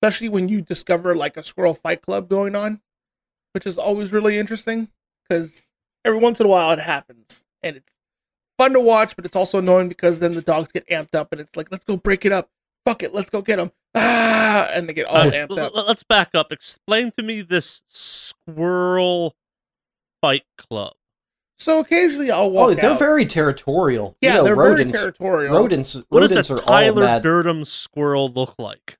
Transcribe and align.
especially 0.00 0.28
when 0.28 0.48
you 0.48 0.60
discover 0.62 1.14
like 1.14 1.36
a 1.36 1.42
squirrel 1.42 1.74
fight 1.74 2.02
club 2.02 2.28
going 2.28 2.54
on, 2.54 2.80
which 3.52 3.66
is 3.66 3.76
always 3.78 4.12
really 4.12 4.38
interesting 4.38 4.88
because 5.28 5.70
every 6.04 6.18
once 6.18 6.40
in 6.40 6.46
a 6.46 6.48
while 6.48 6.70
it 6.72 6.78
happens 6.80 7.44
and 7.62 7.76
it's 7.76 7.92
fun 8.58 8.72
to 8.72 8.80
watch, 8.80 9.16
but 9.16 9.24
it's 9.24 9.36
also 9.36 9.58
annoying 9.58 9.88
because 9.88 10.20
then 10.20 10.32
the 10.32 10.42
dogs 10.42 10.72
get 10.72 10.86
amped 10.88 11.14
up 11.14 11.32
and 11.32 11.40
it's 11.40 11.56
like, 11.56 11.68
let's 11.70 11.84
go 11.84 11.96
break 11.96 12.24
it 12.24 12.32
up. 12.32 12.48
Fuck 12.86 13.02
it, 13.02 13.12
let's 13.12 13.30
go 13.30 13.42
get 13.42 13.56
them. 13.56 13.70
Ah, 13.94 14.70
and 14.72 14.88
they 14.88 14.92
get 14.92 15.06
all 15.06 15.16
Uh, 15.16 15.30
amped 15.30 15.50
l- 15.50 15.60
up. 15.60 15.72
l- 15.74 15.84
let's 15.86 16.02
back 16.04 16.30
up. 16.34 16.52
Explain 16.52 17.10
to 17.12 17.22
me 17.22 17.42
this 17.42 17.82
squirrel 17.88 19.34
fight 20.22 20.44
club. 20.56 20.94
So 21.58 21.80
occasionally 21.80 22.30
I'll 22.30 22.50
walk. 22.50 22.64
Oh, 22.64 22.68
walk 22.70 22.80
they're 22.80 22.90
out. 22.92 22.98
very 22.98 23.26
territorial. 23.26 24.16
yeah, 24.20 24.30
you 24.30 24.38
know, 24.38 24.44
they're 24.44 24.54
rodents, 24.54 24.92
very 24.92 25.02
territorial. 25.02 25.54
rodents, 25.58 26.02
What 26.08 26.20
does 26.20 26.30
rodents 26.30 26.50
a 26.50 26.54
are 26.54 26.58
Tyler. 26.58 27.20
Durden 27.20 27.64
squirrel 27.64 28.28
look 28.30 28.54
like? 28.58 28.97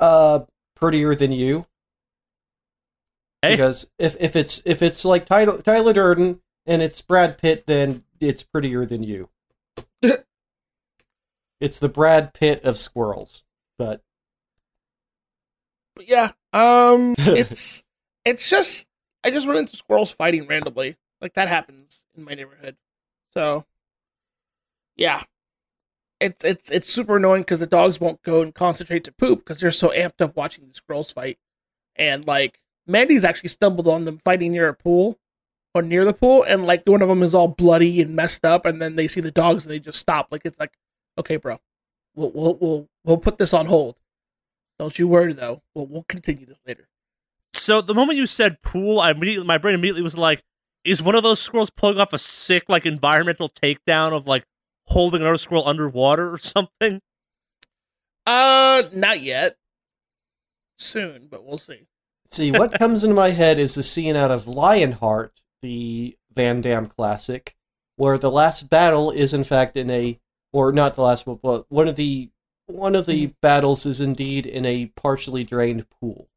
Uh, 0.00 0.40
prettier 0.74 1.14
than 1.14 1.32
you. 1.32 1.66
Hey. 3.42 3.52
Because 3.52 3.90
if, 3.98 4.16
if 4.20 4.36
it's 4.36 4.62
if 4.66 4.82
it's 4.82 5.04
like 5.04 5.24
Tyler, 5.24 5.62
Tyler 5.62 5.92
Durden 5.92 6.40
and 6.66 6.82
it's 6.82 7.00
Brad 7.00 7.38
Pitt, 7.38 7.64
then 7.66 8.04
it's 8.20 8.42
prettier 8.42 8.84
than 8.84 9.02
you. 9.02 9.28
it's 11.60 11.78
the 11.78 11.88
Brad 11.88 12.34
Pitt 12.34 12.64
of 12.64 12.78
squirrels. 12.78 13.44
But 13.78 14.02
But 15.94 16.08
yeah, 16.08 16.32
um, 16.52 17.14
it's 17.18 17.82
it's 18.24 18.50
just 18.50 18.86
I 19.24 19.30
just 19.30 19.46
run 19.46 19.56
into 19.56 19.76
squirrels 19.76 20.12
fighting 20.12 20.46
randomly. 20.46 20.96
Like 21.20 21.34
that 21.34 21.48
happens 21.48 22.04
in 22.16 22.24
my 22.24 22.34
neighborhood. 22.34 22.76
So 23.32 23.64
yeah, 24.96 25.22
it's 26.20 26.44
it's 26.44 26.70
it's 26.70 26.92
super 26.92 27.16
annoying 27.16 27.42
because 27.42 27.60
the 27.60 27.66
dogs 27.66 28.00
won't 28.00 28.22
go 28.22 28.42
and 28.42 28.54
concentrate 28.54 29.04
to 29.04 29.12
poop 29.12 29.40
because 29.40 29.60
they're 29.60 29.70
so 29.70 29.88
amped 29.88 30.20
up 30.20 30.36
watching 30.36 30.66
the 30.68 30.74
squirrels 30.74 31.10
fight. 31.10 31.38
And 31.96 32.26
like 32.26 32.60
Mandy's 32.86 33.24
actually 33.24 33.48
stumbled 33.48 33.86
on 33.86 34.04
them 34.04 34.18
fighting 34.18 34.52
near 34.52 34.68
a 34.68 34.74
pool 34.74 35.18
or 35.74 35.82
near 35.82 36.04
the 36.04 36.12
pool, 36.12 36.42
and 36.42 36.66
like 36.66 36.82
one 36.86 37.02
of 37.02 37.08
them 37.08 37.22
is 37.22 37.34
all 37.34 37.48
bloody 37.48 38.00
and 38.00 38.14
messed 38.14 38.44
up, 38.44 38.66
and 38.66 38.80
then 38.82 38.96
they 38.96 39.08
see 39.08 39.20
the 39.20 39.30
dogs 39.30 39.64
and 39.64 39.72
they 39.72 39.78
just 39.78 39.98
stop. 39.98 40.28
Like 40.30 40.42
it's 40.44 40.58
like, 40.58 40.72
okay, 41.18 41.36
bro, 41.36 41.58
we'll 42.14 42.32
we'll 42.32 42.54
we'll, 42.60 42.88
we'll 43.04 43.18
put 43.18 43.38
this 43.38 43.54
on 43.54 43.66
hold. 43.66 43.96
Don't 44.78 44.98
you 44.98 45.08
worry 45.08 45.32
though. 45.32 45.62
We'll 45.74 45.86
we'll 45.86 46.04
continue 46.08 46.46
this 46.46 46.60
later. 46.66 46.88
So 47.52 47.80
the 47.80 47.94
moment 47.94 48.18
you 48.18 48.26
said 48.26 48.62
pool, 48.62 49.00
I 49.00 49.10
immediately 49.10 49.46
my 49.46 49.58
brain 49.58 49.74
immediately 49.74 50.02
was 50.02 50.16
like, 50.16 50.42
is 50.84 51.02
one 51.02 51.14
of 51.14 51.22
those 51.22 51.40
squirrels 51.40 51.70
pulling 51.70 51.98
off 51.98 52.12
a 52.12 52.18
sick 52.18 52.64
like 52.68 52.86
environmental 52.86 53.48
takedown 53.48 54.12
of 54.12 54.26
like 54.26 54.44
holding 54.90 55.20
another 55.22 55.36
squirrel 55.38 55.66
underwater 55.68 56.30
or 56.32 56.38
something? 56.38 57.00
Uh, 58.26 58.82
not 58.92 59.20
yet. 59.20 59.56
Soon, 60.78 61.28
but 61.30 61.44
we'll 61.44 61.58
see. 61.58 61.86
see, 62.30 62.50
what 62.52 62.72
comes 62.78 63.04
into 63.04 63.14
my 63.14 63.30
head 63.30 63.58
is 63.58 63.74
the 63.74 63.82
scene 63.82 64.16
out 64.16 64.30
of 64.30 64.46
Lionheart, 64.48 65.40
the 65.62 66.16
Van 66.34 66.60
Damme 66.60 66.86
classic, 66.86 67.54
where 67.96 68.16
the 68.18 68.30
last 68.30 68.70
battle 68.70 69.10
is 69.10 69.34
in 69.34 69.44
fact 69.44 69.76
in 69.76 69.90
a, 69.90 70.18
or 70.52 70.72
not 70.72 70.94
the 70.94 71.02
last 71.02 71.26
one, 71.26 71.38
but 71.42 71.70
one 71.70 71.88
of 71.88 71.96
the 71.96 72.30
one 72.66 72.94
of 72.94 73.06
the 73.06 73.26
battles 73.42 73.84
is 73.84 74.00
indeed 74.00 74.46
in 74.46 74.64
a 74.64 74.86
partially 74.96 75.42
drained 75.44 75.86
pool. 75.90 76.28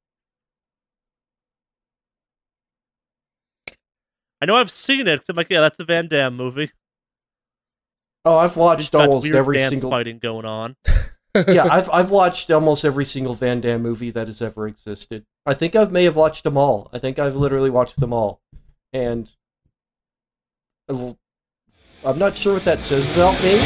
I 4.41 4.45
know 4.45 4.57
I've 4.57 4.71
seen 4.71 5.07
it. 5.07 5.19
'cause 5.19 5.29
I'm 5.29 5.35
like, 5.35 5.49
yeah, 5.49 5.61
that's 5.61 5.79
a 5.79 5.85
Van 5.85 6.07
Damme 6.07 6.35
movie. 6.35 6.71
Oh, 8.25 8.37
I've 8.37 8.51
It's 8.51 8.55
watched 8.57 8.91
got 8.93 9.07
almost 9.09 9.23
weird 9.23 9.35
every 9.35 9.57
dance 9.57 9.71
single. 9.71 9.89
fighting 9.89 10.17
going 10.19 10.45
on. 10.45 10.77
yeah, 11.47 11.67
I've 11.71 11.89
I've 11.91 12.09
watched 12.09 12.49
almost 12.51 12.85
every 12.85 13.03
single 13.03 13.33
Van 13.33 13.59
Damme 13.59 13.81
movie 13.81 14.11
that 14.11 14.27
has 14.27 14.41
ever 14.41 14.65
existed. 14.67 15.25
I 15.45 15.53
think 15.53 15.75
I 15.75 15.83
may 15.85 16.05
have 16.05 16.15
watched 16.15 16.45
them 16.45 16.55
all. 16.57 16.89
I 16.93 16.99
think 16.99 17.19
I've 17.19 17.35
literally 17.35 17.69
watched 17.69 17.99
them 17.99 18.13
all, 18.13 18.39
and 18.93 19.29
well, 20.87 21.17
I'm 22.05 22.17
not 22.17 22.37
sure 22.37 22.53
what 22.53 22.63
that 22.65 22.85
says 22.85 23.09
about 23.09 23.41
me. 23.43 23.59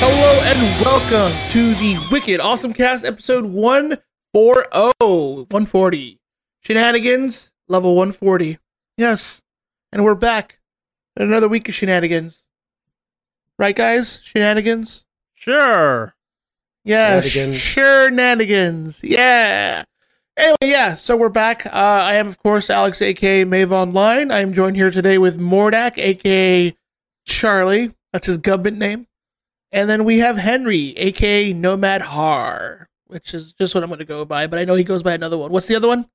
Hello 0.00 0.40
and 0.44 0.84
welcome 0.84 1.32
to 1.52 1.74
the 1.74 1.96
Wicked 2.10 2.40
Awesome 2.40 2.72
Cast 2.72 3.04
episode 3.04 3.44
140. 3.44 4.68
140. 4.70 6.20
Shenanigans, 6.68 7.50
level 7.66 7.96
140. 7.96 8.58
Yes. 8.98 9.40
And 9.90 10.04
we're 10.04 10.14
back. 10.14 10.58
Another 11.16 11.48
week 11.48 11.66
of 11.66 11.74
shenanigans. 11.74 12.44
Right, 13.58 13.74
guys? 13.74 14.20
Shenanigans? 14.22 15.06
Sure. 15.32 16.14
Yeah, 16.84 17.22
Shenanigans. 17.22 17.58
sh- 17.58 17.72
shenanigans. 17.72 19.00
Yeah. 19.02 19.84
Anyway, 20.36 20.56
yeah, 20.60 20.94
so 20.96 21.16
we're 21.16 21.30
back. 21.30 21.64
Uh, 21.64 21.70
I 21.70 22.16
am, 22.16 22.26
of 22.26 22.36
course, 22.42 22.68
Alex, 22.68 23.00
aka 23.00 23.44
Mave 23.44 23.72
Online. 23.72 24.30
I 24.30 24.40
am 24.40 24.52
joined 24.52 24.76
here 24.76 24.90
today 24.90 25.16
with 25.16 25.40
Mordak, 25.40 25.96
aka 25.96 26.76
Charlie. 27.24 27.94
That's 28.12 28.26
his 28.26 28.36
government 28.36 28.76
name. 28.76 29.06
And 29.72 29.88
then 29.88 30.04
we 30.04 30.18
have 30.18 30.36
Henry, 30.36 30.94
aka 30.98 31.50
Nomad 31.54 32.02
Har, 32.02 32.90
which 33.06 33.32
is 33.32 33.54
just 33.54 33.74
what 33.74 33.82
I'm 33.82 33.88
going 33.88 34.00
to 34.00 34.04
go 34.04 34.26
by, 34.26 34.46
but 34.46 34.58
I 34.58 34.66
know 34.66 34.74
he 34.74 34.84
goes 34.84 35.02
by 35.02 35.14
another 35.14 35.38
one. 35.38 35.50
What's 35.50 35.66
the 35.66 35.74
other 35.74 35.88
one? 35.88 36.10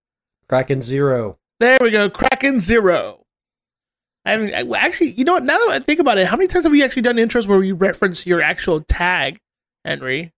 Kraken 0.48 0.82
Zero. 0.82 1.38
There 1.60 1.78
we 1.82 1.92
go, 1.92 2.10
Kraken 2.10 2.60
Zero. 2.60 3.26
I 4.26 4.38
mean, 4.38 4.54
I- 4.54 4.78
actually, 4.78 5.12
you 5.12 5.24
know 5.26 5.34
what? 5.34 5.44
Now 5.44 5.58
that 5.60 5.70
I 5.70 5.80
think 5.80 6.00
about 6.00 6.18
it, 6.18 6.28
how 6.28 6.38
many 6.38 6.48
times 6.48 6.64
have 6.66 6.72
we 6.72 6.84
actually 6.84 7.02
done 7.02 7.18
intros 7.18 7.48
where 7.48 7.58
we 7.60 7.72
reference 7.72 8.26
your 8.26 8.42
actual 8.44 8.82
tag, 8.82 9.40
Henry? 9.86 10.34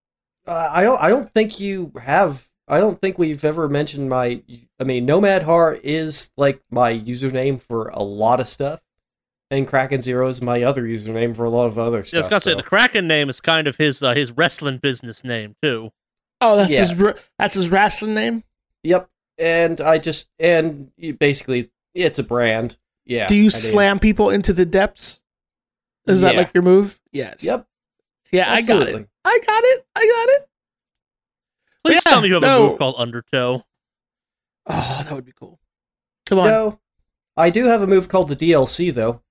Uh, 0.48 0.70
I 0.72 0.84
don't. 0.84 1.02
I 1.02 1.10
don't 1.10 1.32
think 1.34 1.60
you 1.60 1.92
have. 2.02 2.48
I 2.68 2.80
don't 2.80 3.00
think 3.00 3.18
we've 3.20 3.44
ever 3.46 3.68
mentioned 3.70 4.10
my. 4.10 4.42
I 4.80 4.84
mean, 4.84 5.06
Nomad 5.06 5.44
Har 5.44 5.78
is 5.84 6.32
like 6.38 6.62
my 6.72 6.94
username 6.98 7.60
for 7.62 7.90
a 7.90 8.02
lot 8.02 8.40
of 8.40 8.48
stuff, 8.48 8.82
and 9.52 9.68
Kraken 9.68 10.02
Zero 10.02 10.28
is 10.30 10.42
my 10.42 10.64
other 10.64 10.84
username 10.84 11.36
for 11.36 11.46
a 11.46 11.50
lot 11.50 11.66
of 11.66 11.78
other 11.80 11.98
Yeah, 12.00 12.16
I 12.16 12.18
was 12.18 12.28
gonna 12.28 12.40
say 12.40 12.56
the 12.56 12.64
Kraken 12.64 13.08
name 13.08 13.30
is 13.30 13.40
kind 13.42 13.68
of 13.68 13.76
his 13.78 14.02
uh, 14.04 14.14
his 14.14 14.32
wrestling 14.32 14.78
business 14.80 15.24
name 15.24 15.56
too. 15.62 15.92
Oh, 16.42 16.56
that's 16.58 16.72
Yeah. 16.72 16.86
his 16.88 17.20
that's 17.40 17.56
his 17.56 17.70
wrestling 17.70 18.14
name. 18.16 18.44
Yep. 18.84 19.10
And 19.38 19.82
I 19.82 19.98
just 19.98 20.30
and 20.40 20.92
basically 21.20 21.70
it's 21.94 22.20
a 22.20 22.24
brand. 22.24 22.78
Yeah. 23.06 23.28
Do 23.28 23.36
you 23.36 23.42
I 23.42 23.44
mean, 23.44 23.52
slam 23.52 24.00
people 24.00 24.30
into 24.30 24.54
the 24.54 24.66
depths? 24.66 25.22
Is 26.08 26.22
that 26.22 26.36
like 26.36 26.54
your 26.54 26.64
move? 26.64 27.00
Yes. 27.12 27.44
Yep. 27.44 27.68
Yeah, 28.32 28.52
I 28.52 28.62
got 28.62 28.88
it. 28.88 29.10
I 29.24 29.40
got 29.40 29.64
it. 29.64 29.86
I 29.96 30.06
got 30.06 30.30
it. 30.36 30.50
Please 31.84 32.02
Yeah, 32.06 32.12
tell 32.12 32.22
me 32.22 32.28
you 32.30 32.34
have 32.36 32.44
a 32.44 32.60
move 32.60 32.78
called 32.78 32.96
Undertow. 32.98 33.64
Oh, 34.68 35.02
that 35.04 35.14
would 35.14 35.26
be 35.26 35.34
cool. 35.40 35.60
Come 36.28 36.40
on. 36.40 36.48
No. 36.48 36.80
I 37.38 37.50
do 37.50 37.66
have 37.66 37.82
a 37.82 37.88
move 37.88 38.10
called 38.10 38.30
the 38.30 38.36
DLC 38.36 38.94
though. 38.94 39.22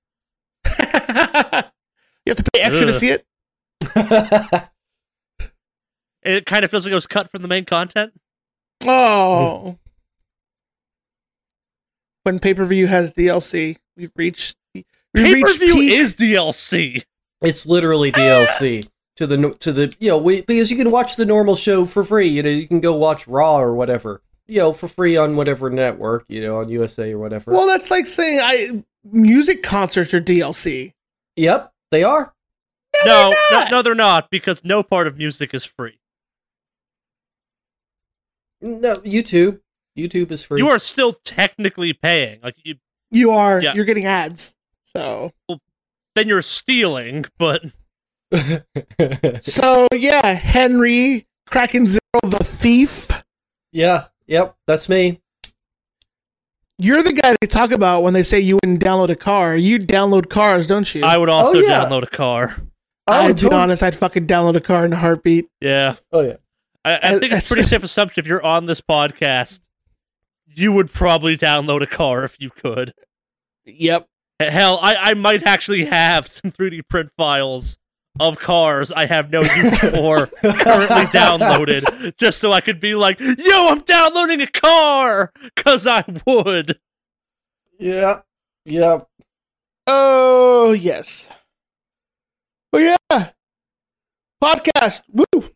you 0.69 2.31
have 2.31 2.37
to 2.37 2.45
pay 2.53 2.61
extra 2.61 2.87
to 2.87 2.95
see 2.95 3.11
it. 3.11 3.27
It 6.25 6.47
kind 6.47 6.65
of 6.65 6.71
feels 6.71 6.87
like 6.87 6.93
it 6.93 6.95
was 6.95 7.07
cut 7.07 7.31
from 7.31 7.43
the 7.43 7.49
main 7.49 7.65
content. 7.65 8.13
Oh. 8.87 9.79
when 12.25 12.41
pay 12.41 12.55
per 12.55 12.65
view 12.65 12.87
has 12.89 13.12
DLC, 13.12 13.77
we've 13.97 14.11
reached. 14.17 14.57
We 14.75 14.85
pay 15.15 15.43
per 15.43 15.55
view 15.55 15.77
is 15.77 16.15
DLC. 16.15 17.03
it's 17.43 17.67
literally 17.67 18.11
DLC 18.11 18.85
ah! 18.85 18.91
to 19.17 19.27
the 19.27 19.51
to 19.61 19.73
the 19.73 19.95
you 20.01 20.11
know 20.11 20.19
we, 20.19 20.41
because 20.41 20.71
you 20.71 20.77
can 20.77 20.91
watch 20.91 21.17
the 21.17 21.25
normal 21.25 21.55
show 21.55 21.85
for 21.85 22.03
free. 22.03 22.27
You 22.27 22.43
know 22.43 22.51
you 22.51 22.67
can 22.67 22.81
go 22.81 22.95
watch 22.97 23.29
Raw 23.29 23.61
or 23.61 23.75
whatever. 23.75 24.23
You 24.47 24.59
know 24.61 24.73
for 24.73 24.89
free 24.89 25.17
on 25.17 25.37
whatever 25.37 25.71
network. 25.71 26.25
You 26.29 26.41
know 26.41 26.57
on 26.57 26.69
USA 26.69 27.12
or 27.12 27.19
whatever. 27.19 27.53
Well, 27.53 27.67
that's 27.67 27.91
like 27.91 28.07
saying 28.07 28.41
I 28.43 28.83
music 29.05 29.62
concerts 29.62 30.12
are 30.15 30.21
DLC. 30.21 30.93
yep, 31.37 31.73
they 31.91 32.03
are. 32.03 32.32
No, 33.05 33.31
they're 33.31 33.31
no, 33.50 33.59
not. 33.59 33.71
no, 33.71 33.82
they're 33.82 33.94
not 33.94 34.31
because 34.31 34.65
no 34.65 34.82
part 34.82 35.06
of 35.06 35.19
music 35.19 35.53
is 35.53 35.65
free. 35.65 35.99
No, 38.61 38.97
YouTube. 38.97 39.61
YouTube 39.96 40.31
is 40.31 40.43
free. 40.43 40.61
You 40.61 40.69
are 40.69 40.79
still 40.79 41.14
technically 41.25 41.93
paying. 41.93 42.41
Like 42.43 42.56
you, 42.64 42.76
You 43.11 43.31
are. 43.32 43.61
Yeah. 43.62 43.75
You're 43.75 43.85
getting 43.85 44.06
ads. 44.06 44.55
So. 44.96 45.32
then 46.14 46.29
you're 46.29 46.43
stealing, 46.43 47.25
but 47.38 47.62
So 49.43 49.88
yeah, 49.94 50.32
Henry 50.35 51.26
Kraken 51.49 51.87
Zero, 51.87 52.00
the 52.23 52.43
thief. 52.44 53.08
yeah. 53.73 54.06
Yep. 54.26 54.56
That's 54.67 54.88
me. 54.88 55.20
You're 56.79 57.02
the 57.02 57.12
guy 57.12 57.37
they 57.40 57.47
talk 57.47 57.70
about 57.73 58.02
when 58.02 58.14
they 58.14 58.23
say 58.23 58.40
you 58.40 58.56
wouldn't 58.56 58.82
download 58.82 59.11
a 59.11 59.17
car. 59.17 59.55
You 59.55 59.79
download 59.79 60.29
cars, 60.31 60.67
don't 60.67 60.93
you? 60.94 61.05
I 61.05 61.17
would 61.19 61.29
also 61.29 61.58
Oh, 61.58 61.61
yeah. 61.61 61.85
download 61.85 62.02
a 62.05 62.06
car. 62.08 62.56
I'd 63.06 63.26
would 63.26 63.37
be 63.37 63.43
tot- 63.43 63.52
honest, 63.52 63.82
I'd 63.82 63.94
fucking 63.94 64.26
download 64.26 64.56
a 64.56 64.61
car 64.62 64.87
in 64.87 64.93
a 64.94 64.97
heartbeat. 64.97 65.47
Yeah, 65.61 65.97
Oh 66.11 66.20
yeah. 66.23 66.37
I, 66.87 66.99
I 67.14 67.19
think 67.19 67.32
it's 67.35 67.47
pretty 67.49 67.62
safe 67.69 67.82
assumption 67.82 68.20
if 68.23 68.26
you're 68.26 68.43
on 68.44 68.64
this 68.67 68.81
podcast, 68.81 69.61
you 70.56 70.73
would 70.73 70.93
probably 70.93 71.37
download 71.37 71.83
a 71.83 71.87
car 71.87 72.25
if 72.25 72.37
you 72.41 72.51
could. 72.51 72.95
Yep. 73.65 74.09
Hell, 74.41 74.79
I, 74.83 74.97
I 74.97 75.15
might 75.15 75.47
actually 75.47 75.85
have 75.85 76.27
some 76.27 76.51
3D 76.51 76.89
print 76.89 77.11
files 77.17 77.79
of 78.21 78.39
cars 78.39 78.93
I 78.93 79.06
have 79.06 79.31
no 79.31 79.43
use 79.43 79.79
for 79.91 80.27
currently 80.27 81.06
downloaded, 81.06 82.17
just 82.17 82.39
so 82.39 82.53
I 82.53 82.61
could 82.61 82.81
be 82.81 82.95
like, 82.95 83.19
yo, 83.21 83.69
I'm 83.71 83.81
downloading 83.81 84.41
a 84.41 84.47
car! 84.47 85.33
Because 85.55 85.87
I 85.87 86.05
would. 86.27 86.79
Yeah. 87.79 88.21
Yep. 88.65 89.09
Oh 89.87 90.73
yes. 90.73 91.29
But 92.73 92.97
yeah. 93.11 93.31
Podcast. 94.43 95.03
Woo. 95.12 95.50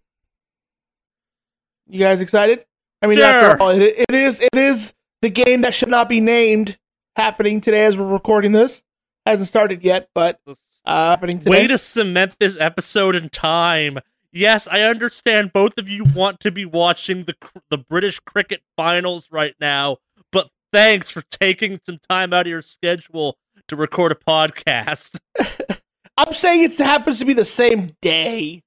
You 1.86 1.98
guys 2.00 2.20
excited? 2.20 2.64
I 3.02 3.06
mean, 3.06 3.18
Sure. 3.18 3.24
after 3.26 3.62
all, 3.62 3.70
it, 3.70 3.82
it 3.82 4.14
is 4.14 4.40
it 4.40 4.54
is 4.54 4.94
the 5.22 5.30
game 5.30 5.60
that 5.62 5.74
should 5.74 5.88
not 5.88 6.08
be 6.08 6.20
named 6.20 6.78
happening 7.16 7.60
today 7.60 7.84
as 7.84 7.96
we're 7.96 8.06
recording 8.06 8.52
this. 8.52 8.82
Hasn't 9.26 9.48
started 9.48 9.82
yet, 9.82 10.08
but 10.14 10.40
uh, 10.46 10.54
happening 10.86 11.38
today. 11.38 11.50
Way 11.50 11.66
to 11.66 11.78
cement 11.78 12.36
this 12.40 12.56
episode 12.58 13.14
in 13.14 13.28
time. 13.28 13.98
Yes, 14.32 14.66
I 14.68 14.82
understand 14.82 15.52
both 15.52 15.78
of 15.78 15.88
you 15.88 16.04
want 16.04 16.40
to 16.40 16.50
be 16.50 16.64
watching 16.64 17.24
the 17.24 17.34
cr- 17.34 17.58
the 17.70 17.78
British 17.78 18.20
cricket 18.20 18.62
finals 18.76 19.28
right 19.30 19.54
now, 19.60 19.98
but 20.32 20.50
thanks 20.72 21.10
for 21.10 21.22
taking 21.30 21.80
some 21.84 21.98
time 22.08 22.32
out 22.32 22.46
of 22.46 22.50
your 22.50 22.60
schedule 22.60 23.36
to 23.68 23.76
record 23.76 24.12
a 24.12 24.14
podcast. 24.16 25.20
I'm 26.16 26.32
saying 26.32 26.64
it 26.64 26.76
happens 26.78 27.20
to 27.20 27.24
be 27.24 27.32
the 27.32 27.44
same 27.44 27.96
day. 28.02 28.62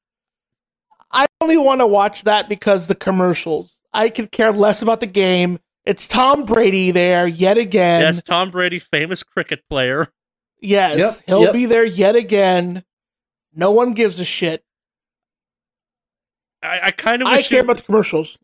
I 1.12 1.26
only 1.42 1.58
want 1.58 1.82
to 1.82 1.88
watch 1.88 2.24
that 2.24 2.48
because 2.48 2.88
the 2.88 2.96
commercials. 2.96 3.81
I 3.94 4.10
could 4.10 4.32
care 4.32 4.52
less 4.52 4.82
about 4.82 5.00
the 5.00 5.08
game. 5.08 5.60
It's 5.86 6.08
Tom 6.08 6.46
Brady 6.46 6.92
there 6.92 7.28
yet 7.28 7.58
again. 7.58 8.02
yes, 8.02 8.22
Tom 8.22 8.52
Brady, 8.52 8.80
famous 8.80 9.24
cricket 9.24 9.64
player. 9.70 10.08
Yes, 10.60 10.98
Yep, 11.18 11.24
he'll 11.26 11.42
yep. 11.42 11.54
be 11.54 11.66
there 11.66 11.86
yet 11.86 12.16
again. 12.16 12.84
No 13.54 13.72
one 13.72 13.94
gives 13.94 14.20
a 14.20 14.26
shit. 14.26 14.64
I, 16.64 16.80
I 16.86 16.92
kind 16.92 17.22
of 17.22 17.26
wish 17.28 17.34
I 17.34 17.38
wish 17.38 17.50
care 17.50 17.60
it- 17.60 17.66
about 17.66 17.78
the 17.78 17.84
commercials. 17.84 18.38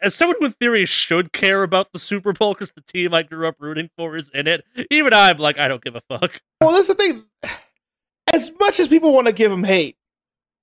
as 0.00 0.14
someone 0.14 0.36
who 0.40 0.46
in 0.46 0.52
theory 0.52 0.84
should 0.86 1.32
care 1.32 1.62
about 1.62 1.92
the 1.92 1.98
Super 1.98 2.32
Bowl 2.32 2.54
because 2.54 2.72
the 2.72 2.82
team 2.82 3.12
I 3.14 3.22
grew 3.22 3.46
up 3.48 3.56
rooting 3.58 3.90
for 3.96 4.16
is 4.16 4.30
in 4.34 4.46
it. 4.46 4.64
Even 4.90 5.12
I'm 5.14 5.38
like, 5.38 5.58
I 5.58 5.68
don't 5.68 5.82
give 5.82 5.96
a 5.96 6.00
fuck. 6.08 6.40
Well, 6.60 6.72
that's 6.72 6.88
the 6.88 6.94
thing. 6.94 7.24
As 8.32 8.50
much 8.60 8.78
as 8.80 8.88
people 8.88 9.12
want 9.12 9.26
to 9.26 9.32
give 9.32 9.50
him 9.50 9.64
hate, 9.64 9.96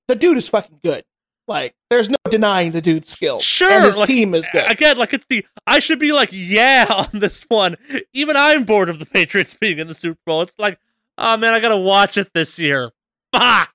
the 0.07 0.15
dude 0.15 0.37
is 0.37 0.47
fucking 0.49 0.79
good. 0.83 1.03
Like, 1.49 1.73
there's 1.89 2.09
no 2.09 2.17
denying 2.29 2.71
the 2.71 2.81
dude's 2.81 3.09
skill. 3.09 3.39
Sure, 3.39 3.71
and 3.71 3.83
his 3.83 3.97
like, 3.97 4.07
team 4.07 4.35
is 4.35 4.45
good. 4.53 4.71
Again, 4.71 4.97
like 4.99 5.13
it's 5.13 5.25
the 5.29 5.43
I 5.65 5.79
should 5.79 5.99
be 5.99 6.11
like, 6.11 6.29
yeah, 6.31 6.85
on 7.13 7.19
this 7.19 7.43
one. 7.49 7.75
Even 8.13 8.37
I'm 8.37 8.63
bored 8.63 8.87
of 8.87 8.99
the 8.99 9.05
Patriots 9.07 9.55
being 9.55 9.79
in 9.79 9.87
the 9.87 9.95
Super 9.95 10.19
Bowl. 10.25 10.43
It's 10.43 10.57
like, 10.59 10.79
oh 11.17 11.35
man, 11.37 11.53
I 11.53 11.59
gotta 11.59 11.77
watch 11.77 12.17
it 12.17 12.29
this 12.33 12.57
year. 12.59 12.91
Fuck. 13.33 13.73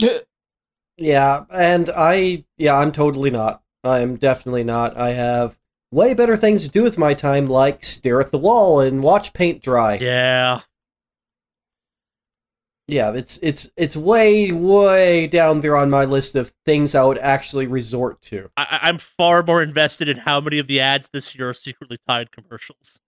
Yeah, 0.98 1.44
and 1.52 1.90
I 1.90 2.44
yeah, 2.56 2.74
I'm 2.74 2.90
totally 2.90 3.30
not. 3.30 3.62
I'm 3.84 4.16
definitely 4.16 4.64
not. 4.64 4.96
I 4.96 5.12
have 5.12 5.58
way 5.92 6.14
better 6.14 6.36
things 6.36 6.64
to 6.64 6.70
do 6.70 6.82
with 6.82 6.96
my 6.96 7.12
time 7.12 7.46
like 7.48 7.84
stare 7.84 8.18
at 8.20 8.32
the 8.32 8.38
wall 8.38 8.80
and 8.80 9.02
watch 9.02 9.34
paint 9.34 9.62
dry. 9.62 9.96
Yeah. 9.96 10.62
Yeah, 12.88 13.12
it's 13.14 13.38
it's 13.42 13.68
it's 13.76 13.96
way 13.96 14.52
way 14.52 15.26
down 15.26 15.60
there 15.60 15.76
on 15.76 15.90
my 15.90 16.04
list 16.04 16.36
of 16.36 16.52
things 16.64 16.94
I 16.94 17.02
would 17.04 17.18
actually 17.18 17.66
resort 17.66 18.22
to. 18.22 18.48
I- 18.56 18.62
I- 18.70 18.88
I'm 18.88 18.98
far 18.98 19.42
more 19.42 19.60
invested 19.60 20.08
in 20.08 20.18
how 20.18 20.40
many 20.40 20.58
of 20.60 20.68
the 20.68 20.78
ads 20.80 21.08
this 21.12 21.34
year 21.34 21.48
are 21.48 21.52
secretly 21.54 21.98
Tide 22.08 22.30
commercials. 22.30 23.00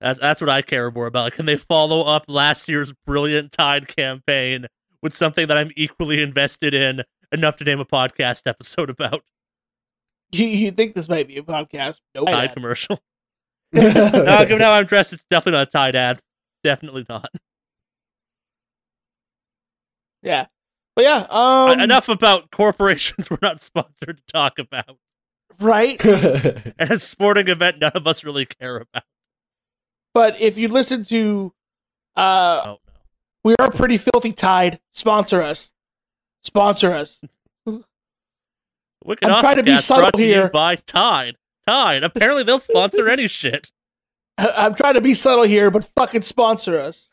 That's 0.00 0.18
that's 0.18 0.40
what 0.40 0.50
I 0.50 0.62
care 0.62 0.90
more 0.90 1.06
about. 1.06 1.24
Like, 1.24 1.34
can 1.34 1.46
they 1.46 1.56
follow 1.56 2.06
up 2.06 2.24
last 2.28 2.68
year's 2.68 2.92
brilliant 3.06 3.52
Tide 3.52 3.88
campaign 3.88 4.66
with 5.02 5.14
something 5.14 5.46
that 5.48 5.56
I'm 5.58 5.70
equally 5.76 6.22
invested 6.22 6.72
in 6.74 7.02
enough 7.30 7.56
to 7.56 7.64
name 7.64 7.78
a 7.80 7.84
podcast 7.84 8.46
episode 8.46 8.88
about 8.90 9.22
you, 10.32 10.46
you 10.46 10.70
think 10.70 10.94
this 10.94 11.08
might 11.10 11.28
be 11.28 11.36
a 11.36 11.42
podcast? 11.42 12.00
Nope. 12.14 12.28
Tide 12.28 12.54
commercial? 12.54 13.00
no, 13.72 13.90
given 14.44 14.60
how 14.60 14.72
I'm 14.72 14.86
dressed, 14.86 15.12
it's 15.12 15.24
definitely 15.30 15.58
not 15.58 15.68
a 15.68 15.70
Tide 15.70 15.94
ad. 15.96 16.20
Definitely 16.64 17.06
not. 17.08 17.28
Yeah. 20.22 20.46
But 20.94 21.04
yeah, 21.04 21.26
um, 21.30 21.80
Enough 21.80 22.08
about 22.08 22.50
corporations 22.50 23.28
we're 23.30 23.38
not 23.42 23.60
sponsored 23.60 24.18
to 24.18 24.32
talk 24.32 24.58
about, 24.58 24.98
right? 25.58 26.02
and 26.78 26.90
a 26.92 26.98
sporting 26.98 27.48
event 27.48 27.78
none 27.80 27.92
of 27.94 28.06
us 28.06 28.22
really 28.22 28.44
care 28.46 28.76
about. 28.76 29.02
But 30.14 30.38
if 30.40 30.58
you 30.58 30.68
listen 30.68 31.04
to, 31.06 31.52
uh, 32.14 32.60
Oh 32.62 32.66
no. 32.66 32.78
we 33.42 33.56
are 33.58 33.70
pretty 33.72 33.96
filthy 33.96 34.32
tide. 34.32 34.78
Sponsor 34.92 35.42
us. 35.42 35.72
Sponsor 36.44 36.92
us. 36.94 37.20
Wicked 37.66 39.24
I'm 39.24 39.32
Awesome 39.32 39.42
trying 39.42 39.56
to 39.56 39.62
be 39.64 39.78
subtle 39.78 40.02
brought 40.04 40.14
to 40.14 40.22
here. 40.22 40.50
by 40.50 40.76
Tide. 40.76 41.36
Tide. 41.66 42.04
Apparently 42.04 42.44
they'll 42.44 42.60
sponsor 42.60 43.08
any 43.08 43.26
shit. 43.26 43.72
I'm 44.56 44.74
trying 44.74 44.94
to 44.94 45.00
be 45.00 45.14
subtle 45.14 45.44
here, 45.44 45.70
but 45.70 45.88
fucking 45.96 46.22
sponsor 46.22 46.78
us. 46.78 47.10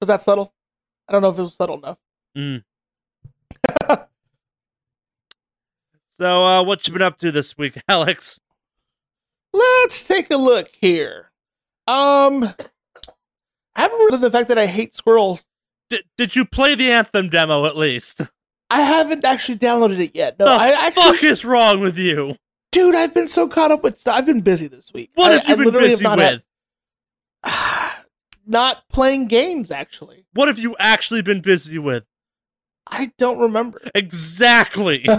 was 0.00 0.08
that 0.08 0.22
subtle? 0.22 0.52
I 1.08 1.12
don't 1.12 1.22
know 1.22 1.30
if 1.30 1.38
it 1.38 1.42
was 1.42 1.54
subtle 1.54 1.78
enough. 1.78 1.98
Mm. 2.36 2.64
so, 6.10 6.44
uh, 6.44 6.62
what 6.62 6.86
you 6.86 6.92
been 6.92 7.02
up 7.02 7.18
to 7.18 7.32
this 7.32 7.56
week, 7.56 7.80
Alex? 7.88 8.40
Let's 9.52 10.02
take 10.02 10.30
a 10.30 10.36
look 10.36 10.68
here. 10.80 11.30
Um, 11.86 12.54
I 13.74 13.82
haven't 13.82 13.98
really 13.98 14.18
the 14.18 14.30
fact 14.30 14.48
that 14.48 14.58
I 14.58 14.66
hate 14.66 14.94
squirrels. 14.94 15.44
D- 15.88 16.02
did 16.18 16.36
you 16.36 16.44
play 16.44 16.74
the 16.74 16.92
Anthem 16.92 17.30
demo 17.30 17.64
at 17.64 17.76
least? 17.76 18.20
I 18.70 18.82
haven't 18.82 19.24
actually 19.24 19.56
downloaded 19.56 19.98
it 19.98 20.14
yet. 20.14 20.38
No, 20.38 20.44
the 20.44 20.50
I 20.52 20.68
actually, 20.88 21.02
fuck 21.02 21.22
is 21.24 21.46
wrong 21.46 21.80
with 21.80 21.96
you? 21.96 22.36
Dude, 22.72 22.94
I've 22.94 23.14
been 23.14 23.28
so 23.28 23.48
caught 23.48 23.70
up 23.70 23.82
with. 23.82 24.06
I've 24.06 24.26
been 24.26 24.40
busy 24.40 24.66
this 24.68 24.92
week. 24.92 25.10
What 25.14 25.30
I- 25.32 25.34
have 25.34 25.46
you 25.48 25.52
I 25.52 25.56
been 25.56 25.72
busy 25.72 26.04
have 26.04 26.16
not 26.16 26.18
with? 26.18 26.42
had- 27.44 28.04
not 28.46 28.88
playing 28.88 29.26
games. 29.28 29.70
Actually, 29.70 30.24
What 30.34 30.48
have 30.48 30.58
you 30.58 30.74
actually 30.78 31.22
been 31.22 31.40
busy 31.40 31.78
with? 31.78 32.04
I 32.90 33.12
don't 33.18 33.38
remember. 33.38 33.82
Exactly. 33.94 35.04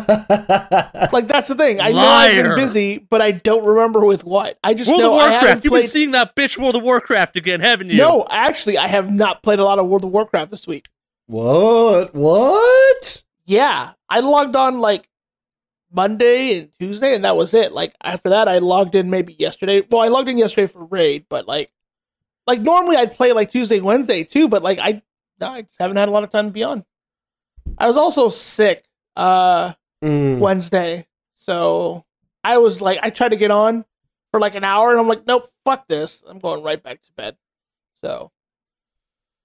Like 1.11 1.27
that's 1.27 1.47
the 1.49 1.55
thing. 1.55 1.79
I 1.81 1.91
know 1.91 1.97
I've 1.99 2.43
been 2.43 2.55
busy, 2.55 2.97
but 2.97 3.21
I 3.21 3.31
don't 3.31 3.63
remember 3.65 4.05
with 4.05 4.23
what. 4.23 4.57
I 4.63 4.73
just 4.73 4.89
World 4.89 5.01
know 5.01 5.13
of 5.13 5.19
I 5.19 5.23
haven't 5.29 5.33
Warcraft. 5.41 5.63
You've 5.63 5.71
played. 5.71 5.81
been 5.81 5.89
seeing 5.89 6.11
that 6.11 6.35
bitch 6.35 6.57
World 6.57 6.75
of 6.75 6.83
Warcraft 6.83 7.35
again, 7.35 7.61
haven't 7.61 7.89
you? 7.89 7.97
No, 7.97 8.25
actually, 8.29 8.77
I 8.77 8.87
have 8.87 9.11
not 9.11 9.41
played 9.43 9.59
a 9.59 9.63
lot 9.63 9.79
of 9.79 9.87
World 9.87 10.03
of 10.03 10.11
Warcraft 10.11 10.51
this 10.51 10.67
week. 10.67 10.87
what? 11.27 12.13
What? 12.13 13.23
Yeah, 13.45 13.93
I 14.09 14.19
logged 14.19 14.55
on 14.55 14.79
like 14.79 15.07
Monday 15.91 16.59
and 16.59 16.69
Tuesday, 16.79 17.15
and 17.15 17.25
that 17.25 17.35
was 17.35 17.53
it. 17.53 17.71
Like 17.71 17.95
after 18.03 18.29
that, 18.29 18.47
I 18.47 18.59
logged 18.59 18.95
in 18.95 19.09
maybe 19.09 19.35
yesterday. 19.37 19.81
Well, 19.89 20.01
I 20.01 20.07
logged 20.07 20.29
in 20.29 20.37
yesterday 20.37 20.67
for 20.67 20.85
raid, 20.85 21.25
but 21.29 21.47
like, 21.47 21.71
like 22.47 22.61
normally 22.61 22.97
I'd 22.97 23.15
play 23.15 23.33
like 23.33 23.51
Tuesday, 23.51 23.79
Wednesday 23.79 24.23
too. 24.23 24.47
But 24.47 24.63
like 24.63 24.79
I, 24.79 25.01
no, 25.39 25.49
I 25.49 25.61
just 25.63 25.79
haven't 25.79 25.97
had 25.97 26.09
a 26.09 26.11
lot 26.11 26.23
of 26.23 26.29
time 26.29 26.45
to 26.47 26.51
be 26.51 26.63
on. 26.63 26.85
I 27.77 27.87
was 27.87 27.97
also 27.97 28.29
sick 28.29 28.85
uh 29.15 29.73
Mm. 30.03 30.39
Wednesday, 30.39 31.07
so 31.35 32.05
I 32.41 32.57
was 32.59 32.79
like, 32.79 32.99
I 33.01 33.09
tried 33.09 33.29
to 33.29 33.35
get 33.35 33.51
on 33.51 33.83
for 34.31 34.39
like 34.39 34.55
an 34.55 34.63
hour, 34.63 34.91
and 34.91 34.99
I'm 34.99 35.07
like, 35.07 35.27
nope, 35.27 35.49
fuck 35.65 35.87
this. 35.87 36.23
I'm 36.25 36.39
going 36.39 36.63
right 36.63 36.81
back 36.81 37.01
to 37.01 37.11
bed. 37.17 37.35
So, 38.01 38.31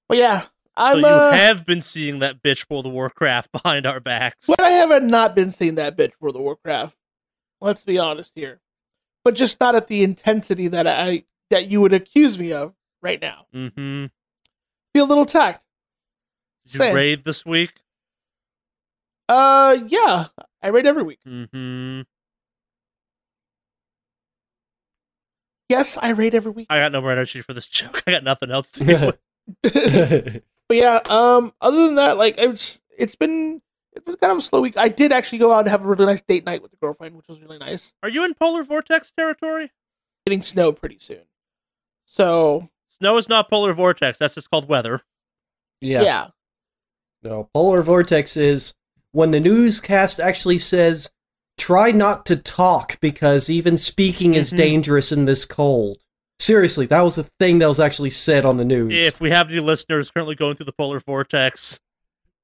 but 0.08 0.18
yeah, 0.18 0.44
So 0.76 0.84
I'm. 0.84 0.98
you 0.98 1.06
uh, 1.06 1.32
have 1.32 1.64
been 1.64 1.80
seeing 1.80 2.18
that 2.18 2.42
bitch 2.42 2.68
World 2.68 2.86
of 2.86 2.92
Warcraft 2.92 3.52
behind 3.62 3.86
our 3.86 4.00
backs. 4.00 4.46
But 4.48 4.60
I 4.60 4.70
haven't 4.70 5.06
not 5.06 5.34
been 5.34 5.50
seeing 5.50 5.76
that 5.76 5.96
bitch 5.96 6.12
World 6.20 6.36
of 6.36 6.42
Warcraft. 6.42 6.96
Let's 7.60 7.84
be 7.84 7.98
honest 7.98 8.32
here. 8.34 8.60
But 9.24 9.34
just 9.34 9.60
not 9.60 9.74
at 9.74 9.86
the 9.86 10.02
intensity 10.02 10.68
that 10.68 10.86
I 10.86 11.24
that 11.50 11.70
you 11.70 11.80
would 11.80 11.92
accuse 11.92 12.38
me 12.38 12.52
of 12.52 12.74
right 13.02 13.20
now. 13.20 13.46
Mm-hmm. 13.54 14.06
Be 14.92 15.00
a 15.00 15.04
little 15.04 15.24
tact. 15.26 15.62
Did 16.66 16.74
you 16.74 16.78
Same. 16.78 16.94
raid 16.94 17.24
this 17.24 17.46
week? 17.46 17.72
Uh 19.28 19.76
yeah. 19.86 20.26
I 20.62 20.68
raid 20.68 20.86
every 20.86 21.02
week. 21.04 21.20
Mm-hmm. 21.26 22.02
Yes, 25.68 25.96
I 25.96 26.10
raid 26.10 26.34
every 26.34 26.52
week. 26.52 26.66
I 26.68 26.78
got 26.78 26.92
no 26.92 27.00
more 27.00 27.12
energy 27.12 27.40
for 27.40 27.54
this 27.54 27.68
joke. 27.68 28.02
I 28.06 28.10
got 28.10 28.24
nothing 28.24 28.50
else 28.50 28.70
to 28.72 29.16
do. 29.62 30.40
With. 30.68 30.68
but 30.68 30.76
yeah, 30.76 31.00
um 31.08 31.52
other 31.60 31.86
than 31.86 31.94
that, 31.96 32.16
like 32.16 32.34
it's 32.38 32.80
it's 32.96 33.14
been 33.14 33.60
it's 33.92 34.04
been 34.04 34.16
kind 34.16 34.32
of 34.32 34.38
a 34.38 34.40
slow 34.40 34.60
week. 34.60 34.78
I 34.78 34.88
did 34.88 35.12
actually 35.12 35.38
go 35.38 35.52
out 35.52 35.60
and 35.60 35.68
have 35.68 35.84
a 35.84 35.88
really 35.88 36.06
nice 36.06 36.20
date 36.22 36.44
night 36.44 36.62
with 36.62 36.70
the 36.72 36.76
girlfriend, 36.78 37.16
which 37.16 37.28
was 37.28 37.40
really 37.40 37.58
nice. 37.58 37.92
Are 38.02 38.08
you 38.08 38.24
in 38.24 38.34
polar 38.34 38.62
vortex 38.64 39.12
territory? 39.12 39.70
Getting 40.26 40.42
snow 40.42 40.72
pretty 40.72 40.98
soon. 40.98 41.22
So 42.06 42.68
Snow 42.88 43.16
is 43.16 43.28
not 43.28 43.50
polar 43.50 43.72
vortex. 43.74 44.18
That's 44.18 44.34
just 44.36 44.50
called 44.50 44.68
weather. 44.68 45.02
yeah. 45.80 46.02
yeah. 46.02 46.26
No, 47.22 47.48
polar 47.54 47.82
vortex 47.82 48.36
is 48.36 48.74
when 49.12 49.30
the 49.30 49.40
newscast 49.40 50.20
actually 50.20 50.58
says 50.58 51.10
try 51.56 51.90
not 51.90 52.26
to 52.26 52.36
talk 52.36 52.98
because 53.00 53.48
even 53.50 53.78
speaking 53.78 54.34
is 54.34 54.52
Mhm. 54.52 54.56
dangerous 54.58 55.10
in 55.12 55.24
this 55.24 55.44
cold. 55.44 56.03
Seriously, 56.44 56.84
that 56.86 57.00
was 57.00 57.16
a 57.16 57.22
thing 57.40 57.58
that 57.60 57.68
was 57.68 57.80
actually 57.80 58.10
said 58.10 58.44
on 58.44 58.58
the 58.58 58.64
news. 58.66 58.92
If 58.92 59.18
we 59.20 59.30
have 59.30 59.48
any 59.50 59.60
listeners 59.60 60.10
currently 60.10 60.34
going 60.34 60.56
through 60.56 60.66
the 60.66 60.72
polar 60.72 61.00
vortex, 61.00 61.80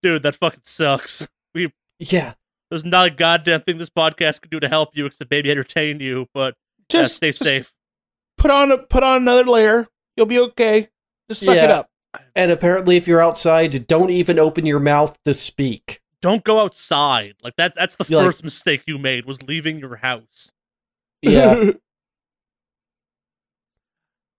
dude, 0.03 0.23
that 0.23 0.37
fucking 0.37 0.61
sucks. 0.63 1.29
We 1.55 1.73
yeah, 1.99 2.33
there's 2.71 2.85
not 2.85 3.07
a 3.07 3.11
goddamn 3.11 3.61
thing 3.61 3.77
this 3.79 3.91
podcast 3.91 4.41
can 4.41 4.49
do 4.51 4.59
to 4.61 4.69
help 4.69 4.97
you 4.97 5.05
except 5.07 5.31
maybe 5.31 5.51
entertain 5.51 6.01
you, 6.01 6.29
but 6.33 6.55
yeah, 6.91 7.01
Just 7.03 7.17
stay 7.17 7.29
just 7.29 7.41
safe. 7.43 7.73
Put 8.39 8.51
on 8.51 8.73
a, 8.73 8.79
put 8.79 9.03
on 9.03 9.19
another 9.19 9.45
layer. 9.45 9.87
You'll 10.17 10.25
be 10.27 10.39
okay. 10.39 10.89
Just 11.29 11.43
suck 11.43 11.57
it 11.57 11.71
up. 11.71 11.91
and 12.35 12.51
apparently, 12.51 12.97
if 12.97 13.07
you're 13.07 13.21
outside, 13.23 13.87
don't 13.87 14.11
even 14.11 14.39
open 14.39 14.65
your 14.65 14.81
mouth 14.81 15.19
to 15.27 15.35
speak. 15.35 16.01
Don't 16.23 16.43
go 16.43 16.61
outside. 16.61 17.35
Like 17.43 17.55
that's 17.59 17.77
that's 17.77 17.97
the 17.97 18.07
Yeah, 18.09 18.17
like- 18.19 18.27
first 18.29 18.45
mistake 18.45 18.85
you 18.87 18.97
made 18.99 19.27
was 19.27 19.43
leaving 19.43 19.79
your 19.79 19.97
house. 19.97 20.53
Yeah, 21.23 21.73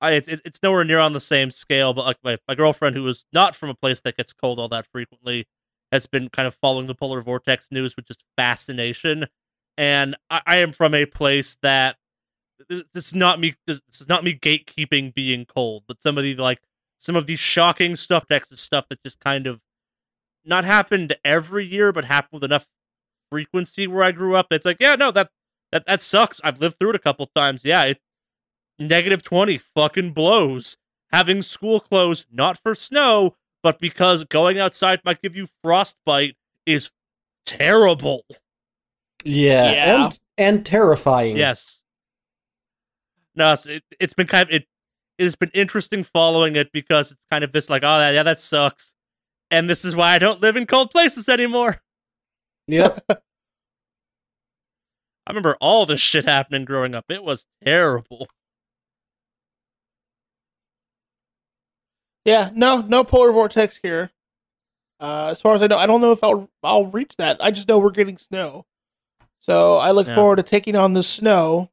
I 0.01 0.12
it's, 0.13 0.27
it- 0.27 0.41
it's 0.46 0.62
nowhere 0.63 0.84
near 0.84 1.00
on 1.00 1.13
the 1.13 1.20
same 1.20 1.51
scale, 1.51 1.93
but 1.93 2.05
like 2.05 2.17
my, 2.24 2.38
my 2.48 2.55
girlfriend 2.55 2.96
who 2.96 3.08
is 3.08 3.25
not 3.34 3.55
from 3.55 3.70
a 3.70 3.75
place 3.75 4.01
that 4.01 4.17
gets 4.17 4.34
cold 4.34 4.60
all 4.60 4.70
that 4.70 4.88
frequently 4.91 5.48
has 5.91 6.08
been 6.08 6.29
kind 6.29 6.48
of 6.48 6.55
following 6.55 6.88
the 6.88 6.96
polar 6.96 7.22
vortex 7.22 7.67
news 7.72 7.96
with 7.96 8.05
just 8.08 8.24
fascination. 8.38 9.25
And 9.77 10.15
I, 10.29 10.41
I 10.46 10.55
am 10.58 10.72
from 10.72 10.93
a 10.93 11.05
place 11.05 11.58
that 11.62 11.98
this 12.70 13.08
is 13.08 13.15
not 13.15 13.39
me 13.39 13.55
this 13.67 13.81
is 13.89 14.08
not 14.08 14.24
me 14.24 14.38
gatekeeping 14.38 15.13
being 15.13 15.46
cold, 15.46 15.84
but 15.88 16.01
some 16.01 16.17
of 16.17 16.24
the 16.24 16.36
like 16.36 16.62
some 17.00 17.15
of 17.15 17.25
the 17.25 17.36
shocking 17.36 17.96
stuff 17.96 18.27
Texas 18.27 18.62
stuff 18.62 18.86
that 18.89 19.03
just 19.03 19.20
kind 19.20 19.48
of 19.48 19.60
not 20.46 20.63
happened 20.63 21.15
every 21.24 21.65
year, 21.65 21.91
but 21.91 22.05
happened 22.05 22.41
with 22.41 22.43
enough 22.43 22.67
frequency 23.31 23.88
where 23.88 24.03
I 24.03 24.12
grew 24.12 24.36
up. 24.36 24.48
It's 24.51 24.65
like, 24.65 24.77
yeah, 24.79 24.96
no, 24.96 25.12
that 25.12 25.31
that 25.72 25.86
that 25.88 26.01
sucks. 26.01 26.41
I've 26.43 26.60
lived 26.62 26.79
through 26.79 26.91
it 26.91 26.96
a 26.98 27.00
couple 27.00 27.27
times. 27.36 27.65
Yeah, 27.65 27.84
it 27.86 28.00
negative 28.88 29.23
20 29.23 29.57
fucking 29.75 30.11
blows. 30.11 30.77
Having 31.11 31.41
school 31.41 31.79
closed, 31.81 32.27
not 32.31 32.57
for 32.57 32.73
snow, 32.73 33.35
but 33.63 33.79
because 33.79 34.23
going 34.23 34.59
outside 34.59 35.01
might 35.03 35.21
give 35.21 35.35
you 35.35 35.47
frostbite 35.63 36.35
is 36.65 36.89
terrible. 37.45 38.23
yeah, 39.23 39.71
Yeah. 39.71 40.05
and 40.05 40.19
and 40.38 40.65
terrifying. 40.65 41.35
Yes. 41.38 41.83
No, 43.35 43.51
it's, 43.53 43.65
it, 43.65 43.83
it's 44.00 44.13
been 44.13 44.27
kind 44.27 44.50
of, 44.50 44.55
it, 44.55 44.65
it 45.17 45.23
has 45.25 45.35
been 45.35 45.51
interesting 45.53 46.03
following 46.03 46.55
it 46.55 46.71
because 46.71 47.11
it's 47.11 47.21
kind 47.29 47.43
of 47.43 47.51
this 47.51 47.69
like, 47.69 47.83
oh, 47.83 48.00
yeah, 48.00 48.11
yeah, 48.11 48.23
that 48.23 48.39
sucks. 48.39 48.93
And 49.51 49.69
this 49.69 49.85
is 49.85 49.95
why 49.95 50.13
I 50.13 50.19
don't 50.19 50.41
live 50.41 50.55
in 50.55 50.65
cold 50.65 50.91
places 50.91 51.29
anymore. 51.29 51.77
Yep. 52.67 53.03
I 53.09 53.15
remember 55.29 55.55
all 55.61 55.85
this 55.85 56.01
shit 56.01 56.25
happening 56.25 56.65
growing 56.65 56.95
up. 56.95 57.05
It 57.09 57.23
was 57.23 57.45
terrible. 57.63 58.27
Yeah, 62.25 62.51
no, 62.53 62.81
no 62.81 63.03
polar 63.03 63.31
vortex 63.31 63.79
here. 63.81 64.11
Uh, 64.99 65.29
as 65.31 65.41
far 65.41 65.55
as 65.55 65.63
I 65.63 65.67
know, 65.67 65.77
I 65.77 65.87
don't 65.87 66.01
know 66.01 66.11
if 66.11 66.23
I'll 66.23 66.49
I'll 66.61 66.85
reach 66.85 67.13
that. 67.17 67.37
I 67.43 67.49
just 67.51 67.67
know 67.67 67.79
we're 67.79 67.89
getting 67.89 68.17
snow, 68.19 68.65
so 69.39 69.77
I 69.77 69.91
look 69.91 70.07
Yeah. 70.07 70.15
forward 70.15 70.35
to 70.35 70.43
taking 70.43 70.75
on 70.75 70.93
the 70.93 71.01
snow 71.03 71.71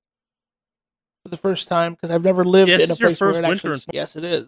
for 1.23 1.29
the 1.29 1.37
first 1.37 1.69
time 1.69 1.93
because 1.95 2.11
I've 2.11 2.25
never 2.25 2.45
lived 2.45 2.71
Yes, 2.71 2.85
in 2.85 2.91
a 2.91 2.93
it's 2.93 3.01
your 3.01 3.09
place 3.11 3.21
where 3.21 3.31
it 3.31 3.47
winter 3.47 3.75
actually. 3.75 3.93
in- 3.93 4.01
Yes, 4.01 4.17
it 4.17 4.25
is. 4.25 4.47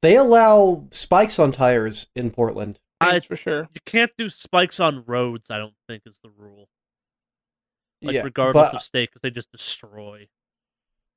They 0.00 0.16
allow 0.16 0.86
spikes 0.90 1.38
on 1.38 1.52
tires 1.52 2.06
in 2.14 2.30
Portland. 2.30 2.78
I- 3.00 3.12
That's 3.12 3.26
for 3.26 3.36
sure. 3.36 3.68
You 3.74 3.80
can't 3.84 4.12
do 4.16 4.28
spikes 4.30 4.80
on 4.80 5.04
roads, 5.06 5.50
I 5.50 5.58
don't 5.58 5.74
think, 5.86 6.04
is 6.06 6.20
the 6.22 6.30
rule. 6.30 6.68
Like, 8.00 8.14
yeah, 8.14 8.22
regardless 8.22 8.68
but, 8.68 8.74
of 8.76 8.82
state, 8.82 9.10
because 9.10 9.22
they 9.22 9.30
just 9.30 9.50
destroy. 9.52 10.28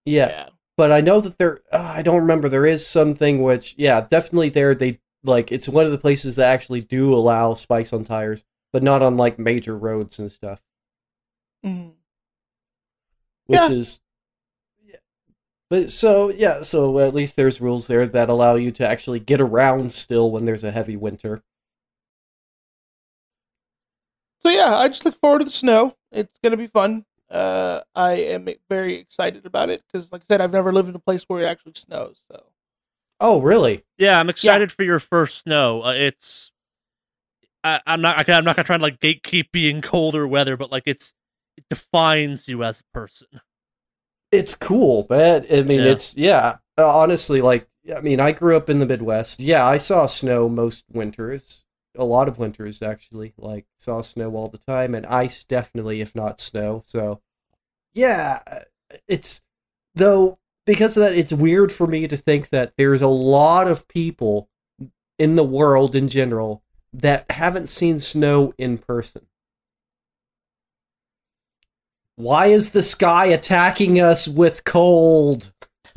yeah, 0.04 0.50
but 0.82 0.92
I 0.92 1.00
know 1.00 1.22
that 1.22 1.38
there. 1.38 1.62
Uh, 1.72 1.94
I 1.98 2.02
don't 2.02 2.22
remember. 2.22 2.50
There 2.50 2.66
is 2.66 2.88
something 2.88 3.44
which, 3.44 3.76
yeah, 3.78 4.02
definitely 4.10 4.50
there. 4.50 4.74
They 4.74 4.98
like 5.24 5.52
it's 5.52 5.70
one 5.70 5.86
of 5.86 5.92
the 5.92 6.00
places 6.00 6.38
that 6.38 6.52
actually 6.52 6.82
do 6.82 7.14
allow 7.14 7.54
spikes 7.54 7.94
on 7.94 8.04
tires, 8.04 8.44
but 8.74 8.82
not 8.82 9.04
on 9.04 9.16
like 9.16 9.38
major 9.38 9.78
roads 9.78 10.18
and 10.18 10.32
stuff. 10.32 10.60
Mhm. 11.64 11.94
Which 13.46 13.60
Yeah. 13.60 13.70
is, 13.70 14.02
yeah. 14.84 14.96
But 15.70 15.92
so 15.92 16.30
yeah, 16.30 16.64
so 16.64 16.98
at 16.98 17.14
least 17.14 17.36
there's 17.36 17.62
rules 17.62 17.86
there 17.86 18.08
that 18.08 18.30
allow 18.30 18.56
you 18.56 18.72
to 18.72 18.88
actually 18.88 19.20
get 19.20 19.40
around 19.40 19.92
still 19.92 20.32
when 20.32 20.46
there's 20.46 20.64
a 20.64 20.72
heavy 20.72 20.96
winter. 20.98 21.44
So 24.42 24.50
yeah, 24.50 24.76
I 24.76 24.88
just 24.88 25.06
look 25.06 25.20
forward 25.20 25.40
to 25.40 25.46
the 25.46 25.52
snow. 25.52 25.96
It's 26.12 26.40
gonna 26.44 26.58
be 26.58 26.66
fun. 26.66 27.06
Uh, 27.32 27.82
I 27.96 28.14
am 28.14 28.48
very 28.70 28.96
excited 28.96 29.46
about 29.46 29.70
it 29.70 29.84
because, 29.88 30.12
like 30.12 30.22
I 30.24 30.26
said, 30.34 30.42
I've 30.42 30.52
never 30.52 30.74
lived 30.74 30.90
in 30.90 30.96
a 30.96 31.00
place 31.00 31.24
where 31.24 31.44
it 31.44 31.48
actually 31.48 31.74
snows. 31.76 32.20
So 32.30 32.44
Oh, 33.22 33.40
really? 33.40 33.86
Yeah, 34.00 34.20
I'm 34.20 34.30
excited 34.30 34.72
for 34.72 34.84
your 34.84 35.00
first 35.00 35.44
snow. 35.44 35.84
Uh, 35.84 35.92
it's, 35.92 36.52
I, 37.64 37.80
I'm 37.86 38.02
not, 38.02 38.18
I, 38.18 38.34
I'm 38.34 38.44
not 38.44 38.56
gonna 38.56 38.66
try 38.66 38.76
and 38.76 38.82
like 38.82 39.00
gatekeep 39.00 39.52
being 39.52 39.82
colder 39.82 40.28
weather, 40.28 40.58
but 40.58 40.72
like 40.72 40.84
it's, 40.88 41.14
it 41.56 41.64
defines 41.70 42.48
you 42.48 42.64
as 42.64 42.80
a 42.80 42.84
person. 42.98 43.28
It's 44.32 44.56
cool, 44.56 45.04
but 45.04 45.52
I 45.54 45.62
mean, 45.62 45.80
Yeah. 45.80 45.92
it's 45.92 46.18
yeah. 46.18 46.58
Uh, 46.78 46.98
honestly, 46.98 47.42
like 47.42 47.68
I 47.96 48.02
mean, 48.02 48.20
I 48.20 48.32
grew 48.32 48.56
up 48.58 48.70
in 48.70 48.80
the 48.80 48.86
Midwest. 48.86 49.40
Yeah, 49.40 49.66
I 49.66 49.78
saw 49.78 50.06
snow 50.06 50.50
most 50.50 50.86
winters. 50.92 51.64
A 51.98 52.06
lot 52.06 52.28
of 52.28 52.40
winters 52.40 52.82
actually. 52.82 53.34
Like 53.38 53.66
saw 53.78 54.02
snow 54.02 54.36
all 54.36 54.48
the 54.48 54.58
time, 54.58 54.96
and 54.96 55.06
ice 55.06 55.44
definitely, 55.44 56.02
if 56.02 56.16
not 56.16 56.40
snow. 56.40 56.84
So, 56.86 57.22
yeah, 57.94 58.40
uh, 58.48 58.60
it's 59.08 59.42
though 59.96 60.40
because 60.66 60.98
of 60.98 61.04
that. 61.04 61.18
It's 61.18 61.34
weird 61.34 61.72
for 61.72 61.88
me 61.88 62.08
to 62.08 62.18
think 62.18 62.50
that 62.50 62.74
there's 62.78 63.02
a 63.02 63.08
lot 63.08 63.68
of 63.68 63.88
people 63.88 64.50
in 65.20 65.36
the 65.36 65.44
world 65.44 65.96
in 65.96 66.08
general 66.08 66.64
that 66.94 67.30
haven't 67.32 67.70
seen 67.70 68.00
snow 68.00 68.54
in 68.58 68.78
person. 68.78 69.28
Why 72.16 72.48
is 72.48 72.72
the 72.72 72.84
sky 72.84 73.26
attacking 73.26 74.00
us 74.00 74.28
with 74.28 74.64
cold? 74.64 75.54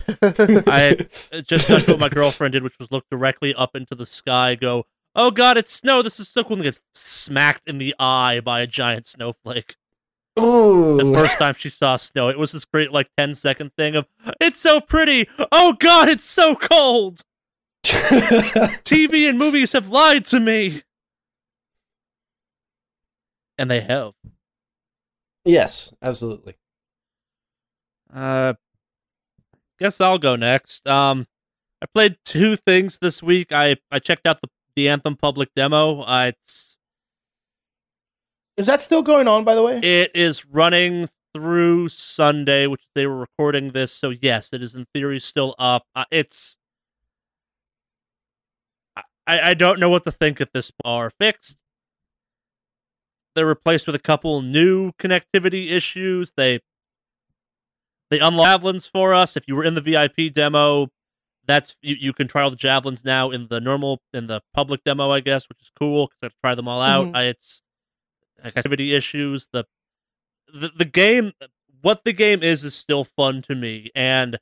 I 0.23 1.07
just 1.45 1.69
done 1.69 1.83
what 1.83 1.99
my 1.99 2.09
girlfriend 2.09 2.53
did, 2.53 2.63
which 2.63 2.79
was 2.79 2.91
look 2.91 3.05
directly 3.11 3.55
up 3.55 3.75
into 3.75 3.95
the 3.95 4.07
sky, 4.07 4.55
go, 4.55 4.85
"Oh 5.15 5.31
God, 5.31 5.57
it's 5.57 5.73
snow! 5.73 6.03
This 6.03 6.19
is 6.21 6.29
so 6.29 6.43
cool!" 6.45 6.55
and 6.57 6.63
get 6.65 6.81
smacked 6.95 7.69
in 7.69 7.79
the 7.79 7.95
eye 7.99 8.41
by 8.41 8.61
a 8.61 8.67
giant 8.67 9.07
snowflake. 9.07 9.77
Oh, 10.37 10.97
The 10.97 11.13
first 11.13 11.39
time 11.39 11.55
she 11.55 11.69
saw 11.69 11.97
snow, 11.97 12.29
it 12.29 12.39
was 12.39 12.51
this 12.51 12.65
great 12.65 12.91
like 12.93 13.09
10 13.17 13.35
second 13.35 13.73
thing 13.77 13.95
of, 13.95 14.07
"It's 14.41 14.59
so 14.61 14.81
pretty! 14.81 15.29
Oh 15.53 15.75
God, 15.75 16.09
it's 16.09 16.25
so 16.25 16.57
cold! 16.57 17.21
TV 17.85 19.29
and 19.29 19.39
movies 19.39 19.73
have 19.73 19.89
lied 19.89 20.25
to 20.27 20.41
me." 20.41 20.83
And 23.57 23.71
they 23.71 23.81
have. 23.83 24.15
yes, 25.45 25.95
absolutely. 26.03 26.57
Uh, 28.13 28.55
guess 29.79 30.01
I'll 30.01 30.19
go 30.19 30.35
next. 30.35 30.87
Um, 30.89 31.27
I 31.81 31.87
played 31.95 32.17
two 32.25 32.57
things 32.57 32.99
this 32.99 33.23
week. 33.23 33.53
I 33.53 33.77
I 33.93 34.01
checked 34.01 34.27
out 34.27 34.41
the 34.41 34.49
the 34.77 34.89
Anthem 34.89 35.17
public 35.17 35.51
demo. 35.55 36.03
Uh, 36.03 36.33
it's 36.35 36.79
is 38.57 38.67
that 38.67 38.81
still 38.83 39.03
going 39.03 39.27
on? 39.27 39.45
By 39.45 39.55
the 39.55 39.63
way, 39.63 39.79
it 39.79 40.13
is 40.15 40.47
running 40.47 41.09
through 41.35 41.89
Sunday, 41.89 42.67
which 42.67 42.87
they 42.95 43.07
were 43.07 43.19
recording 43.19 43.73
this. 43.73 43.93
So 43.93 44.11
yes, 44.11 44.53
it 44.53 44.63
is 44.63 44.75
in 44.75 44.87
theory 44.95 45.19
still 45.19 45.55
up. 45.59 45.85
Uh, 45.95 46.05
it's 46.11 46.57
I 49.27 49.51
I 49.51 49.55
don't 49.55 49.81
know 49.81 49.89
what 49.89 50.05
to 50.05 50.13
think 50.13 50.41
at 50.41 50.53
this 50.53 50.71
are 50.85 51.11
fixed. 51.11 51.59
They're 53.35 53.47
replaced 53.47 53.87
with 53.87 53.97
a 53.97 54.01
couple 54.01 54.41
new 54.43 54.93
connectivity 54.93 55.73
issues. 55.73 56.33
They 56.37 56.61
they 58.11 58.21
unlock 58.21 58.47
javelins 58.47 58.87
for 58.87 59.13
us. 59.13 59.37
If 59.37 59.49
you 59.49 59.57
were 59.57 59.65
in 59.65 59.75
the 59.75 59.81
VIP 59.81 60.33
demo, 60.33 60.89
that's 61.47 61.77
you, 61.83 61.97
you 61.99 62.13
can 62.13 62.29
try 62.29 62.43
all 62.43 62.51
the 62.51 62.57
javelins 62.57 63.05
now 63.05 63.31
in 63.31 63.49
the 63.49 63.61
normal 63.61 64.01
in 64.13 64.27
the 64.27 64.41
public 64.55 64.83
demo, 64.85 65.11
I 65.11 65.21
guess, 65.21 65.49
which 65.49 65.61
is 65.61 65.71
cool 65.79 66.07
because 66.07 66.19
I 66.23 66.27
have 66.27 66.33
to 66.33 66.39
try 66.43 66.55
them 66.55 66.69
all 66.69 66.81
out. 66.81 67.09
Mhm. 67.09 67.17
I, 67.17 67.23
it's 67.25 67.63
activity 68.43 68.95
issues. 68.95 69.49
The, 69.53 69.65
the 70.53 70.71
the 70.77 70.85
game, 70.85 71.33
what 71.83 72.05
the 72.05 72.13
game 72.13 72.43
is, 72.43 72.65
is 72.65 72.75
still 72.75 73.05
fun 73.05 73.43
to 73.43 73.55
me, 73.55 73.91
and 73.95 74.39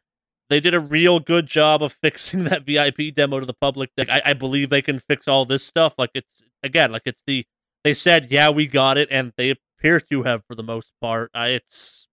they 0.50 0.60
did 0.60 0.74
a 0.74 0.80
real 0.80 1.18
good 1.20 1.46
job 1.46 1.82
of 1.82 1.92
fixing 2.02 2.44
that 2.44 2.64
VIP 2.66 3.14
demo 3.14 3.40
to 3.40 3.46
the 3.46 3.54
public. 3.54 3.90
Like, 3.96 4.10
I, 4.10 4.22
I 4.26 4.32
believe 4.32 4.70
they 4.70 4.82
can 4.82 4.98
fix 4.98 5.26
all 5.28 5.44
this 5.44 5.64
stuff. 5.64 5.94
Like 5.98 6.10
it's 6.14 6.42
again, 6.62 6.92
like 6.92 7.02
it's 7.06 7.22
the 7.26 7.46
they 7.84 7.94
said, 7.94 8.28
yeah, 8.30 8.48
we 8.50 8.66
got 8.68 8.96
it, 8.96 9.08
and 9.10 9.32
they 9.36 9.50
appear 9.50 9.98
to 9.98 10.22
have 10.22 10.44
for 10.46 10.54
the 10.54 10.62
most 10.62 10.92
part. 11.00 11.30
I, 11.34 11.48
it's 11.48 12.06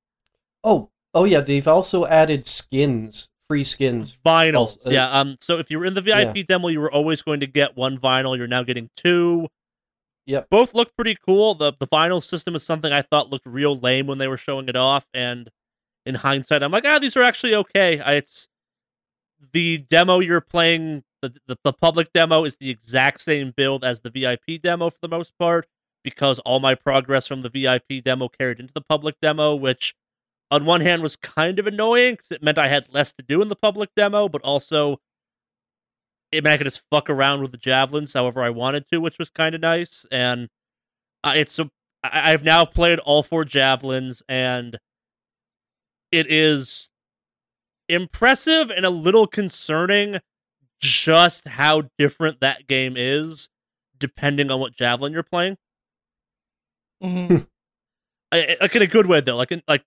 Oh, 0.64 0.90
oh 1.14 1.26
yeah. 1.26 1.42
They've 1.42 1.68
also 1.68 2.06
added 2.06 2.48
skins, 2.48 3.30
free 3.50 3.64
skins. 3.64 4.18
vinyls. 4.26 4.56
Also, 4.56 4.90
uh, 4.90 4.94
yeah. 4.94 5.20
Um. 5.20 5.38
So 5.42 5.58
if 5.58 5.70
you 5.70 5.80
were 5.80 5.86
in 5.86 5.96
the 5.96 6.02
VIP 6.02 6.48
demo, 6.48 6.68
you 6.68 6.80
were 6.80 6.92
always 6.92 7.22
going 7.22 7.40
to 7.42 7.48
get 7.48 7.76
one 7.76 7.98
vinyl. 7.98 8.38
You're 8.38 8.48
now 8.48 8.64
getting 8.64 8.90
two. 8.96 9.48
Yep. 10.26 10.50
Both 10.50 10.76
look 10.76 10.96
pretty 10.96 11.18
cool. 11.26 11.56
The 11.56 11.74
the 11.80 11.88
vinyl 11.88 12.22
system 12.22 12.56
is 12.56 12.64
something 12.64 12.94
I 12.94 13.02
thought 13.02 13.30
looked 13.30 13.46
real 13.46 13.78
lame 13.78 14.08
when 14.08 14.20
they 14.20 14.28
were 14.28 14.38
showing 14.38 14.70
it 14.70 14.76
off, 14.76 15.06
and 15.14 15.50
in 16.06 16.16
hindsight, 16.16 16.64
I'm 16.64 16.72
like, 16.72 16.86
ah, 16.88 17.00
these 17.00 17.18
are 17.18 17.24
actually 17.24 17.56
okay. 17.56 18.00
I, 18.00 18.14
it's 18.14 18.48
the 19.54 19.80
demo 19.80 20.20
you're 20.20 20.42
playing. 20.42 21.04
The, 21.22 21.34
the 21.48 21.58
the 21.64 21.74
public 21.74 22.14
demo 22.14 22.46
is 22.46 22.56
the 22.58 22.70
exact 22.70 23.22
same 23.22 23.54
build 23.56 23.84
as 23.84 24.02
the 24.02 24.10
VIP 24.10 24.62
demo 24.62 24.90
for 24.90 25.00
the 25.02 25.10
most 25.10 25.34
part, 25.38 25.68
because 26.04 26.40
all 26.40 26.60
my 26.60 26.76
progress 26.76 27.28
from 27.28 27.42
the 27.42 27.50
VIP 27.50 28.04
demo 28.04 28.30
carried 28.30 28.60
into 28.60 28.74
the 28.74 28.82
public 28.82 29.16
demo, 29.22 29.56
which 29.56 29.96
on 30.52 30.66
one 30.66 30.82
hand 30.82 31.02
was 31.02 31.16
kind 31.16 31.60
of 31.60 31.68
annoying 31.68 32.14
because 32.14 32.32
it 32.32 32.44
meant 32.44 32.58
I 32.58 32.68
had 32.68 32.92
less 32.94 33.14
to 33.14 33.24
do 33.24 33.42
in 33.42 33.48
the 33.48 33.56
public 33.56 33.90
demo, 33.96 34.28
but 34.28 34.42
also 34.42 34.98
it 36.32 36.44
meant 36.44 36.54
I 36.54 36.58
could 36.58 36.66
just 36.66 36.84
fuck 36.92 37.10
around 37.10 37.42
with 37.42 37.52
the 37.52 37.58
javelins 37.58 38.14
however 38.14 38.42
I 38.42 38.50
wanted 38.50 38.86
to, 38.92 39.00
which 39.00 39.18
was 39.18 39.30
kind 39.30 39.56
of 39.56 39.62
nice. 39.62 40.06
And 40.12 40.50
uh, 41.24 41.34
it's 41.36 41.58
a, 41.60 41.70
I, 42.04 42.34
I've 42.34 42.44
now 42.44 42.66
played 42.66 43.00
all 43.00 43.24
four 43.24 43.46
javelins, 43.46 44.24
and 44.28 44.78
it 46.12 46.32
is 46.32 46.90
impressive 47.88 48.70
and 48.70 48.86
a 48.86 48.90
little 48.90 49.28
concerning 49.28 50.18
just 50.80 51.48
how 51.48 51.84
different 51.98 52.40
that 52.40 52.68
game 52.68 52.94
is 52.96 53.50
depending 53.98 54.50
on 54.50 54.60
what 54.60 54.74
javelin 54.74 55.12
you're 55.12 55.24
playing. 55.24 55.58
Mm-hmm. 57.04 57.38
I, 58.32 58.58
like 58.62 58.76
in 58.76 58.82
a 58.82 58.88
good 58.88 59.08
way 59.08 59.22
though, 59.22 59.36
like 59.36 59.52
in, 59.52 59.62
like 59.68 59.84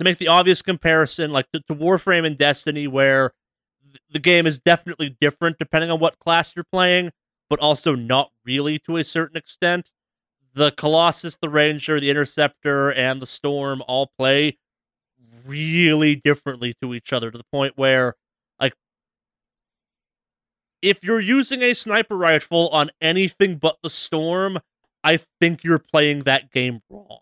to 0.00 0.04
make 0.04 0.18
the 0.18 0.28
obvious 0.28 0.62
comparison, 0.62 1.30
like 1.30 1.50
to, 1.52 1.60
to 1.60 1.74
Warframe 1.74 2.26
and 2.26 2.36
Destiny, 2.36 2.86
where 2.86 3.32
the 4.10 4.18
game 4.18 4.46
is 4.46 4.58
definitely 4.58 5.14
different 5.20 5.58
depending 5.58 5.90
on 5.90 6.00
what 6.00 6.18
class 6.18 6.56
you're 6.56 6.64
playing, 6.72 7.10
but 7.50 7.60
also 7.60 7.94
not 7.94 8.30
really 8.44 8.78
to 8.78 8.96
a 8.96 9.04
certain 9.04 9.36
extent. 9.36 9.90
The 10.54 10.70
Colossus, 10.70 11.36
the 11.36 11.50
Ranger, 11.50 12.00
the 12.00 12.08
Interceptor, 12.08 12.90
and 12.90 13.20
the 13.20 13.26
Storm 13.26 13.82
all 13.86 14.10
play 14.18 14.56
really 15.46 16.16
differently 16.16 16.74
to 16.80 16.94
each 16.94 17.12
other 17.12 17.30
to 17.30 17.36
the 17.36 17.44
point 17.52 17.74
where, 17.76 18.14
like, 18.58 18.72
if 20.80 21.04
you're 21.04 21.20
using 21.20 21.62
a 21.62 21.74
sniper 21.74 22.16
rifle 22.16 22.70
on 22.70 22.90
anything 23.02 23.56
but 23.56 23.76
the 23.82 23.90
Storm, 23.90 24.60
I 25.04 25.20
think 25.40 25.62
you're 25.62 25.78
playing 25.78 26.20
that 26.20 26.50
game 26.50 26.80
wrong. 26.88 27.20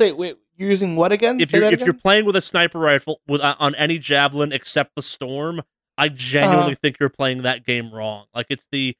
Say, 0.00 0.12
wait, 0.12 0.36
you're 0.49 0.49
using 0.60 0.96
what 0.96 1.12
again? 1.12 1.38
if 1.38 1.50
Say 1.50 1.58
you're 1.58 1.64
if 1.72 1.84
you're 1.86 1.94
playing 1.94 2.24
with 2.26 2.36
a 2.36 2.40
sniper 2.40 2.78
rifle 2.78 3.20
with 3.26 3.40
uh, 3.40 3.56
on 3.58 3.74
any 3.76 3.98
javelin 3.98 4.52
except 4.52 4.94
the 4.94 5.02
storm, 5.02 5.62
I 5.98 6.08
genuinely 6.08 6.72
Uh-huh. 6.72 6.78
think 6.82 6.96
you're 7.00 7.08
playing 7.08 7.42
that 7.42 7.64
game 7.66 7.92
wrong. 7.92 8.26
Like 8.34 8.46
it's 8.50 8.68
the 8.70 8.96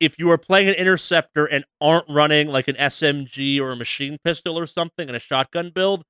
if 0.00 0.18
you 0.18 0.30
are 0.30 0.38
playing 0.38 0.68
an 0.68 0.74
interceptor 0.74 1.46
and 1.46 1.64
aren't 1.80 2.06
running 2.08 2.48
like 2.48 2.68
an 2.68 2.76
SMG 2.76 3.60
or 3.60 3.72
a 3.72 3.76
machine 3.76 4.18
pistol 4.24 4.58
or 4.58 4.66
something 4.66 5.08
in 5.08 5.14
a 5.14 5.20
shotgun 5.20 5.70
build, 5.74 6.04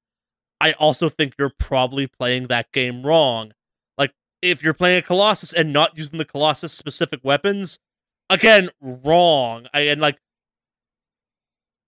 I 0.60 0.72
also 0.72 1.08
think 1.08 1.34
you're 1.38 1.52
probably 1.58 2.06
playing 2.06 2.46
that 2.48 2.72
game 2.72 3.04
wrong. 3.04 3.52
Like 3.98 4.12
if 4.42 4.62
you're 4.62 4.74
playing 4.74 4.98
a 4.98 5.02
Colossus 5.02 5.52
and 5.52 5.72
not 5.72 5.96
using 5.98 6.18
the 6.18 6.24
Colossus 6.24 6.72
specific 6.72 7.20
weapons, 7.22 7.78
again, 8.30 8.70
wrong. 8.80 9.66
I, 9.74 9.80
and 9.80 10.00
like 10.00 10.18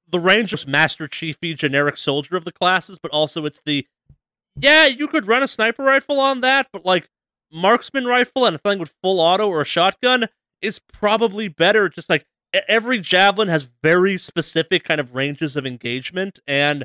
the 0.08 0.20
Ranger's 0.20 0.66
Master 0.66 1.08
Chiefy 1.08 1.54
generic 1.54 1.96
soldier 1.96 2.36
of 2.36 2.44
the 2.44 2.52
classes, 2.52 2.98
but 2.98 3.10
also 3.10 3.44
it's 3.44 3.60
the 3.64 3.86
yeah, 4.58 4.86
you 4.86 5.06
could 5.06 5.26
run 5.28 5.42
a 5.42 5.48
sniper 5.48 5.82
rifle 5.82 6.18
on 6.18 6.40
that, 6.40 6.68
but 6.72 6.84
like 6.84 7.08
marksman 7.52 8.06
rifle 8.06 8.46
and 8.46 8.56
a 8.56 8.58
thing 8.58 8.78
with 8.78 8.94
full 9.02 9.20
auto 9.20 9.48
or 9.48 9.60
a 9.60 9.66
shotgun 9.66 10.26
is 10.62 10.78
probably 10.78 11.48
better. 11.48 11.88
Just 11.88 12.08
like 12.08 12.25
every 12.68 13.00
javelin 13.00 13.48
has 13.48 13.68
very 13.82 14.16
specific 14.16 14.84
kind 14.84 15.00
of 15.00 15.14
ranges 15.14 15.56
of 15.56 15.66
engagement, 15.66 16.38
and 16.46 16.84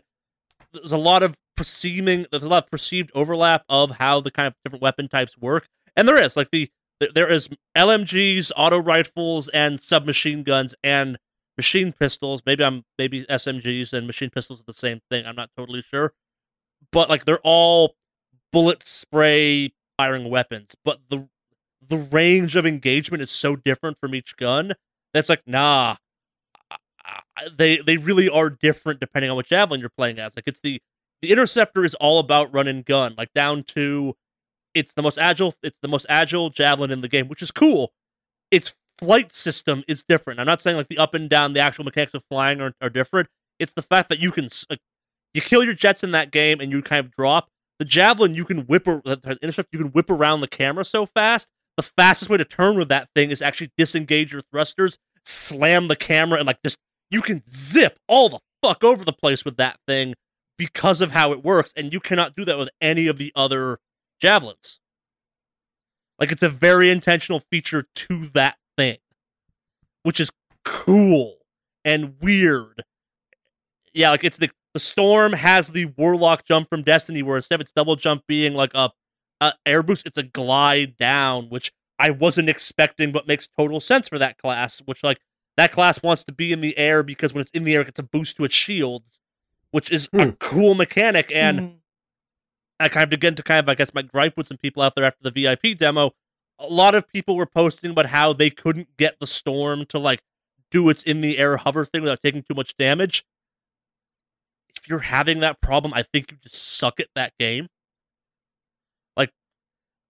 there's 0.74 0.92
a 0.92 0.98
lot 0.98 1.24
of 1.24 1.36
perceiving, 1.56 2.26
there's 2.32 2.44
a 2.44 2.48
lot 2.48 2.66
of 2.66 2.72
perceived 2.72 3.12
overlap 3.16 3.64
of 3.70 3.92
how 3.92 4.20
the 4.20 4.32
kind 4.32 4.48
of 4.48 4.54
different 4.66 4.82
weapon 4.82 5.08
types 5.08 5.38
work, 5.38 5.68
and 5.96 6.08
there 6.08 6.22
is 6.22 6.36
like 6.36 6.52
the 6.52 6.70
there 7.16 7.32
is 7.32 7.50
LMGs, 7.76 8.52
auto 8.56 8.80
rifles, 8.80 9.48
and 9.50 9.80
submachine 9.80 10.44
guns, 10.44 10.76
and 10.84 11.18
machine 11.58 11.94
pistols. 11.94 12.42
Maybe 12.46 12.64
I'm 12.64 12.84
maybe 12.98 13.26
SMGs 13.26 13.94
and 13.94 14.08
machine 14.08 14.30
pistols 14.30 14.62
are 14.62 14.66
the 14.66 14.74
same 14.74 15.02
thing. 15.10 15.26
I'm 15.26 15.36
not 15.36 15.50
totally 15.58 15.82
sure, 15.82 16.14
but 16.92 17.10
like 17.10 17.26
they're 17.26 17.40
all 17.44 17.96
bullet 18.52 18.84
spray 18.84 19.74
firing 19.98 20.30
weapons. 20.30 20.76
But 20.84 21.00
the 21.10 21.28
the 21.88 21.98
range 21.98 22.56
of 22.56 22.66
engagement 22.66 23.22
is 23.22 23.32
so 23.32 23.56
different 23.56 23.98
from 24.00 24.16
each 24.16 24.38
gun 24.38 24.74
that's 25.14 25.30
like 25.30 25.44
nah. 25.46 25.96
They 27.58 27.78
they 27.78 27.98
really 27.98 28.30
are 28.30 28.50
different 28.50 29.00
depending 29.00 29.30
on 29.32 29.36
what 29.36 29.48
javelin 29.48 29.80
you're 29.80 29.90
playing 29.90 30.20
as. 30.20 30.36
Like 30.36 30.46
it's 30.48 30.60
the 30.62 30.82
the 31.22 31.32
interceptor 31.32 31.84
is 31.84 31.96
all 31.96 32.20
about 32.20 32.54
run 32.54 32.68
and 32.68 32.86
gun, 32.86 33.16
like 33.18 33.34
down 33.34 33.64
to 33.70 34.16
it's 34.74 34.94
the 34.94 35.02
most 35.02 35.18
agile 35.18 35.54
it's 35.64 35.80
the 35.82 35.88
most 35.88 36.06
agile 36.10 36.50
javelin 36.50 36.92
in 36.92 37.02
the 37.02 37.08
game, 37.08 37.28
which 37.28 37.42
is 37.42 37.52
cool. 37.52 37.94
Its 38.52 38.76
flight 39.02 39.34
system 39.34 39.84
is 39.88 40.04
different. 40.04 40.40
I'm 40.40 40.46
not 40.46 40.62
saying 40.62 40.78
like 40.78 40.88
the 40.88 40.98
up 40.98 41.14
and 41.14 41.30
down, 41.30 41.54
the 41.54 41.60
actual 41.60 41.86
mechanics 41.86 42.14
of 42.14 42.24
flying 42.30 42.62
are, 42.62 42.74
are 42.82 42.90
different. 42.90 43.28
It's 43.60 43.74
the 43.74 43.82
fact 43.82 44.10
that 44.10 44.20
you 44.20 44.32
can 44.32 44.48
uh, 44.70 44.76
you 45.34 45.42
kill 45.42 45.64
your 45.64 45.74
jets 45.74 46.04
in 46.04 46.12
that 46.12 46.32
game 46.32 46.60
and 46.60 46.72
you 46.72 46.82
kind 46.82 47.00
of 47.00 47.12
drop 47.12 47.50
the 47.80 47.86
javelin. 47.86 48.36
You 48.36 48.46
can 48.46 48.60
whip 48.62 48.86
the 48.86 49.38
intercept. 49.42 49.70
You 49.72 49.80
can 49.80 49.90
whip 49.90 50.10
around 50.10 50.42
the 50.42 50.48
camera 50.48 50.86
so 50.86 51.06
fast. 51.06 51.48
The 51.78 51.84
fastest 51.84 52.30
way 52.30 52.38
to 52.38 52.46
turn 52.46 52.76
with 52.78 52.90
that 52.90 53.10
thing 53.16 53.32
is 53.32 53.42
actually 53.42 53.72
disengage 53.78 54.34
your 54.34 54.42
thrusters, 54.52 54.98
slam 55.26 55.88
the 55.88 55.96
camera, 55.96 56.38
and 56.38 56.48
like 56.48 56.62
just 56.64 56.78
you 57.10 57.22
can 57.22 57.42
zip 57.50 57.98
all 58.08 58.30
the 58.30 58.40
fuck 58.62 58.84
over 58.84 59.04
the 59.04 59.14
place 59.14 59.44
with 59.44 59.58
that 59.58 59.78
thing 59.88 60.14
because 60.58 61.02
of 61.02 61.12
how 61.12 61.32
it 61.32 61.44
works, 61.44 61.72
and 61.76 61.92
you 61.92 62.00
cannot 62.00 62.36
do 62.36 62.46
that 62.46 62.58
with 62.58 62.70
any 62.82 63.08
of 63.08 63.18
the 63.18 63.32
other 63.36 63.80
javelins. 64.20 64.80
Like 66.20 66.32
it's 66.32 66.44
a 66.44 66.50
very 66.50 66.92
intentional 66.92 67.40
feature 67.40 67.86
to 67.96 68.28
that 68.34 68.58
thing, 68.82 68.98
which 70.04 70.20
is 70.20 70.32
cool 70.66 71.38
and 71.86 72.16
weird. 72.22 72.84
Yeah, 73.94 74.10
like 74.10 74.24
it's 74.24 74.38
the 74.38 74.50
the 74.74 74.80
storm 74.80 75.34
has 75.34 75.68
the 75.68 75.86
warlock 75.98 76.46
jump 76.46 76.70
from 76.70 76.82
Destiny, 76.82 77.22
where 77.22 77.36
instead 77.36 77.56
of 77.56 77.62
its 77.62 77.72
double 77.74 77.96
jump 77.98 78.24
being 78.26 78.54
like 78.54 78.72
a, 78.74 78.90
a 79.42 79.54
air 79.66 79.84
boost, 79.84 80.06
it's 80.06 80.18
a 80.18 80.24
glide 80.24 80.98
down, 80.98 81.50
which 81.50 81.74
I 82.00 82.10
wasn't 82.12 82.50
expecting, 82.50 83.12
but 83.12 83.28
makes 83.28 83.48
total 83.48 83.80
sense 83.82 84.08
for 84.08 84.18
that 84.18 84.38
class. 84.38 84.82
Which 84.86 85.04
like 85.04 85.20
that 85.58 85.72
class 85.72 86.02
wants 86.02 86.24
to 86.24 86.32
be 86.32 86.52
in 86.54 86.62
the 86.62 86.78
air 86.78 87.04
because 87.04 87.34
when 87.34 87.42
it's 87.42 87.52
in 87.52 87.66
the 87.66 87.76
air, 87.76 87.82
it 87.82 87.86
gets 87.86 88.00
a 88.00 88.04
boost 88.04 88.38
to 88.38 88.46
its 88.46 88.56
shields, 88.56 89.20
which 89.72 89.92
is 89.92 90.10
a 90.14 90.26
Hmm. 90.26 90.32
cool 90.40 90.74
mechanic. 90.74 91.32
And 91.36 91.60
Mhm. 91.60 91.76
I 92.80 92.90
kind 92.90 93.04
of 93.04 93.10
begin 93.12 93.36
to 93.36 93.44
kind 93.44 93.60
of, 93.60 93.70
I 93.70 93.76
guess, 93.76 93.94
my 93.94 94.02
gripe 94.02 94.38
with 94.38 94.48
some 94.48 94.58
people 94.58 94.82
out 94.82 94.96
there 94.96 95.04
after 95.04 95.22
the 95.22 95.32
VIP 95.32 95.76
demo. 95.76 96.14
A 96.62 96.72
lot 96.72 96.96
of 96.96 97.08
people 97.08 97.36
were 97.36 97.48
posting 97.48 97.92
about 97.92 98.06
how 98.06 98.34
they 98.34 98.50
couldn't 98.50 98.96
get 98.98 99.20
the 99.20 99.28
storm 99.28 99.86
to 99.88 100.00
like 100.00 100.22
do 100.70 100.90
its 100.90 101.04
in 101.04 101.22
the 101.22 101.38
air 101.38 101.58
hover 101.58 101.86
thing 101.86 102.02
without 102.02 102.22
taking 102.22 102.44
too 102.44 102.54
much 102.56 102.78
damage. 102.78 103.26
If 104.76 104.88
you're 104.88 105.00
having 105.00 105.42
that 105.42 105.60
problem, 105.60 105.94
I 105.94 106.04
think 106.04 106.32
you 106.32 106.38
just 106.42 106.78
suck 106.78 107.00
at 107.00 107.08
that 107.16 107.34
game. 107.40 107.68
Like, 109.18 109.32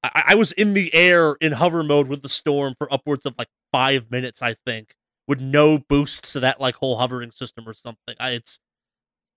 I, 0.04 0.24
I 0.28 0.36
was 0.36 0.52
in 0.52 0.74
the 0.74 0.94
air 0.94 1.36
in 1.42 1.54
hover 1.54 1.84
mode 1.84 2.08
with 2.08 2.22
the 2.22 2.30
storm 2.30 2.76
for 2.78 2.94
upwards 2.94 3.26
of 3.26 3.34
like 3.38 3.50
five 3.72 4.12
minutes, 4.12 4.42
I 4.42 4.56
think, 4.66 4.94
with 5.28 5.40
no 5.40 5.80
boosts 5.80 6.34
to 6.34 6.42
that 6.42 6.62
like 6.62 6.76
whole 6.76 6.98
hovering 6.98 7.32
system 7.32 7.68
or 7.68 7.74
something. 7.74 8.16
I, 8.20 8.32
it's 8.32 8.60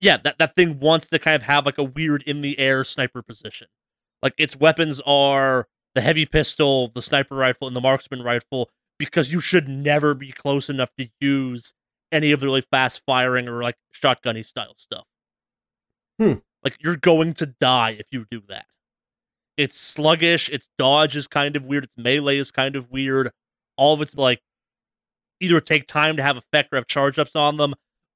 yeah, 0.00 0.18
that, 0.24 0.38
that 0.38 0.54
thing 0.54 0.80
wants 0.80 1.06
to 1.08 1.18
kind 1.18 1.36
of 1.36 1.42
have 1.42 1.64
like 1.64 1.78
a 1.78 1.84
weird 1.84 2.22
in 2.24 2.42
the 2.42 2.58
air 2.58 2.84
sniper 2.84 3.22
position. 3.22 3.68
Like 4.22 4.34
its 4.36 4.56
weapons 4.56 5.00
are 5.06 5.66
the 5.94 6.00
heavy 6.00 6.26
pistol, 6.26 6.88
the 6.94 7.02
sniper 7.02 7.34
rifle, 7.34 7.66
and 7.66 7.76
the 7.76 7.80
marksman 7.80 8.22
rifle, 8.22 8.70
because 8.98 9.32
you 9.32 9.40
should 9.40 9.68
never 9.68 10.14
be 10.14 10.32
close 10.32 10.68
enough 10.68 10.94
to 10.98 11.08
use 11.20 11.74
any 12.12 12.32
of 12.32 12.40
the 12.40 12.46
really 12.46 12.62
fast 12.62 13.02
firing 13.06 13.48
or 13.48 13.62
like 13.62 13.76
shotgunny 13.92 14.44
style 14.44 14.74
stuff. 14.76 15.04
Hmm. 16.18 16.34
Like 16.62 16.76
you're 16.80 16.96
going 16.96 17.34
to 17.34 17.46
die 17.46 17.96
if 17.98 18.06
you 18.10 18.26
do 18.30 18.42
that. 18.48 18.66
It's 19.56 19.78
sluggish, 19.78 20.48
its 20.48 20.68
dodge 20.78 21.16
is 21.16 21.26
kind 21.26 21.56
of 21.56 21.66
weird, 21.66 21.84
its 21.84 21.96
melee 21.96 22.38
is 22.38 22.50
kind 22.50 22.76
of 22.76 22.90
weird. 22.90 23.30
All 23.76 23.94
of 23.94 24.02
it's 24.02 24.14
like 24.14 24.40
either 25.40 25.60
take 25.60 25.86
time 25.86 26.16
to 26.16 26.22
have 26.22 26.36
effect 26.36 26.72
or 26.72 26.76
have 26.76 26.86
charge 26.86 27.18
ups 27.18 27.36
on 27.36 27.56
them, 27.56 27.74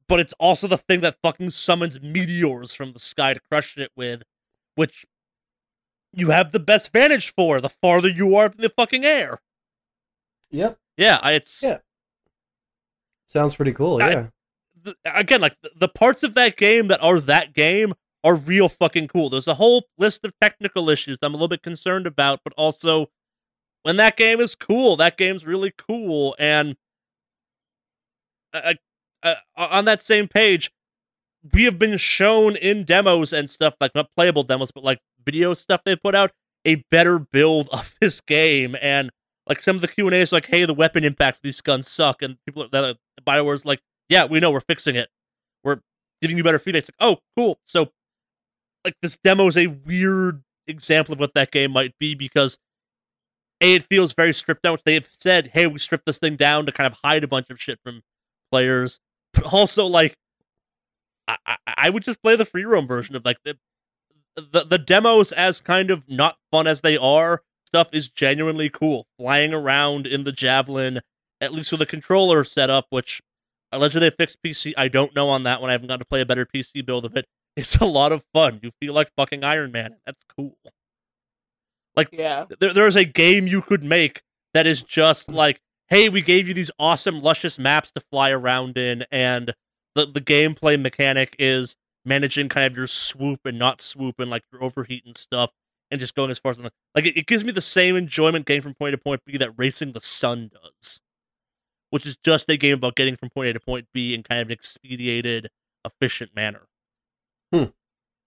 but 0.08 0.20
it's 0.20 0.34
also 0.40 0.66
the 0.66 0.78
thing 0.78 1.00
that 1.00 1.18
fucking 1.22 1.50
summons 1.50 2.00
meteors 2.00 2.74
from 2.74 2.92
the 2.92 2.98
sky 2.98 3.34
to 3.34 3.40
crush 3.50 3.76
it 3.76 3.90
with, 3.96 4.22
which 4.74 5.04
you 6.12 6.30
have 6.30 6.52
the 6.52 6.58
best 6.58 6.92
vantage 6.92 7.32
for 7.34 7.60
the 7.60 7.68
farther 7.68 8.08
you 8.08 8.34
are 8.36 8.46
in 8.46 8.54
the 8.58 8.70
fucking 8.70 9.04
air. 9.04 9.38
Yep. 10.50 10.78
Yeah, 10.96 11.28
it's 11.28 11.62
Yeah. 11.62 11.78
Sounds 13.26 13.54
pretty 13.54 13.72
cool. 13.72 14.02
I- 14.02 14.10
Yeah. 14.10 14.26
the, 14.82 14.96
again 15.04 15.40
like 15.40 15.56
the, 15.60 15.70
the 15.76 15.88
parts 15.88 16.22
of 16.22 16.34
that 16.34 16.56
game 16.56 16.88
that 16.88 17.02
are 17.02 17.20
that 17.20 17.52
game 17.52 17.94
are 18.24 18.34
real 18.34 18.68
fucking 18.68 19.08
cool. 19.08 19.28
There's 19.30 19.46
a 19.48 19.54
whole 19.54 19.84
list 19.98 20.24
of 20.24 20.32
technical 20.40 20.88
issues 20.90 21.18
that 21.18 21.26
I'm 21.26 21.34
a 21.34 21.36
little 21.36 21.48
bit 21.48 21.62
concerned 21.62 22.06
about, 22.06 22.40
but 22.42 22.52
also 22.56 23.10
when 23.82 23.96
that 23.96 24.16
game 24.16 24.40
is 24.40 24.54
cool, 24.54 24.96
that 24.96 25.16
game's 25.16 25.46
really 25.46 25.72
cool 25.76 26.34
and 26.38 26.76
uh, 28.52 28.74
uh, 29.22 29.34
on 29.56 29.84
that 29.84 30.00
same 30.00 30.26
page, 30.28 30.72
we 31.52 31.64
have 31.64 31.78
been 31.78 31.96
shown 31.98 32.56
in 32.56 32.84
demos 32.84 33.32
and 33.32 33.48
stuff 33.50 33.74
like 33.80 33.94
not 33.94 34.08
playable 34.16 34.42
demos, 34.42 34.70
but 34.72 34.82
like 34.84 35.00
video 35.28 35.52
stuff 35.52 35.82
they 35.84 35.94
put 35.94 36.14
out 36.14 36.32
a 36.64 36.76
better 36.90 37.18
build 37.18 37.68
of 37.72 37.94
this 38.00 38.20
game, 38.22 38.74
and 38.80 39.10
like 39.46 39.62
some 39.62 39.76
of 39.76 39.82
the 39.82 39.88
Q 39.88 40.06
and 40.06 40.14
A's 40.14 40.32
like, 40.32 40.46
"Hey, 40.46 40.64
the 40.64 40.74
weapon 40.74 41.04
impact 41.04 41.40
these 41.42 41.60
guns 41.60 41.88
suck," 41.88 42.22
and 42.22 42.36
people 42.46 42.66
that 42.70 42.84
uh, 42.84 42.94
Bioware's 43.26 43.64
like, 43.66 43.80
"Yeah, 44.08 44.24
we 44.24 44.40
know, 44.40 44.50
we're 44.50 44.60
fixing 44.60 44.96
it. 44.96 45.08
We're 45.64 45.80
giving 46.22 46.36
you 46.38 46.44
better 46.44 46.58
feedback." 46.58 46.80
It's 46.80 46.90
like, 46.90 47.08
"Oh, 47.08 47.18
cool." 47.36 47.58
So, 47.64 47.90
like, 48.84 48.94
this 49.02 49.18
demo 49.22 49.46
is 49.48 49.56
a 49.56 49.66
weird 49.66 50.42
example 50.66 51.12
of 51.14 51.20
what 51.20 51.34
that 51.34 51.50
game 51.50 51.72
might 51.72 51.94
be 51.98 52.14
because 52.14 52.58
a 53.60 53.74
it 53.74 53.82
feels 53.84 54.12
very 54.12 54.32
stripped 54.32 54.62
down. 54.62 54.72
Which 54.72 54.84
they've 54.84 55.08
said, 55.12 55.50
"Hey, 55.54 55.66
we 55.66 55.78
stripped 55.78 56.06
this 56.06 56.18
thing 56.18 56.36
down 56.36 56.66
to 56.66 56.72
kind 56.72 56.86
of 56.86 56.98
hide 57.04 57.24
a 57.24 57.28
bunch 57.28 57.50
of 57.50 57.60
shit 57.60 57.78
from 57.84 58.02
players," 58.50 59.00
but 59.34 59.44
also 59.52 59.86
like. 59.86 60.16
I, 61.30 61.56
I 61.66 61.90
would 61.90 62.04
just 62.04 62.22
play 62.22 62.36
the 62.36 62.46
free 62.46 62.64
roam 62.64 62.86
version 62.86 63.14
of 63.14 63.22
like 63.22 63.36
the, 63.44 63.58
the 64.52 64.64
the 64.64 64.78
demos 64.78 65.32
as 65.32 65.60
kind 65.60 65.90
of 65.90 66.02
not 66.08 66.36
fun 66.50 66.66
as 66.66 66.80
they 66.80 66.96
are 66.96 67.42
stuff 67.66 67.88
is 67.92 68.08
genuinely 68.08 68.70
cool. 68.70 69.06
Flying 69.18 69.52
around 69.52 70.06
in 70.06 70.24
the 70.24 70.32
javelin 70.32 71.00
at 71.40 71.52
least 71.52 71.70
with 71.72 71.82
a 71.82 71.86
controller 71.86 72.42
setup 72.44 72.86
which 72.90 73.20
allegedly 73.70 74.08
they 74.08 74.16
fixed 74.16 74.38
pc 74.44 74.72
i 74.76 74.88
don't 74.88 75.14
know 75.14 75.28
on 75.28 75.42
that 75.44 75.60
one. 75.60 75.70
I 75.70 75.72
haven't 75.74 75.88
gotten 75.88 76.00
to 76.00 76.04
play 76.06 76.20
a 76.20 76.26
better 76.26 76.46
pc 76.46 76.84
build 76.84 77.04
of 77.04 77.16
it. 77.16 77.26
It's 77.56 77.76
a 77.76 77.84
lot 77.86 78.12
of 78.12 78.22
fun. 78.32 78.60
You 78.62 78.70
feel 78.80 78.94
like 78.94 79.10
fucking 79.16 79.42
iron 79.42 79.72
man. 79.72 79.96
That's 80.06 80.22
cool. 80.36 80.56
Like 81.96 82.08
Yeah. 82.12 82.44
there, 82.60 82.72
there's 82.72 82.94
a 82.94 83.04
game 83.04 83.48
you 83.48 83.62
could 83.62 83.82
make 83.82 84.22
that 84.54 84.66
is 84.66 84.82
just 84.82 85.28
like 85.28 85.60
hey 85.88 86.08
we 86.08 86.22
gave 86.22 86.46
you 86.48 86.54
these 86.54 86.70
awesome 86.78 87.20
luscious 87.20 87.58
maps 87.58 87.90
to 87.92 88.00
fly 88.12 88.30
around 88.30 88.76
in 88.78 89.04
and 89.10 89.52
the, 89.94 90.06
the 90.06 90.20
gameplay 90.20 90.80
mechanic 90.80 91.34
is 91.38 91.74
managing 92.08 92.48
kind 92.48 92.66
of 92.66 92.76
your 92.76 92.86
swoop 92.86 93.40
and 93.44 93.58
not 93.58 93.80
swoop 93.80 94.18
and 94.18 94.30
like 94.30 94.42
your 94.50 94.64
overheat 94.64 95.04
and 95.06 95.16
stuff 95.16 95.52
and 95.90 96.00
just 96.00 96.14
going 96.14 96.30
as 96.30 96.38
far 96.38 96.50
as 96.50 96.60
like 96.60 96.72
it, 96.96 97.16
it 97.16 97.26
gives 97.26 97.44
me 97.44 97.52
the 97.52 97.60
same 97.60 97.96
enjoyment 97.96 98.46
getting 98.46 98.62
from 98.62 98.74
point 98.74 98.94
A 98.94 98.96
to 98.96 99.02
point 99.02 99.22
B 99.24 99.36
that 99.36 99.52
Racing 99.56 99.92
the 99.92 100.00
Sun 100.00 100.50
does, 100.52 101.00
which 101.90 102.06
is 102.06 102.16
just 102.16 102.48
a 102.48 102.56
game 102.56 102.74
about 102.74 102.96
getting 102.96 103.16
from 103.16 103.30
point 103.30 103.50
A 103.50 103.52
to 103.52 103.60
point 103.60 103.86
B 103.92 104.14
in 104.14 104.22
kind 104.22 104.40
of 104.40 104.48
an 104.48 104.52
expedited, 104.52 105.48
efficient 105.84 106.34
manner. 106.34 106.66
Hmm. 107.52 107.64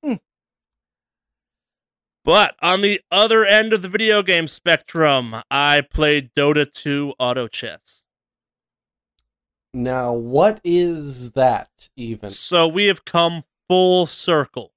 Hmm. 0.03 0.15
But 2.23 2.55
on 2.61 2.81
the 2.81 3.01
other 3.11 3.45
end 3.45 3.73
of 3.73 3.81
the 3.81 3.89
video 3.89 4.21
game 4.21 4.47
spectrum, 4.47 5.35
I 5.49 5.81
played 5.81 6.31
Dota 6.35 6.71
2 6.71 7.13
Auto 7.19 7.47
Chess. 7.47 8.03
Now, 9.73 10.13
what 10.13 10.59
is 10.65 11.31
that 11.31 11.89
even? 11.95 12.29
So 12.29 12.67
we 12.67 12.87
have 12.87 13.05
come 13.05 13.43
full 13.71 14.05
circle, 14.05 14.73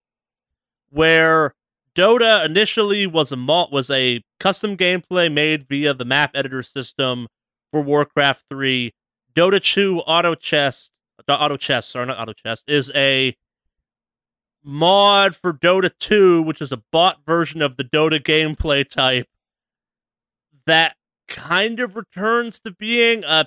where 0.88 1.52
Dota 1.96 2.44
initially 2.44 3.08
was 3.08 3.32
a 3.32 3.36
mo- 3.36 3.66
was 3.72 3.90
a 3.90 4.22
custom 4.38 4.76
gameplay 4.76 5.32
made 5.32 5.66
via 5.68 5.92
the 5.92 6.04
map 6.04 6.30
editor 6.32 6.62
system 6.62 7.26
for 7.72 7.80
Warcraft 7.80 8.44
3. 8.48 8.94
Dota 9.34 9.60
2 9.60 9.98
Auto 10.02 10.36
Chess, 10.36 10.92
uh, 11.28 11.32
Auto 11.32 11.56
chest, 11.56 11.90
sorry, 11.90 12.06
not 12.06 12.20
Auto 12.20 12.34
chest, 12.34 12.62
is 12.68 12.92
a 12.94 13.36
mod 14.62 15.34
for 15.34 15.52
Dota 15.52 15.90
2, 15.98 16.42
which 16.42 16.62
is 16.62 16.70
a 16.70 16.80
bot 16.92 17.18
version 17.26 17.62
of 17.62 17.76
the 17.76 17.82
Dota 17.82 18.22
gameplay 18.22 18.88
type 18.88 19.26
that 20.66 20.94
kind 21.26 21.80
of 21.80 21.96
returns 21.96 22.60
to 22.60 22.70
being 22.70 23.24
a 23.24 23.46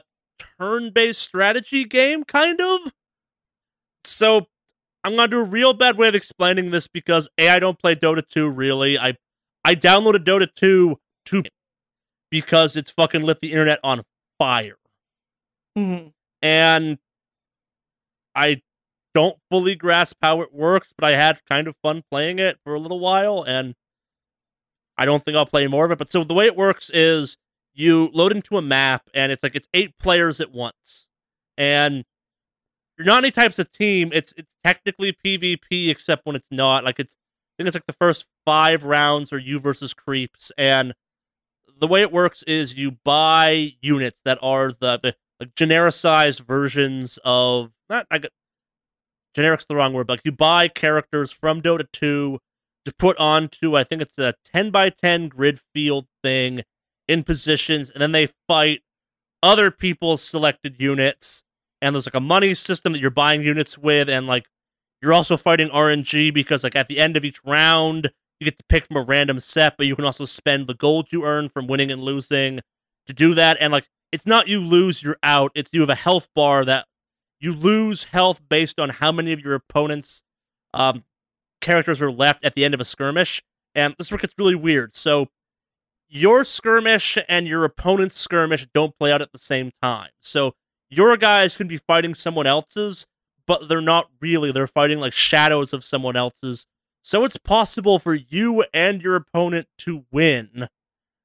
turn-based 0.60 1.22
strategy 1.22 1.86
game, 1.86 2.26
kind 2.26 2.60
of. 2.60 2.92
So 4.04 4.48
I'm 5.08 5.16
gonna 5.16 5.30
do 5.30 5.40
a 5.40 5.44
real 5.44 5.72
bad 5.72 5.98
way 5.98 6.10
of 6.10 6.16
explaining 6.16 6.72
this 6.72 6.86
because 6.88 7.30
a 7.38 7.48
I 7.48 7.60
don't 7.60 7.80
play 7.80 7.96
Dota 7.96 8.28
2 8.28 8.50
really. 8.50 9.00
I 9.00 9.16
I 9.64 9.74
downloaded 9.74 10.26
Dota 10.26 10.54
2 10.54 11.00
to 11.28 11.44
because 12.30 12.76
it's 12.76 12.92
fucking 12.92 13.22
lit 13.24 13.40
the 13.40 13.52
internet 13.52 13.80
on 13.86 14.04
fire, 14.38 14.78
Mhm. 15.78 16.12
and 16.42 17.00
I 18.36 18.62
don't 19.14 19.40
fully 19.50 19.76
grasp 19.76 20.18
how 20.22 20.42
it 20.42 20.54
works, 20.54 20.94
but 20.98 21.06
I 21.06 21.16
had 21.16 21.40
kind 21.46 21.68
of 21.70 21.76
fun 21.82 22.04
playing 22.12 22.40
it 22.40 22.60
for 22.66 22.74
a 22.74 22.80
little 22.80 23.00
while, 23.00 23.44
and 23.44 23.76
I 24.98 25.06
don't 25.06 25.24
think 25.24 25.38
I'll 25.38 25.46
play 25.46 25.68
more 25.68 25.86
of 25.86 25.92
it. 25.92 25.98
But 26.00 26.12
so 26.12 26.26
the 26.26 26.34
way 26.34 26.48
it 26.48 26.56
works 26.58 26.90
is 26.94 27.38
you 27.74 28.10
load 28.14 28.34
into 28.34 28.58
a 28.58 28.62
map, 28.62 29.10
and 29.14 29.32
it's 29.32 29.42
like 29.42 29.56
it's 29.56 29.70
eight 29.74 29.98
players 29.98 30.42
at 30.42 30.52
once, 30.52 31.08
and 31.58 32.04
you're 32.98 33.06
not 33.06 33.24
any 33.24 33.32
types 33.32 33.60
of 33.60 33.72
team. 33.72 34.12
It's 34.14 34.34
it's 34.38 34.56
technically 34.64 35.14
PvP, 35.14 35.90
except 35.90 36.26
when 36.26 36.36
it's 36.36 36.52
not. 36.52 36.84
Like 36.84 37.00
it's 37.00 37.16
I 37.16 37.64
think 37.64 37.68
it's 37.68 37.76
like 37.76 37.86
the 37.86 37.94
first 37.94 38.26
five 38.46 38.84
rounds 38.84 39.32
are 39.32 39.38
you 39.38 39.60
versus 39.60 39.94
creeps, 39.94 40.52
and 40.58 40.94
the 41.80 41.88
way 41.88 42.02
it 42.02 42.12
works 42.12 42.44
is 42.44 42.76
you 42.76 42.92
buy 43.04 43.74
units 43.82 44.22
that 44.26 44.40
are 44.42 44.72
the, 44.72 45.00
the 45.02 45.16
like 45.40 45.54
genericized 45.56 46.42
versions 46.42 47.20
of 47.24 47.72
not 47.90 48.08
I 48.10 48.18
got 48.18 48.32
generic's 49.36 49.66
the 49.66 49.76
wrong 49.76 49.94
word, 49.94 50.08
but 50.08 50.14
like 50.14 50.26
you 50.26 50.32
buy 50.32 50.68
characters 50.68 51.32
from 51.32 51.62
Dota 51.62 51.86
2 51.92 52.40
to 52.86 52.94
put 52.98 53.18
onto 53.18 53.78
I 53.78 53.84
think 53.84 54.02
it's 54.02 54.18
a 54.18 54.34
10 54.54 54.72
by 54.72 54.90
10 54.90 55.28
grid 55.28 55.60
field 55.74 56.08
thing 56.24 56.64
in 57.08 57.24
positions, 57.24 57.90
and 57.90 58.02
then 58.02 58.12
they 58.12 58.30
fight 58.48 58.82
other 59.44 59.70
people's 59.72 60.22
selected 60.22 60.76
units. 60.80 61.44
And 61.82 61.94
there's 61.94 62.08
like 62.08 62.16
a 62.16 62.20
money 62.20 62.54
system 62.54 62.94
that 62.94 63.00
you're 63.00 63.12
buying 63.12 63.44
units 63.44 63.78
with, 63.78 64.10
and 64.10 64.28
like 64.28 64.46
you're 65.02 65.14
also 65.14 65.38
fighting 65.38 65.70
RNG 65.70 66.34
because 66.34 66.64
like 66.64 66.76
at 66.76 66.88
the 66.88 67.00
end 67.00 67.16
of 67.16 67.24
each 67.24 67.44
round 67.46 68.12
you 68.40 68.46
get 68.46 68.58
to 68.60 68.66
pick 68.70 68.86
from 68.86 68.98
a 68.98 69.02
random 69.02 69.40
set, 69.40 69.78
but 69.78 69.88
you 69.88 69.96
can 69.96 70.06
also 70.06 70.26
spend 70.26 70.68
the 70.68 70.74
gold 70.74 71.12
you 71.12 71.26
earn 71.26 71.50
from 71.50 71.68
winning 71.68 71.92
and 71.92 72.04
losing 72.04 72.60
to 73.08 73.14
do 73.14 73.34
that. 73.34 73.58
And 73.60 73.72
like 73.72 73.88
it's 74.12 74.28
not 74.28 74.48
you 74.48 74.60
lose, 74.60 75.02
you're 75.02 75.18
out. 75.24 75.52
It's 75.56 75.74
you 75.74 75.82
have 75.82 75.90
a 75.90 75.96
health 75.96 76.28
bar 76.36 76.64
that 76.66 76.86
you 77.40 77.54
lose 77.54 78.06
health 78.06 78.42
based 78.48 78.80
on 78.80 78.90
how 78.90 79.12
many 79.12 79.34
of 79.34 79.40
your 79.40 79.56
opponents' 79.56 80.24
um, 80.74 81.04
characters 81.62 82.02
are 82.02 82.12
left 82.12 82.46
at 82.46 82.56
the 82.56 82.64
end 82.64 82.74
of 82.74 82.80
a 82.80 82.86
skirmish. 82.86 83.44
And 83.76 83.96
this 83.98 84.12
work 84.12 84.22
gets 84.22 84.34
really 84.38 84.56
weird. 84.56 84.96
So 84.96 85.28
your 86.08 86.44
skirmish 86.44 87.18
and 87.28 87.48
your 87.48 87.64
opponent's 87.64 88.16
skirmish 88.16 88.68
don't 88.74 88.98
play 88.98 89.12
out 89.12 89.22
at 89.22 89.32
the 89.32 89.40
same 89.40 89.72
time. 89.82 90.10
So 90.20 90.54
your 90.90 91.16
guys 91.18 91.58
can 91.58 91.68
be 91.68 91.78
fighting 91.78 92.14
someone 92.14 92.48
else's, 92.48 93.08
but 93.46 93.68
they're 93.70 93.82
not 93.82 94.10
really. 94.22 94.52
They're 94.52 94.68
fighting 94.68 95.00
like 95.00 95.14
shadows 95.14 95.74
of 95.74 95.84
someone 95.84 96.16
else's. 96.16 96.68
So 97.04 97.24
it's 97.24 97.38
possible 97.38 98.00
for 98.00 98.14
you 98.14 98.66
and 98.74 99.02
your 99.02 99.16
opponent 99.16 99.68
to 99.80 100.06
win 100.12 100.68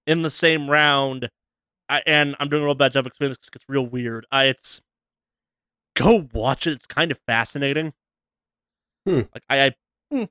in 0.06 0.22
the 0.22 0.30
same 0.30 0.70
round. 0.70 1.28
I, 1.88 2.02
and 2.06 2.36
I'm 2.38 2.48
doing 2.48 2.62
a 2.62 2.66
real 2.66 2.74
bad 2.74 2.92
job 2.92 3.06
explaining 3.06 3.32
this 3.32 3.48
because 3.48 3.62
it's 3.62 3.68
real 3.68 3.86
weird. 3.86 4.26
I, 4.30 4.44
it's 4.44 4.80
go 5.94 6.28
watch 6.32 6.66
it. 6.66 6.72
It's 6.74 6.86
kind 6.86 7.10
of 7.10 7.18
fascinating. 7.26 7.92
Hmm. 9.06 9.22
Like 9.34 9.44
I, 9.48 9.66
I, 9.66 9.72
Hmm. 10.12 10.24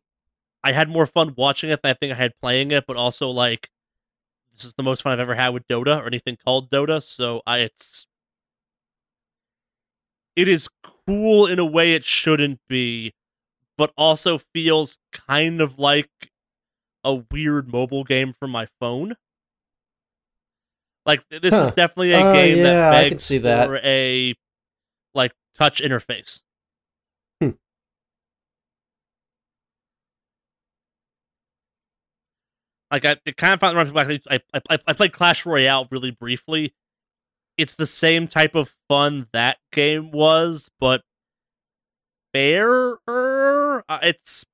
I 0.64 0.72
had 0.74 0.90
more 0.90 1.08
fun 1.08 1.34
watching 1.36 1.72
it 1.72 1.82
than 1.82 1.90
I 1.92 1.94
think 1.96 2.14
I 2.14 2.16
had 2.16 2.38
playing 2.40 2.72
it, 2.72 2.86
but 2.88 2.96
also 2.96 3.30
like 3.30 3.70
this 4.54 4.64
is 4.64 4.76
the 4.76 4.84
most 4.84 5.02
fun 5.02 5.12
I've 5.12 5.20
ever 5.20 5.34
had 5.36 5.50
with 5.50 5.68
Dota 5.68 5.98
or 6.00 6.06
anything 6.06 6.38
called 6.46 6.70
Dota. 6.70 7.02
So 7.02 7.42
I, 7.48 7.60
it's 7.60 8.06
it 10.36 10.48
is 10.48 10.70
cool 11.08 11.46
in 11.46 11.60
a 11.60 11.66
way 11.66 11.94
it 11.94 12.04
shouldn't 12.04 12.60
be, 12.70 13.14
but 13.78 13.92
also 13.98 14.38
feels 14.38 14.98
kind 15.12 15.62
of 15.62 15.78
like 15.80 16.10
a 17.04 17.24
weird 17.32 17.72
mobile 17.72 18.04
game 18.04 18.34
from 18.40 18.52
my 18.52 18.68
phone. 18.80 19.16
Like 21.06 21.24
this 21.30 21.54
is 21.54 21.72
definitely 21.72 22.12
a 22.14 22.20
Uh, 22.22 22.34
game 22.34 22.58
yeah, 22.58 22.64
that 22.64 22.92
I 22.92 23.02
begs 23.02 23.10
can 23.14 23.20
see 23.20 23.38
that. 23.40 23.68
for 23.68 23.78
a 23.78 24.36
like 25.14 25.34
touch 25.58 25.82
interface. 25.82 26.42
Hmm. 27.42 27.52
Like 32.92 33.06
I 33.06 33.16
it 33.26 33.38
kind 33.38 33.54
of 33.54 33.60
found 33.60 33.94
like 33.94 34.22
I, 34.30 34.40
I 34.54 34.62
I 34.70 34.78
I 34.88 34.94
played 34.94 35.14
Clash 35.14 35.46
Royale 35.46 35.88
really 35.92 36.12
briefly. 36.12 36.74
It's 37.58 37.76
the 37.76 37.86
same 37.86 38.28
type 38.28 38.56
of 38.56 38.74
fun 38.88 39.28
that 39.34 39.58
game 39.72 40.12
was, 40.12 40.70
but 40.80 41.04
fairer. 42.34 43.84
Uh, 43.88 44.00
it's 44.02 44.46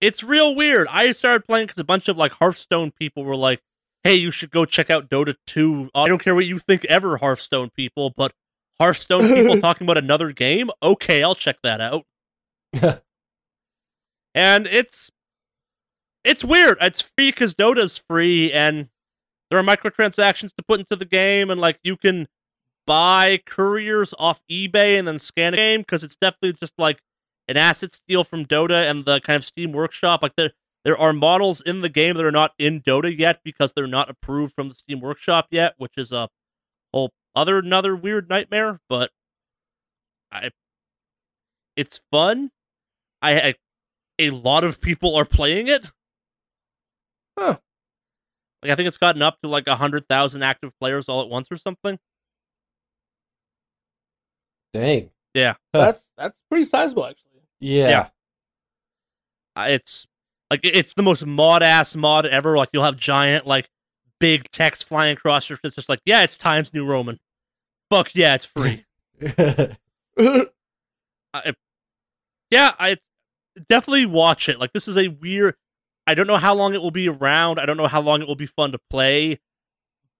it's 0.00 0.22
real 0.22 0.54
weird. 0.54 0.88
I 0.88 1.12
started 1.12 1.44
playing 1.44 1.66
because 1.66 1.78
a 1.78 1.84
bunch 1.84 2.08
of 2.08 2.16
like 2.16 2.32
Hearthstone 2.32 2.90
people 2.90 3.24
were 3.24 3.36
like, 3.36 3.60
"Hey, 4.04 4.14
you 4.14 4.30
should 4.30 4.50
go 4.50 4.64
check 4.64 4.90
out 4.90 5.10
Dota 5.10 5.34
2." 5.46 5.90
I 5.94 6.08
don't 6.08 6.22
care 6.22 6.34
what 6.34 6.46
you 6.46 6.58
think 6.58 6.84
ever, 6.86 7.16
Hearthstone 7.18 7.70
people, 7.70 8.12
but 8.16 8.32
Hearthstone 8.78 9.28
people 9.28 9.60
talking 9.62 9.86
about 9.86 9.98
another 9.98 10.32
game. 10.32 10.70
Okay, 10.82 11.22
I'll 11.22 11.34
check 11.34 11.56
that 11.62 11.80
out. 11.80 12.04
and 14.34 14.66
it's 14.66 15.10
it's 16.24 16.44
weird. 16.44 16.78
It's 16.80 17.00
free 17.00 17.30
because 17.30 17.54
Dota's 17.54 18.02
free, 18.08 18.52
and 18.52 18.88
there 19.50 19.58
are 19.58 19.62
microtransactions 19.62 20.54
to 20.56 20.62
put 20.66 20.80
into 20.80 20.96
the 20.96 21.04
game, 21.04 21.50
and 21.50 21.60
like 21.60 21.78
you 21.82 21.96
can 21.96 22.28
buy 22.86 23.38
couriers 23.44 24.14
off 24.18 24.40
eBay 24.50 24.98
and 24.98 25.06
then 25.06 25.18
scan 25.18 25.54
a 25.54 25.56
game 25.56 25.80
because 25.80 26.02
it's 26.02 26.16
definitely 26.16 26.52
just 26.54 26.72
like 26.78 27.00
an 27.48 27.56
asset 27.56 27.92
steal 27.92 28.24
from 28.24 28.46
Dota 28.46 28.88
and 28.88 29.04
the 29.04 29.20
kind 29.20 29.36
of 29.36 29.44
Steam 29.44 29.72
Workshop. 29.72 30.22
Like 30.22 30.36
there, 30.36 30.52
there 30.84 30.96
are 30.96 31.12
models 31.12 31.60
in 31.60 31.82
the 31.82 31.88
game 31.88 32.16
that 32.16 32.24
are 32.24 32.32
not 32.32 32.52
in 32.58 32.80
Dota 32.80 33.16
yet 33.16 33.40
because 33.44 33.72
they're 33.72 33.86
not 33.86 34.08
approved 34.08 34.54
from 34.54 34.68
the 34.68 34.74
Steam 34.74 35.00
Workshop 35.00 35.48
yet, 35.50 35.74
which 35.76 35.92
is 35.96 36.12
a 36.12 36.28
whole 36.92 37.12
other 37.34 37.58
another 37.58 37.94
weird 37.94 38.28
nightmare. 38.28 38.80
But 38.88 39.10
I, 40.32 40.50
it's 41.76 42.00
fun. 42.10 42.50
I, 43.20 43.40
I 43.40 43.54
a 44.18 44.30
lot 44.30 44.64
of 44.64 44.80
people 44.80 45.16
are 45.16 45.24
playing 45.24 45.68
it. 45.68 45.90
Huh. 47.38 47.58
Like 48.62 48.72
I 48.72 48.74
think 48.74 48.88
it's 48.88 48.98
gotten 48.98 49.22
up 49.22 49.40
to 49.42 49.48
like 49.48 49.66
a 49.66 49.76
hundred 49.76 50.06
thousand 50.08 50.42
active 50.42 50.72
players 50.78 51.08
all 51.08 51.22
at 51.22 51.28
once 51.28 51.50
or 51.50 51.56
something. 51.56 51.98
Dang. 54.72 55.10
Yeah. 55.34 55.54
That's 55.72 56.08
that's 56.16 56.36
pretty 56.50 56.64
sizable 56.64 57.06
actually. 57.06 57.30
Yeah. 57.60 57.88
Yeah. 57.88 58.08
Uh, 59.56 59.66
It's 59.68 60.06
like 60.50 60.60
it's 60.62 60.92
the 60.94 61.02
most 61.02 61.24
mod 61.24 61.62
ass 61.62 61.94
mod 61.96 62.26
ever. 62.26 62.56
Like 62.56 62.70
you'll 62.72 62.84
have 62.84 62.96
giant 62.96 63.46
like 63.46 63.68
big 64.18 64.50
text 64.50 64.86
flying 64.86 65.16
across 65.16 65.48
your. 65.48 65.58
It's 65.64 65.76
just 65.76 65.88
like 65.88 66.00
yeah, 66.04 66.22
it's 66.22 66.36
Times 66.36 66.74
New 66.74 66.84
Roman. 66.86 67.18
Fuck 67.90 68.14
yeah, 68.14 68.34
it's 68.34 68.44
free. 68.44 68.84
I, 71.32 71.54
yeah, 72.50 72.72
I 72.78 72.96
definitely 73.68 74.06
watch 74.06 74.48
it. 74.48 74.58
Like 74.58 74.72
this 74.72 74.88
is 74.88 74.96
a 74.96 75.08
weird. 75.08 75.54
I 76.10 76.14
don't 76.14 76.26
know 76.26 76.38
how 76.38 76.56
long 76.56 76.74
it 76.74 76.82
will 76.82 76.90
be 76.90 77.08
around. 77.08 77.60
I 77.60 77.66
don't 77.66 77.76
know 77.76 77.86
how 77.86 78.00
long 78.00 78.20
it 78.20 78.26
will 78.26 78.34
be 78.34 78.46
fun 78.46 78.72
to 78.72 78.80
play, 78.90 79.38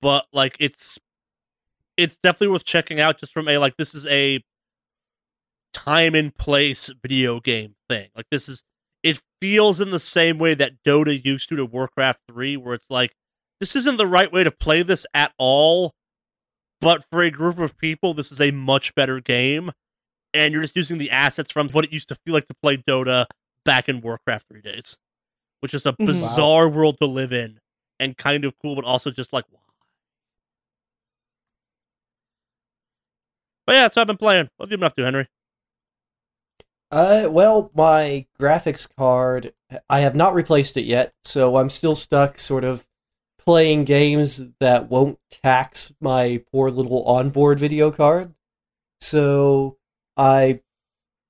but 0.00 0.24
like 0.32 0.56
it's 0.60 1.00
it's 1.96 2.16
definitely 2.16 2.46
worth 2.52 2.64
checking 2.64 3.00
out 3.00 3.18
just 3.18 3.32
from 3.32 3.48
a 3.48 3.58
like 3.58 3.76
this 3.76 3.92
is 3.92 4.06
a 4.06 4.38
time 5.72 6.14
and 6.14 6.32
place 6.32 6.90
video 7.02 7.40
game 7.40 7.74
thing. 7.88 8.08
Like 8.14 8.26
this 8.30 8.48
is 8.48 8.62
it 9.02 9.20
feels 9.40 9.80
in 9.80 9.90
the 9.90 9.98
same 9.98 10.38
way 10.38 10.54
that 10.54 10.74
Dota 10.86 11.24
used 11.24 11.48
to 11.48 11.56
to 11.56 11.66
Warcraft 11.66 12.20
3 12.30 12.56
where 12.56 12.74
it's 12.74 12.88
like 12.88 13.10
this 13.58 13.74
isn't 13.74 13.96
the 13.96 14.06
right 14.06 14.30
way 14.30 14.44
to 14.44 14.52
play 14.52 14.84
this 14.84 15.04
at 15.12 15.32
all, 15.38 15.92
but 16.80 17.04
for 17.10 17.20
a 17.20 17.32
group 17.32 17.58
of 17.58 17.76
people 17.76 18.14
this 18.14 18.30
is 18.30 18.40
a 18.40 18.52
much 18.52 18.94
better 18.94 19.18
game 19.18 19.72
and 20.32 20.54
you're 20.54 20.62
just 20.62 20.76
using 20.76 20.98
the 20.98 21.10
assets 21.10 21.50
from 21.50 21.68
what 21.70 21.84
it 21.84 21.92
used 21.92 22.10
to 22.10 22.14
feel 22.24 22.32
like 22.32 22.46
to 22.46 22.54
play 22.62 22.76
Dota 22.76 23.26
back 23.64 23.88
in 23.88 24.00
Warcraft 24.00 24.46
3 24.52 24.60
days, 24.60 24.96
which 25.60 25.74
is 25.74 25.86
a 25.86 25.92
Mhm. 25.92 26.06
bizarre 26.06 26.68
world 26.68 26.98
to 26.98 27.06
live 27.06 27.32
in 27.32 27.60
and 27.98 28.16
kind 28.16 28.44
of 28.44 28.54
cool, 28.60 28.74
but 28.74 28.84
also 28.84 29.10
just 29.10 29.32
like, 29.32 29.44
why? 29.50 29.60
But 33.66 33.76
yeah, 33.76 33.82
that's 33.82 33.96
what 33.96 34.02
I've 34.02 34.06
been 34.08 34.16
playing. 34.16 34.48
What 34.56 34.66
have 34.66 34.72
you 34.72 34.78
been 34.78 34.86
up 34.86 34.96
to, 34.96 35.04
Henry? 35.04 35.28
Uh, 36.90 37.28
well, 37.30 37.70
my 37.74 38.26
graphics 38.38 38.88
card, 38.96 39.54
I 39.88 40.00
have 40.00 40.16
not 40.16 40.34
replaced 40.34 40.76
it 40.76 40.84
yet, 40.86 41.14
so 41.22 41.56
I'm 41.56 41.70
still 41.70 41.94
stuck 41.94 42.36
sort 42.36 42.64
of 42.64 42.84
playing 43.38 43.84
games 43.84 44.50
that 44.58 44.90
won't 44.90 45.18
tax 45.30 45.92
my 46.00 46.42
poor 46.50 46.68
little 46.70 47.04
onboard 47.04 47.58
video 47.60 47.90
card. 47.90 48.34
So, 49.00 49.78
I. 50.16 50.60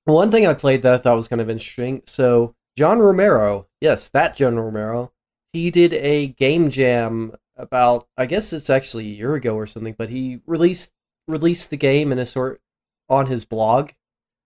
One 0.05 0.31
thing 0.31 0.47
I 0.47 0.55
played 0.55 0.81
that 0.81 0.95
I 0.95 0.97
thought 0.97 1.15
was 1.17 1.27
kind 1.27 1.41
of 1.41 1.49
interesting. 1.49 2.01
So, 2.07 2.55
John 2.77 2.99
Romero, 2.99 3.67
yes, 3.79 4.09
that 4.09 4.35
John 4.35 4.57
Romero, 4.57 5.11
he 5.53 5.69
did 5.71 5.93
a 5.93 6.27
game 6.27 6.69
jam 6.69 7.33
about, 7.57 8.07
I 8.17 8.25
guess 8.25 8.53
it's 8.53 8.69
actually 8.69 9.05
a 9.05 9.15
year 9.15 9.35
ago 9.35 9.55
or 9.55 9.67
something, 9.67 9.95
but 9.97 10.09
he 10.09 10.41
released 10.45 10.91
released 11.27 11.69
the 11.69 11.77
game 11.77 12.11
in 12.11 12.19
a 12.19 12.25
sort 12.25 12.59
on 13.07 13.27
his 13.27 13.45
blog 13.45 13.91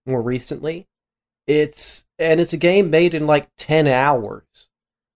more 0.06 0.22
recently. 0.22 0.88
It's 1.48 2.06
and 2.20 2.40
it's 2.40 2.54
a 2.54 2.58
game 2.58 2.90
made 2.90 3.14
in 3.14 3.28
like 3.28 3.50
10 3.58 3.88
hours 3.88 4.70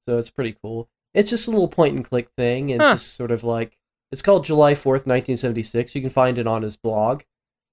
so 0.06 0.18
it's 0.18 0.30
pretty 0.30 0.56
cool. 0.64 0.90
It's 1.14 1.30
just 1.30 1.48
a 1.48 1.52
little 1.52 1.68
point 1.68 1.96
and 1.96 2.06
click 2.06 2.30
thing 2.38 2.72
and 2.72 2.82
Huh. 2.82 2.94
just 2.94 3.16
sort 3.16 3.32
of 3.32 3.44
like 3.44 3.78
it's 4.12 4.22
called 4.22 4.46
july 4.46 4.74
4th 4.74 5.06
1976 5.06 5.94
you 5.96 6.02
can 6.02 6.10
find 6.10 6.38
it 6.38 6.48
on 6.48 6.62
his 6.62 6.78
blog. 6.78 7.24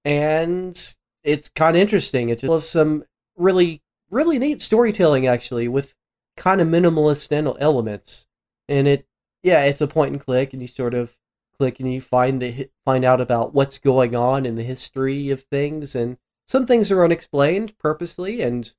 And 0.03 0.95
it's 1.23 1.49
kind 1.49 1.75
of 1.75 1.81
interesting. 1.81 2.29
It 2.29 2.39
just 2.39 2.71
some 2.71 3.03
really 3.35 3.81
really 4.09 4.39
neat 4.39 4.61
storytelling 4.61 5.27
actually 5.27 5.67
with 5.67 5.93
kind 6.35 6.61
of 6.61 6.67
minimalist 6.67 7.31
elements. 7.59 8.27
And 8.69 8.87
it 8.87 9.07
yeah 9.43 9.63
it's 9.63 9.81
a 9.81 9.87
point 9.87 10.11
and 10.11 10.21
click 10.21 10.53
and 10.53 10.61
you 10.61 10.67
sort 10.67 10.93
of 10.93 11.17
click 11.57 11.79
and 11.79 11.91
you 11.91 12.01
find 12.01 12.41
the 12.41 12.69
find 12.85 13.05
out 13.05 13.21
about 13.21 13.53
what's 13.53 13.79
going 13.79 14.15
on 14.15 14.45
in 14.45 14.55
the 14.55 14.63
history 14.63 15.29
of 15.29 15.43
things. 15.43 15.95
And 15.95 16.17
some 16.45 16.65
things 16.65 16.91
are 16.91 17.03
unexplained 17.03 17.77
purposely 17.77 18.41
and 18.41 18.73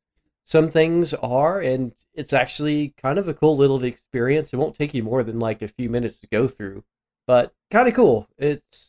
some 0.45 0.71
things 0.71 1.13
are 1.15 1.61
and 1.61 1.93
it's 2.15 2.33
actually 2.33 2.95
kind 2.97 3.19
of 3.19 3.29
a 3.29 3.35
cool 3.35 3.57
little 3.57 3.83
experience. 3.85 4.53
It 4.53 4.57
won't 4.57 4.75
take 4.75 4.95
you 4.95 5.03
more 5.03 5.23
than 5.23 5.39
like 5.39 5.63
a 5.63 5.69
few 5.69 5.91
minutes 5.91 6.19
to 6.21 6.27
go 6.27 6.49
through 6.49 6.85
but 7.29 7.53
kind 7.71 7.87
of 7.87 7.95
cool. 7.95 8.27
It's 8.39 8.88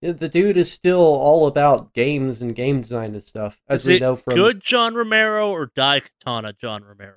the 0.00 0.28
dude 0.28 0.56
is 0.56 0.70
still 0.70 1.00
all 1.00 1.46
about 1.46 1.92
games 1.92 2.40
and 2.40 2.54
game 2.54 2.80
design 2.80 3.12
and 3.12 3.22
stuff 3.22 3.60
as 3.68 3.82
Is 3.82 3.88
we 3.88 3.98
know 3.98 4.16
from 4.16 4.34
good 4.34 4.60
John 4.60 4.94
Romero 4.94 5.50
or 5.50 5.68
Daikatana 5.68 6.56
John 6.58 6.84
Romero? 6.84 7.16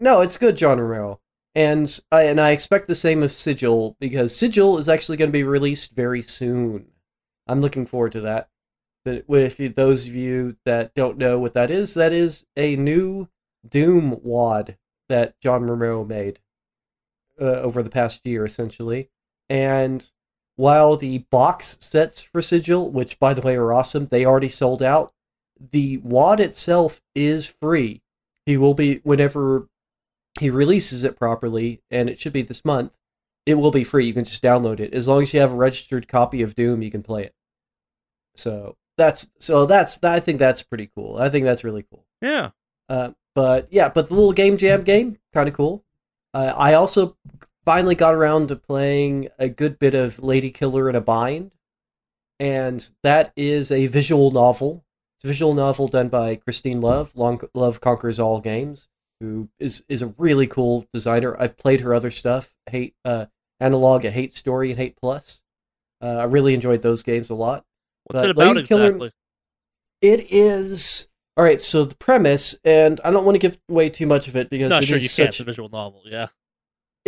no 0.00 0.20
it's 0.20 0.36
good 0.36 0.56
john 0.56 0.78
romero 0.80 1.18
and 1.56 1.98
I, 2.12 2.22
and 2.24 2.40
I 2.40 2.52
expect 2.52 2.86
the 2.86 2.94
same 2.94 3.22
of 3.24 3.32
sigil 3.32 3.96
because 3.98 4.36
sigil 4.36 4.78
is 4.78 4.88
actually 4.88 5.16
going 5.16 5.30
to 5.30 5.32
be 5.32 5.42
released 5.42 5.96
very 5.96 6.22
soon 6.22 6.86
i'm 7.48 7.60
looking 7.60 7.84
forward 7.84 8.12
to 8.12 8.20
that 8.20 8.48
that 9.04 9.28
with 9.28 9.74
those 9.74 10.06
of 10.06 10.14
you 10.14 10.56
that 10.64 10.94
don't 10.94 11.18
know 11.18 11.38
what 11.38 11.54
that 11.54 11.70
is, 11.70 11.94
that 11.94 12.12
is 12.12 12.46
a 12.56 12.76
new 12.76 13.28
Doom 13.66 14.20
wad 14.22 14.76
that 15.08 15.40
John 15.40 15.64
Romero 15.64 16.04
made 16.04 16.40
uh, 17.40 17.44
over 17.44 17.82
the 17.82 17.90
past 17.90 18.26
year, 18.26 18.44
essentially. 18.44 19.10
And 19.48 20.08
while 20.58 20.96
the 20.96 21.18
box 21.30 21.78
sets 21.80 22.20
for 22.20 22.42
Sigil, 22.42 22.90
which 22.90 23.20
by 23.20 23.32
the 23.32 23.40
way 23.40 23.54
are 23.54 23.72
awesome, 23.72 24.06
they 24.06 24.26
already 24.26 24.48
sold 24.48 24.82
out. 24.82 25.12
The 25.70 25.98
wad 25.98 26.40
itself 26.40 27.00
is 27.14 27.46
free. 27.46 28.02
He 28.44 28.56
will 28.56 28.74
be 28.74 28.96
whenever 29.04 29.68
he 30.40 30.50
releases 30.50 31.04
it 31.04 31.16
properly, 31.16 31.80
and 31.92 32.10
it 32.10 32.18
should 32.18 32.32
be 32.32 32.42
this 32.42 32.64
month. 32.64 32.92
It 33.46 33.54
will 33.54 33.70
be 33.70 33.84
free. 33.84 34.06
You 34.06 34.12
can 34.12 34.24
just 34.24 34.42
download 34.42 34.80
it 34.80 34.92
as 34.92 35.06
long 35.06 35.22
as 35.22 35.32
you 35.32 35.38
have 35.38 35.52
a 35.52 35.56
registered 35.56 36.08
copy 36.08 36.42
of 36.42 36.56
Doom. 36.56 36.82
You 36.82 36.90
can 36.90 37.04
play 37.04 37.22
it. 37.22 37.34
So 38.34 38.76
that's 38.96 39.28
so 39.38 39.64
that's 39.64 40.02
I 40.02 40.18
think 40.18 40.40
that's 40.40 40.64
pretty 40.64 40.90
cool. 40.96 41.18
I 41.18 41.28
think 41.28 41.44
that's 41.44 41.62
really 41.62 41.84
cool. 41.88 42.04
Yeah. 42.20 42.50
Uh, 42.88 43.10
but 43.36 43.68
yeah, 43.70 43.90
but 43.90 44.08
the 44.08 44.14
little 44.14 44.32
game 44.32 44.56
jam 44.56 44.82
game, 44.82 45.18
kind 45.32 45.48
of 45.48 45.54
cool. 45.54 45.84
Uh, 46.34 46.52
I 46.56 46.74
also 46.74 47.16
finally 47.68 47.94
got 47.94 48.14
around 48.14 48.48
to 48.48 48.56
playing 48.56 49.28
a 49.38 49.46
good 49.46 49.78
bit 49.78 49.94
of 49.94 50.18
Lady 50.22 50.50
Killer 50.50 50.88
in 50.88 50.96
a 50.96 51.02
Bind, 51.02 51.50
and 52.40 52.88
that 53.02 53.30
is 53.36 53.70
a 53.70 53.84
visual 53.88 54.30
novel. 54.30 54.86
It's 55.18 55.24
a 55.24 55.28
visual 55.28 55.52
novel 55.52 55.86
done 55.86 56.08
by 56.08 56.36
Christine 56.36 56.80
Love, 56.80 57.12
Long 57.14 57.38
Love 57.54 57.82
Conquers 57.82 58.18
All 58.18 58.40
Games, 58.40 58.88
who 59.20 59.50
is 59.58 59.84
is 59.86 60.00
a 60.00 60.14
really 60.16 60.46
cool 60.46 60.86
designer. 60.94 61.36
I've 61.38 61.58
played 61.58 61.82
her 61.82 61.92
other 61.92 62.10
stuff, 62.10 62.54
Hate 62.70 62.94
uh, 63.04 63.26
Analog, 63.60 64.06
a 64.06 64.10
Hate 64.10 64.32
Story, 64.32 64.70
and 64.70 64.78
Hate 64.78 64.96
Plus. 64.96 65.42
Uh, 66.00 66.06
I 66.06 66.24
really 66.24 66.54
enjoyed 66.54 66.80
those 66.80 67.02
games 67.02 67.28
a 67.28 67.34
lot. 67.34 67.66
What's 68.04 68.22
But 68.22 68.30
it 68.30 68.30
about 68.30 68.56
Lady 68.56 68.66
Killer- 68.66 68.84
exactly? 68.86 69.12
It 70.00 70.26
is 70.32 71.08
all 71.36 71.44
right. 71.44 71.60
So 71.60 71.84
the 71.84 71.96
premise, 71.96 72.58
and 72.64 72.98
I 73.04 73.10
don't 73.10 73.26
want 73.26 73.34
to 73.34 73.40
give 73.40 73.58
away 73.68 73.90
too 73.90 74.06
much 74.06 74.26
of 74.26 74.36
it 74.36 74.48
because 74.48 74.70
No, 74.70 74.78
it 74.78 74.84
sure 74.84 74.96
is 74.96 75.02
you 75.02 75.08
can't. 75.10 75.16
such 75.16 75.28
It's 75.28 75.40
a 75.40 75.44
visual 75.44 75.68
novel. 75.68 76.00
Yeah. 76.06 76.28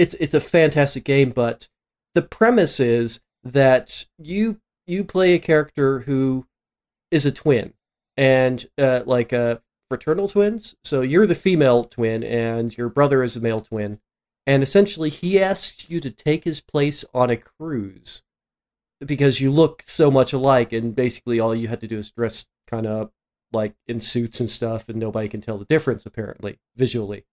It's 0.00 0.14
it's 0.14 0.34
a 0.34 0.40
fantastic 0.40 1.04
game, 1.04 1.28
but 1.28 1.68
the 2.14 2.22
premise 2.22 2.80
is 2.80 3.20
that 3.44 4.06
you 4.16 4.58
you 4.86 5.04
play 5.04 5.34
a 5.34 5.38
character 5.38 6.00
who 6.00 6.46
is 7.10 7.26
a 7.26 7.30
twin, 7.30 7.74
and 8.16 8.66
uh, 8.78 9.02
like 9.04 9.34
uh, 9.34 9.58
fraternal 9.90 10.26
twins. 10.26 10.74
So 10.82 11.02
you're 11.02 11.26
the 11.26 11.34
female 11.34 11.84
twin, 11.84 12.24
and 12.24 12.76
your 12.78 12.88
brother 12.88 13.22
is 13.22 13.36
a 13.36 13.40
male 13.40 13.60
twin, 13.60 14.00
and 14.46 14.62
essentially 14.62 15.10
he 15.10 15.38
asks 15.38 15.90
you 15.90 16.00
to 16.00 16.10
take 16.10 16.44
his 16.44 16.62
place 16.62 17.04
on 17.12 17.28
a 17.28 17.36
cruise 17.36 18.22
because 19.04 19.38
you 19.38 19.50
look 19.50 19.82
so 19.84 20.10
much 20.10 20.32
alike, 20.32 20.72
and 20.72 20.96
basically 20.96 21.38
all 21.38 21.54
you 21.54 21.68
had 21.68 21.82
to 21.82 21.88
do 21.88 21.98
is 21.98 22.10
dress 22.10 22.46
kind 22.66 22.86
of 22.86 23.10
like 23.52 23.74
in 23.86 24.00
suits 24.00 24.40
and 24.40 24.48
stuff, 24.48 24.88
and 24.88 24.98
nobody 24.98 25.28
can 25.28 25.42
tell 25.42 25.58
the 25.58 25.66
difference 25.66 26.06
apparently 26.06 26.58
visually, 26.74 27.26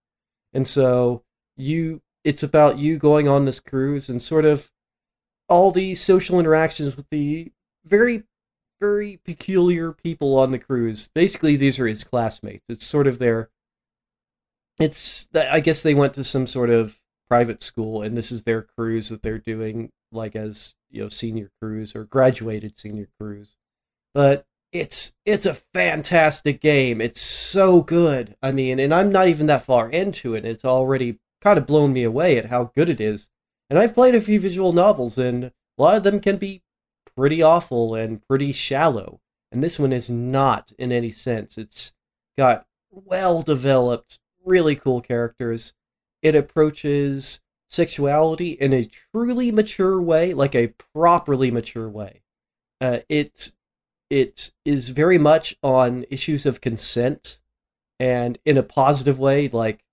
and 0.51 0.67
so 0.67 1.23
you 1.55 2.01
it's 2.27 2.43
about 2.43 2.77
you 2.77 2.97
going 2.97 3.27
on 3.27 3.45
this 3.45 3.59
cruise 3.59 4.09
and 4.09 4.21
sort 4.21 4.45
of 4.45 4.71
all 5.49 5.71
the 5.71 5.95
social 5.95 6.39
interactions 6.39 6.95
with 6.95 7.09
the 7.09 7.51
very 7.85 8.23
very 8.79 9.19
peculiar 9.25 9.91
people 9.91 10.37
on 10.37 10.51
the 10.51 10.59
cruise 10.59 11.09
basically 11.15 11.55
these 11.55 11.79
are 11.79 11.87
his 11.87 12.03
classmates 12.03 12.63
it's 12.69 12.85
sort 12.85 13.07
of 13.07 13.17
their 13.17 13.49
it's 14.79 15.27
i 15.33 15.59
guess 15.59 15.81
they 15.81 15.95
went 15.95 16.13
to 16.13 16.23
some 16.23 16.45
sort 16.45 16.69
of 16.69 16.99
private 17.27 17.63
school 17.63 18.01
and 18.03 18.15
this 18.15 18.31
is 18.31 18.43
their 18.43 18.61
cruise 18.61 19.09
that 19.09 19.23
they're 19.23 19.39
doing 19.39 19.89
like 20.11 20.35
as 20.35 20.75
you 20.89 21.01
know 21.01 21.09
senior 21.09 21.51
crews 21.61 21.95
or 21.95 22.05
graduated 22.05 22.77
senior 22.77 23.09
crews. 23.19 23.55
But 24.13 24.45
it's 24.71 25.13
it's 25.25 25.45
a 25.45 25.55
fantastic 25.73 26.61
game. 26.61 27.01
It's 27.01 27.21
so 27.21 27.81
good. 27.81 28.35
I 28.41 28.51
mean, 28.51 28.79
and 28.79 28.93
I'm 28.93 29.11
not 29.11 29.27
even 29.27 29.47
that 29.47 29.63
far 29.63 29.89
into 29.89 30.35
it. 30.35 30.45
It's 30.45 30.65
already 30.65 31.19
kind 31.41 31.57
of 31.57 31.65
blown 31.65 31.93
me 31.93 32.03
away 32.03 32.37
at 32.37 32.45
how 32.45 32.71
good 32.75 32.89
it 32.89 33.01
is. 33.01 33.29
And 33.69 33.77
I've 33.77 33.93
played 33.93 34.15
a 34.15 34.21
few 34.21 34.39
visual 34.39 34.71
novels, 34.71 35.17
and 35.17 35.45
a 35.45 35.51
lot 35.77 35.97
of 35.97 36.03
them 36.03 36.19
can 36.19 36.37
be 36.37 36.63
pretty 37.15 37.41
awful 37.41 37.95
and 37.95 38.25
pretty 38.27 38.51
shallow. 38.51 39.19
And 39.51 39.63
this 39.63 39.79
one 39.79 39.93
is 39.93 40.09
not 40.09 40.71
in 40.77 40.91
any 40.91 41.09
sense. 41.09 41.57
It's 41.57 41.93
got 42.37 42.65
well 42.91 43.41
developed, 43.41 44.19
really 44.45 44.75
cool 44.75 45.01
characters. 45.01 45.73
It 46.21 46.35
approaches 46.35 47.41
sexuality 47.69 48.51
in 48.51 48.73
a 48.73 48.85
truly 48.85 49.51
mature 49.51 50.01
way, 50.01 50.33
like 50.33 50.55
a 50.55 50.73
properly 50.93 51.51
mature 51.51 51.89
way. 51.89 52.21
Uh, 52.79 52.99
it 53.09 53.51
it 54.09 54.53
is 54.63 54.89
very 54.89 55.17
much 55.17 55.57
on 55.61 56.05
issues 56.09 56.45
of 56.45 56.61
consent, 56.61 57.39
and 57.99 58.37
in 58.45 58.57
a 58.57 58.63
positive 58.63 59.19
way. 59.19 59.47
Like 59.49 59.83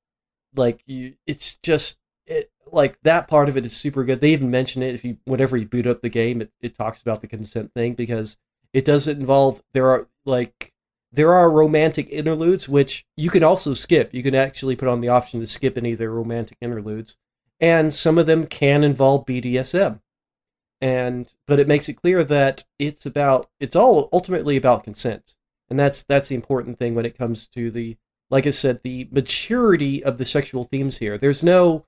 like 0.55 0.83
you, 0.87 1.15
it's 1.27 1.57
just 1.57 1.99
it, 2.27 2.51
like 2.73 2.99
that 3.03 3.29
part 3.29 3.49
of 3.49 3.57
it 3.57 3.65
is 3.65 3.77
super 3.77 4.05
good. 4.05 4.21
They 4.21 4.33
even 4.33 4.51
mention 4.51 4.83
it 4.83 4.95
if 4.95 5.05
you 5.05 5.19
whenever 5.25 5.57
you 5.57 5.67
boot 5.67 5.87
up 5.87 6.03
the 6.03 6.09
game, 6.09 6.41
it, 6.43 6.51
it 6.61 6.77
talks 6.77 7.01
about 7.03 7.21
the 7.21 7.27
consent 7.27 7.73
thing 7.75 7.95
because 7.95 8.37
it 8.73 8.85
doesn't 8.85 9.19
involve 9.19 9.63
there 9.73 9.89
are 9.89 10.09
like 10.25 10.73
there 11.13 11.33
are 11.33 11.49
romantic 11.51 12.09
interludes 12.11 12.69
which 12.69 13.07
you 13.17 13.31
can 13.31 13.45
also 13.45 13.75
skip. 13.75 14.13
You 14.13 14.23
can 14.23 14.35
actually 14.35 14.77
put 14.77 14.89
on 14.89 15.01
the 15.01 15.09
option 15.09 15.41
to 15.41 15.47
skip 15.47 15.79
any 15.79 15.93
of 15.93 15.99
their 15.99 16.11
romantic 16.11 16.59
interludes, 16.61 17.17
and 17.61 17.95
some 17.95 18.19
of 18.19 18.27
them 18.27 18.47
can 18.47 18.83
involve 18.83 19.27
BDSM. 19.27 20.01
And 20.81 21.33
but 21.47 21.61
it 21.61 21.69
makes 21.69 21.89
it 21.89 21.95
clear 21.95 22.25
that 22.25 22.65
it's 22.79 23.07
about 23.07 23.49
it's 23.61 23.77
all 23.77 24.09
ultimately 24.13 24.57
about 24.57 24.85
consent, 24.85 25.37
and 25.71 25.79
that's 25.79 26.03
that's 26.03 26.29
the 26.29 26.35
important 26.35 26.79
thing 26.79 26.95
when 26.95 27.07
it 27.07 27.17
comes 27.17 27.47
to 27.49 27.71
the 27.71 27.97
like 28.31 28.47
I 28.47 28.51
said 28.51 28.81
the 28.83 29.09
maturity 29.11 30.03
of 30.03 30.19
the 30.19 30.25
sexual 30.25 30.65
themes 30.65 30.99
here. 30.99 31.19
There's 31.19 31.43
no 31.43 31.87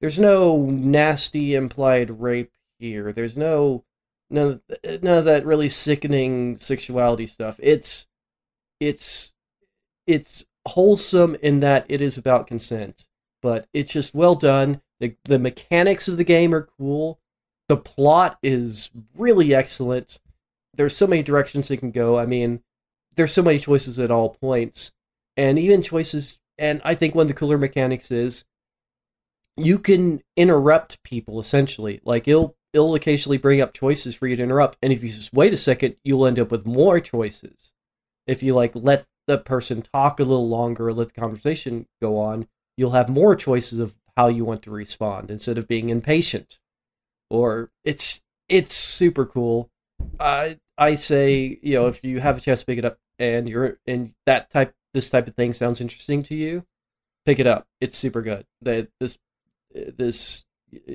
there's 0.00 0.18
no 0.18 0.64
nasty 0.64 1.54
implied 1.54 2.20
rape 2.20 2.52
here. 2.78 3.12
There's 3.12 3.36
no 3.36 3.84
none 4.30 4.60
of, 4.70 5.02
none 5.02 5.18
of 5.18 5.24
that 5.24 5.46
really 5.46 5.68
sickening 5.68 6.56
sexuality 6.56 7.26
stuff. 7.26 7.58
It's 7.62 8.06
it's 8.80 9.34
it's 10.06 10.46
wholesome 10.66 11.36
in 11.42 11.60
that 11.60 11.86
it 11.88 12.00
is 12.00 12.18
about 12.18 12.46
consent, 12.46 13.06
but 13.42 13.66
it's 13.72 13.92
just 13.92 14.14
well 14.14 14.34
done. 14.34 14.80
The 15.00 15.16
the 15.24 15.38
mechanics 15.38 16.08
of 16.08 16.16
the 16.16 16.24
game 16.24 16.54
are 16.54 16.68
cool. 16.78 17.20
The 17.68 17.76
plot 17.76 18.38
is 18.42 18.90
really 19.16 19.54
excellent. 19.54 20.20
There's 20.74 20.96
so 20.96 21.06
many 21.06 21.22
directions 21.22 21.70
it 21.70 21.78
can 21.78 21.90
go. 21.90 22.18
I 22.18 22.26
mean, 22.26 22.62
there's 23.16 23.32
so 23.32 23.42
many 23.42 23.58
choices 23.58 23.98
at 23.98 24.10
all 24.10 24.30
points, 24.30 24.92
and 25.38 25.58
even 25.58 25.82
choices. 25.82 26.38
And 26.58 26.82
I 26.84 26.94
think 26.94 27.14
one 27.14 27.22
of 27.22 27.28
the 27.28 27.34
cooler 27.34 27.56
mechanics 27.56 28.10
is 28.10 28.44
you 29.56 29.78
can 29.78 30.20
interrupt 30.36 31.02
people 31.02 31.40
essentially. 31.40 32.00
Like 32.04 32.28
it'll 32.28 32.56
it'll 32.74 32.94
occasionally 32.94 33.38
bring 33.38 33.62
up 33.62 33.72
choices 33.72 34.14
for 34.14 34.26
you 34.26 34.36
to 34.36 34.42
interrupt, 34.42 34.76
and 34.82 34.92
if 34.92 35.02
you 35.02 35.08
just 35.08 35.32
wait 35.32 35.54
a 35.54 35.56
second, 35.56 35.96
you'll 36.04 36.26
end 36.26 36.38
up 36.38 36.50
with 36.50 36.66
more 36.66 37.00
choices. 37.00 37.72
If 38.26 38.42
you 38.42 38.54
like 38.54 38.72
let 38.74 39.06
the 39.26 39.38
person 39.38 39.82
talk 39.82 40.20
a 40.20 40.24
little 40.24 40.48
longer, 40.48 40.92
let 40.92 41.14
the 41.14 41.20
conversation 41.20 41.86
go 42.02 42.18
on, 42.18 42.48
you'll 42.76 42.90
have 42.90 43.08
more 43.08 43.36
choices 43.36 43.78
of 43.78 43.96
how 44.16 44.28
you 44.28 44.44
want 44.44 44.62
to 44.62 44.70
respond 44.70 45.30
instead 45.30 45.58
of 45.58 45.68
being 45.68 45.90
impatient. 45.90 46.58
Or 47.30 47.70
it's 47.84 48.22
it's 48.48 48.74
super 48.74 49.24
cool. 49.24 49.70
I 50.18 50.58
I 50.76 50.96
say 50.96 51.58
you 51.62 51.74
know 51.74 51.86
if 51.86 52.02
you 52.02 52.20
have 52.20 52.38
a 52.38 52.40
chance 52.40 52.60
to 52.60 52.66
pick 52.66 52.78
it 52.78 52.84
up 52.84 52.98
and 53.20 53.48
you're 53.48 53.78
and 53.86 54.14
that 54.26 54.50
type 54.50 54.74
this 54.98 55.10
type 55.10 55.28
of 55.28 55.36
thing 55.36 55.52
sounds 55.52 55.80
interesting 55.80 56.24
to 56.24 56.34
you, 56.34 56.64
pick 57.24 57.38
it 57.38 57.46
up. 57.46 57.68
It's 57.80 57.96
super 57.96 58.20
good. 58.20 58.46
That 58.62 58.88
this 58.98 59.16
this 59.72 60.44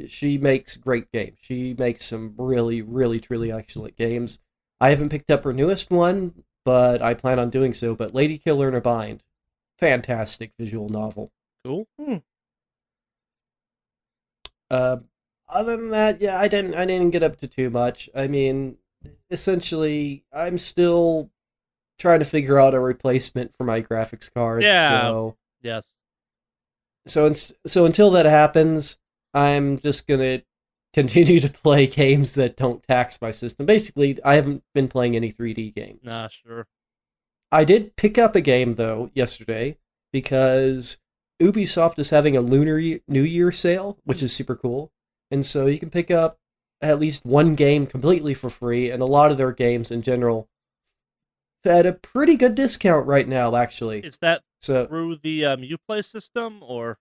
she 0.07 0.37
makes 0.37 0.75
great 0.75 1.09
games. 1.13 1.37
She 1.41 1.73
makes 1.73 2.05
some 2.05 2.33
really, 2.37 2.81
really, 2.81 3.21
truly 3.21 3.49
excellent 3.49 3.95
games. 3.95 4.39
I 4.81 4.89
haven't 4.89 5.07
picked 5.07 5.31
up 5.31 5.45
her 5.45 5.53
newest 5.53 5.89
one, 5.89 6.43
but 6.65 7.01
I 7.01 7.13
plan 7.13 7.39
on 7.39 7.49
doing 7.49 7.73
so. 7.73 7.95
But 7.95 8.11
Ladykiller 8.11 8.67
in 8.67 8.75
a 8.75 8.81
Bind, 8.81 9.23
fantastic 9.79 10.51
visual 10.59 10.89
novel. 10.89 11.31
Cool. 11.63 11.87
Hmm. 11.97 12.17
Uh, 14.69 14.97
other 15.47 15.77
than 15.77 15.91
that, 15.91 16.19
yeah, 16.19 16.37
I 16.37 16.49
didn't, 16.49 16.73
I 16.73 16.85
didn't 16.85 17.11
get 17.11 17.23
up 17.23 17.37
to 17.37 17.47
too 17.47 17.69
much. 17.69 18.09
I 18.13 18.27
mean, 18.27 18.77
essentially, 19.31 20.25
I'm 20.33 20.57
still 20.57 21.29
trying 22.03 22.19
to 22.19 22.25
figure 22.25 22.59
out 22.59 22.73
a 22.73 22.79
replacement 22.81 23.55
for 23.57 23.63
my 23.63 23.81
graphics 23.81 24.31
card. 24.31 24.61
Yeah. 24.61 24.89
So, 24.89 25.37
Yes. 25.61 25.93
so, 27.07 27.31
so 27.65 27.85
until 27.85 28.11
that 28.11 28.25
happens, 28.25 28.97
I'm 29.33 29.79
just 29.79 30.05
gonna 30.05 30.41
continue 30.93 31.39
to 31.39 31.49
play 31.49 31.87
games 31.87 32.35
that 32.35 32.57
don't 32.57 32.83
tax 32.83 33.21
my 33.21 33.31
system. 33.31 33.65
Basically, 33.65 34.19
I 34.23 34.35
haven't 34.35 34.63
been 34.75 34.89
playing 34.89 35.15
any 35.15 35.31
3D 35.31 35.73
games. 35.73 36.01
Nah, 36.03 36.27
sure. 36.27 36.67
I 37.53 37.63
did 37.63 37.95
pick 37.95 38.17
up 38.17 38.35
a 38.35 38.41
game 38.41 38.73
though 38.73 39.09
yesterday 39.13 39.77
because 40.11 40.97
Ubisoft 41.41 41.99
is 41.99 42.09
having 42.09 42.35
a 42.35 42.41
Lunar 42.41 42.79
New 43.07 43.23
Year 43.23 43.51
sale, 43.53 43.97
which 44.03 44.21
is 44.21 44.33
super 44.35 44.57
cool. 44.57 44.91
And 45.31 45.45
so 45.45 45.67
you 45.67 45.79
can 45.79 45.89
pick 45.89 46.11
up 46.11 46.37
at 46.81 46.99
least 46.99 47.25
one 47.25 47.55
game 47.55 47.87
completely 47.87 48.33
for 48.33 48.49
free, 48.49 48.91
and 48.91 49.01
a 49.01 49.05
lot 49.05 49.31
of 49.31 49.37
their 49.37 49.53
games 49.53 49.89
in 49.89 50.01
general 50.01 50.49
at 51.65 51.85
a 51.85 51.93
pretty 51.93 52.35
good 52.35 52.55
discount 52.55 53.05
right 53.07 53.27
now, 53.27 53.55
actually. 53.55 53.99
Is 53.99 54.17
that 54.19 54.41
So 54.61 54.85
through 54.87 55.17
the 55.17 55.45
um, 55.45 55.61
UPlay 55.61 56.03
system 56.03 56.59
or 56.61 56.97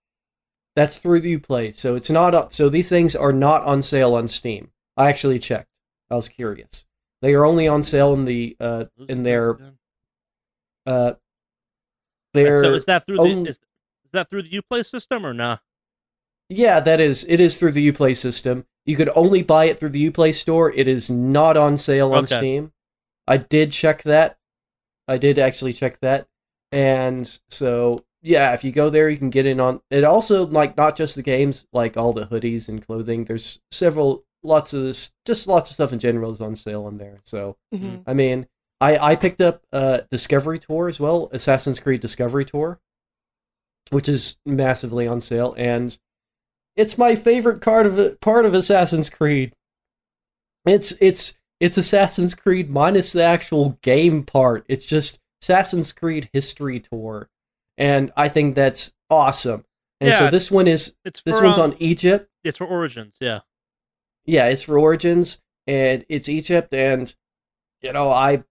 that's 0.75 0.99
through 0.99 1.21
the 1.21 1.39
Uplay. 1.39 1.75
So 1.75 1.95
it's 1.97 2.11
not 2.11 2.35
up. 2.35 2.55
So 2.55 2.69
these 2.69 2.89
things 2.89 3.15
are 3.15 3.33
not 3.33 3.63
on 3.65 3.83
sale 3.83 4.15
on 4.15 4.29
Steam. 4.29 4.71
I 4.97 5.09
actually 5.09 5.39
checked. 5.39 5.69
I 6.11 6.17
was 6.17 6.29
curious. 6.29 6.87
They 7.21 7.35
are 7.35 7.45
only 7.45 7.69
on 7.69 7.83
sale 7.85 8.13
in 8.15 8.25
the 8.25 8.57
uh 8.59 8.87
in 9.09 9.23
their 9.23 9.59
uh 10.87 11.13
their 12.35 12.63
so 12.63 12.75
is 12.75 12.87
that 12.87 13.07
through 13.07 13.21
own- 13.21 13.45
the 13.45 13.51
is, 13.51 13.57
is 13.57 14.11
that 14.13 14.29
through 14.31 14.43
the 14.43 14.61
UPlay 14.61 14.85
system 14.85 15.25
or 15.27 15.35
nah? 15.35 15.59
Yeah, 16.49 16.81
that 16.81 17.01
is. 17.01 17.25
It 17.29 17.41
is 17.41 17.57
through 17.57 17.73
the 17.73 17.91
Uplay 17.93 18.17
system. 18.17 18.67
You 18.85 18.97
could 18.97 19.11
only 19.15 19.43
buy 19.43 19.67
it 19.67 19.79
through 19.79 19.91
the 19.91 20.11
Uplay 20.11 20.35
store. 20.35 20.71
It 20.73 20.87
is 20.89 21.09
not 21.09 21.57
on 21.57 21.79
sale 21.79 22.13
on 22.13 22.25
Okay. 22.25 22.37
Steam. 22.37 22.73
I 23.27 23.37
did 23.39 23.73
check 23.73 24.03
that. 24.03 24.39
I 25.09 25.19
did 25.19 25.39
actually 25.39 25.73
check 25.73 25.99
that. 26.01 26.29
And 26.71 27.29
so, 27.51 28.05
yeah, 28.23 28.55
if 28.55 28.65
you 28.65 28.73
go 28.73 28.89
there, 28.89 29.09
you 29.09 29.17
can 29.19 29.31
get 29.31 29.47
in 29.47 29.61
on 29.61 29.81
it. 29.91 30.05
Also, 30.05 30.47
like 30.47 30.77
not 30.77 30.97
just 30.97 31.15
the 31.17 31.23
games, 31.23 31.67
like 31.73 31.97
all 31.97 32.13
the 32.13 32.27
hoodies 32.27 32.69
and 32.69 32.85
clothing. 32.85 33.25
There's 33.25 33.61
several, 33.71 34.25
lots 34.43 34.73
of 34.73 34.83
this, 34.83 35.13
just 35.27 35.47
lots 35.47 35.71
of 35.71 35.75
stuff 35.75 35.93
in 35.93 35.99
general 35.99 36.33
is 36.33 36.41
on 36.41 36.57
sale 36.57 36.89
in 36.89 36.99
there. 36.99 37.21
So, 37.25 37.57
Mhm. 37.75 38.03
I 38.07 38.15
mean, 38.15 38.47
I 38.81 39.13
I 39.13 39.17
picked 39.17 39.41
up 39.41 39.63
uh 39.73 40.01
Discovery 40.11 40.59
Tour 40.59 40.87
as 40.89 40.99
well, 40.99 41.29
Assassin's 41.33 41.79
Creed 41.81 42.01
Discovery 42.01 42.45
Tour, 42.45 42.81
which 43.91 44.09
is 44.09 44.39
massively 44.47 45.07
on 45.07 45.21
sale, 45.21 45.55
and 45.59 45.97
it's 46.75 46.97
my 46.97 47.15
favorite 47.15 47.61
part 47.61 47.87
of 47.87 48.21
part 48.21 48.47
of 48.47 48.55
Assassin's 48.55 49.11
Creed. 49.11 49.53
It's 50.65 50.93
it's 51.01 51.37
it's 51.63 51.77
Assassin's 51.77 52.35
Creed 52.35 52.71
minus 52.71 53.13
the 53.13 53.23
actual 53.23 53.79
game 53.83 54.25
part. 54.25 54.67
It's 54.69 54.85
just 54.85 55.21
Assassin's 55.41 55.93
Creed 55.93 56.29
History 56.33 56.81
Tour, 56.81 57.31
and 57.79 58.13
I 58.17 58.29
think 58.29 58.57
that's 58.57 58.93
awesome. 59.09 59.65
And 60.01 60.13
so 60.17 60.29
this 60.29 60.51
one 60.51 60.67
is 60.67 60.97
It's 61.05 61.23
this 61.23 61.39
for, 61.39 61.45
one's 61.45 61.59
um, 61.59 61.71
on 61.71 61.77
Egypt. 61.79 62.29
It's 62.43 62.59
for 62.59 62.67
Origins, 62.67 63.17
yeah. 63.21 63.41
yeah, 64.27 64.47
it's 64.47 64.63
for 64.63 64.77
Origins 64.77 65.41
and 65.69 66.05
it's 66.09 66.29
Egypt, 66.29 66.75
and 66.75 67.15
you 67.81 67.93
know, 67.93 68.11
I, 68.11 68.43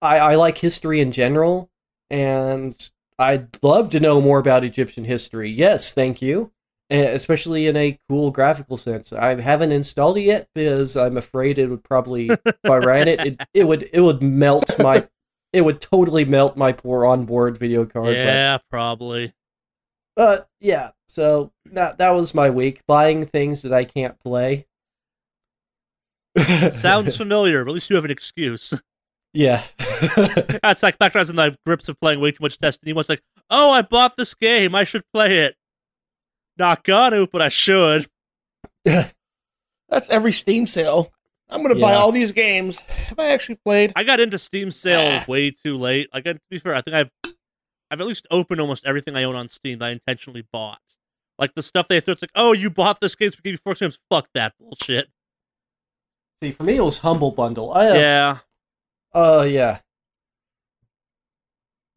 I, 0.00 0.18
I 0.18 0.34
like 0.36 0.58
history 0.58 1.00
in 1.00 1.10
general, 1.10 1.68
and 2.10 2.90
I'd 3.18 3.60
love 3.64 3.90
to 3.90 4.00
know 4.00 4.20
more 4.20 4.38
about 4.38 4.62
Egyptian 4.62 5.04
history. 5.04 5.50
Yes, 5.50 5.92
thank 5.92 6.22
you, 6.22 6.52
Eh, 6.92 7.10
especially 7.12 7.66
in 7.68 7.76
a 7.76 7.98
cool 8.08 8.30
graphical 8.30 8.76
sense. 8.76 9.12
I 9.12 9.40
haven't 9.40 9.72
installed 9.72 10.18
it 10.18 10.22
yet 10.22 10.48
because 10.54 10.94
I'm 10.96 11.16
afraid 11.16 11.58
it 11.58 11.68
would 11.68 11.82
probably, 11.82 12.28
if 12.28 12.54
I 12.64 12.76
ran 12.76 13.08
it, 13.08 13.20
it, 13.20 13.40
it 13.54 13.64
would 13.64 13.88
it 13.92 14.00
would 14.02 14.22
melt 14.22 14.78
my, 14.78 15.08
it 15.54 15.62
would 15.62 15.80
totally 15.80 16.24
melt 16.26 16.56
my 16.56 16.72
poor 16.72 17.06
onboard 17.06 17.56
video 17.56 17.86
card. 17.86 18.06
but- 18.06 18.12
yeah, 18.16 18.58
probably. 18.70 19.32
but 20.16 20.48
yeah, 20.60 20.90
so 21.08 21.50
that 21.72 21.96
that 21.98 22.10
was 22.10 22.34
my 22.34 22.50
week 22.50 22.82
buying 22.86 23.24
things 23.24 23.62
that 23.62 23.72
I 23.72 23.84
can't 23.84 24.18
play. 24.20 24.66
Sounds 26.80 27.16
familiar, 27.16 27.64
but 27.64 27.70
at 27.70 27.74
least 27.74 27.90
you 27.90 27.96
have 27.96 28.04
an 28.04 28.10
excuse. 28.10 28.74
yeah. 29.32 29.62
That's 30.62 30.82
like 30.82 30.98
back 30.98 31.14
when 31.14 31.20
I 31.20 31.22
was 31.22 31.30
in 31.30 31.36
the 31.36 31.56
grips 31.66 31.88
of 31.88 31.98
playing 32.00 32.20
way 32.20 32.32
too 32.32 32.38
much 32.42 32.58
Destiny. 32.58 32.92
It's 32.98 33.08
like, 33.08 33.22
oh, 33.50 33.72
I 33.72 33.82
bought 33.82 34.16
this 34.16 34.34
game. 34.34 34.74
I 34.74 34.84
should 34.84 35.04
play 35.12 35.38
it. 35.40 35.56
Not 36.62 36.84
gonna, 36.84 37.26
but 37.26 37.42
I 37.42 37.48
should. 37.48 38.06
That's 38.84 40.08
every 40.10 40.32
Steam 40.32 40.68
sale. 40.68 41.12
I'm 41.50 41.60
gonna 41.62 41.74
buy 41.74 41.94
all 41.94 42.12
these 42.12 42.30
games. 42.30 42.78
Have 43.08 43.18
I 43.18 43.30
actually 43.32 43.56
played? 43.64 43.92
I 43.96 44.04
got 44.04 44.20
into 44.20 44.38
Steam 44.38 44.70
sale 44.70 45.20
Ah. 45.20 45.24
way 45.26 45.50
too 45.50 45.76
late. 45.76 46.08
Like 46.14 46.22
to 46.22 46.38
be 46.50 46.60
fair, 46.60 46.76
I 46.76 46.80
think 46.82 46.94
I've 46.94 47.10
I've 47.90 48.00
at 48.00 48.06
least 48.06 48.28
opened 48.30 48.60
almost 48.60 48.86
everything 48.86 49.16
I 49.16 49.24
own 49.24 49.34
on 49.34 49.48
Steam 49.48 49.80
that 49.80 49.86
I 49.86 49.90
intentionally 49.90 50.46
bought. 50.52 50.78
Like 51.36 51.52
the 51.56 51.62
stuff 51.64 51.88
they 51.88 52.00
throw, 52.00 52.12
it's 52.12 52.22
like, 52.22 52.30
oh, 52.36 52.52
you 52.52 52.70
bought 52.70 53.00
this 53.00 53.16
game, 53.16 53.28
so 53.30 53.36
we 53.42 53.50
give 53.50 53.54
you 53.58 53.62
four 53.64 53.74
games. 53.74 53.98
Fuck 54.08 54.28
that 54.34 54.54
bullshit. 54.60 55.08
See, 56.42 56.52
for 56.52 56.62
me, 56.62 56.76
it 56.76 56.84
was 56.84 56.98
Humble 56.98 57.32
Bundle. 57.32 57.72
I 57.72 57.84
have, 57.86 57.96
Yeah, 57.96 58.38
uh, 59.12 59.46
yeah. 59.50 59.80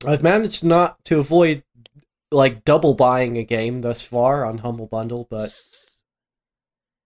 I've 0.08 0.24
managed 0.24 0.64
not 0.64 0.98
to 1.06 1.20
avoid 1.20 1.64
like 2.32 2.66
double 2.66 2.94
buying 2.94 3.38
a 3.38 3.44
game 3.44 3.82
thus 3.82 4.02
far 4.04 4.46
on 4.46 4.58
Humble 4.60 4.88
Bundle, 4.88 5.28
but 5.30 5.50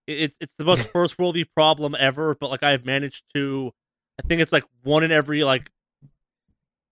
it's 0.08 0.38
it's 0.40 0.56
the 0.58 0.66
most 0.66 0.88
first 0.94 1.18
worldy 1.18 1.46
problem 1.56 1.96
ever. 2.00 2.36
But 2.36 2.50
like 2.50 2.64
I've 2.64 2.86
managed 2.86 3.24
to, 3.36 3.72
I 4.24 4.28
think 4.28 4.42
it's 4.42 4.52
like 4.54 4.64
one 4.84 5.04
in 5.04 5.12
every 5.12 5.44
like 5.44 5.70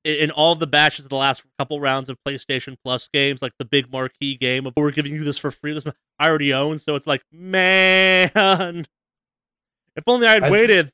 in, 0.03 0.15
in 0.15 0.31
all 0.31 0.55
the 0.55 0.67
batches 0.67 1.05
of 1.05 1.09
the 1.09 1.15
last 1.15 1.43
couple 1.57 1.79
rounds 1.79 2.09
of 2.09 2.17
PlayStation 2.27 2.77
Plus 2.83 3.07
games, 3.11 3.41
like 3.41 3.53
the 3.59 3.65
big 3.65 3.91
marquee 3.91 4.35
game 4.35 4.67
of 4.67 4.73
we're 4.77 4.91
giving 4.91 5.13
you 5.13 5.23
this 5.23 5.37
for 5.37 5.51
free. 5.51 5.73
This 5.73 5.85
I 6.19 6.27
already 6.27 6.53
own, 6.53 6.79
so 6.79 6.95
it's 6.95 7.07
like 7.07 7.23
man, 7.31 8.29
if 9.95 10.03
only 10.05 10.27
I'd 10.27 10.43
I've- 10.43 10.51
waited 10.51 10.91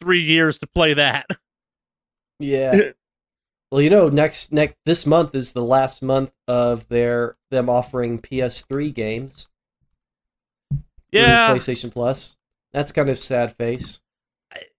three 0.00 0.22
years 0.22 0.58
to 0.58 0.66
play 0.66 0.94
that. 0.94 1.26
yeah. 2.38 2.90
well, 3.70 3.80
you 3.80 3.90
know, 3.90 4.08
next 4.08 4.52
next 4.52 4.76
this 4.86 5.06
month 5.06 5.34
is 5.34 5.52
the 5.52 5.64
last 5.64 6.02
month 6.02 6.32
of 6.48 6.88
their 6.88 7.36
them 7.50 7.68
offering 7.68 8.18
PS3 8.18 8.92
games. 8.94 9.48
Yeah, 11.12 11.48
PlayStation 11.50 11.90
Plus. 11.92 12.36
That's 12.72 12.92
kind 12.92 13.08
of 13.08 13.18
sad 13.18 13.56
face. 13.56 14.00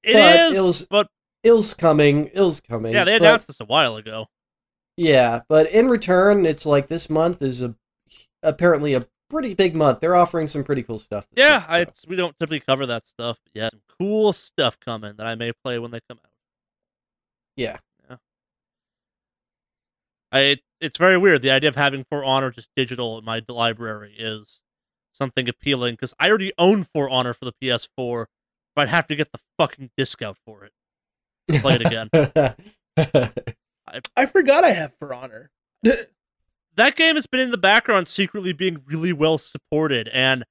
it 0.04 0.14
but 0.14 0.52
is. 0.52 0.58
was- 0.60 0.88
but 0.90 1.08
Ill's 1.44 1.74
coming. 1.74 2.28
Ill's 2.34 2.62
coming. 2.62 2.94
yeah, 2.94 3.04
they 3.04 3.18
but- 3.18 3.26
announced 3.28 3.48
this 3.48 3.60
a 3.60 3.66
while 3.66 3.96
ago. 3.98 4.28
Yeah, 4.98 5.42
but 5.48 5.72
in 5.72 5.88
return, 5.90 6.46
it's 6.46 6.66
like 6.66 6.88
this 6.88 7.10
month 7.10 7.42
is 7.42 7.64
a 7.64 7.76
apparently 8.44 8.94
a 8.94 9.08
pretty 9.30 9.54
big 9.54 9.74
month. 9.74 10.00
They're 10.02 10.16
offering 10.16 10.48
some 10.48 10.64
pretty 10.64 10.84
cool 10.84 11.00
stuff. 11.00 11.26
Yeah, 11.36 11.64
I, 11.68 11.88
we 12.08 12.16
don't 12.18 12.38
typically 12.40 12.60
cover 12.60 12.86
that 12.86 13.06
stuff. 13.08 13.40
But 13.46 13.52
yeah, 13.60 13.70
some 13.70 13.82
cool 13.98 14.34
stuff 14.34 14.78
coming 14.80 15.16
that 15.16 15.26
I 15.26 15.36
may 15.36 15.54
play 15.64 15.80
when 15.80 15.92
they 15.92 16.02
come 16.10 16.20
out. 16.24 16.32
Yeah. 17.56 17.78
Yeah. 20.32 20.38
I 20.38 20.42
it, 20.42 20.60
it's 20.80 20.98
very 20.98 21.18
weird. 21.18 21.42
The 21.42 21.52
idea 21.52 21.70
of 21.70 21.76
having 21.76 22.06
For 22.10 22.24
Honor 22.24 22.52
just 22.52 22.70
digital 22.76 23.18
in 23.20 23.26
my 23.26 23.42
library 23.48 24.16
is 24.18 24.62
something 25.14 25.48
appealing 25.50 25.94
because 25.94 26.14
I 26.20 26.30
already 26.30 26.54
own 26.58 26.84
For 26.84 27.10
Honor 27.10 27.34
for 27.34 27.46
the 27.46 27.54
PS4, 27.62 28.26
but 28.76 28.84
I'd 28.84 28.90
have 28.90 29.08
to 29.08 29.16
get 29.16 29.32
the 29.32 29.40
fucking 29.58 29.92
disc 29.98 30.22
out 30.22 30.38
for 30.46 30.64
it. 30.66 30.72
To 31.50 31.60
play 31.60 31.76
it 31.76 31.86
again. 31.86 32.10
I 34.16 34.26
forgot 34.26 34.64
I 34.64 34.72
have 34.72 34.94
For 34.98 35.14
Honor. 35.14 35.52
that 36.76 36.96
game 36.96 37.16
has 37.16 37.28
been 37.28 37.42
in 37.42 37.52
the 37.52 37.58
background 37.58 38.08
secretly 38.08 38.54
being 38.54 38.82
really 38.86 39.14
well 39.14 39.38
supported 39.38 40.08
and 40.14 40.44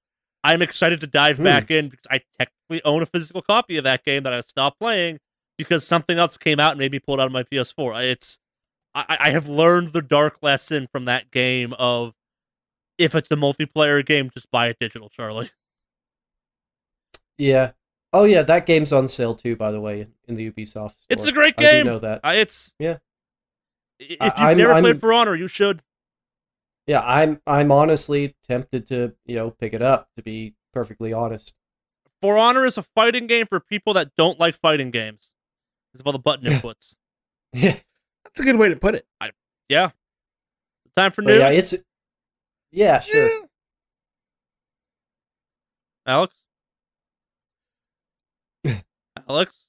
i'm 0.43 0.61
excited 0.61 1.01
to 1.01 1.07
dive 1.07 1.37
Hmm. 1.39 1.45
back 1.45 1.71
in 1.71 1.89
because 1.89 2.07
i 2.11 2.21
technically 2.39 2.83
own 2.85 3.03
a 3.03 3.07
physical 3.07 3.43
copy 3.43 3.77
of 3.77 3.85
that 3.85 4.05
game 4.05 4.25
that 4.25 4.33
i 4.33 4.41
stopped 4.41 4.79
playing 4.81 5.19
because 5.57 5.87
something 5.87 6.19
else 6.19 6.37
came 6.37 6.59
out 6.61 6.73
and 6.73 6.79
made 6.79 6.93
me 6.93 6.99
pull 6.99 7.15
it 7.15 7.21
out 7.21 7.27
of 7.27 7.33
my 7.33 7.45
ps4 7.45 8.03
it's 8.05 8.39
i, 8.95 9.17
I 9.21 9.31
have 9.31 9.49
learned 9.49 9.93
the 9.93 10.03
dark 10.03 10.39
lesson 10.43 10.89
from 10.91 11.05
that 11.07 11.31
game 11.31 11.73
of 11.79 12.15
if 12.99 13.15
it's 13.15 13.31
a 13.31 13.37
multiplayer 13.37 14.05
game 14.05 14.31
just 14.33 14.51
buy 14.51 14.69
it 14.69 14.77
digital 14.81 15.09
charlie 15.09 15.51
yeah. 17.39 17.73
Oh 18.13 18.25
yeah, 18.25 18.43
that 18.43 18.67
game's 18.67 18.93
on 18.93 19.09
sale 19.09 19.35
too. 19.35 19.57
By 19.57 19.71
the 19.71 19.81
way, 19.81 20.07
in 20.29 20.35
the 20.35 20.51
Ubisoft. 20.51 20.67
Store. 20.91 20.91
It's 21.09 21.27
a 21.27 21.33
great 21.33 21.57
game. 21.57 21.87
I 21.87 21.91
know 21.91 21.99
that. 22.01 22.21
I, 22.25 22.35
it's 22.35 22.75
Yeah. 22.79 22.99
if 23.99 24.11
you've 24.11 24.21
I'm- 24.21 24.59
never 24.59 24.73
I'm- 24.75 24.83
played 24.83 25.01
for 25.01 25.13
honor 25.13 25.35
you 25.35 25.49
should 25.49 25.83
Yeah, 26.87 27.01
I'm. 27.05 27.41
I'm 27.47 27.71
honestly 27.73 28.35
tempted 28.49 28.87
to 28.89 29.15
you 29.27 29.37
know 29.37 29.51
pick 29.53 29.73
it 29.73 29.81
up. 29.83 30.09
To 30.17 30.23
be 30.23 30.55
perfectly 30.75 31.13
honest. 31.13 31.55
for 32.21 32.37
honor 32.37 32.67
is 32.67 32.77
a 32.77 32.83
fighting 32.95 33.27
game 33.27 33.47
for 33.47 33.59
people 33.61 33.95
that 33.95 34.11
don't 34.19 34.39
like 34.39 34.61
fighting 34.61 34.91
games 34.91 35.33
It's 35.95 36.03
all 36.05 36.13
the 36.13 36.19
button 36.19 36.45
inputs 36.53 36.97
Yeah. 37.55 37.77
That's 38.35 38.41
a 38.41 38.45
good 38.45 38.57
way 38.57 38.69
to 38.69 38.77
put 38.77 38.95
it. 38.95 39.07
yeah 39.69 39.91
time 40.97 41.13
for 41.13 41.23
But 41.23 41.31
news 41.31 41.39
yeah, 41.41 41.51
it's. 41.51 41.75
Yeah, 42.73 43.01
sure. 43.01 43.29
Yeah. 43.29 43.41
Alex? 46.07 46.35
Alex? 49.29 49.67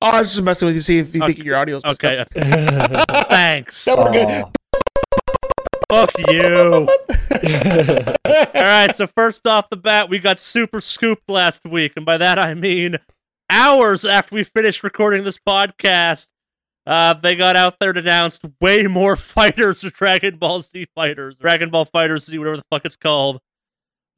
Oh, 0.00 0.08
I 0.08 0.20
was 0.20 0.30
just 0.32 0.42
messing 0.42 0.66
with 0.66 0.74
you, 0.74 0.80
see 0.82 0.98
if 0.98 1.14
you 1.14 1.20
think 1.20 1.44
your 1.44 1.56
audio's 1.56 1.84
messed 1.84 2.02
Okay. 2.04 2.18
up. 2.18 2.28
Thanks. 3.28 3.86
No, 3.86 3.96
we're 3.96 4.12
good. 4.12 4.44
Fuck 5.90 6.16
you. 6.18 6.88
All 8.24 8.62
right. 8.62 8.96
So 8.96 9.06
first 9.06 9.46
off 9.46 9.68
the 9.70 9.76
bat, 9.76 10.08
we 10.08 10.18
got 10.18 10.38
super 10.38 10.80
scooped 10.80 11.28
last 11.28 11.64
week, 11.64 11.92
and 11.96 12.06
by 12.06 12.18
that 12.18 12.38
I 12.38 12.54
mean 12.54 12.96
hours 13.52 14.04
after 14.04 14.34
we 14.34 14.44
finished 14.44 14.82
recording 14.82 15.24
this 15.24 15.38
podcast. 15.38 16.28
Uh, 16.86 17.14
they 17.14 17.36
got 17.36 17.54
out 17.54 17.78
there 17.78 17.90
and 17.90 17.98
announced 17.98 18.42
way 18.60 18.86
more 18.88 19.14
fighters 19.16 19.82
for 19.82 19.90
Dragon 19.90 20.36
Ball 20.36 20.62
Z 20.62 20.86
fighters, 20.96 21.36
Dragon 21.36 21.70
Ball 21.70 21.84
Fighters 21.84 22.24
Z, 22.24 22.36
whatever 22.38 22.56
the 22.56 22.64
fuck 22.70 22.84
it's 22.84 22.96
called. 22.96 23.40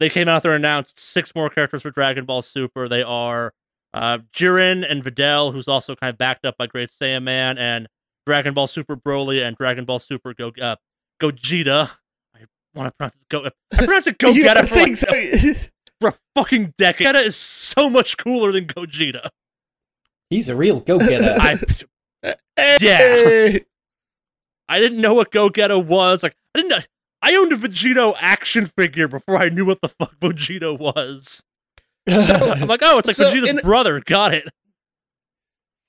They 0.01 0.09
came 0.09 0.29
out 0.29 0.43
there 0.43 0.55
and 0.55 0.65
announced 0.65 0.99
six 0.99 1.35
more 1.35 1.51
characters 1.51 1.83
for 1.83 1.91
Dragon 1.91 2.25
Ball 2.25 2.43
Super. 2.43 2.89
They 2.89 3.03
are 3.03 3.53
uh, 3.93 4.19
Jiren 4.33 4.91
and 4.91 5.05
Videl, 5.05 5.53
who's 5.53 5.69
also 5.69 5.95
kind 5.95 6.11
of 6.11 6.19
backed 6.19 6.45
up 6.47 6.57
by 6.57 6.67
Great 6.67 6.89
Saiyaman, 6.91 7.59
and 7.59 7.87
Dragon 8.27 8.55
Ball 8.55 8.67
Super 8.67 8.97
Broly 8.97 9.47
and 9.47 9.57
Dragon 9.57 9.85
Ball 9.85 9.99
Super 9.99 10.33
Go 10.33 10.53
uh, 10.61 10.77
Gogeta. 11.21 11.91
I 12.35 12.41
want 12.75 12.89
to 12.89 12.93
pronounce 12.97 13.17
it 13.17 13.29
Go. 13.29 13.45
I 13.73 13.77
pronounce 13.85 14.07
it 14.07 14.19
Gogeta 14.19 14.67
for, 14.69 14.81
like, 14.81 14.97
saying 14.97 14.97
so- 14.97 15.69
for 16.11 16.17
a 16.17 16.41
fucking 16.41 16.75
decade. 16.77 17.07
Gogeta 17.07 17.25
is 17.25 17.37
so 17.37 17.89
much 17.89 18.17
cooler 18.17 18.53
than 18.53 18.67
Gogeta. 18.67 19.29
He's 20.31 20.49
a 20.49 20.57
real 20.57 20.81
go-getter. 20.81 21.37
I 21.41 22.35
Hey. 22.57 23.65
I 24.69 24.81
didn't 24.81 25.01
know 25.01 25.15
what 25.15 25.31
Gogeta 25.31 25.85
was. 25.85 26.23
Like 26.23 26.35
I 26.55 26.59
didn't. 26.59 26.71
know- 26.71 26.79
I 27.23 27.37
owned 27.37 27.53
a 27.55 27.57
Vegito 27.57 28.15
action 28.19 28.67
figure 28.67 29.09
before 29.09 29.39
I 29.39 29.49
knew 29.49 29.65
what 29.65 29.81
the 29.81 29.89
fuck 29.89 30.15
Vegito 30.21 30.79
was. 30.79 31.43
I'm 32.07 32.69
like, 32.69 32.81
oh, 32.83 32.99
it's 32.99 33.07
like 33.07 33.17
So, 33.17 33.33
Vegeta's 33.33 33.49
in- 33.51 33.57
brother. 33.59 34.01
Got 34.05 34.35
it. 34.35 34.47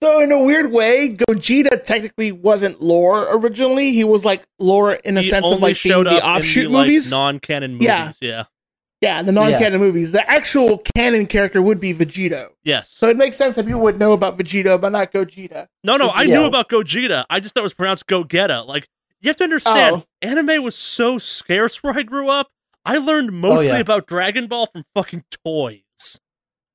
So 0.04 0.20
in 0.22 0.32
a 0.32 0.40
weird 0.42 0.72
way, 0.72 1.10
Gogeta 1.10 1.84
technically 1.84 2.32
wasn't 2.32 2.82
lore 2.82 3.28
originally. 3.36 3.92
He 3.92 4.04
was 4.06 4.24
like 4.24 4.44
lore 4.60 4.94
in 4.94 5.18
a 5.18 5.22
he 5.22 5.30
sense 5.30 5.50
of 5.50 5.60
like 5.60 5.82
being 5.82 6.04
the 6.04 6.26
offshoot 6.26 6.66
in 6.68 6.72
the, 6.72 6.78
like, 6.78 6.88
movies. 6.88 7.12
non-canon 7.12 7.74
movies. 7.74 7.88
Yeah. 7.88 8.12
yeah. 8.22 8.44
Yeah, 9.06 9.22
the 9.22 9.32
non-canon 9.32 9.80
movies. 9.80 10.12
The 10.12 10.28
actual 10.30 10.80
canon 10.96 11.28
character 11.28 11.62
would 11.62 11.80
be 11.80 11.94
Vegito. 11.94 12.50
Yes. 12.64 12.90
So 12.92 13.08
it 13.10 13.18
makes 13.18 13.36
sense 13.36 13.56
that 13.56 13.66
people 13.66 13.82
would 13.82 14.00
know 14.00 14.14
about 14.14 14.38
Vegito, 14.38 14.82
but 14.82 14.92
not 14.92 15.12
Gogeta. 15.12 15.68
no, 15.84 15.96
no, 15.98 16.10
I 16.10 16.24
Yeah. 16.24 16.40
knew 16.40 16.46
about 16.46 16.70
Gogeta. 16.70 17.24
I 17.30 17.40
just 17.40 17.54
thought 17.54 17.62
it 17.62 17.64
was 17.64 17.74
pronounced 17.76 18.08
Gogeta. 18.08 18.66
Like 18.66 18.88
you 19.22 19.30
have 19.30 19.36
to 19.38 19.44
understand, 19.44 19.98
Oh. 19.98 20.04
anime 20.22 20.64
was 20.64 20.76
so 20.76 21.18
scarce 21.20 21.84
where 21.84 21.96
I 21.98 22.02
grew 22.04 22.30
up. 22.30 22.50
I 22.84 22.98
learned 22.98 23.32
mostly 23.32 23.68
yeah. 23.68 23.78
about 23.80 24.08
Dragon 24.08 24.48
Ball 24.48 24.68
from 24.68 24.86
fucking 24.96 25.24
toys. 25.46 26.20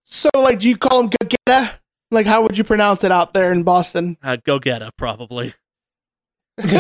So 0.05 0.29
like, 0.37 0.61
do 0.61 0.69
you 0.69 0.77
call 0.77 1.01
him 1.01 1.11
Gogeta? 1.11 1.73
Like, 2.13 2.27
how 2.27 2.43
would 2.43 2.57
you 2.59 2.65
pronounce 2.65 3.05
it 3.05 3.13
out 3.13 3.35
there 3.35 3.53
in 3.53 3.63
Boston? 3.65 4.17
Uh, 4.23 4.37
Gogeta, 4.37 4.91
probably. 4.97 5.55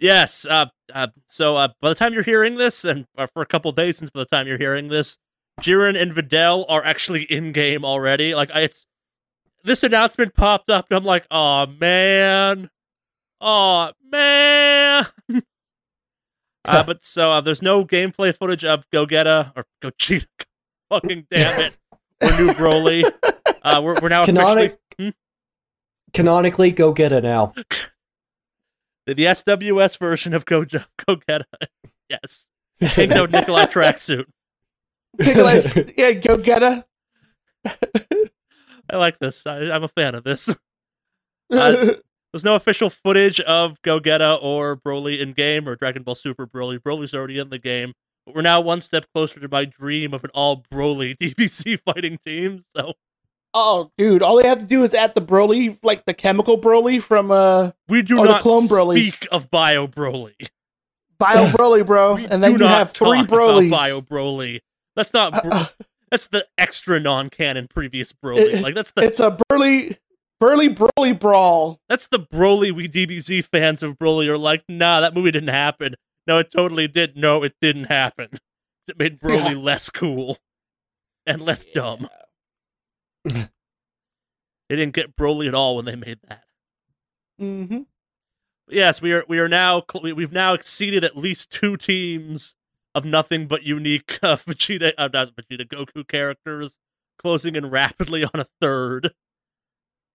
Yes. 0.00 0.46
Uh, 0.46 0.66
uh, 0.94 1.08
so 1.26 1.56
uh, 1.56 1.68
by 1.80 1.90
the 1.90 1.94
time 1.94 2.12
you're 2.12 2.22
hearing 2.22 2.56
this, 2.56 2.84
and 2.84 3.06
uh, 3.16 3.26
for 3.26 3.42
a 3.42 3.46
couple 3.46 3.72
days 3.72 3.98
since 3.98 4.10
by 4.10 4.20
the 4.20 4.26
time 4.26 4.46
you're 4.46 4.58
hearing 4.58 4.88
this, 4.88 5.18
Jiren 5.60 6.00
and 6.00 6.12
Videl 6.12 6.64
are 6.68 6.84
actually 6.84 7.24
in 7.24 7.52
game 7.52 7.84
already. 7.84 8.34
Like 8.34 8.50
I, 8.52 8.62
it's 8.62 8.86
this 9.64 9.82
announcement 9.82 10.34
popped 10.34 10.70
up, 10.70 10.86
and 10.90 10.96
I'm 10.96 11.04
like, 11.04 11.26
oh 11.30 11.66
man, 11.66 12.70
oh 13.40 13.92
man. 14.10 15.06
uh, 16.64 16.82
but 16.84 17.02
so 17.04 17.32
uh, 17.32 17.40
there's 17.40 17.62
no 17.62 17.84
gameplay 17.84 18.36
footage 18.36 18.64
of 18.64 18.88
Gogeta 18.90 19.52
or 19.56 19.66
Gogeta. 19.82 20.26
Fucking 20.90 21.26
damn 21.30 21.60
it, 21.60 21.76
or 22.22 22.30
New 22.32 22.52
Broly. 22.52 23.10
Uh, 23.62 23.78
we're 23.84 23.94
we're 24.00 24.08
now 24.08 24.22
officially 24.22 24.72
Canonic- 24.96 25.14
Canonically, 26.14 26.70
go 26.70 26.94
get 26.94 27.12
now. 27.22 27.52
The, 29.10 29.14
the 29.14 29.24
SWS 29.24 29.98
version 29.98 30.34
of 30.34 30.44
Go 30.44 30.64
Gogeta. 30.64 31.42
yes, 32.08 32.46
Kingdo 32.80 33.26
Nikolai 33.26 33.64
tracksuit. 33.66 34.26
Nicholas, 35.18 35.74
yeah, 35.96 36.12
Gogeta. 36.12 36.84
I 37.66 38.96
like 38.96 39.18
this. 39.18 39.48
I, 39.48 39.62
I'm 39.72 39.82
a 39.82 39.88
fan 39.88 40.14
of 40.14 40.22
this. 40.24 40.54
Uh, 41.52 41.94
There's 42.32 42.44
no 42.44 42.54
official 42.54 42.90
footage 42.90 43.40
of 43.40 43.82
Gogeta 43.82 44.38
or 44.40 44.76
Broly 44.76 45.18
in 45.18 45.32
game 45.32 45.68
or 45.68 45.74
Dragon 45.74 46.04
Ball 46.04 46.14
Super 46.14 46.46
Broly. 46.46 46.78
Broly's 46.78 47.12
already 47.12 47.40
in 47.40 47.50
the 47.50 47.58
game. 47.58 47.92
But 48.24 48.36
we're 48.36 48.42
now 48.42 48.60
one 48.60 48.80
step 48.80 49.06
closer 49.12 49.40
to 49.40 49.48
my 49.48 49.64
dream 49.64 50.14
of 50.14 50.22
an 50.22 50.30
all 50.32 50.62
Broly 50.72 51.16
DBZ 51.18 51.80
fighting 51.84 52.20
team. 52.24 52.62
So 52.76 52.92
Oh, 53.52 53.90
dude, 53.98 54.22
all 54.22 54.36
they 54.40 54.46
have 54.48 54.60
to 54.60 54.64
do 54.64 54.84
is 54.84 54.94
add 54.94 55.14
the 55.14 55.20
Broly, 55.20 55.76
like 55.82 56.04
the 56.04 56.14
chemical 56.14 56.56
Broly 56.58 57.02
from 57.02 57.30
uh 57.30 57.72
we 57.88 58.02
do 58.02 58.18
Or 58.18 58.26
the 58.28 58.38
clone 58.38 58.64
Broly. 58.68 58.96
speak 59.10 59.26
of 59.32 59.50
Bio 59.50 59.86
Broly. 59.88 60.34
Bio 61.18 61.46
Broly, 61.50 61.84
bro, 61.84 62.14
We 62.14 62.26
and 62.26 62.42
then 62.42 62.52
you 62.52 62.58
not 62.58 62.70
have 62.70 62.92
three 62.92 63.22
Brolys. 63.22 63.70
Bio 63.70 64.00
Broly. 64.00 64.60
That's 64.96 65.12
not. 65.12 65.32
Bro- 65.42 65.50
Uh, 65.52 65.66
that's 66.10 66.26
the 66.28 66.46
extra 66.58 66.98
non-canon 66.98 67.68
previous 67.68 68.12
Broly. 68.12 68.54
It- 68.54 68.62
like 68.62 68.74
that's 68.74 68.92
the 68.92 69.02
it's 69.02 69.20
a 69.20 69.36
Burly, 69.48 69.96
Burly 70.40 70.68
Broly 70.68 71.18
brawl. 71.18 71.80
that's 71.88 72.06
the 72.08 72.18
Broly 72.20 72.72
we 72.72 72.88
DBZ 72.88 73.44
fans 73.44 73.82
of 73.82 73.98
Broly 73.98 74.26
are 74.28 74.38
like, 74.38 74.62
nah, 74.68 75.00
that 75.00 75.12
movie 75.14 75.30
didn't 75.32 75.48
happen. 75.50 75.94
No, 76.26 76.38
it 76.38 76.50
totally 76.50 76.86
did. 76.88 77.16
No, 77.16 77.42
it 77.42 77.54
didn't 77.60 77.84
happen. 77.86 78.28
It 78.88 78.98
made 78.98 79.20
Broly 79.20 79.50
Yeah. 79.52 79.58
less 79.58 79.90
cool 79.90 80.38
and 81.26 81.42
less 81.42 81.64
dumb. 81.66 82.08
They 83.24 84.76
didn't 84.76 84.94
get 84.94 85.16
Broly 85.16 85.48
at 85.48 85.54
all 85.54 85.76
when 85.76 85.84
they 85.84 85.96
made 85.96 86.18
that. 86.28 86.44
Mm-hmm. 87.40 87.80
Yes, 88.68 89.02
we 89.02 89.12
are. 89.12 89.24
We 89.28 89.38
are 89.40 89.48
now. 89.48 89.82
we- 90.02 90.12
We've 90.12 90.32
now 90.32 90.54
exceeded 90.54 91.02
at 91.04 91.16
least 91.16 91.50
two 91.50 91.76
teams 91.76 92.54
of 92.94 93.04
nothing 93.04 93.46
but 93.46 93.62
unique 93.64 94.18
uh, 94.22 94.36
Vegeta, 94.46 94.92
uh, 94.96 95.08
not 95.12 95.34
Vegeta, 95.34 95.66
Goku 95.66 96.06
characters, 96.06 96.78
closing 97.18 97.56
in 97.56 97.68
rapidly 97.70 98.22
on 98.24 98.40
a 98.40 98.46
third. 98.60 99.12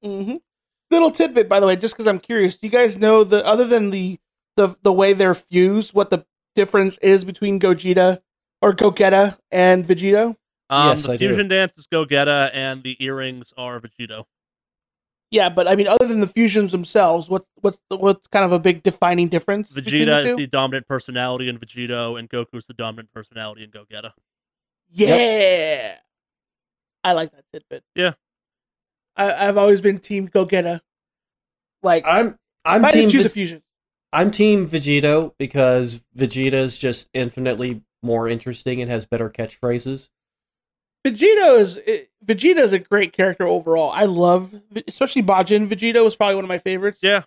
Mm-hmm. 0.03 0.36
Little 0.91 1.12
tidbit, 1.12 1.49
by 1.49 1.60
the 1.60 1.68
way, 1.68 1.76
just 1.76 1.95
because 1.95 2.08
I'm 2.08 2.20
curious. 2.20 2.56
Do 2.56 2.68
you 2.68 2.72
guys 2.72 2.95
know 2.95 3.24
the 3.24 3.45
other 3.45 3.66
than 3.66 3.89
the 3.89 4.20
the 4.56 4.76
the 4.84 4.93
way 4.93 5.14
they're 5.14 5.34
fused, 5.34 5.93
what 5.93 6.10
the 6.12 6.26
difference 6.56 6.97
is 6.99 7.26
between 7.26 7.60
Gogeta 7.60 8.22
or 8.62 8.72
Gogeta 8.72 9.38
and 9.51 9.84
Vegito? 9.84 10.38
Um, 10.70 10.89
Yes, 10.89 11.03
the 11.05 11.13
I 11.13 11.18
do. 11.18 11.28
fusion 11.28 11.47
dance 11.47 11.78
is 11.78 11.88
Gogeta, 11.88 12.49
and 12.53 12.82
the 12.84 12.97
earrings 13.03 13.53
are 13.57 13.80
Vegito. 13.80 14.26
Yeah, 15.32 15.49
but 15.49 15.68
I 15.68 15.76
mean, 15.76 15.88
other 15.88 16.07
than 16.07 16.20
the 16.22 16.28
fusions 16.28 16.72
themselves, 16.72 17.30
what's 17.30 17.45
what's 17.61 17.78
what's 17.89 18.28
kind 18.28 18.45
of 18.45 18.51
a 18.51 18.59
big 18.59 18.84
defining 18.84 19.28
difference? 19.28 19.72
Vegeta 19.74 20.05
the 20.05 20.22
is 20.24 20.30
two? 20.32 20.38
the 20.38 20.47
dominant 20.47 20.88
personality 20.88 21.49
in 21.49 21.57
Vegito, 21.59 22.18
and 22.18 22.30
Goku's 22.30 22.68
the 22.68 22.74
dominant 22.74 23.11
personality 23.13 23.63
in 23.63 23.72
Gogeta. 23.72 24.11
Yeah. 24.91 25.95
I 27.03 27.11
like 27.13 27.32
that 27.32 27.43
tidbit. 27.53 27.84
Yeah. 27.95 28.13
I, 29.16 29.47
I've 29.47 29.57
always 29.57 29.82
been 29.82 29.99
team 29.99 30.28
Gogeta. 30.28 30.82
Like, 31.84 32.03
I'm 32.07 32.38
I'm 32.63 32.82
if 32.82 32.88
I 32.88 32.91
team 32.91 33.09
choose 33.09 33.24
Ve- 33.24 33.28
a 33.28 33.30
fusion. 33.30 33.63
I'm 34.13 34.32
team 34.32 34.68
Vegito 34.68 35.34
because 35.38 36.03
Vegeta 36.18 36.53
is 36.53 36.78
just 36.78 37.09
infinitely 37.13 37.82
more 38.01 38.28
interesting 38.30 38.82
and 38.82 38.89
has 38.89 39.05
better 39.05 39.30
catchphrases. 39.30 40.09
Vegito 41.06 41.60
is 41.60 41.78
eh, 41.86 42.06
Vegeta 42.26 42.58
is 42.58 42.74
a 42.74 42.80
great 42.80 43.14
character 43.14 43.45
overall. 43.47 43.91
I 43.91 44.06
love, 44.06 44.53
especially 44.88 45.22
Majin. 45.24 45.68
Vegito 45.68 46.03
was 46.03 46.16
probably 46.16 46.36
one 46.36 46.43
of 46.45 46.49
my 46.49 46.58
favorites. 46.58 46.99
Yeah, 47.03 47.24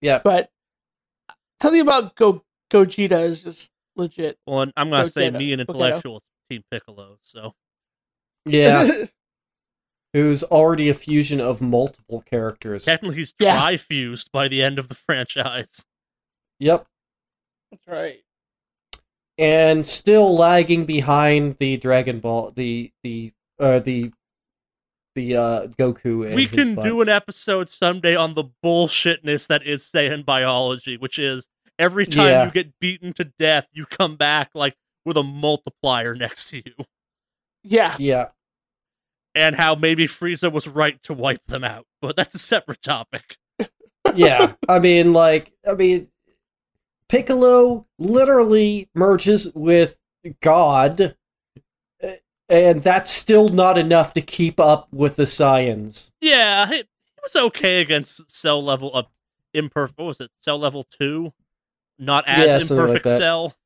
Yeah, 0.00 0.20
But 0.24 0.50
something 1.62 1.80
about 1.80 2.16
Go 2.16 2.42
Gogeta 2.72 3.20
is 3.22 3.44
just 3.44 3.70
legit. 3.96 4.38
well, 4.46 4.62
and 4.62 4.72
I'm 4.76 4.90
gonna 4.90 5.08
say 5.08 5.30
Gogeta. 5.30 5.38
me 5.38 5.52
and 5.52 5.62
Gogeta. 5.62 5.68
intellectual 5.68 6.22
Team 6.50 6.62
Piccolo. 6.70 7.18
So 7.20 7.54
yeah. 8.44 8.90
Who's 10.12 10.42
already 10.44 10.88
a 10.88 10.94
fusion 10.94 11.40
of 11.40 11.60
multiple 11.60 12.22
characters. 12.22 12.84
technically, 12.84 13.16
he's 13.18 13.34
Yeah. 13.38 13.56
tri-fused 13.56 14.30
by 14.32 14.46
the 14.48 14.62
end 14.62 14.78
of 14.78 14.88
the 14.88 14.94
franchise. 14.94 15.84
Yep. 16.60 16.86
That's 17.72 17.86
right. 17.88 18.23
And 19.38 19.84
still 19.86 20.34
lagging 20.36 20.84
behind 20.84 21.56
the 21.58 21.76
Dragon 21.76 22.20
Ball, 22.20 22.52
the 22.52 22.92
the 23.02 23.32
uh 23.58 23.78
the 23.80 24.12
the 25.14 25.36
uh 25.36 25.66
Goku. 25.78 26.26
And 26.26 26.34
we 26.34 26.46
his 26.46 26.50
can 26.64 26.74
bunch. 26.74 26.88
do 26.88 27.00
an 27.00 27.08
episode 27.08 27.68
someday 27.68 28.14
on 28.16 28.34
the 28.34 28.44
bullshitness 28.64 29.46
that 29.48 29.64
is 29.66 29.84
Saiyan 29.84 30.24
biology, 30.24 30.96
which 30.96 31.18
is 31.18 31.48
every 31.78 32.06
time 32.06 32.26
Yeah. 32.28 32.44
you 32.46 32.50
get 32.50 32.78
beaten 32.80 33.12
to 33.14 33.24
death, 33.38 33.66
you 33.72 33.86
come 33.86 34.16
back 34.16 34.50
like 34.54 34.76
with 35.04 35.16
a 35.16 35.22
multiplier 35.22 36.14
next 36.16 36.48
to 36.50 36.56
you, 36.58 36.84
Yeah. 37.62 37.96
Yeah, 37.98 38.28
and 39.34 39.56
how 39.56 39.74
maybe 39.74 40.06
Frieza 40.06 40.50
was 40.50 40.66
right 40.68 41.02
to 41.02 41.12
wipe 41.14 41.44
them 41.46 41.62
out. 41.64 41.86
But 42.00 42.16
that's 42.16 42.34
a 42.34 42.38
separate 42.38 42.82
topic. 42.82 43.36
yeah. 44.14 44.52
I 44.68 44.78
mean, 44.78 45.12
like, 45.12 45.52
I 45.68 45.74
mean, 45.74 46.08
Piccolo 47.08 47.86
literally 47.98 48.88
merges 48.94 49.52
with 49.54 49.98
God, 50.40 51.14
uh, 52.02 52.08
and 52.48 52.82
that's 52.82 53.10
still 53.10 53.48
not 53.50 53.78
enough 53.78 54.14
to 54.14 54.20
keep 54.20 54.58
up 54.58 54.88
with 54.92 55.16
the 55.16 55.24
Saiyans. 55.24 56.10
Yeah, 56.20 56.68
it, 56.70 56.80
it 56.80 56.88
was 57.22 57.36
okay 57.36 57.80
against 57.80 58.30
cell 58.30 58.62
level 58.64 58.94
up 58.96 59.10
imperfect. 59.52 59.98
What 59.98 60.06
was 60.06 60.20
it? 60.20 60.30
Cell 60.40 60.58
level 60.58 60.84
two, 60.84 61.32
not 61.98 62.24
as 62.26 62.46
Yeah, 62.46 62.58
something 62.58 62.76
like 62.78 62.86
imperfect 62.88 63.08
cell. 63.08 63.54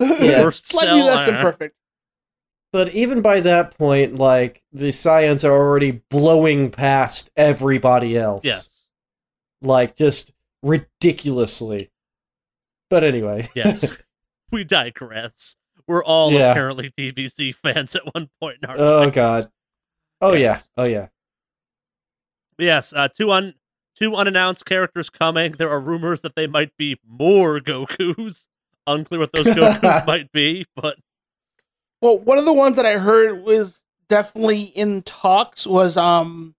Yeah. 0.00 0.42
Worst 0.42 0.66
Slightly 0.66 0.98
cell. 1.00 1.06
less 1.06 1.20
I 1.22 1.26
don't 1.26 1.34
know. 1.34 1.40
imperfect. 1.40 1.76
But 2.72 2.92
even 2.94 3.22
by 3.22 3.38
that 3.40 3.78
point, 3.78 4.16
like 4.16 4.60
the 4.72 4.88
Saiyans 4.88 5.44
are 5.44 5.52
already 5.52 6.02
blowing 6.10 6.72
past 6.72 7.30
everybody 7.36 8.18
else. 8.18 8.40
Yes, 8.42 8.88
like 9.62 9.94
just 9.94 10.32
ridiculously. 10.64 11.90
But 12.94 13.02
anyway, 13.02 13.48
yes. 13.56 13.98
we 14.52 14.62
digress. 14.62 15.56
We're 15.88 16.04
all 16.04 16.30
Yeah. 16.30 16.52
apparently 16.52 16.92
DBZ 16.96 17.52
fans 17.56 17.96
at 17.96 18.02
one 18.14 18.30
point 18.40 18.58
in 18.62 18.70
our 18.70 18.78
oh 18.78 19.00
life. 19.00 19.12
god, 19.14 19.50
oh 20.20 20.32
Yes. 20.32 20.68
yeah, 20.76 20.82
oh 20.84 20.86
yeah. 20.86 21.06
Yes, 22.56 22.92
uh, 22.92 23.08
two 23.08 23.32
un 23.32 23.54
two 23.98 24.14
unannounced 24.14 24.64
characters 24.64 25.10
coming. 25.10 25.52
There 25.58 25.68
are 25.70 25.80
rumors 25.80 26.20
that 26.22 26.36
they 26.36 26.46
might 26.46 26.76
be 26.76 27.00
more 27.04 27.58
Gokus. 27.58 28.46
Unclear 28.86 29.18
what 29.18 29.32
those 29.32 29.46
Gokus 29.46 30.06
might 30.06 30.30
be, 30.30 30.66
but 30.76 30.96
Well, 32.00 32.16
one 32.18 32.38
of 32.38 32.44
the 32.44 32.52
ones 32.52 32.76
that 32.76 32.86
I 32.86 32.98
heard 32.98 33.42
was 33.42 33.82
definitely 34.08 34.62
in 34.62 35.02
talks 35.02 35.66
was 35.66 35.96
um 35.96 36.54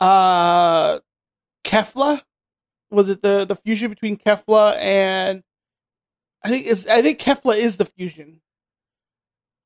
uh 0.00 1.00
Kefla. 1.64 2.22
Was 2.90 3.10
it 3.10 3.20
the 3.22 3.44
the 3.44 3.56
fusion 3.56 3.90
between 3.90 4.16
Kefla 4.16 4.74
and 4.78 5.42
I 6.42 6.48
think 6.48 6.66
is 6.66 6.86
I 6.86 7.02
think 7.02 7.18
Kefla 7.18 7.56
is 7.56 7.76
the 7.76 7.84
fusion. 7.84 8.40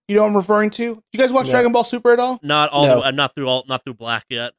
You 0.08 0.16
know 0.16 0.22
what 0.22 0.28
I'm 0.28 0.36
referring 0.36 0.70
to? 0.70 1.02
You 1.12 1.18
guys 1.18 1.32
watch 1.32 1.46
No. 1.46 1.52
Dragon 1.52 1.72
Ball 1.72 1.84
Super 1.84 2.12
at 2.12 2.20
all? 2.20 2.38
not 2.42 2.70
all. 2.70 2.86
No. 2.86 3.00
The, 3.00 3.06
I'm 3.06 3.16
not 3.16 3.34
through 3.34 3.48
all. 3.48 3.64
Not 3.68 3.84
through 3.84 3.94
Black 3.94 4.24
yet. 4.28 4.52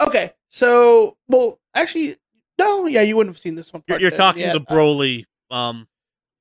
Okay, 0.00 0.32
so 0.48 1.16
well, 1.28 1.58
actually, 1.74 2.16
no, 2.58 2.86
yeah, 2.86 3.02
you 3.02 3.16
wouldn't 3.16 3.34
have 3.34 3.40
seen 3.40 3.54
this 3.54 3.72
one. 3.72 3.82
You're, 3.86 4.00
you're 4.00 4.10
talking 4.10 4.42
yeah. 4.42 4.52
the 4.52 4.60
Broly. 4.60 5.26
Um, 5.50 5.88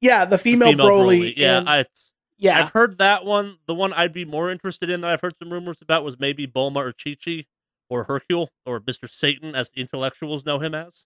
yeah, 0.01 0.23
the 0.25 0.31
the 0.31 0.37
female, 0.37 0.73
Broly. 0.73 1.33
Yeah, 1.35 1.57
and- 1.57 1.69
I, 1.69 1.79
it's, 1.79 2.13
yeah, 2.37 2.61
I've 2.61 2.69
heard 2.69 2.99
that 2.99 3.25
one. 3.25 3.57
The 3.65 3.73
one 3.73 3.91
I'd 3.91 4.13
be 4.13 4.23
more 4.23 4.49
interested 4.49 4.89
in 4.89 5.01
that 5.01 5.11
I've 5.11 5.19
heard 5.19 5.37
some 5.37 5.51
rumors 5.51 5.81
about 5.81 6.05
was 6.05 6.17
maybe 6.17 6.47
Bulma 6.47 6.77
or 6.77 6.93
Chi 6.93 7.17
Chi 7.23 7.45
or 7.89 8.05
Hercule 8.05 8.49
or 8.65 8.81
Mister 8.85 9.07
Satan, 9.09 9.55
as 9.55 9.71
the 9.71 9.81
intellectuals 9.81 10.45
know 10.45 10.59
him 10.59 10.73
as. 10.73 11.05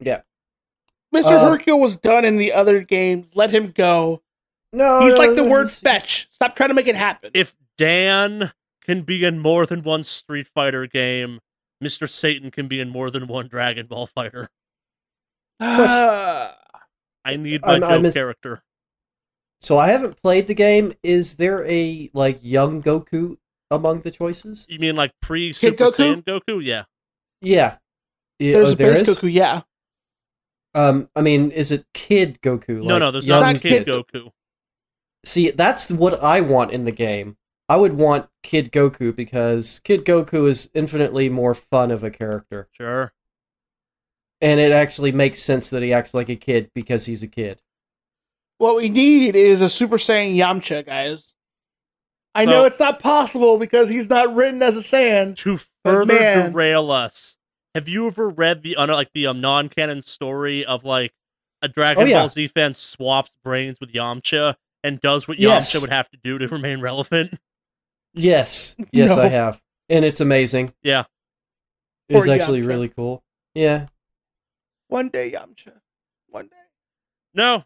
Yeah. 0.00 0.22
Mr. 1.14 1.24
uh, 1.24 1.50
Hercule 1.50 1.78
was 1.78 1.96
done 1.96 2.24
in 2.24 2.36
the 2.36 2.52
other 2.52 2.80
games. 2.80 3.28
Let 3.34 3.50
him 3.50 3.70
go. 3.70 4.22
No, 4.72 5.00
He's 5.00 5.14
no, 5.14 5.20
like 5.20 5.36
the 5.36 5.42
no, 5.42 5.50
word 5.50 5.70
fetch. 5.70 6.28
Stop 6.32 6.56
trying 6.56 6.70
to 6.70 6.74
make 6.74 6.86
it 6.86 6.96
happen. 6.96 7.30
If 7.34 7.54
Dan 7.76 8.52
can 8.84 9.02
be 9.02 9.24
in 9.24 9.38
more 9.38 9.66
than 9.66 9.82
one 9.82 10.02
Street 10.02 10.48
Fighter 10.54 10.86
game, 10.86 11.40
Mister 11.80 12.06
Satan 12.06 12.50
can 12.50 12.68
be 12.68 12.80
in 12.80 12.88
more 12.88 13.10
than 13.10 13.26
one 13.26 13.48
Dragon 13.48 13.86
Ball 13.86 14.06
fighter. 14.06 14.48
Ah. 15.60 16.56
I 17.24 17.36
need 17.36 17.62
my 17.62 17.78
I'm- 17.78 18.02
Go 18.02 18.12
character. 18.12 18.62
So 19.60 19.78
I 19.78 19.88
haven't 19.88 20.20
played 20.20 20.48
the 20.48 20.54
game. 20.54 20.92
Is 21.04 21.34
there 21.34 21.64
a 21.66 22.10
like 22.14 22.40
young 22.42 22.82
Goku 22.82 23.36
among 23.70 24.00
the 24.00 24.10
choices? 24.10 24.66
You 24.68 24.80
mean 24.80 24.96
like 24.96 25.12
pre 25.20 25.52
Super 25.52 25.84
Goku? 25.84 25.94
Saiyan 25.94 26.24
Goku? 26.24 26.64
Yeah. 26.64 26.84
Yeah. 27.40 27.76
Yeah, 28.40 28.54
There's 28.54 28.70
oh, 28.70 28.72
a 28.72 28.74
there 28.74 28.92
base 28.94 29.08
is? 29.08 29.20
Goku, 29.20 29.32
yeah. 29.32 29.62
Um, 30.74 31.08
I 31.14 31.20
mean, 31.20 31.50
is 31.50 31.70
it 31.70 31.84
Kid 31.94 32.40
Goku? 32.42 32.82
no, 32.82 32.94
like 32.94 33.00
no, 33.00 33.10
there's 33.10 33.26
young 33.26 33.40
not 33.42 33.52
Not 33.54 33.62
Kid 33.62 33.84
Kid- 33.84 33.86
Goku. 33.86 34.30
See, 35.24 35.50
that's 35.50 35.90
what 35.90 36.22
I 36.22 36.40
want 36.40 36.72
in 36.72 36.84
the 36.84 36.92
game. 36.92 37.36
I 37.68 37.76
would 37.76 37.92
want 37.94 38.28
Kid 38.42 38.72
Goku 38.72 39.14
because 39.14 39.80
Kid 39.84 40.04
Goku 40.04 40.48
is 40.48 40.68
infinitely 40.74 41.28
more 41.28 41.54
fun 41.54 41.90
of 41.90 42.02
a 42.02 42.10
character. 42.10 42.68
Sure. 42.72 43.12
And 44.40 44.58
it 44.58 44.72
actually 44.72 45.12
makes 45.12 45.40
sense 45.42 45.70
that 45.70 45.82
he 45.82 45.92
acts 45.92 46.12
like 46.14 46.28
a 46.28 46.34
kid 46.36 46.70
because 46.74 47.06
he's 47.06 47.22
a 47.22 47.28
kid. 47.28 47.62
What 48.58 48.74
we 48.76 48.88
need 48.88 49.36
is 49.36 49.60
a 49.60 49.68
Super 49.68 49.96
Saiyan 49.98 50.36
Yamcha, 50.36 50.84
guys. 50.84 51.32
I 52.34 52.44
So- 52.44 52.50
know 52.50 52.64
it's 52.64 52.80
not 52.80 52.98
possible 52.98 53.58
because 53.58 53.88
he's 53.88 54.08
not 54.10 54.34
written 54.34 54.62
as 54.62 54.76
a 54.76 54.80
Saiyan. 54.80 55.36
To 55.36 55.58
further 55.84 56.12
man- 56.14 56.50
derail 56.50 56.90
us, 56.90 57.36
have 57.74 57.88
you 57.88 58.06
ever 58.06 58.28
read 58.28 58.62
the 58.62 58.76
un- 58.76 58.88
like 58.90 59.10
the 59.14 59.26
um, 59.26 59.40
non-canon 59.40 60.02
story 60.02 60.64
of 60.64 60.84
like 60.84 61.12
a 61.62 61.68
Dragon 61.68 62.02
Oh, 62.02 62.06
yeah. 62.06 62.18
Ball 62.20 62.28
Z 62.28 62.48
fan 62.48 62.74
swaps 62.74 63.36
brains 63.44 63.78
with 63.80 63.92
Yamcha 63.92 64.56
and 64.84 65.00
does 65.00 65.26
what 65.28 65.38
Yes. 65.38 65.72
Yamcha 65.72 65.80
would 65.80 65.90
have 65.90 66.10
to 66.10 66.18
do 66.22 66.38
to 66.38 66.48
remain 66.48 66.80
relevant. 66.80 67.38
Yes, 68.14 68.76
yes, 68.92 69.08
No. 69.10 69.22
I 69.22 69.28
have, 69.28 69.60
and 69.88 70.04
it's 70.04 70.20
amazing. 70.20 70.74
Yeah. 70.82 71.04
it's 72.08 72.26
Or 72.26 72.30
actually 72.30 72.60
Yamcha. 72.62 72.66
really 72.68 72.88
cool. 72.88 73.22
Yeah, 73.54 73.86
One 74.88 75.08
day, 75.08 75.30
Yamcha. 75.30 75.72
One 76.28 76.46
day. 76.46 76.56
No, 77.34 77.64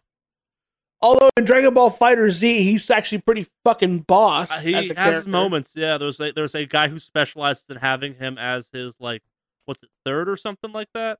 Although 1.01 1.29
in 1.37 1.45
Dragon 1.45 1.73
Ball 1.75 1.91
Fighter 1.91 2.29
Z, 2.31 2.63
he's 2.63 2.89
actually 2.89 3.19
pretty 3.19 3.45
fucking 3.63 3.99
boss. 3.99 4.49
uh, 4.51 4.59
he 4.61 4.73
as 4.73 4.87
has 4.97 4.97
a 4.97 5.17
his 5.17 5.27
moments. 5.27 5.73
Yeah, 5.75 5.97
there's 5.99 6.19
a 6.19 6.31
there's 6.31 6.55
a 6.55 6.65
guy 6.65 6.87
who 6.87 6.97
specializes 6.97 7.69
in 7.69 7.77
having 7.77 8.15
him 8.15 8.37
as 8.39 8.69
his 8.73 8.95
like 8.99 9.21
what's 9.67 9.83
it 9.83 9.89
third 10.03 10.27
or 10.27 10.35
something 10.35 10.71
like 10.71 10.89
that. 10.95 11.19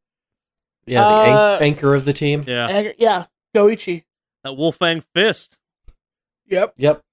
yeah, 0.87 1.01
the 1.03 1.07
Uh, 1.07 1.57
an- 1.59 1.63
anchor 1.63 1.93
of 1.93 2.05
the 2.05 2.13
team. 2.13 2.43
Yeah, 2.47 2.67
And- 2.67 2.95
yeah, 2.97 3.25
Goichi. 3.55 4.05
that 4.43 4.53
Wolf 4.57 4.77
Fang 4.77 5.01
fist. 5.13 5.59
Yep. 6.47 6.73
Yep. 6.77 7.03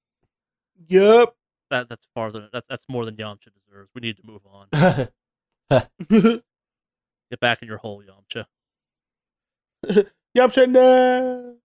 Yep. 0.88 1.34
That 1.70 1.88
that's 1.88 2.06
farther. 2.14 2.48
That's 2.52 2.66
that's 2.68 2.88
more 2.88 3.04
than 3.04 3.16
Yamcha 3.16 3.48
deserves. 3.52 3.90
We 3.94 4.00
need 4.00 4.16
to 4.18 4.26
move 4.26 4.42
on. 4.46 4.68
Get 7.30 7.40
back 7.40 7.62
in 7.62 7.68
your 7.68 7.78
hole, 7.78 8.02
Yamcha. 8.02 8.46
Yamcha, 10.36 10.68
no. 10.68 11.56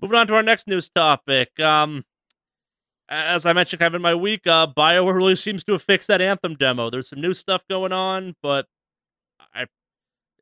Moving 0.00 0.18
on 0.18 0.26
to 0.26 0.34
our 0.34 0.42
next 0.42 0.66
news 0.68 0.88
topic. 0.90 1.58
Um, 1.60 2.04
as 3.08 3.46
I 3.46 3.52
mentioned, 3.52 3.80
kind 3.80 3.94
of 3.94 3.96
in 3.96 4.02
my 4.02 4.14
week, 4.14 4.46
uh, 4.46 4.66
Bioware 4.66 5.14
really 5.14 5.36
seems 5.36 5.62
to 5.64 5.72
have 5.72 5.82
fixed 5.82 6.08
that 6.08 6.20
Anthem 6.20 6.54
demo. 6.54 6.90
There's 6.90 7.08
some 7.08 7.20
new 7.20 7.34
stuff 7.34 7.62
going 7.68 7.92
on, 7.92 8.34
but 8.42 8.66
I 9.54 9.66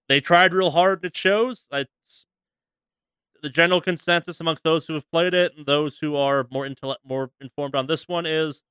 they 0.08 0.20
tried 0.20 0.54
real 0.54 0.70
hard 0.70 1.00
and 1.00 1.06
it 1.06 1.16
shows. 1.16 1.66
It's 1.72 2.26
the 3.42 3.50
general 3.50 3.80
consensus 3.80 4.40
amongst 4.40 4.64
those 4.64 4.86
who 4.86 4.94
have 4.94 5.10
played 5.10 5.34
it 5.34 5.52
and 5.56 5.66
those 5.66 5.98
who 5.98 6.16
are 6.16 6.46
more 6.50 6.64
intellect 6.64 7.00
more 7.04 7.30
informed 7.40 7.74
on 7.74 7.86
this 7.86 8.08
one 8.08 8.24
is 8.24 8.62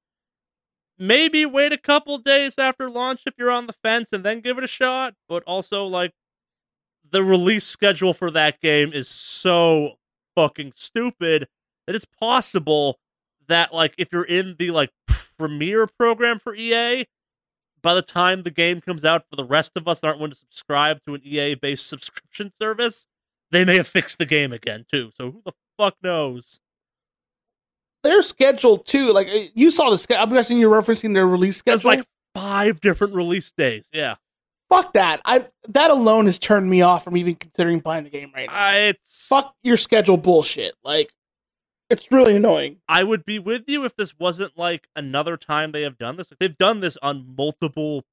maybe 0.98 1.46
wait 1.46 1.72
a 1.72 1.78
couple 1.78 2.18
days 2.18 2.56
after 2.58 2.90
launch 2.90 3.22
if 3.26 3.36
you're 3.38 3.52
on 3.52 3.68
the 3.68 3.74
fence 3.84 4.12
and 4.12 4.24
then 4.24 4.42
give 4.42 4.58
it 4.58 4.64
a 4.64 4.68
shot. 4.68 5.14
But 5.30 5.44
also 5.44 5.86
like 5.86 6.12
the 7.12 7.24
release 7.24 7.66
schedule 7.66 8.14
for 8.14 8.32
that 8.32 8.60
game 8.62 8.92
is 8.94 9.08
so 9.08 9.94
fucking 10.36 10.72
stupid 10.76 11.48
that 11.86 11.96
it's 11.96 12.06
possible 12.06 12.98
that 13.48 13.74
like 13.74 13.94
if 13.98 14.12
you're 14.12 14.24
in 14.24 14.56
the 14.58 14.72
like 14.72 14.92
premiere 15.38 15.88
program 15.88 16.40
for 16.40 16.56
EA, 16.56 17.06
by 17.82 17.94
the 17.94 18.02
time 18.02 18.44
the 18.44 18.52
game 18.52 18.82
comes 18.82 19.04
out 19.04 19.26
for 19.30 19.36
the 19.36 19.44
rest 19.46 19.72
of 19.76 19.88
us 19.88 20.00
that 20.00 20.08
aren't 20.08 20.20
willing 20.20 20.32
to 20.32 20.38
subscribe 20.38 21.00
to 21.06 21.16
an 21.16 21.22
EA 21.24 21.56
based 21.56 21.88
subscription 21.88 22.52
service, 22.60 23.08
they 23.52 23.66
may 23.66 23.78
have 23.78 23.88
fixed 23.88 24.18
the 24.18 24.26
game 24.26 24.52
again 24.54 24.86
too. 24.90 25.12
So 25.14 25.32
who 25.32 25.42
the 25.46 25.52
fuck 25.78 25.96
knows? 26.02 26.60
They're 28.04 28.22
scheduled 28.22 28.86
too. 28.86 29.14
Like 29.14 29.28
uh, 29.28 29.48
you 29.54 29.72
saw 29.72 29.90
the 29.90 29.98
schedule. 29.98 30.24
I'm 30.24 30.30
guessing 30.32 30.58
you're 30.58 30.82
referencing 30.82 31.14
their 31.14 31.28
release 31.28 31.62
There's 31.62 31.82
schedule. 31.82 32.00
like 32.00 32.08
five 32.36 32.82
different 32.82 33.14
release 33.14 33.52
days. 33.52 33.88
Yeah. 33.94 34.16
Fuck 34.70 34.94
that. 34.94 35.22
I 35.24 35.48
that 35.70 35.92
alone 35.92 36.26
has 36.26 36.40
turned 36.40 36.70
me 36.70 36.82
off 36.82 37.04
from 37.04 37.16
even 37.16 37.36
considering 37.36 37.80
buying 37.80 38.04
the 38.04 38.10
game 38.10 38.32
right 38.36 38.50
now. 38.50 38.56
I, 38.56 38.76
it's 38.88 39.28
Fuck 39.28 39.54
your 39.62 39.78
schedule 39.78 40.18
bullshit. 40.18 40.74
Like 40.84 41.14
it's 41.94 42.12
really 42.12 42.36
annoying. 42.36 42.78
I 42.88 43.04
would 43.04 43.26
be 43.26 43.40
with 43.40 43.64
you 43.68 43.86
if 43.86 43.96
this 43.96 44.18
wasn't 44.20 44.58
like 44.58 44.88
another 44.96 45.38
time 45.38 45.72
they 45.72 45.84
have 45.84 45.98
done 45.98 46.18
this. 46.18 46.32
Like, 46.32 46.40
they've 46.40 46.58
done 46.58 46.82
this 46.82 46.98
on 47.02 47.36
multiple 47.38 48.04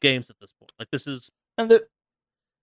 games 0.00 0.30
at 0.30 0.36
this 0.40 0.52
point. 0.52 0.72
Like 0.78 0.90
this 0.90 1.06
is 1.06 1.30
And 1.56 1.70
the, 1.70 1.86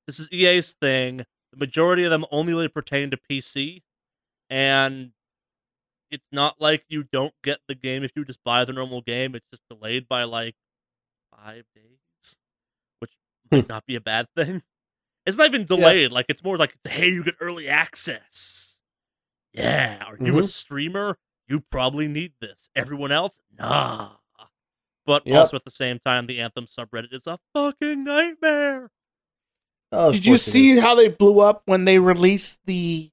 this 0.07 0.19
is 0.19 0.30
EA's 0.32 0.73
thing. 0.73 1.26
The 1.51 1.57
majority 1.57 2.03
of 2.03 2.11
them 2.11 2.26
only 2.32 2.53
really 2.53 2.67
pertain 2.67 3.11
to 3.11 3.17
PC, 3.17 3.82
and 4.49 5.11
it's 6.11 6.28
not 6.32 6.59
like 6.59 6.84
you 6.88 7.03
don't 7.03 7.34
get 7.43 7.59
the 7.67 7.76
game 7.76 8.03
if 8.03 8.11
you 8.15 8.26
just 8.26 8.43
buy 8.43 8.65
the 8.65 8.73
normal 8.73 9.01
game. 9.01 9.36
It's 9.36 9.47
just 9.51 9.63
delayed 9.69 10.07
by 10.07 10.23
like 10.23 10.55
five 11.32 11.63
days, 11.76 12.38
which 12.99 13.11
hmm. 13.49 13.57
might 13.57 13.69
not 13.69 13.86
be 13.86 13.95
a 13.95 14.01
bad 14.01 14.28
thing. 14.36 14.61
It's 15.26 15.38
not 15.38 15.47
even 15.47 15.65
delayed. 15.65 16.11
Like 16.11 16.28
it's 16.30 16.43
more 16.43 16.57
like, 16.57 16.76
hey, 16.84 17.09
you 17.09 17.23
get 17.23 17.36
early 17.39 17.67
access. 17.67 18.74
Yeah, 19.56 20.03
are 20.06 20.18
you 20.20 20.38
a 20.38 20.41
Mhm. 20.41 20.47
streamer? 20.47 21.18
You 21.47 21.60
probably 21.62 22.08
need 22.08 22.34
this. 22.41 22.70
Everyone 22.76 23.12
else, 23.12 23.39
nah. 23.58 24.12
But 25.06 25.28
Yep. 25.28 25.36
also 25.38 25.56
at 25.58 25.66
the 25.66 25.72
same 25.72 25.99
time, 25.99 26.26
the 26.26 26.41
Anthem 26.41 26.66
subreddit 26.66 27.14
is 27.14 27.28
a 27.28 27.38
fucking 27.53 28.03
nightmare. 28.03 28.89
Oh, 29.91 30.12
did 30.12 30.26
you 30.26 30.38
see 30.39 30.72
is. 30.72 30.80
how 30.82 30.95
they 30.95 31.08
blew 31.10 31.39
up 31.39 31.62
when 31.66 31.86
they 31.86 31.99
released 31.99 32.60
the 32.66 33.12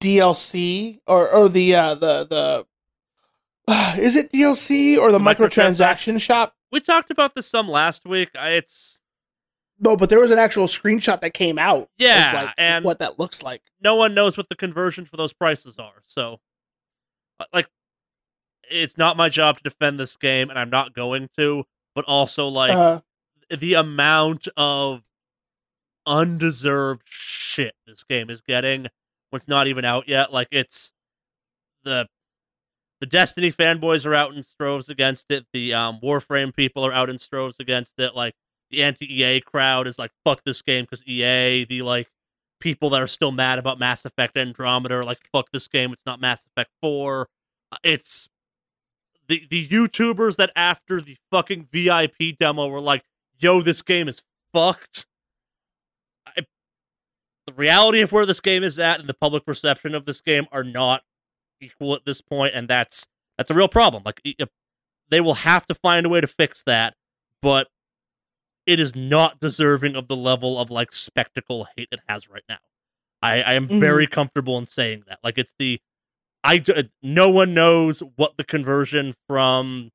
DLC 0.00 1.00
or 1.06 1.28
or 1.30 1.48
the 1.48 1.74
uh 1.74 1.94
the 1.94 2.24
the 2.24 2.66
is 4.00 4.14
it 4.16 4.30
DLC 4.32 4.96
or 4.98 5.10
the, 5.10 5.18
The 5.18 5.24
microtransaction 5.24 6.20
shop? 6.20 6.54
We 6.70 6.80
talked 6.80 7.10
about 7.10 7.34
this 7.34 7.48
some 7.48 7.68
last 7.68 8.04
week. 8.04 8.30
I- 8.38 8.50
It's 8.50 8.98
No, 9.80 9.96
but 9.96 10.08
there 10.08 10.20
was 10.20 10.30
an 10.30 10.38
actual 10.38 10.66
screenshot 10.66 11.20
that 11.20 11.34
came 11.34 11.58
out. 11.58 11.90
Yeah, 11.98 12.30
like, 12.32 12.54
and- 12.58 12.84
what 12.84 13.00
that 13.00 13.18
looks 13.18 13.42
like. 13.42 13.62
no 13.80 13.96
one 13.96 14.14
knows 14.14 14.36
what 14.36 14.48
the 14.48 14.54
conversion 14.56 15.04
for 15.04 15.16
those 15.16 15.32
prices 15.32 15.78
are. 15.78 16.02
So, 16.06 16.38
uh, 17.40 17.44
like, 17.52 17.66
it's 18.70 18.96
not 18.96 19.16
my 19.16 19.28
job 19.28 19.58
to 19.58 19.62
defend 19.62 19.98
this 20.00 20.16
game, 20.16 20.48
and 20.48 20.58
I'm 20.58 20.70
not 20.70 20.94
going 20.94 21.28
to. 21.36 21.64
But 21.94 22.04
also, 22.06 22.48
like, 22.48 22.72
uh, 22.72 23.00
the 23.56 23.74
amount 23.74 24.48
of 24.56 25.02
undeserved 26.06 27.02
shit 27.06 27.74
this 27.86 28.04
game 28.04 28.30
is 28.30 28.40
getting 28.40 28.82
when 29.30 29.38
it's 29.38 29.48
not 29.48 29.66
even 29.66 29.84
out 29.84 30.08
yet. 30.08 30.32
Like, 30.32 30.48
it's 30.50 30.92
the 31.82 32.08
the 33.00 33.06
Destiny 33.06 33.52
fanboys 33.52 34.06
are 34.06 34.14
out 34.14 34.34
in 34.34 34.42
stroves 34.42 34.88
against 34.88 35.30
it. 35.30 35.46
The 35.52 35.74
um, 35.74 36.00
Warframe 36.02 36.54
people 36.54 36.86
are 36.86 36.92
out 36.92 37.10
in 37.10 37.18
stroves 37.18 37.56
against 37.60 37.98
it. 37.98 38.14
Like, 38.14 38.34
the 38.74 38.82
anti 38.82 39.22
EA 39.22 39.40
crowd 39.40 39.86
is 39.86 39.98
like, 39.98 40.10
fuck 40.24 40.42
this 40.44 40.62
game 40.62 40.84
because 40.84 41.06
EA. 41.06 41.64
The 41.64 41.82
like 41.82 42.08
people 42.60 42.90
that 42.90 43.02
are 43.02 43.06
still 43.06 43.32
mad 43.32 43.58
about 43.58 43.78
Mass 43.78 44.04
Effect 44.04 44.36
Andromeda 44.36 44.96
are 44.96 45.04
like, 45.04 45.18
fuck 45.32 45.50
this 45.52 45.68
game. 45.68 45.92
It's 45.92 46.06
not 46.06 46.20
Mass 46.20 46.46
Effect 46.46 46.70
4. 46.82 47.28
Uh, 47.72 47.76
It's 47.82 48.28
the 49.28 49.46
the 49.48 49.66
YouTubers 49.66 50.36
that 50.36 50.50
after 50.56 51.00
the 51.00 51.16
fucking 51.30 51.68
VIP 51.72 52.38
demo 52.38 52.68
were 52.68 52.80
like, 52.80 53.04
yo, 53.38 53.62
this 53.62 53.82
game 53.82 54.08
is 54.08 54.22
fucked. 54.52 55.06
I, 56.26 56.42
the 57.46 57.52
reality 57.54 58.00
of 58.00 58.12
where 58.12 58.26
this 58.26 58.40
game 58.40 58.64
is 58.64 58.78
at 58.78 59.00
and 59.00 59.08
the 59.08 59.14
public 59.14 59.46
perception 59.46 59.94
of 59.94 60.04
this 60.04 60.20
game 60.20 60.46
are 60.52 60.64
not 60.64 61.02
equal 61.60 61.94
at 61.94 62.04
this 62.04 62.20
point, 62.20 62.54
and 62.54 62.68
that's 62.68 63.06
that's 63.38 63.50
a 63.50 63.54
real 63.54 63.68
problem. 63.68 64.02
Like 64.04 64.20
they 65.10 65.20
will 65.20 65.34
have 65.34 65.66
to 65.66 65.74
find 65.74 66.06
a 66.06 66.08
way 66.08 66.20
to 66.20 66.26
fix 66.26 66.62
that, 66.64 66.94
but 67.40 67.68
it 68.66 68.80
is 68.80 68.94
not 68.96 69.40
deserving 69.40 69.94
of 69.96 70.08
the 70.08 70.16
level 70.16 70.58
of 70.58 70.70
like 70.70 70.92
spectacle 70.92 71.66
hate 71.76 71.88
it 71.92 72.00
has 72.08 72.28
right 72.28 72.44
now. 72.48 72.58
I, 73.22 73.42
I 73.42 73.52
am 73.54 73.68
Mhm. 73.68 73.80
very 73.80 74.06
comfortable 74.06 74.58
in 74.58 74.66
saying 74.66 75.04
that. 75.08 75.18
Like 75.22 75.38
it's 75.38 75.54
the 75.58 75.80
I 76.42 76.62
no 77.02 77.30
one 77.30 77.54
knows 77.54 78.00
what 78.16 78.36
the 78.36 78.44
conversion 78.44 79.14
from 79.26 79.90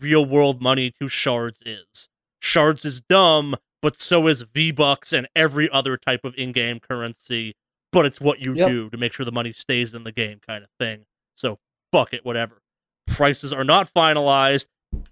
real 0.00 0.24
world 0.24 0.60
money 0.60 0.92
to 1.00 1.06
shards 1.08 1.62
is. 1.64 2.08
Shards 2.40 2.84
is 2.84 3.00
dumb, 3.00 3.54
but 3.80 4.00
so 4.00 4.26
is 4.26 4.42
V 4.42 4.72
Bucks 4.72 5.12
and 5.12 5.28
every 5.36 5.70
other 5.70 5.96
type 5.96 6.24
of 6.24 6.34
in 6.36 6.50
game 6.52 6.80
currency. 6.80 7.54
But 7.92 8.06
it's 8.06 8.20
what 8.20 8.40
you 8.40 8.54
Yep. 8.54 8.68
do 8.68 8.90
to 8.90 8.96
make 8.96 9.12
sure 9.12 9.24
the 9.24 9.30
money 9.30 9.52
stays 9.52 9.94
in 9.94 10.02
the 10.02 10.10
game, 10.12 10.40
kind 10.44 10.64
of 10.64 10.70
thing. 10.78 11.04
So 11.36 11.58
fuck 11.92 12.12
it, 12.14 12.24
whatever. 12.24 12.62
Prices 13.06 13.52
are 13.52 13.64
not 13.64 13.92
finalized. 13.94 14.66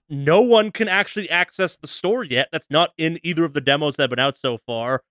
No 0.08 0.40
one 0.40 0.70
can 0.70 0.88
actually 0.88 1.30
access 1.30 1.76
the 1.76 1.86
store 1.86 2.24
yet. 2.24 2.48
That's 2.52 2.70
not 2.70 2.92
in 2.98 3.18
either 3.22 3.44
of 3.44 3.54
the 3.54 3.60
demos 3.60 3.96
that 3.96 4.04
have 4.04 4.10
been 4.10 4.18
out 4.18 4.36
so 4.36 4.58
far. 4.58 5.02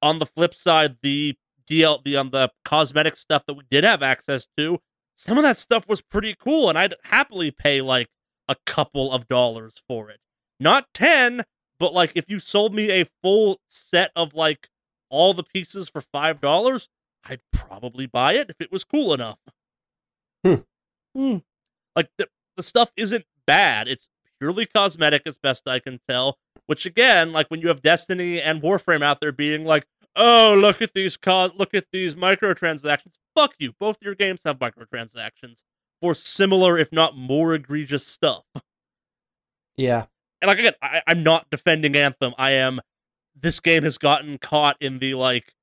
On 0.00 0.18
the 0.18 0.26
flip 0.26 0.54
side, 0.54 0.96
the 1.02 1.36
DL 1.68 2.02
the 2.04 2.16
um 2.16 2.30
the 2.30 2.50
cosmetic 2.64 3.16
stuff 3.16 3.46
that 3.46 3.54
we 3.54 3.62
did 3.70 3.84
have 3.84 4.02
access 4.02 4.48
to, 4.56 4.80
some 5.16 5.38
of 5.38 5.44
that 5.44 5.58
stuff 5.58 5.88
was 5.88 6.00
pretty 6.00 6.34
cool, 6.34 6.68
and 6.68 6.78
I'd 6.78 6.94
happily 7.04 7.50
pay 7.50 7.80
like 7.80 8.08
a 8.48 8.56
couple 8.66 9.12
of 9.12 9.28
dollars 9.28 9.82
for 9.88 10.10
it. 10.10 10.18
Not 10.58 10.92
ten, 10.94 11.44
but 11.78 11.94
like 11.94 12.12
if 12.14 12.24
you 12.28 12.38
sold 12.38 12.74
me 12.74 12.90
a 12.90 13.06
full 13.22 13.60
set 13.68 14.10
of 14.16 14.34
like 14.34 14.68
all 15.10 15.34
the 15.34 15.44
pieces 15.44 15.88
for 15.88 16.00
five 16.00 16.40
dollars, 16.40 16.88
I'd 17.24 17.40
probably 17.52 18.06
buy 18.06 18.34
it 18.34 18.50
if 18.50 18.60
it 18.60 18.72
was 18.72 18.84
cool 18.84 19.14
enough. 19.14 19.38
Hmm. 20.44 20.54
Hmm. 21.14 21.36
Like 21.94 22.10
the 22.18 22.28
the 22.56 22.62
stuff 22.62 22.90
isn't 22.96 23.24
bad. 23.46 23.88
It's 23.88 24.08
purely 24.40 24.66
cosmetic 24.66 25.22
as 25.26 25.38
best 25.38 25.68
I 25.68 25.78
can 25.78 26.00
tell. 26.08 26.38
Which 26.66 26.86
again, 26.86 27.32
like 27.32 27.48
when 27.48 27.60
you 27.60 27.68
have 27.68 27.82
Destiny 27.82 28.40
and 28.40 28.62
Warframe 28.62 29.02
out 29.02 29.20
there 29.20 29.32
being 29.32 29.64
like, 29.64 29.86
"Oh, 30.16 30.56
look 30.58 30.80
at 30.80 30.94
these 30.94 31.16
co- 31.16 31.52
look 31.56 31.74
at 31.74 31.86
these 31.92 32.14
microtransactions." 32.14 33.14
Fuck 33.34 33.54
you. 33.58 33.72
Both 33.78 33.98
your 34.00 34.14
games 34.14 34.42
have 34.44 34.58
microtransactions 34.58 35.62
for 36.00 36.14
similar, 36.14 36.78
if 36.78 36.92
not 36.92 37.16
more 37.16 37.54
egregious 37.54 38.06
stuff. 38.06 38.44
Yeah. 39.76 40.06
And 40.40 40.48
like 40.48 40.58
again, 40.58 40.74
I, 40.82 41.02
I'm 41.06 41.22
not 41.22 41.46
defending 41.50 41.96
Anthem. 41.96 42.34
I 42.36 42.52
am. 42.52 42.80
This 43.34 43.60
game 43.60 43.84
has 43.84 43.96
gotten 43.98 44.38
caught 44.38 44.76
in 44.80 44.98
the 44.98 45.14
like 45.14 45.54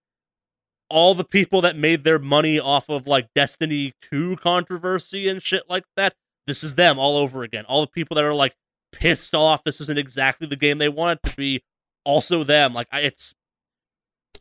all 0.90 1.14
the 1.14 1.24
people 1.24 1.62
that 1.62 1.78
made 1.78 2.04
their 2.04 2.20
money 2.20 2.60
off 2.60 2.90
of 2.90 3.08
like 3.08 3.28
Destiny 3.36 3.94
2 4.10 4.38
controversy 4.38 5.28
and 5.30 5.42
shit 5.42 5.64
like 5.70 5.84
that, 5.96 6.16
this 6.48 6.64
is 6.64 6.76
them 6.76 6.98
all 7.00 7.18
over 7.18 7.44
again. 7.44 7.66
All 7.66 7.82
the 7.82 7.88
people 7.88 8.16
that 8.16 8.24
are 8.24 8.34
like 8.34 8.56
pissed 8.92 9.36
off 9.36 9.64
this 9.64 9.80
isn't 9.82 9.98
exactly 10.00 10.48
the 10.48 10.56
game 10.56 10.78
they 10.80 10.90
want 10.90 11.20
it 11.24 11.30
to 11.30 11.36
be, 11.36 11.64
also 12.06 12.44
them. 12.44 12.74
Like 12.74 12.88
I, 12.92 13.02
it's 13.02 13.34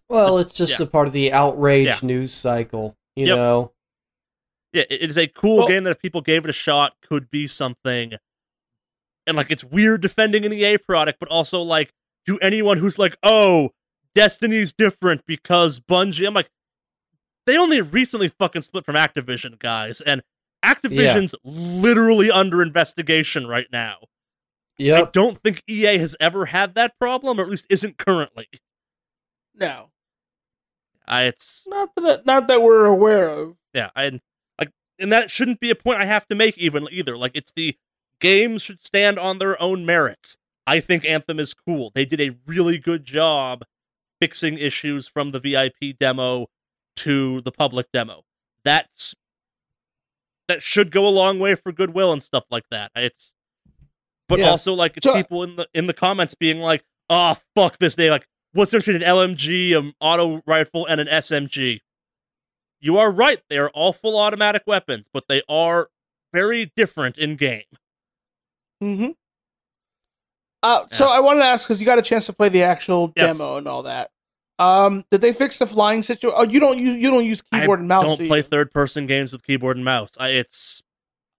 Well, 0.08 0.38
it's 0.38 0.54
just 0.54 0.78
Yeah. 0.78 0.86
a 0.86 0.88
part 0.88 1.06
of 1.08 1.12
the 1.12 1.32
outrage 1.32 1.86
Yeah. 1.86 1.98
news 2.02 2.32
cycle, 2.32 2.96
you 3.16 3.26
Yep. 3.26 3.36
know. 3.36 3.72
yeah, 4.72 4.84
it 4.90 5.02
it 5.02 5.10
is 5.10 5.16
a 5.18 5.26
cool 5.26 5.58
Well- 5.58 5.68
game 5.68 5.84
that 5.84 5.90
if 5.92 5.98
people 6.00 6.20
gave 6.20 6.44
it 6.44 6.50
a 6.50 6.52
shot 6.54 6.94
could 7.02 7.30
be 7.30 7.46
something. 7.46 8.14
And 9.26 9.36
like 9.36 9.50
it's 9.50 9.64
weird 9.64 10.00
defending 10.02 10.44
an 10.46 10.52
EA 10.52 10.78
product, 10.78 11.18
but 11.20 11.28
also 11.28 11.60
like 11.62 11.92
to 12.26 12.38
anyone 12.40 12.78
who's 12.78 12.98
like, 12.98 13.16
"Oh, 13.22 13.70
Destiny's 14.14 14.72
different 14.72 15.24
because 15.26 15.80
Bungie." 15.80 16.26
I'm 16.26 16.34
like, 16.34 16.50
they 17.46 17.56
only 17.56 17.80
recently 17.80 18.28
fucking 18.28 18.62
split 18.62 18.84
from 18.84 18.94
Activision, 18.94 19.58
guys, 19.58 20.00
and 20.02 20.22
Activision's 20.64 21.34
literally 21.44 22.30
under 22.30 22.62
investigation 22.62 23.46
right 23.46 23.66
now. 23.72 23.98
Yeah, 24.76 25.02
I 25.02 25.10
don't 25.12 25.38
think 25.42 25.62
EA 25.68 25.98
has 25.98 26.16
ever 26.20 26.46
had 26.46 26.74
that 26.74 26.98
problem, 26.98 27.40
or 27.40 27.42
at 27.44 27.50
least 27.50 27.66
isn't 27.68 27.98
currently. 27.98 28.46
No, 29.54 29.90
I, 31.06 31.22
it's 31.24 31.64
not 31.66 31.90
that 31.96 32.26
not 32.26 32.46
that 32.48 32.62
we're 32.62 32.84
aware 32.86 33.28
of. 33.28 33.56
yeah, 33.74 33.90
I 33.96 34.20
like, 34.58 34.70
and 34.98 35.10
that 35.12 35.30
shouldn't 35.30 35.60
be 35.60 35.70
a 35.70 35.74
point 35.74 36.00
I 36.00 36.04
have 36.04 36.26
to 36.28 36.34
make 36.34 36.56
even 36.58 36.86
either. 36.92 37.16
Like, 37.16 37.32
it's 37.34 37.52
the 37.52 37.76
games 38.20 38.62
should 38.62 38.80
stand 38.84 39.18
on 39.18 39.38
their 39.38 39.60
own 39.60 39.84
merits. 39.84 40.36
I 40.66 40.80
think 40.80 41.04
Anthem 41.04 41.40
is 41.40 41.54
cool. 41.54 41.90
They 41.94 42.04
did 42.04 42.20
a 42.20 42.36
really 42.46 42.78
good 42.78 43.04
job 43.04 43.64
fixing 44.20 44.58
issues 44.58 45.08
from 45.08 45.30
the 45.30 45.40
VIP 45.40 45.98
demo 45.98 46.48
to 46.96 47.40
the 47.40 47.52
public 47.52 47.90
demo. 47.92 48.22
That's 48.64 49.14
that 50.48 50.62
should 50.62 50.90
go 50.90 51.06
a 51.06 51.10
long 51.10 51.38
way 51.38 51.54
for 51.54 51.70
goodwill 51.72 52.12
and 52.12 52.22
stuff 52.22 52.44
like 52.50 52.64
that. 52.70 52.90
It's 52.96 53.34
but 54.28 54.40
Yeah. 54.40 54.50
also 54.50 54.74
like 54.74 54.96
it's 54.96 55.04
So- 55.06 55.14
people 55.14 55.42
in 55.42 55.56
the 55.56 55.68
in 55.72 55.86
the 55.86 55.94
comments 55.94 56.34
being 56.34 56.58
like, 56.60 56.84
"Oh 57.08 57.36
fuck 57.54 57.78
this!" 57.78 57.94
day!" 57.94 58.10
like, 58.10 58.26
"What's 58.52 58.70
the 58.72 58.78
difference 58.78 58.98
between 58.98 59.08
an 59.08 59.16
LMG, 59.36 59.72
an 59.78 59.94
auto 60.00 60.42
rifle, 60.46 60.84
and 60.86 61.00
an 61.00 61.08
SMG?" 61.08 61.80
You 62.80 62.98
are 62.98 63.10
right; 63.10 63.42
they 63.48 63.58
are 63.58 63.70
all 63.70 63.92
full 63.92 64.18
automatic 64.18 64.62
weapons, 64.66 65.06
but 65.12 65.24
they 65.28 65.42
are 65.48 65.88
very 66.32 66.72
different 66.76 67.16
in 67.18 67.36
game. 67.36 67.64
Mm-hmm. 68.82 69.10
Uh, 70.62 70.84
so 70.90 71.08
I 71.08 71.20
wanted 71.20 71.40
to 71.40 71.46
ask 71.46 71.66
because 71.66 71.80
you 71.80 71.86
got 71.86 71.98
a 71.98 72.02
chance 72.02 72.26
to 72.26 72.32
play 72.32 72.48
the 72.48 72.62
actual 72.64 73.12
Yes. 73.16 73.38
demo 73.38 73.56
and 73.58 73.66
all 73.68 73.82
that. 73.84 74.10
Um, 74.58 75.04
did 75.10 75.20
they 75.20 75.32
fix 75.32 75.58
the 75.58 75.66
flying 75.66 76.02
situation? 76.02 76.36
Oh, 76.36 76.44
you 76.44 76.58
don't 76.58 76.78
you, 76.78 76.92
you 76.92 77.10
don't 77.10 77.24
use 77.24 77.40
keyboard 77.42 77.78
I 77.78 77.82
and 77.82 77.88
mouse. 77.88 78.04
I 78.04 78.06
don't 78.06 78.18
do 78.18 78.26
play 78.26 78.42
third 78.42 78.72
person 78.72 79.06
games 79.06 79.32
with 79.32 79.44
keyboard 79.44 79.76
and 79.76 79.84
mouse. 79.84 80.10
I, 80.18 80.30
it's 80.30 80.82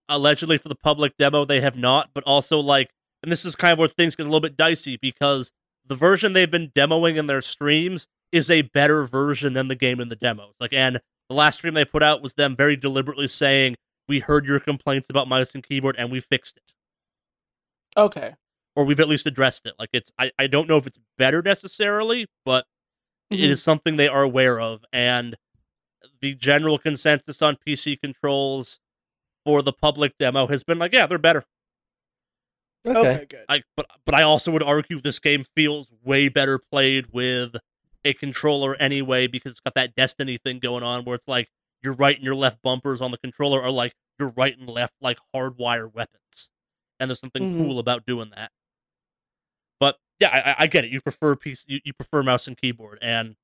allegedly 0.08 0.58
for 0.58 0.68
the 0.68 0.74
public 0.74 1.16
demo 1.18 1.44
they 1.44 1.60
have 1.60 1.76
not, 1.76 2.10
but 2.14 2.24
also 2.24 2.58
like, 2.58 2.90
and 3.22 3.30
this 3.30 3.44
is 3.44 3.54
kind 3.56 3.72
of 3.72 3.78
where 3.78 3.88
things 3.88 4.16
get 4.16 4.24
a 4.24 4.28
little 4.28 4.40
bit 4.40 4.56
dicey 4.56 4.98
because 5.00 5.52
the 5.86 5.94
version 5.94 6.32
they've 6.32 6.50
been 6.50 6.70
demoing 6.70 7.16
in 7.16 7.26
their 7.26 7.42
streams 7.42 8.06
is 8.32 8.50
a 8.50 8.62
better 8.62 9.04
version 9.04 9.52
than 9.52 9.68
the 9.68 9.74
game 9.74 10.00
in 10.00 10.08
the 10.08 10.16
demos. 10.16 10.54
Like, 10.58 10.72
and 10.72 11.00
the 11.28 11.34
last 11.34 11.56
stream 11.56 11.74
they 11.74 11.84
put 11.84 12.02
out 12.02 12.22
was 12.22 12.34
them 12.34 12.56
very 12.56 12.76
deliberately 12.76 13.28
saying, 13.28 13.76
"We 14.08 14.20
heard 14.20 14.46
your 14.46 14.60
complaints 14.60 15.10
about 15.10 15.28
mouse 15.28 15.54
and 15.54 15.66
keyboard, 15.66 15.96
and 15.98 16.10
we 16.10 16.20
fixed 16.20 16.56
it." 16.56 16.72
Okay. 17.96 18.34
Or 18.76 18.84
we've 18.84 19.00
at 19.00 19.08
least 19.08 19.26
addressed 19.26 19.66
it. 19.66 19.74
Like 19.78 19.90
it's, 19.92 20.10
I, 20.18 20.30
I 20.38 20.46
don't 20.46 20.68
know 20.68 20.76
if 20.76 20.86
it's 20.86 20.98
better 21.18 21.42
necessarily, 21.42 22.26
but 22.44 22.64
it 23.30 23.36
Mhm. 23.38 23.50
is 23.50 23.62
something 23.62 23.96
they 23.96 24.08
are 24.08 24.22
aware 24.22 24.60
of 24.60 24.84
and 24.92 25.36
the 26.20 26.34
general 26.34 26.78
consensus 26.78 27.40
on 27.42 27.56
pc 27.66 28.00
controls 28.00 28.78
for 29.44 29.62
the 29.62 29.72
public 29.72 30.16
demo 30.18 30.46
has 30.46 30.62
been 30.64 30.78
like 30.78 30.92
yeah 30.92 31.06
they're 31.06 31.18
better 31.18 31.44
Okay. 32.86 33.26
good. 33.28 33.44
I, 33.48 33.62
but 33.76 33.86
but 34.06 34.14
i 34.14 34.22
also 34.22 34.50
would 34.50 34.62
argue 34.62 35.00
this 35.00 35.18
game 35.18 35.44
feels 35.54 35.88
way 36.02 36.28
better 36.28 36.58
played 36.58 37.08
with 37.12 37.56
a 38.04 38.14
controller 38.14 38.74
anyway 38.76 39.26
because 39.26 39.52
it's 39.52 39.60
got 39.60 39.74
that 39.74 39.94
destiny 39.94 40.38
thing 40.38 40.58
going 40.58 40.82
on 40.82 41.04
where 41.04 41.14
it's 41.14 41.28
like 41.28 41.48
your 41.82 41.92
right 41.92 42.16
and 42.16 42.24
your 42.24 42.34
left 42.34 42.62
bumpers 42.62 43.02
on 43.02 43.10
the 43.10 43.18
controller 43.18 43.60
are 43.62 43.70
like 43.70 43.94
your 44.18 44.30
right 44.30 44.56
and 44.58 44.68
left 44.68 44.94
like 45.00 45.18
hardwire 45.34 45.92
weapons 45.92 46.50
and 46.98 47.10
there's 47.10 47.20
something 47.20 47.44
Mhm. 47.44 47.58
cool 47.58 47.78
about 47.78 48.06
doing 48.06 48.30
that 48.34 48.50
but 48.50 48.59
yeah 50.20 50.54
i, 50.58 50.64
I- 50.64 50.66
get 50.68 50.84
it 50.84 50.90
you 50.90 51.00
prefer 51.00 51.36
piece 51.36 51.64
you, 51.68 51.80
you 51.84 51.92
prefer 51.92 52.22
mouse 52.22 52.46
and 52.46 52.56
keyboard 52.56 52.98
and 53.02 53.36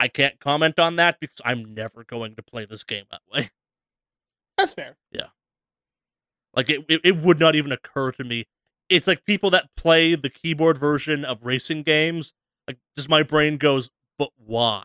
i 0.00 0.08
can't 0.08 0.40
comment 0.40 0.78
on 0.78 0.96
that 0.96 1.20
because 1.20 1.40
i'm 1.44 1.74
never 1.74 2.04
going 2.04 2.36
to 2.36 2.42
play 2.42 2.64
this 2.66 2.84
game 2.84 3.04
that 3.10 3.22
way 3.32 3.50
That's 4.56 4.74
fair. 4.74 4.96
Yeah, 5.10 5.28
like 6.54 6.68
it, 6.68 6.84
it, 6.88 7.00
it 7.04 7.16
would 7.16 7.38
not 7.38 7.54
even 7.54 7.72
occur 7.72 8.12
to 8.12 8.24
me. 8.24 8.46
It's 8.88 9.06
like 9.06 9.24
people 9.24 9.50
that 9.50 9.68
play 9.76 10.14
the 10.14 10.30
keyboard 10.30 10.76
version 10.78 11.24
of 11.24 11.44
racing 11.44 11.82
games. 11.84 12.34
Like, 12.66 12.78
just 12.96 13.08
my 13.08 13.22
brain 13.22 13.56
goes, 13.56 13.90
but 14.18 14.30
why? 14.36 14.84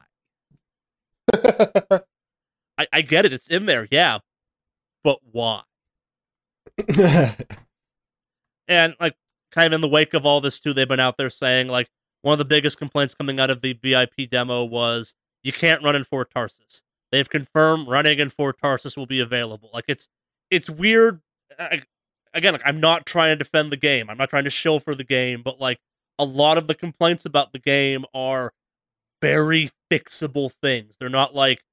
I, 2.78 2.88
I 2.92 3.02
get 3.02 3.26
it, 3.26 3.34
it's 3.34 3.48
in 3.48 3.66
there, 3.66 3.88
yeah, 3.92 4.20
but 5.04 5.20
why? 5.32 5.64
And 8.68 8.96
like, 9.00 9.16
kind 9.56 9.68
of 9.68 9.74
in 9.74 9.82
the 9.82 9.88
wake 9.88 10.14
of 10.14 10.26
all 10.26 10.42
this 10.42 10.60
too, 10.60 10.74
they've 10.74 10.88
been 10.88 11.00
out 11.00 11.18
there 11.18 11.30
saying 11.30 11.68
like 11.68 11.90
one 12.22 12.34
of 12.34 12.40
the 12.40 12.46
biggest 12.46 12.78
complaints 12.78 13.16
coming 13.16 13.40
out 13.40 13.50
of 13.50 13.62
the 13.62 13.74
VIP 13.74 14.30
demo 14.30 14.64
was 14.64 15.16
you 15.44 15.54
can't 15.54 15.84
run 15.84 15.96
in 15.96 16.04
Fort 16.04 16.32
Tarsis. 16.34 16.82
They've 17.12 17.30
confirmed 17.30 17.88
running 17.88 18.20
in 18.20 18.30
Fort 18.30 18.58
Tarsis 18.62 18.98
will 18.98 19.06
be 19.06 19.20
available. 19.20 19.70
Like 19.74 19.86
it's 19.88 20.10
it's 20.52 20.70
weird. 20.70 21.22
I, 21.58 21.82
again, 22.34 22.54
like, 22.54 22.62
I'm 22.66 22.80
not 22.80 23.06
trying 23.06 23.32
to 23.32 23.44
defend 23.44 23.72
the 23.72 23.78
game. 23.78 24.10
I'm 24.10 24.18
not 24.18 24.30
trying 24.30 24.44
to 24.44 24.50
shill 24.50 24.80
for 24.80 24.94
the 24.94 25.04
game, 25.04 25.42
but 25.44 25.60
like 25.60 25.80
a 26.20 26.26
lot 26.26 26.58
of 26.58 26.68
the 26.68 26.76
complaints 26.76 27.26
about 27.26 27.54
the 27.54 27.60
game 27.60 28.06
are 28.14 28.52
very 29.22 29.72
fixable 29.92 30.52
things. 30.52 30.96
They're 31.00 31.10
not 31.10 31.34
like 31.34 31.64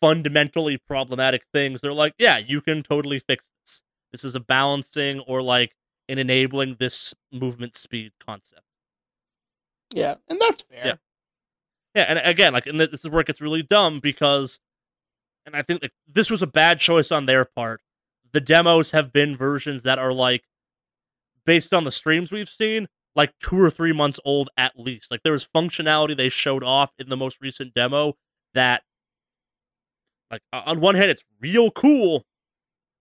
fundamentally 0.00 0.78
problematic 0.78 1.44
things. 1.52 1.80
They're 1.80 1.92
like, 1.92 2.14
yeah, 2.18 2.38
you 2.38 2.60
can 2.60 2.82
totally 2.82 3.20
fix 3.20 3.50
this. 3.64 3.82
This 4.12 4.24
is 4.24 4.34
a 4.34 4.40
balancing 4.40 5.20
or 5.20 5.42
like 5.42 5.72
an 6.08 6.18
enabling 6.18 6.76
this 6.78 7.14
movement 7.32 7.76
speed 7.76 8.12
concept. 8.24 8.62
yeah, 9.92 10.14
and 10.28 10.40
that's 10.40 10.62
fair. 10.62 10.86
Yeah. 10.86 10.94
Yeah, 11.94 12.02
and 12.02 12.18
again, 12.18 12.52
like, 12.52 12.66
and 12.66 12.78
this 12.78 13.04
is 13.04 13.10
where 13.10 13.22
it 13.22 13.26
gets 13.26 13.40
really 13.40 13.62
dumb 13.62 13.98
because, 14.00 14.60
and 15.46 15.56
I 15.56 15.62
think 15.62 15.82
like, 15.82 15.92
this 16.06 16.30
was 16.30 16.42
a 16.42 16.46
bad 16.46 16.78
choice 16.78 17.10
on 17.10 17.26
their 17.26 17.44
part. 17.44 17.80
The 18.32 18.40
demos 18.40 18.90
have 18.90 19.12
been 19.12 19.34
versions 19.34 19.82
that 19.84 19.98
are 19.98 20.12
like, 20.12 20.44
based 21.46 21.72
on 21.72 21.84
the 21.84 21.90
streams 21.90 22.30
we've 22.30 22.48
seen, 22.48 22.88
like 23.16 23.32
two 23.40 23.60
or 23.60 23.70
three 23.70 23.92
months 23.92 24.20
old 24.24 24.50
at 24.56 24.78
least. 24.78 25.10
Like 25.10 25.22
there 25.22 25.32
was 25.32 25.48
functionality 25.48 26.16
they 26.16 26.28
showed 26.28 26.62
off 26.62 26.90
in 26.98 27.08
the 27.08 27.16
most 27.16 27.40
recent 27.40 27.72
demo 27.74 28.14
that, 28.54 28.82
like, 30.30 30.42
on 30.52 30.80
one 30.80 30.94
hand, 30.94 31.10
it's 31.10 31.24
real 31.40 31.70
cool, 31.70 32.26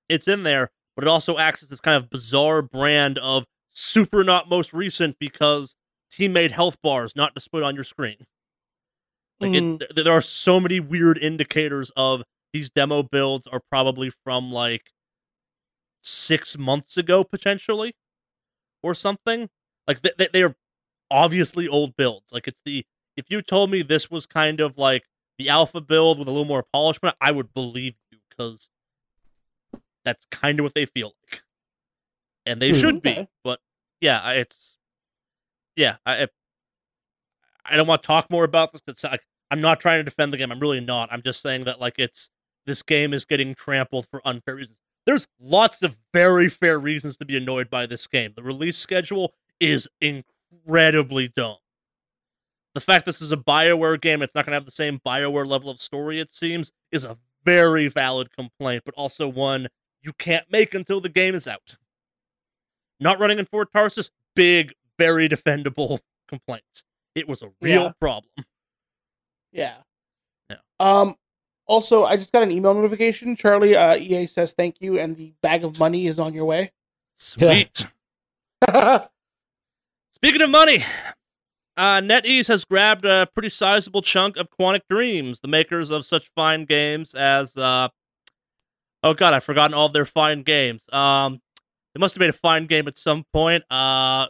it's 0.08 0.30
in 0.30 0.44
there, 0.44 0.72
but 0.98 1.04
it 1.04 1.08
also 1.08 1.38
acts 1.38 1.62
as 1.62 1.70
this 1.70 1.80
kind 1.80 1.96
of 1.96 2.10
bizarre 2.10 2.64
brand 2.64 3.20
of 3.20 3.46
super 3.70 4.24
not 4.24 4.50
most 4.50 4.74
recent 4.74 5.16
because 5.20 5.76
teammate 6.12 6.50
health 6.50 6.76
bars 6.82 7.16
not 7.16 7.36
displayed 7.36 7.64
on 7.64 7.76
your 7.76 7.84
screen. 7.84 8.18
Like 9.40 9.54
it, 9.54 9.64
mm. 9.64 9.80
th- 9.80 10.04
there 10.04 10.14
are 10.14 10.22
so 10.22 10.60
many 10.60 10.80
weird 10.80 11.20
indicators 11.20 11.92
of 11.96 12.24
these 12.52 12.72
demo 12.72 13.04
builds 13.04 13.46
are 13.46 13.62
probably 13.70 14.12
from 14.24 14.52
like 14.52 14.92
six 16.02 16.58
months 16.58 16.98
ago 16.98 17.24
potentially, 17.24 17.94
or 18.82 18.96
something. 18.96 19.50
Like 19.88 20.02
they, 20.02 20.12
they, 20.18 20.30
they 20.34 20.42
are 20.42 20.56
obviously 21.12 21.68
old 21.68 21.96
builds. 21.96 22.34
Like 22.34 22.48
it's 22.48 22.62
the 22.66 22.84
if 23.16 23.26
you 23.30 23.44
told 23.44 23.70
me 23.70 23.84
this 23.84 24.10
was 24.10 24.26
kind 24.26 24.60
of 24.60 24.80
like 24.80 25.04
the 25.38 25.50
alpha 25.50 25.80
build 25.80 26.18
with 26.18 26.28
a 26.28 26.32
little 26.32 26.46
more 26.46 26.66
polishment, 26.74 27.16
I 27.22 27.30
would 27.30 27.54
believe 27.54 27.94
you 28.12 28.18
because 28.30 28.70
that's 30.08 30.26
kind 30.32 30.60
of 30.60 30.64
what 30.64 30.74
they 30.74 30.86
feel 30.86 31.14
like, 31.32 31.42
and 32.46 32.62
they 32.62 32.72
Hmm, 32.72 32.80
should 32.80 33.02
be. 33.02 33.28
But 33.44 33.60
yeah, 34.02 34.32
it's 34.32 34.78
yeah, 35.76 35.98
I 36.06 36.24
I- 36.24 36.28
I 37.66 37.76
don't 37.76 37.88
want 37.88 38.02
to 38.02 38.08
talk 38.08 38.30
more 38.32 38.46
about 38.46 38.72
this. 38.72 38.82
It's 38.88 39.04
like 39.04 39.26
I'm 39.52 39.62
not 39.62 39.80
trying 39.80 40.00
to 40.00 40.04
defend 40.04 40.34
the 40.34 40.38
game. 40.38 40.52
I'm 40.52 40.60
really 40.60 40.80
not. 40.80 41.12
I'm 41.12 41.22
just 41.22 41.42
saying 41.42 41.66
that 41.66 41.80
like 41.80 41.96
it's 42.00 42.30
this 42.66 42.82
game 42.82 43.14
is 43.14 43.26
getting 43.26 43.56
trampled 43.56 44.08
for 44.10 44.22
unfair 44.26 44.56
reasons. 44.56 44.78
There's 45.06 45.28
lots 45.40 45.84
of 45.84 45.98
very 46.14 46.50
fair 46.50 46.80
reasons 46.80 47.18
to 47.18 47.26
be 47.26 47.38
annoyed 47.38 47.70
by 47.70 47.86
this 47.86 48.08
game. 48.08 48.34
The 48.36 48.44
release 48.44 48.78
schedule 48.78 49.34
is 49.60 49.88
incredibly 50.02 51.30
dumb. 51.30 51.58
The 52.74 52.82
fact 52.82 53.06
this 53.06 53.22
is 53.22 53.32
a 53.32 53.38
BioWare 53.38 54.00
game, 54.00 54.22
it's 54.22 54.36
not 54.36 54.46
going 54.46 54.52
to 54.52 54.58
have 54.58 54.66
the 54.66 54.72
same 54.72 55.00
BioWare 55.06 55.48
level 55.48 55.70
of 55.70 55.82
story, 55.82 56.20
it 56.20 56.30
seems, 56.30 56.72
is 56.92 57.06
a 57.06 57.18
very 57.44 57.88
valid 57.88 58.32
complaint, 58.36 58.84
but 58.86 58.94
also 58.96 59.28
one 59.28 59.68
you 60.02 60.14
can't 60.14 60.46
make 60.52 60.74
until 60.74 61.02
the 61.02 61.10
game 61.10 61.36
is 61.36 61.48
out. 61.48 61.78
Not 63.00 63.20
running 63.20 63.40
in 63.40 63.46
Fort 63.46 63.72
Tarsis, 63.74 64.10
big, 64.36 64.74
very 64.98 65.28
defendable 65.30 66.00
complaint. 66.28 66.64
It 67.16 67.28
was 67.28 67.42
a 67.42 67.52
real 67.62 67.84
Yeah. 67.84 67.92
problem. 68.00 68.32
Yeah. 69.52 69.76
Yeah. 70.50 70.58
Um. 70.80 71.16
Also, 71.66 72.06
I 72.06 72.16
just 72.16 72.32
got 72.32 72.44
an 72.44 72.52
email 72.52 72.74
notification. 72.74 73.36
Charlie, 73.36 73.76
uh, 73.76 73.98
EA 73.98 74.26
says 74.28 74.54
thank 74.54 74.78
you, 74.80 74.98
and 75.00 75.18
the 75.18 75.34
bag 75.42 75.66
of 75.66 75.78
money 75.80 76.08
is 76.08 76.18
on 76.18 76.34
your 76.34 76.46
way. 76.46 76.72
Sweet. 77.16 77.86
Speaking 80.14 80.42
of 80.42 80.50
money, 80.50 80.84
uh, 81.76 82.00
NetEase 82.02 82.48
has 82.48 82.64
grabbed 82.64 83.06
a 83.06 83.28
pretty 83.34 83.50
sizable 83.50 84.02
chunk 84.02 84.38
of 84.38 84.48
Quantic 84.50 84.82
Dreams, 84.90 85.42
the 85.42 85.48
makers 85.48 85.92
of 85.92 86.06
such 86.06 86.30
fine 86.36 86.66
games 86.66 87.14
as 87.14 87.56
uh, 87.58 87.90
oh 89.04 89.14
god, 89.14 89.34
I've 89.34 89.44
forgotten 89.44 89.74
all 89.74 89.90
their 89.90 90.06
fine 90.06 90.44
games. 90.44 90.86
Um, 90.92 91.42
they 91.94 92.00
must 92.00 92.16
have 92.16 92.20
made 92.20 92.30
a 92.30 92.34
fine 92.34 92.66
game 92.66 92.88
at 92.88 92.98
some 92.98 93.26
point. 93.34 93.64
Uh, 93.72 94.28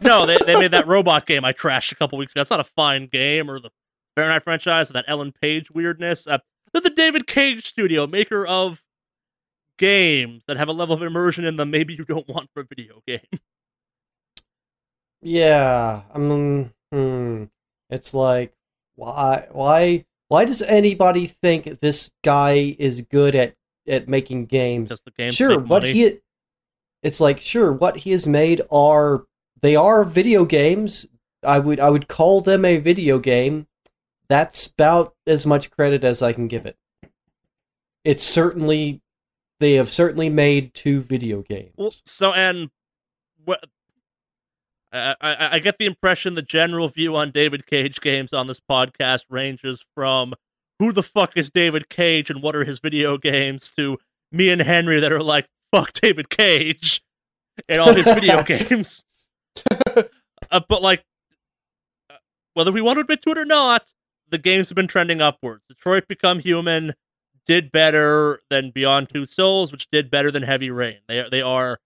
no, 0.00 0.26
they 0.26 0.38
they 0.46 0.54
made 0.54 0.70
that 0.72 0.86
robot 0.88 1.26
game 1.26 1.44
I 1.44 1.52
trashed 1.52 1.92
a 1.92 1.96
couple 1.96 2.18
weeks 2.18 2.32
ago. 2.32 2.40
That's 2.40 2.50
not 2.50 2.60
a 2.60 2.64
fine 2.64 3.06
game, 3.06 3.50
or 3.50 3.60
the 3.60 3.70
Fahrenheit 4.16 4.44
franchise, 4.44 4.90
or 4.90 4.94
that 4.94 5.04
Ellen 5.08 5.32
Page 5.32 5.70
weirdness. 5.70 6.26
Uh, 6.26 6.38
they're 6.72 6.82
the 6.82 6.90
David 6.90 7.26
Cage 7.26 7.66
studio, 7.66 8.06
maker 8.06 8.46
of 8.46 8.82
games 9.78 10.44
that 10.46 10.56
have 10.56 10.68
a 10.68 10.72
level 10.72 10.94
of 10.94 11.02
immersion 11.02 11.44
in 11.44 11.56
them 11.56 11.70
maybe 11.70 11.94
you 11.94 12.04
don't 12.04 12.28
want 12.28 12.50
for 12.52 12.60
a 12.60 12.64
video 12.64 13.02
game. 13.06 13.20
Yeah, 15.20 16.02
I 16.14 16.18
mean, 16.18 16.72
hmm. 16.92 17.44
It's 17.90 18.14
like, 18.14 18.54
why, 18.94 19.48
why, 19.50 20.04
why 20.28 20.44
does 20.44 20.62
anybody 20.62 21.26
think 21.26 21.80
this 21.80 22.12
guy 22.22 22.76
is 22.78 23.02
good 23.02 23.34
at 23.34 23.54
at 23.88 24.08
making 24.08 24.46
games? 24.46 24.92
Games 25.16 25.34
sure, 25.34 25.58
what 25.58 25.82
money. 25.82 25.92
he, 25.92 26.18
it's 27.02 27.20
like, 27.20 27.40
sure, 27.40 27.72
what 27.72 27.98
he 27.98 28.10
has 28.12 28.26
made 28.26 28.62
are 28.70 29.24
they 29.60 29.74
are 29.74 30.04
video 30.04 30.44
games. 30.44 31.06
I 31.44 31.58
would 31.58 31.80
I 31.80 31.90
would 31.90 32.08
call 32.08 32.40
them 32.40 32.64
a 32.64 32.78
video 32.78 33.18
game. 33.18 33.66
That's 34.28 34.66
about 34.66 35.14
as 35.26 35.46
much 35.46 35.70
credit 35.70 36.04
as 36.04 36.20
I 36.20 36.32
can 36.32 36.48
give 36.48 36.66
it. 36.66 36.76
It's 38.04 38.22
certainly, 38.22 39.00
they 39.58 39.74
have 39.74 39.88
certainly 39.88 40.28
made 40.28 40.74
two 40.74 41.00
video 41.00 41.42
games. 41.42 41.72
Well, 41.76 41.92
so 42.04 42.32
and 42.32 42.70
what 43.44 43.64
I, 44.92 45.14
I 45.20 45.54
I 45.54 45.58
get 45.58 45.78
the 45.78 45.86
impression 45.86 46.34
the 46.34 46.42
general 46.42 46.88
view 46.88 47.16
on 47.16 47.30
David 47.30 47.66
Cage 47.66 48.00
games 48.00 48.32
on 48.32 48.46
this 48.46 48.60
podcast 48.60 49.24
ranges 49.30 49.84
from 49.94 50.34
who 50.78 50.92
the 50.92 51.02
fuck 51.02 51.36
is 51.36 51.50
David 51.50 51.88
Cage 51.88 52.30
and 52.30 52.42
what 52.42 52.54
are 52.56 52.64
his 52.64 52.78
video 52.78 53.18
games 53.18 53.70
to 53.70 53.98
me 54.30 54.50
and 54.50 54.62
Henry 54.62 55.00
that 55.00 55.12
are 55.12 55.22
like 55.22 55.46
fuck 55.72 55.92
David 55.92 56.30
Cage 56.30 57.02
and 57.68 57.80
all 57.80 57.94
his 57.94 58.06
video 58.06 58.42
games. 58.44 59.04
uh, 60.50 60.60
but 60.68 60.82
like, 60.82 61.04
uh, 62.10 62.14
whether 62.54 62.72
we 62.72 62.80
want 62.80 62.96
to 62.96 63.00
admit 63.00 63.22
to 63.22 63.30
it 63.30 63.38
or 63.38 63.44
not, 63.44 63.88
the 64.30 64.38
games 64.38 64.68
have 64.68 64.76
been 64.76 64.86
trending 64.86 65.20
upwards. 65.20 65.64
Detroit 65.68 66.06
Become 66.08 66.40
Human 66.40 66.94
did 67.46 67.72
better 67.72 68.42
than 68.50 68.70
Beyond 68.70 69.08
Two 69.08 69.24
Souls, 69.24 69.72
which 69.72 69.90
did 69.90 70.10
better 70.10 70.30
than 70.30 70.42
Heavy 70.42 70.70
Rain. 70.70 70.98
They 71.08 71.20
are, 71.20 71.30
they 71.30 71.40
are 71.40 71.78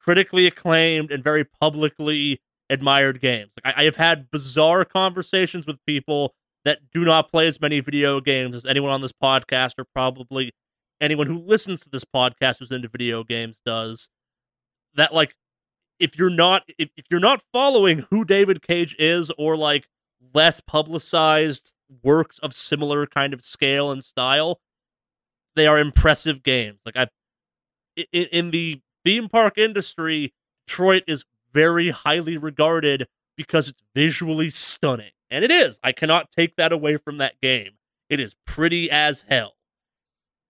critically 0.00 0.46
acclaimed 0.46 1.10
and 1.10 1.22
very 1.22 1.44
publicly 1.44 2.40
admired 2.70 3.20
games. 3.20 3.50
Like 3.62 3.76
I, 3.76 3.82
I 3.82 3.84
have 3.84 3.96
had 3.96 4.30
bizarre 4.30 4.84
conversations 4.84 5.66
with 5.66 5.84
people 5.86 6.34
that 6.64 6.78
do 6.92 7.04
not 7.04 7.30
play 7.30 7.46
as 7.46 7.60
many 7.60 7.80
video 7.80 8.20
games 8.20 8.54
as 8.54 8.66
anyone 8.66 8.90
on 8.90 9.00
this 9.00 9.12
podcast, 9.12 9.74
or 9.78 9.84
probably 9.94 10.52
anyone 11.00 11.26
who 11.26 11.38
listens 11.38 11.80
to 11.82 11.90
this 11.90 12.04
podcast 12.04 12.58
who's 12.58 12.72
into 12.72 12.88
video 12.88 13.24
games 13.24 13.60
does. 13.64 14.10
That 14.94 15.14
like, 15.14 15.34
if 15.98 16.18
you're 16.18 16.30
not 16.30 16.62
if, 16.78 16.90
if 16.96 17.06
you're 17.10 17.20
not 17.20 17.42
following 17.52 18.06
who 18.10 18.24
David 18.24 18.62
Cage 18.62 18.96
is, 18.98 19.30
or 19.38 19.56
like 19.56 19.88
less 20.34 20.60
publicized 20.60 21.72
works 22.02 22.38
of 22.40 22.52
similar 22.54 23.06
kind 23.06 23.32
of 23.32 23.42
scale 23.42 23.90
and 23.90 24.02
style, 24.04 24.60
they 25.56 25.66
are 25.66 25.78
impressive 25.78 26.42
games. 26.42 26.80
Like 26.84 26.96
I, 26.96 27.06
in, 28.12 28.26
in 28.26 28.50
the 28.50 28.80
theme 29.04 29.28
park 29.28 29.58
industry, 29.58 30.34
Detroit 30.66 31.04
is 31.06 31.24
very 31.52 31.90
highly 31.90 32.36
regarded 32.36 33.06
because 33.36 33.68
it's 33.68 33.82
visually 33.94 34.50
stunning. 34.50 35.12
And 35.30 35.44
it 35.44 35.50
is. 35.50 35.78
I 35.82 35.92
cannot 35.92 36.30
take 36.32 36.56
that 36.56 36.72
away 36.72 36.96
from 36.96 37.18
that 37.18 37.40
game. 37.40 37.72
It 38.08 38.20
is 38.20 38.34
pretty 38.46 38.90
as 38.90 39.24
hell. 39.28 39.54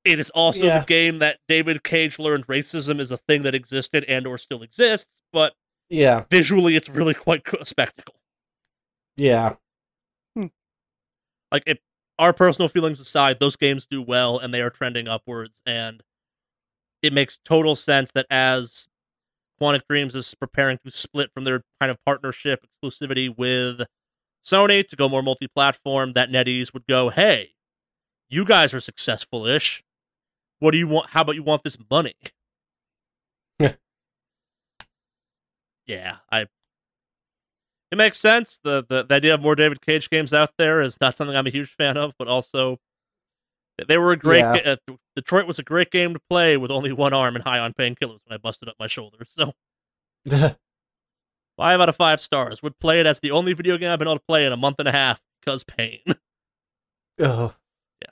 It 0.04 0.18
is 0.20 0.30
also 0.30 0.66
Yeah. 0.66 0.80
the 0.80 0.86
game 0.86 1.18
that 1.18 1.40
David 1.48 1.82
Cage 1.82 2.18
learned 2.18 2.46
racism 2.46 3.00
is 3.00 3.10
a 3.10 3.16
thing 3.16 3.42
that 3.42 3.54
existed 3.54 4.04
and 4.08 4.26
or 4.26 4.38
still 4.38 4.62
exists, 4.62 5.20
but 5.32 5.54
Yeah, 5.88 6.24
visually 6.30 6.76
it's 6.76 6.88
really 6.88 7.14
quite 7.14 7.42
a 7.60 7.66
spectacle. 7.66 8.14
yeah. 9.16 9.56
Hmm. 10.36 10.46
Like 11.50 11.64
if 11.66 11.78
our 12.18 12.32
personal 12.32 12.68
feelings 12.68 13.00
aside, 13.00 13.38
those 13.40 13.56
games 13.56 13.86
do 13.86 14.00
well 14.02 14.38
and 14.38 14.52
they 14.54 14.60
are 14.62 14.70
trending 14.70 15.08
upwards 15.08 15.60
and 15.66 16.02
it 17.02 17.12
makes 17.12 17.38
total 17.44 17.76
sense 17.76 18.12
that 18.12 18.26
as 18.30 18.88
Quantic 19.60 19.82
Dreams 19.88 20.14
is 20.14 20.34
preparing 20.34 20.78
to 20.84 20.90
split 20.90 21.32
from 21.34 21.44
their 21.44 21.64
kind 21.80 21.90
of 21.90 21.98
partnership 22.04 22.64
exclusivity 22.84 23.36
with 23.36 23.82
Sony 24.44 24.86
to 24.86 24.96
go 24.96 25.08
more 25.08 25.22
multi-platform, 25.22 26.12
that 26.14 26.30
NetEase 26.30 26.72
would 26.72 26.86
go, 26.86 27.10
"Hey, 27.10 27.50
you 28.28 28.44
guys 28.44 28.72
are 28.74 28.80
successful-ish. 28.80 29.82
What 30.60 30.72
do 30.72 30.78
you 30.78 30.88
want? 30.88 31.10
How 31.10 31.22
about 31.22 31.34
you 31.34 31.42
want 31.42 31.62
this 31.64 31.76
money?" 31.90 32.14
Yeah. 33.58 33.74
yeah, 35.86 36.16
I. 36.30 36.46
It 37.90 37.96
makes 37.96 38.18
sense. 38.18 38.60
The, 38.62 38.84
the 38.88 39.04
the 39.04 39.14
idea 39.14 39.34
of 39.34 39.40
more 39.40 39.54
David 39.54 39.80
Cage 39.80 40.10
games 40.10 40.32
out 40.34 40.50
there 40.58 40.80
is 40.80 41.00
not 41.00 41.16
something 41.16 41.36
I'm 41.36 41.46
a 41.46 41.50
huge 41.50 41.74
fan 41.74 41.96
of, 41.96 42.12
but 42.18 42.28
also 42.28 42.78
they 43.86 43.96
were 43.98 44.12
a 44.12 44.16
great. 44.16 44.40
Yeah. 44.40 44.60
ga- 44.60 44.70
uh, 44.88 44.96
Detroit 45.14 45.46
was 45.46 45.58
a 45.58 45.62
great 45.62 45.90
game 45.90 46.14
to 46.14 46.20
play 46.28 46.56
with 46.56 46.70
only 46.70 46.92
one 46.92 47.14
arm 47.14 47.36
and 47.36 47.44
high 47.44 47.58
on 47.58 47.72
painkillers 47.72 48.18
when 48.24 48.32
I 48.34 48.36
busted 48.36 48.68
up 48.68 48.76
my 48.78 48.86
shoulder. 48.86 49.18
So 49.24 49.52
five 51.58 51.80
out 51.80 51.90
of 51.90 51.96
five 51.96 52.20
stars. 52.20 52.62
Would 52.62 52.78
play 52.78 53.00
it 53.00 53.06
as 53.06 53.20
the 53.20 53.32
only 53.32 53.52
video 53.52 53.76
game 53.76 53.90
I've 53.90 53.98
been 53.98 54.08
able 54.08 54.18
to 54.18 54.24
play 54.26 54.46
in 54.46 54.52
a 54.52 54.56
month 54.56 54.76
and 54.78 54.88
a 54.88 54.92
half 54.92 55.20
because 55.40 55.64
pain. 55.64 56.00
Oh. 57.20 57.52
Yeah. 58.00 58.10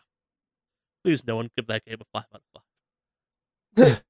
Please, 1.05 1.25
no 1.25 1.37
one 1.37 1.49
give 1.57 1.69
that 1.69 1.85
game 1.85 1.99
a 2.01 2.05
five 2.13 2.25
out 2.35 2.43
of 2.57 2.63
five. 3.79 4.03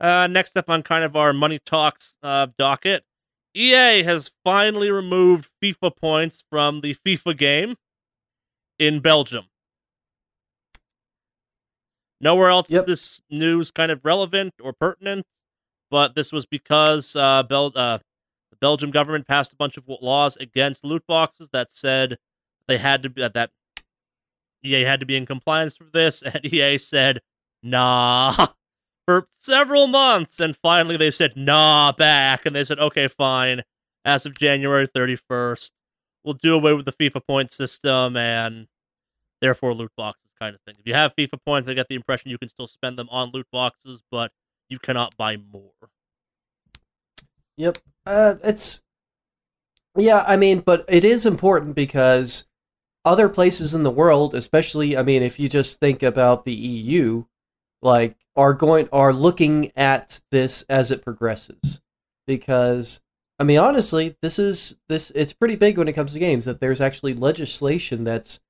uh, 0.00 0.26
next 0.26 0.54
up 0.58 0.68
on 0.68 0.82
kind 0.82 1.02
of 1.02 1.16
our 1.16 1.32
money 1.32 1.58
talks 1.64 2.18
uh, 2.22 2.48
docket, 2.58 3.04
EA 3.54 4.02
has 4.02 4.30
finally 4.44 4.90
removed 4.90 5.48
FIFA 5.64 5.96
points 5.96 6.44
from 6.50 6.82
the 6.82 6.94
FIFA 6.94 7.38
game 7.38 7.76
in 8.78 9.00
Belgium. 9.00 9.46
Nowhere 12.20 12.50
else 12.50 12.70
Yep. 12.70 12.82
is 12.82 12.86
this 12.86 13.20
news 13.30 13.70
kind 13.70 13.90
of 13.90 14.04
relevant 14.04 14.52
or 14.62 14.74
pertinent, 14.74 15.24
but 15.90 16.14
this 16.14 16.32
was 16.32 16.44
because 16.44 17.16
uh, 17.16 17.42
Bel- 17.44 17.72
uh, 17.74 17.98
Belgium 18.62 18.92
government 18.92 19.26
passed 19.26 19.52
a 19.52 19.56
bunch 19.56 19.76
of 19.76 19.84
laws 19.88 20.36
against 20.36 20.84
loot 20.84 21.04
boxes 21.08 21.50
that 21.52 21.72
said 21.72 22.16
they 22.68 22.78
had 22.78 23.02
to 23.02 23.10
be 23.10 23.20
uh, 23.20 23.28
that 23.34 23.50
EA 24.64 24.82
had 24.82 25.00
to 25.00 25.06
be 25.06 25.16
in 25.16 25.26
compliance 25.26 25.76
for 25.76 25.88
this, 25.92 26.22
and 26.34 26.46
EA 26.46 26.78
said, 26.78 27.20
nah, 27.62 28.46
for 29.06 29.26
several 29.36 29.88
months. 29.88 30.38
And 30.38 30.56
finally 30.56 30.96
they 30.96 31.10
said, 31.10 31.32
nah, 31.36 31.90
back. 31.90 32.46
And 32.46 32.54
they 32.54 32.62
said, 32.62 32.78
okay, 32.78 33.08
fine. 33.08 33.62
As 34.04 34.26
of 34.26 34.38
January 34.38 34.86
31st, 34.86 35.72
we'll 36.24 36.34
do 36.34 36.54
away 36.54 36.72
with 36.72 36.86
the 36.86 36.92
FIFA 36.92 37.26
point 37.26 37.52
system 37.52 38.16
and 38.16 38.68
therefore 39.40 39.74
loot 39.74 39.92
boxes 39.96 40.30
kind 40.40 40.54
of 40.54 40.60
thing. 40.62 40.76
If 40.78 40.86
you 40.86 40.94
have 40.94 41.14
FIFA 41.16 41.38
points, 41.44 41.68
I 41.68 41.74
get 41.74 41.88
the 41.88 41.96
impression 41.96 42.30
you 42.30 42.38
can 42.38 42.48
still 42.48 42.68
spend 42.68 42.96
them 42.96 43.08
on 43.10 43.30
loot 43.32 43.46
boxes, 43.52 44.02
but 44.08 44.30
you 44.68 44.78
cannot 44.78 45.16
buy 45.16 45.36
more. 45.36 45.90
Yep. 47.56 47.78
Uh, 48.06 48.34
it's 48.44 48.82
yeah. 49.96 50.24
I 50.26 50.36
mean, 50.36 50.60
but 50.60 50.84
it 50.88 51.04
is 51.04 51.26
important 51.26 51.74
because 51.74 52.46
other 53.04 53.28
places 53.28 53.74
in 53.74 53.82
the 53.82 53.90
world, 53.90 54.34
especially, 54.34 54.96
I 54.96 55.02
mean, 55.02 55.22
if 55.22 55.38
you 55.40 55.48
just 55.48 55.80
think 55.80 56.02
about 56.02 56.44
the 56.44 56.54
EU, 56.54 57.24
like 57.82 58.16
are 58.36 58.54
going 58.54 58.88
are 58.92 59.12
looking 59.12 59.72
at 59.76 60.20
this 60.30 60.62
as 60.68 60.90
it 60.90 61.02
progresses 61.04 61.80
because 62.26 63.00
I 63.38 63.44
mean, 63.44 63.58
honestly, 63.58 64.16
this 64.22 64.38
is 64.38 64.78
this 64.88 65.10
it's 65.14 65.32
pretty 65.32 65.56
big 65.56 65.78
when 65.78 65.88
it 65.88 65.94
comes 65.94 66.12
to 66.12 66.18
games 66.18 66.44
that 66.44 66.60
there's 66.60 66.80
actually 66.80 67.14
legislation 67.14 68.04
that's 68.04 68.40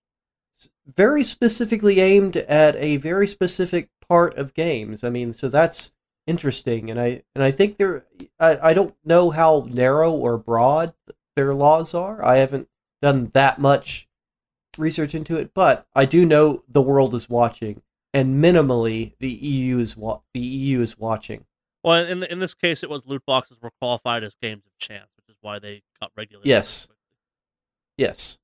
very 0.97 1.23
specifically 1.23 2.01
aimed 2.01 2.37
at 2.37 2.77
a 2.77 2.97
very 2.99 3.27
specific 3.27 3.89
part 4.07 4.37
of 4.37 4.55
games. 4.55 5.05
I 5.05 5.11
mean, 5.11 5.33
so 5.33 5.49
that's 5.49 5.93
interesting 6.27 6.91
and 6.91 7.01
I 7.01 7.23
and 7.35 7.43
I 7.43 7.51
think 7.51 7.79
they're 7.79 8.05
I, 8.39 8.71
I 8.71 8.75
don't 8.75 8.95
know 9.05 9.31
how 9.31 9.67
narrow 9.71 10.13
or 10.13 10.39
broad 10.39 10.95
their 11.37 11.55
laws 11.55 11.95
are. 11.95 12.25
I 12.25 12.37
haven't 12.37 12.69
done 13.01 13.31
that 13.35 13.59
much 13.59 14.09
research 14.79 15.15
into 15.15 15.37
it, 15.37 15.53
but 15.55 15.87
I 15.95 16.05
do 16.05 16.25
know 16.25 16.63
the 16.69 16.83
world 16.83 17.15
is 17.15 17.29
watching, 17.29 17.83
and 18.15 18.43
minimally 18.43 19.15
the 19.19 19.31
EU 19.31 19.79
is 19.79 19.97
wa- 19.97 20.21
the 20.33 20.41
EU 20.41 20.81
is 20.81 20.99
watching. 20.99 21.45
Well, 21.83 22.05
in 22.05 22.23
in 22.23 22.39
this 22.39 22.55
case, 22.55 22.83
it 22.83 22.91
was 22.91 23.07
loot 23.07 23.25
boxes 23.27 23.59
were 23.61 23.73
qualified 23.81 24.23
as 24.23 24.37
games 24.41 24.65
of 24.67 24.77
chance, 24.79 25.11
which 25.17 25.29
is 25.29 25.37
why 25.41 25.59
they 25.59 25.83
got 26.01 26.13
regulated. 26.17 26.49
Yes. 26.49 26.89
Yes, 27.99 28.39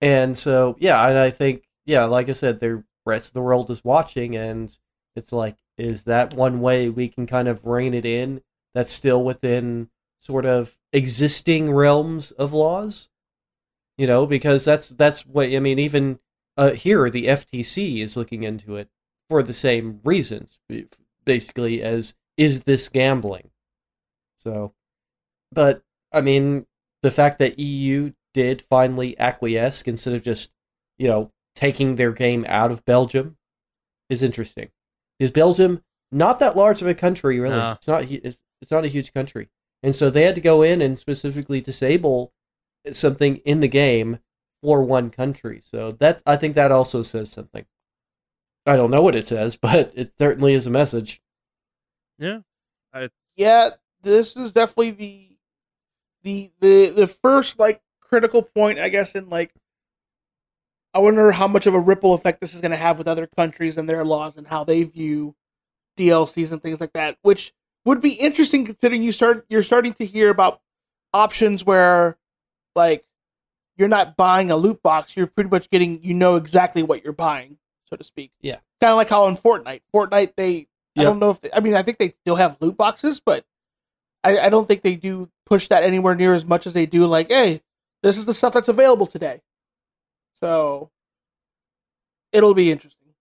and 0.00 0.38
so 0.38 0.76
yeah, 0.78 1.06
and 1.08 1.18
I 1.18 1.30
think 1.30 1.64
yeah, 1.86 2.04
like 2.04 2.28
I 2.28 2.32
said, 2.32 2.60
the 2.60 2.84
rest 3.04 3.28
of 3.28 3.34
the 3.34 3.42
world 3.42 3.70
is 3.70 3.84
watching, 3.84 4.36
and 4.36 4.76
it's 5.16 5.32
like, 5.32 5.56
is 5.76 6.04
that 6.04 6.34
one 6.34 6.60
way 6.60 6.88
we 6.88 7.08
can 7.08 7.26
kind 7.26 7.48
of 7.48 7.66
rein 7.66 7.94
it 7.94 8.04
in? 8.04 8.42
That's 8.74 8.92
still 8.92 9.22
within 9.22 9.90
sort 10.20 10.46
of 10.46 10.76
existing 10.92 11.72
realms 11.72 12.30
of 12.32 12.52
laws, 12.52 13.08
you 13.98 14.06
know, 14.06 14.26
because 14.26 14.64
that's 14.64 14.88
that's 14.88 15.26
what 15.26 15.48
I 15.48 15.58
mean. 15.60 15.78
Even 15.78 16.18
uh, 16.56 16.72
here, 16.72 17.10
the 17.10 17.26
FTC 17.26 18.02
is 18.02 18.16
looking 18.16 18.42
into 18.42 18.76
it 18.76 18.88
for 19.28 19.42
the 19.42 19.54
same 19.54 20.00
reasons, 20.04 20.60
basically, 21.24 21.82
as 21.82 22.14
is 22.36 22.62
this 22.64 22.88
gambling? 22.88 23.50
So, 24.36 24.74
but 25.52 25.82
I 26.12 26.20
mean, 26.20 26.66
the 27.02 27.10
fact 27.10 27.38
that 27.38 27.58
EU 27.58 28.12
did 28.32 28.62
finally 28.62 29.18
acquiesce 29.18 29.82
instead 29.82 30.14
of 30.14 30.22
just, 30.22 30.52
you 30.98 31.08
know, 31.08 31.30
taking 31.54 31.96
their 31.96 32.12
game 32.12 32.44
out 32.48 32.70
of 32.70 32.84
Belgium 32.84 33.36
is 34.10 34.22
interesting. 34.22 34.70
Is 35.18 35.30
Belgium 35.30 35.82
not 36.10 36.38
that 36.38 36.56
large 36.56 36.82
of 36.82 36.88
a 36.88 36.94
country, 36.94 37.40
really? 37.40 37.56
No. 37.56 37.72
It's 37.72 37.88
not. 37.88 38.04
It's, 38.10 38.38
it's 38.60 38.70
not 38.70 38.84
a 38.84 38.88
huge 38.88 39.12
country, 39.12 39.48
and 39.82 39.94
so 39.94 40.10
they 40.10 40.22
had 40.22 40.34
to 40.36 40.40
go 40.40 40.62
in 40.62 40.80
and 40.80 40.98
specifically 40.98 41.60
disable 41.60 42.32
something 42.92 43.36
in 43.38 43.60
the 43.60 43.68
game 43.68 44.18
for 44.62 44.82
one 44.82 45.10
country. 45.10 45.60
So 45.64 45.92
that 45.92 46.22
I 46.24 46.36
think 46.36 46.54
that 46.54 46.72
also 46.72 47.02
says 47.02 47.30
something. 47.30 47.64
I 48.66 48.76
don't 48.76 48.90
know 48.90 49.02
what 49.02 49.14
it 49.14 49.28
says, 49.28 49.56
but 49.60 49.92
it 49.94 50.12
certainly 50.18 50.54
is 50.54 50.66
a 50.66 50.70
message. 50.70 51.20
Yeah. 52.18 52.40
I, 52.92 53.10
yeah, 53.36 53.70
this 54.02 54.36
is 54.36 54.52
definitely 54.52 54.92
the 54.92 55.36
the 56.22 56.52
the 56.60 56.90
the 56.90 57.06
first 57.06 57.58
like 57.58 57.82
critical 58.00 58.42
point, 58.42 58.78
I 58.78 58.88
guess, 58.88 59.14
in 59.14 59.28
like 59.28 59.52
I 60.94 61.00
wonder 61.00 61.32
how 61.32 61.48
much 61.48 61.66
of 61.66 61.74
a 61.74 61.80
ripple 61.80 62.14
effect 62.14 62.40
this 62.40 62.54
is 62.54 62.60
going 62.60 62.70
to 62.70 62.76
have 62.76 62.98
with 62.98 63.08
other 63.08 63.26
countries 63.26 63.76
and 63.76 63.88
their 63.88 64.04
laws 64.04 64.36
and 64.36 64.46
how 64.46 64.62
they 64.62 64.84
view 64.84 65.34
DLCs 65.98 66.52
and 66.52 66.62
things 66.62 66.80
like 66.80 66.92
that, 66.92 67.18
which 67.22 67.52
would 67.84 68.00
be 68.00 68.12
interesting 68.12 68.64
considering 68.64 69.02
you 69.02 69.12
start 69.12 69.44
you're 69.48 69.62
starting 69.62 69.92
to 69.94 70.06
hear 70.06 70.30
about 70.30 70.60
options 71.12 71.64
where 71.64 72.16
like 72.76 73.04
you're 73.76 73.88
not 73.88 74.16
buying 74.16 74.52
a 74.52 74.56
loot 74.56 74.82
box, 74.82 75.16
you're 75.16 75.26
pretty 75.26 75.50
much 75.50 75.68
getting 75.68 76.02
you 76.02 76.14
know 76.14 76.36
exactly 76.36 76.82
what 76.84 77.02
you're 77.02 77.12
buying, 77.12 77.58
so 77.90 77.96
to 77.96 78.04
speak. 78.04 78.30
Yeah. 78.40 78.58
Kind 78.80 78.92
of 78.92 78.96
like 78.96 79.08
how 79.08 79.26
in 79.26 79.36
Fortnite, 79.36 79.80
Fortnite 79.92 80.34
they 80.36 80.68
I 80.96 81.02
don't 81.02 81.18
know 81.18 81.30
if 81.30 81.40
they, 81.40 81.50
I 81.52 81.58
mean 81.58 81.74
I 81.74 81.82
think 81.82 81.98
they 81.98 82.14
still 82.20 82.36
have 82.36 82.56
loot 82.60 82.76
boxes, 82.76 83.20
but 83.20 83.44
I, 84.22 84.38
I 84.38 84.48
don't 84.48 84.68
think 84.68 84.82
they 84.82 84.94
do 84.94 85.28
push 85.44 85.66
that 85.68 85.82
anywhere 85.82 86.14
near 86.14 86.34
as 86.34 86.44
much 86.44 86.66
as 86.66 86.72
they 86.72 86.86
do 86.86 87.06
like, 87.06 87.28
hey, 87.28 87.62
this 88.04 88.16
is 88.16 88.26
the 88.26 88.34
stuff 88.34 88.54
that's 88.54 88.68
available 88.68 89.06
today. 89.06 89.42
So 90.44 90.90
it'll 92.30 92.52
be 92.52 92.70
interesting. 92.70 93.14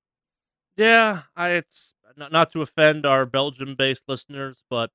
yeah, 0.76 1.22
I, 1.38 1.52
it's 1.52 1.94
not, 2.18 2.34
not 2.34 2.52
to 2.52 2.62
offend 2.62 3.06
our 3.06 3.26
Belgium-based 3.26 4.04
listeners, 4.10 4.62
but 4.70 4.92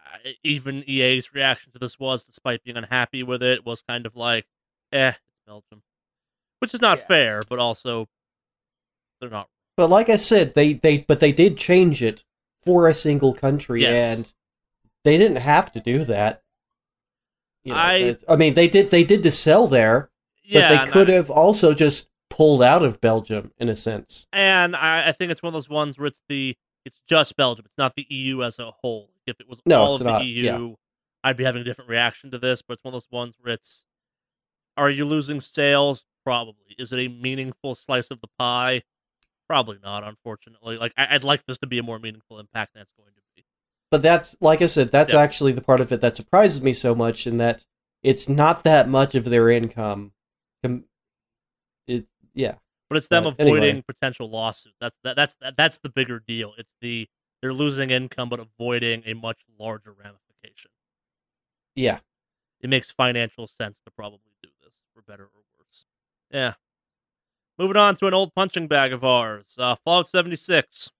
I, 0.00 0.34
even 0.42 0.82
EA's 0.88 1.32
reaction 1.32 1.70
to 1.70 1.78
this 1.78 1.96
was, 1.96 2.24
despite 2.24 2.64
being 2.64 2.76
unhappy 2.76 3.22
with 3.22 3.40
it, 3.44 3.64
was 3.64 3.82
kind 3.82 4.04
of 4.04 4.16
like, 4.16 4.46
"Eh, 4.90 5.10
it's 5.10 5.38
Belgium," 5.46 5.84
which 6.58 6.74
is 6.74 6.80
not 6.80 6.98
Yeah. 6.98 7.06
fair, 7.06 7.42
but 7.48 7.60
also 7.60 8.08
they're 9.20 9.30
not. 9.30 9.48
But 9.76 9.90
like 9.90 10.08
I 10.08 10.16
said, 10.16 10.54
they 10.54 10.72
they 10.72 10.98
but 10.98 11.20
they 11.20 11.30
did 11.30 11.56
change 11.56 12.02
it 12.02 12.24
for 12.64 12.88
a 12.88 12.94
single 12.94 13.32
country, 13.32 13.82
Yes. 13.82 14.18
and 14.18 14.32
they 15.04 15.16
didn't 15.16 15.36
have 15.36 15.70
to 15.70 15.78
do 15.78 16.04
that. 16.06 16.42
You 17.62 17.74
know, 17.74 17.78
I- 17.78 18.16
I 18.28 18.34
mean, 18.34 18.54
they 18.54 18.66
did 18.68 18.90
they 18.90 19.04
did 19.04 19.22
to 19.22 19.30
sell 19.30 19.68
there, 19.68 20.10
but 20.52 20.68
they 20.86 20.90
could 20.90 21.10
I- 21.10 21.14
have 21.14 21.30
also 21.30 21.74
just 21.74 22.08
pulled 22.30 22.62
out 22.62 22.82
of 22.82 23.00
Belgium 23.00 23.52
in 23.58 23.68
a 23.68 23.76
sense. 23.76 24.26
and 24.32 24.76
I, 24.76 25.08
I 25.08 25.12
think 25.12 25.30
it's 25.32 25.42
one 25.42 25.48
of 25.48 25.54
those 25.54 25.68
ones 25.68 25.98
where 25.98 26.06
it's 26.06 26.22
the 26.28 26.56
it's 26.84 27.00
just 27.08 27.36
Belgium. 27.36 27.64
It's 27.66 27.76
not 27.78 27.94
the 27.96 28.06
EU 28.08 28.42
as 28.42 28.58
a 28.58 28.70
whole. 28.70 29.10
If 29.26 29.40
it 29.40 29.48
was 29.48 29.60
No, 29.66 29.80
all 29.82 29.94
of 29.96 30.02
the 30.04 30.24
EU, 30.24 30.42
yeah. 30.44 30.74
I'd 31.24 31.36
be 31.36 31.44
having 31.44 31.60
a 31.60 31.64
different 31.64 31.90
reaction 31.90 32.30
to 32.30 32.38
this. 32.38 32.62
But 32.62 32.74
it's 32.74 32.84
one 32.84 32.94
of 32.94 33.02
those 33.02 33.08
ones 33.10 33.34
where 33.40 33.52
it's 33.54 33.84
are 34.76 34.88
you 34.88 35.04
losing 35.04 35.40
sales? 35.40 36.04
Probably. 36.24 36.74
Is 36.78 36.92
it 36.92 36.98
a 36.98 37.08
meaningful 37.08 37.74
slice 37.74 38.10
of 38.10 38.20
the 38.20 38.28
pie? 38.38 38.82
Probably 39.48 39.78
not. 39.82 40.04
Unfortunately, 40.04 40.78
like 40.78 40.92
I, 40.96 41.14
I'd 41.14 41.24
like 41.24 41.44
this 41.46 41.58
to 41.58 41.66
be 41.66 41.78
a 41.78 41.82
more 41.82 41.98
meaningful 41.98 42.38
impact 42.38 42.74
than 42.74 42.82
it's 42.82 42.92
going 42.96 43.12
to 43.14 43.20
be. 43.36 43.44
But 43.90 44.02
that's 44.02 44.36
like 44.40 44.62
I 44.62 44.66
said, 44.66 44.90
that's 44.90 45.12
Yeah. 45.12 45.20
actually 45.20 45.52
the 45.52 45.60
part 45.62 45.80
of 45.80 45.90
it 45.92 46.00
that 46.00 46.16
surprises 46.16 46.62
me 46.62 46.72
so 46.72 46.94
much, 46.94 47.26
in 47.26 47.36
that 47.38 47.64
it's 48.02 48.28
not 48.28 48.64
that 48.64 48.88
much 48.88 49.14
of 49.14 49.24
their 49.24 49.50
income. 49.50 50.12
Com- 50.64 50.84
It 51.86 52.06
yeah. 52.34 52.54
But 52.90 52.96
it's 52.96 53.08
them 53.08 53.24
But 53.24 53.34
avoiding 53.40 53.68
anyway. 53.68 53.84
potential 53.86 54.30
lawsuits. 54.30 54.76
That's 54.80 54.96
that, 55.04 55.16
that's 55.16 55.34
that, 55.42 55.56
that's 55.56 55.78
the 55.78 55.88
bigger 55.90 56.20
deal. 56.26 56.54
It's 56.58 56.74
the 56.80 57.08
they're 57.42 57.52
losing 57.52 57.90
income 57.90 58.28
but 58.28 58.40
avoiding 58.40 59.02
a 59.06 59.14
much 59.14 59.42
larger 59.58 59.92
ramification. 59.92 60.70
Yeah. 61.76 62.00
it 62.60 62.68
makes 62.70 62.90
financial 62.90 63.46
sense 63.46 63.80
to 63.84 63.90
probably 63.92 64.32
do 64.42 64.48
this 64.64 64.72
for 64.94 65.02
better 65.02 65.24
or 65.24 65.42
worse. 65.58 65.86
Yeah. 66.30 66.54
Moving 67.58 67.76
on 67.76 67.94
to 67.96 68.06
an 68.06 68.14
old 68.14 68.34
punching 68.34 68.66
bag 68.68 68.92
of 68.92 69.04
ours, 69.04 69.54
uh, 69.58 69.76
Fallout 69.84 70.08
76. 70.08 70.90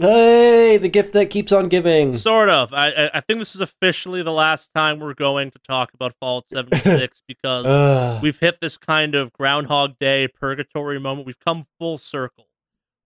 Hey, 0.00 0.76
the 0.76 0.88
gift 0.88 1.12
that 1.14 1.28
keeps 1.28 1.50
on 1.50 1.68
giving. 1.68 2.12
Sort 2.12 2.48
of. 2.48 2.72
I, 2.72 2.90
I 2.90 3.10
I 3.14 3.20
think 3.20 3.40
this 3.40 3.56
is 3.56 3.60
officially 3.60 4.22
the 4.22 4.32
last 4.32 4.70
time 4.72 5.00
we're 5.00 5.12
going 5.14 5.50
to 5.50 5.58
talk 5.58 5.92
about 5.92 6.14
Fallout 6.20 6.48
76 6.52 7.20
because 7.26 8.22
we've 8.22 8.38
hit 8.38 8.60
this 8.60 8.76
kind 8.76 9.16
of 9.16 9.32
Groundhog 9.32 9.98
Day 9.98 10.28
purgatory 10.28 11.00
moment. 11.00 11.26
We've 11.26 11.40
come 11.40 11.66
full 11.80 11.98
circle 11.98 12.46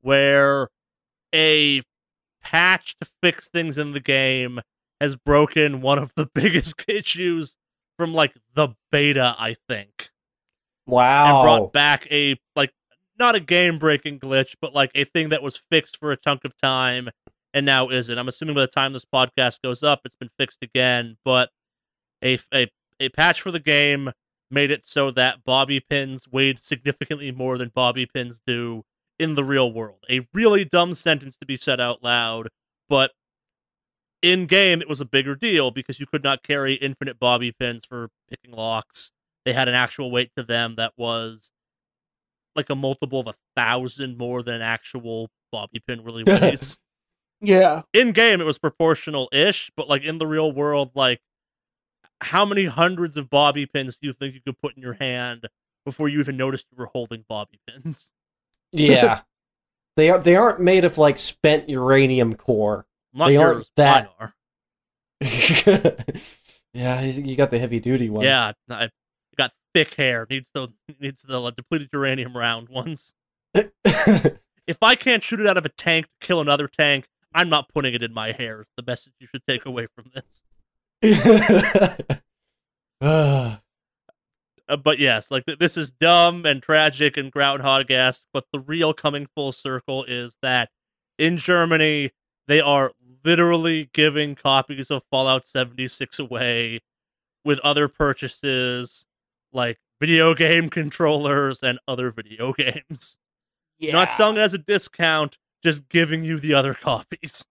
where 0.03 0.69
a 1.35 1.81
patch 2.43 2.97
to 3.01 3.09
fix 3.23 3.49
things 3.49 3.79
in 3.79 3.93
the 3.93 4.01
game 4.01 4.61
has 5.01 5.17
broken 5.17 5.81
one 5.81 5.99
of 5.99 6.13
the 6.15 6.27
biggest 6.35 6.75
issues 6.89 7.57
from 7.97 8.13
like 8.13 8.35
the 8.55 8.69
beta, 8.91 9.35
I 9.39 9.57
think. 9.67 10.11
wow. 10.87 11.37
and 11.39 11.45
brought 11.45 11.73
back 11.73 12.07
a 12.11 12.37
like 12.55 12.73
not 13.23 13.35
a 13.37 13.41
game 13.41 13.79
breaking 13.79 14.19
glitch, 14.19 14.57
but 14.61 14.75
like 14.75 14.91
a 14.95 15.05
thing 15.05 15.29
that 15.31 15.43
was 15.43 15.63
fixed 15.71 15.99
for 15.99 16.13
a 16.13 16.17
chunk 16.17 16.45
of 16.45 16.57
time 16.61 17.09
and 17.55 17.65
now 17.65 17.89
isn't. 17.89 18.19
I'm 18.19 18.29
assuming 18.29 18.57
by 18.57 18.63
the 18.63 18.67
time 18.67 18.93
this 18.93 19.05
podcast 19.05 19.63
goes 19.63 19.83
up, 19.83 20.01
it's 20.05 20.17
been 20.17 20.31
fixed 20.39 20.59
again. 20.63 21.17
But 21.25 21.51
a 22.23 22.39
a 22.53 22.69
a 23.01 23.09
patch 23.11 23.41
for 23.41 23.51
the 23.51 23.61
game 23.61 24.11
made 24.51 24.71
it 24.71 24.85
so 24.85 25.11
that 25.13 25.45
bobby 25.45 25.81
pins 25.81 26.29
weighed 26.31 26.59
significantly 26.59 27.31
more 27.33 27.57
than 27.57 27.71
bobby 27.75 28.07
pins 28.07 28.41
do 28.47 28.83
in 29.19 29.37
the 29.37 29.45
real 29.45 29.73
world. 29.73 30.05
A 30.11 30.27
really 30.35 30.65
dumb 30.65 30.95
sentence 30.95 31.37
to 31.37 31.47
be 31.47 31.57
said 31.57 31.81
out 31.81 32.03
loud, 32.03 32.49
but 32.89 33.13
in 34.21 34.47
game 34.47 34.81
it 34.83 34.89
was 34.89 35.01
a 35.01 35.05
bigger 35.05 35.35
deal 35.37 35.71
because 35.71 36.01
you 36.01 36.07
could 36.07 36.25
not 36.25 36.43
carry 36.43 36.75
infinite 36.75 37.19
bobby 37.19 37.53
pins 37.53 37.85
for 37.85 38.09
picking 38.29 38.53
locks 38.53 39.11
they 39.45 39.53
had 39.53 39.69
an 39.69 39.75
actual 39.75 40.11
weight 40.11 40.31
to 40.37 40.43
them 40.43 40.77
that 40.77 40.93
was 40.97 41.51
like 42.57 42.71
a 42.71 42.75
multiple 42.75 43.21
of 43.21 43.27
a 43.27 43.35
thousand 43.57 44.19
more 44.19 44.43
than 44.43 44.57
an 44.57 44.63
actual 44.63 45.31
bobby 45.51 45.81
pin 45.87 46.03
really 46.05 46.25
weighs. 46.27 46.77
Yeah. 47.41 47.83
in 47.93 48.13
game, 48.13 48.41
it 48.41 48.45
was 48.45 48.59
proportional 48.59 49.29
ish, 49.33 49.71
but 49.77 49.89
like 49.89 50.03
in 50.03 50.19
the 50.19 50.27
real 50.27 50.53
world, 50.53 50.91
like 50.95 51.21
how 52.21 52.45
many 52.45 52.67
hundreds 52.67 53.17
of 53.17 53.29
bobby 53.29 53.67
pins 53.67 53.97
do 53.97 54.07
you 54.07 54.13
think 54.13 54.35
you 54.35 54.41
could 54.41 54.59
put 54.61 54.77
in 54.77 54.83
your 54.83 54.93
hand 54.95 55.49
before 55.85 56.09
you 56.09 56.21
even 56.21 56.37
noticed 56.37 56.67
you 56.71 56.77
were 56.79 56.87
holding 56.93 57.25
bobby 57.29 57.59
pins? 57.69 58.11
yeah. 58.73 59.21
They 59.95 60.09
are 60.09 60.19
they 60.19 60.37
aren't 60.37 60.59
made 60.59 60.87
of 60.87 60.97
like 60.97 61.19
spent 61.19 61.69
uranium 61.69 62.33
core. 62.35 62.87
Not 63.13 63.27
They 63.29 63.37
aren't 63.37 63.69
that- 63.77 64.09
mine 64.19 64.31
are. 64.31 64.35
yeah, 66.73 67.01
you 67.03 67.37
got 67.37 67.51
the 67.51 67.59
heavy 67.59 67.81
duty 67.81 68.09
one. 68.09 68.25
Yeah, 68.25 68.53
I 68.71 68.75
I 68.75 68.79
got 68.85 68.91
thick 69.75 69.95
hair. 69.95 70.27
Needs 70.29 70.51
the 70.53 70.69
needs 71.01 71.23
the 71.23 71.41
like, 71.41 71.57
depleted 71.57 71.91
uranium 71.93 72.37
round 72.37 72.69
ones. 72.69 73.15
If 74.67 74.79
I 74.83 74.95
can't 74.95 75.23
shoot 75.23 75.41
it 75.41 75.47
out 75.47 75.57
of 75.57 75.65
a 75.65 75.71
tank 75.71 76.07
to 76.07 76.27
kill 76.27 76.41
another 76.41 76.69
tank, 76.69 77.09
I'm 77.35 77.49
not 77.49 77.69
putting 77.69 77.95
it 77.95 78.03
in 78.03 78.15
my 78.15 78.33
hair. 78.33 78.61
It's 78.61 78.71
the 78.77 78.85
message 78.87 79.13
you 79.19 79.27
should 79.27 79.47
take 79.47 79.67
away 79.67 79.87
from 79.95 80.11
this. 80.15 80.43
Uh, 84.69 84.77
but 84.77 85.01
yes, 85.01 85.29
like 85.29 85.45
th- 85.45 85.59
this 85.59 85.77
is 85.77 85.91
dumb 85.91 86.47
and 86.47 86.63
tragic 86.63 87.17
and 87.17 87.33
groundhog 87.33 87.91
esque. 87.91 88.25
But 88.33 88.45
the 88.53 88.61
real 88.61 88.95
coming 88.95 89.27
full 89.35 89.51
circle 89.51 90.05
is 90.05 90.37
that 90.41 90.71
in 91.19 91.37
Germany 91.37 92.13
they 92.47 92.61
are 92.61 92.93
literally 93.25 93.91
giving 93.93 94.37
copies 94.37 94.89
of 94.89 95.03
Fallout 95.11 95.45
76 95.45 96.17
away 96.21 96.81
with 97.45 97.59
other 97.65 97.89
purchases 97.89 99.05
like 99.53 99.79
video 100.01 100.35
game 100.35 100.69
controllers 100.69 101.63
and 101.63 101.79
other 101.87 102.11
video 102.11 102.53
games. 102.59 103.17
Yeah. 103.79 103.93
Not 103.93 104.11
selling 104.11 104.37
it 104.37 104.41
as 104.41 104.55
a 104.55 104.59
discount, 104.59 105.39
just 105.63 105.89
giving 105.89 106.23
you 106.23 106.39
the 106.39 106.55
other 106.55 106.75
copies. 106.81 107.45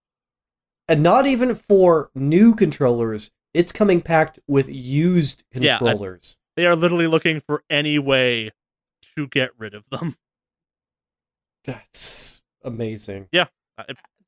and 0.87 1.01
not 1.03 1.25
even 1.27 1.55
for 1.55 2.09
new 2.15 2.55
controllers. 2.55 3.31
It's 3.53 3.71
coming 3.73 4.01
packed 4.01 4.39
with 4.47 4.69
used 4.69 5.43
Yeah, 5.53 5.75
I- 5.75 5.79
controllers. 5.79 6.37
They 6.57 6.65
are 6.65 6.75
literally 6.75 7.07
looking 7.07 7.39
for 7.39 7.63
any 7.69 7.97
way 7.99 8.51
to 9.15 9.27
get 9.27 9.51
rid 9.57 9.73
of 9.73 9.83
them. 9.89 10.15
That's 11.63 12.41
amazing. 12.63 13.27
Yeah. 13.31 13.45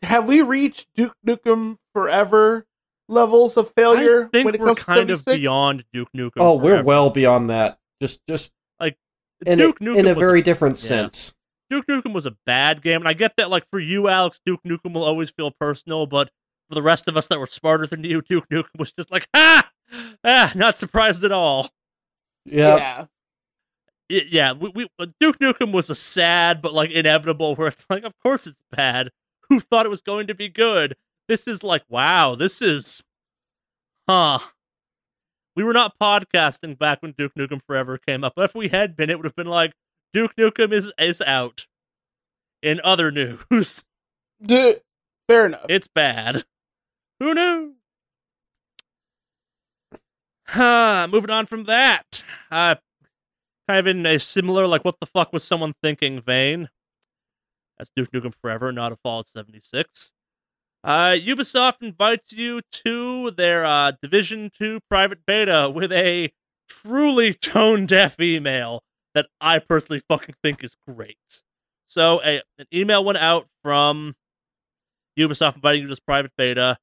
Have 0.01 0.27
we 0.27 0.41
reached 0.41 0.87
Duke 0.95 1.15
Nukem 1.25 1.75
Forever 1.93 2.65
levels 3.09 3.57
of 3.57 3.71
failure 3.75 4.25
I 4.25 4.29
think 4.29 4.45
when 4.45 4.55
it 4.55 4.61
we're 4.61 4.67
comes 4.67 4.79
to 4.79 4.85
kind 4.85 5.09
of 5.09 5.25
beyond 5.25 5.83
Duke 5.93 6.09
Nukem. 6.15 6.31
Oh, 6.37 6.55
we're 6.55 6.71
Forever. 6.71 6.83
well 6.83 7.09
beyond 7.09 7.49
that. 7.49 7.77
Just 8.01 8.21
just 8.27 8.51
in 9.45 9.57
Duke 9.57 9.81
a, 9.81 9.83
Nukem 9.83 9.97
in 9.97 10.05
a 10.05 10.09
was 10.09 10.17
very 10.17 10.41
different 10.41 10.81
yeah. 10.81 10.87
sense. 10.87 11.33
Duke 11.69 11.87
Nukem 11.87 12.13
was 12.13 12.25
a 12.25 12.35
bad 12.45 12.81
game, 12.81 13.01
and 13.01 13.07
I 13.07 13.13
get 13.13 13.33
that. 13.37 13.49
Like 13.49 13.65
for 13.69 13.79
you, 13.79 14.07
Alex, 14.07 14.39
Duke 14.45 14.61
Nukem 14.63 14.93
will 14.93 15.03
always 15.03 15.31
feel 15.31 15.51
personal, 15.51 16.05
but 16.05 16.29
for 16.69 16.75
the 16.75 16.81
rest 16.81 17.07
of 17.07 17.17
us 17.17 17.27
that 17.27 17.39
were 17.39 17.47
smarter 17.47 17.87
than 17.87 18.03
you, 18.03 18.21
Duke 18.21 18.47
Nukem 18.49 18.77
was 18.77 18.91
just 18.91 19.11
like, 19.11 19.27
ah, 19.33 19.69
ah, 20.23 20.51
not 20.55 20.77
surprised 20.77 21.23
at 21.23 21.31
all. 21.31 21.69
Yeah. 22.45 22.75
Yeah. 22.77 23.05
Y- 24.09 24.27
yeah, 24.29 24.51
we, 24.53 24.71
we 24.75 24.87
uh, 24.99 25.07
Duke 25.19 25.39
Nukem 25.39 25.71
was 25.71 25.89
a 25.89 25.95
sad 25.95 26.61
but 26.61 26.73
like 26.73 26.91
inevitable. 26.91 27.55
Where 27.55 27.69
it's 27.69 27.85
like, 27.89 28.03
of 28.03 28.13
course 28.21 28.45
it's 28.47 28.61
bad. 28.71 29.09
Who 29.49 29.59
thought 29.59 29.85
it 29.85 29.89
was 29.89 30.01
going 30.01 30.27
to 30.27 30.35
be 30.35 30.49
good? 30.49 30.95
This 31.27 31.47
is 31.47 31.63
like, 31.63 31.83
wow, 31.89 32.35
this 32.35 32.61
is, 32.61 33.01
huh. 34.09 34.39
We 35.55 35.63
were 35.63 35.73
not 35.73 35.99
podcasting 36.01 36.77
back 36.79 37.01
when 37.01 37.13
Duke 37.17 37.33
Nukem 37.37 37.61
Forever 37.65 37.97
came 37.97 38.23
up. 38.23 38.33
But 38.35 38.45
if 38.49 38.55
we 38.55 38.69
had 38.69 38.95
been, 38.95 39.09
it 39.09 39.17
would 39.17 39.25
have 39.25 39.35
been 39.35 39.47
like 39.47 39.73
Duke 40.11 40.35
Nukem 40.35 40.71
is 40.73 40.91
is 40.97 41.21
out. 41.21 41.67
In 42.63 42.79
other 42.83 43.11
news, 43.11 43.83
D- 44.43 44.77
fair 45.27 45.45
enough. 45.47 45.65
it's 45.69 45.87
bad. 45.87 46.45
Who 47.19 47.33
knew? 47.35 47.73
Huh, 50.47 51.07
moving 51.11 51.29
on 51.29 51.45
from 51.45 51.65
that. 51.65 52.23
Uh, 52.49 52.75
kind 53.67 53.79
of 53.79 53.87
in 53.87 54.05
a 54.05 54.19
similar, 54.19 54.65
like, 54.67 54.83
what 54.85 54.99
the 54.99 55.05
fuck 55.05 55.33
was 55.33 55.43
someone 55.43 55.73
thinking 55.81 56.21
vein. 56.21 56.69
That's 57.77 57.91
Duke 57.95 58.11
Nukem 58.11 58.33
Forever, 58.41 58.71
not 58.71 58.91
a 58.91 58.95
Fallout 58.95 59.27
76. 59.27 60.11
Uh, 60.83 61.11
Ubisoft 61.11 61.81
invites 61.81 62.33
you 62.33 62.61
to 62.71 63.31
their 63.31 63.65
uh, 63.65 63.93
Division 64.01 64.51
2 64.57 64.81
private 64.89 65.19
beta 65.25 65.71
with 65.73 65.91
a 65.91 66.31
truly 66.67 67.33
tone 67.41 67.85
deaf 67.85 68.19
email 68.19 68.83
that 69.13 69.27
I 69.39 69.59
personally 69.59 70.01
fucking 70.09 70.35
think 70.43 70.63
is 70.63 70.75
great. 70.87 71.17
So, 71.87 72.21
a, 72.23 72.41
an 72.57 72.65
email 72.73 73.03
went 73.05 73.19
out 73.19 73.47
from 73.61 74.15
Ubisoft 75.17 75.55
inviting 75.55 75.81
you 75.81 75.87
to 75.87 75.91
this 75.91 75.99
private 75.99 76.31
beta 76.37 76.77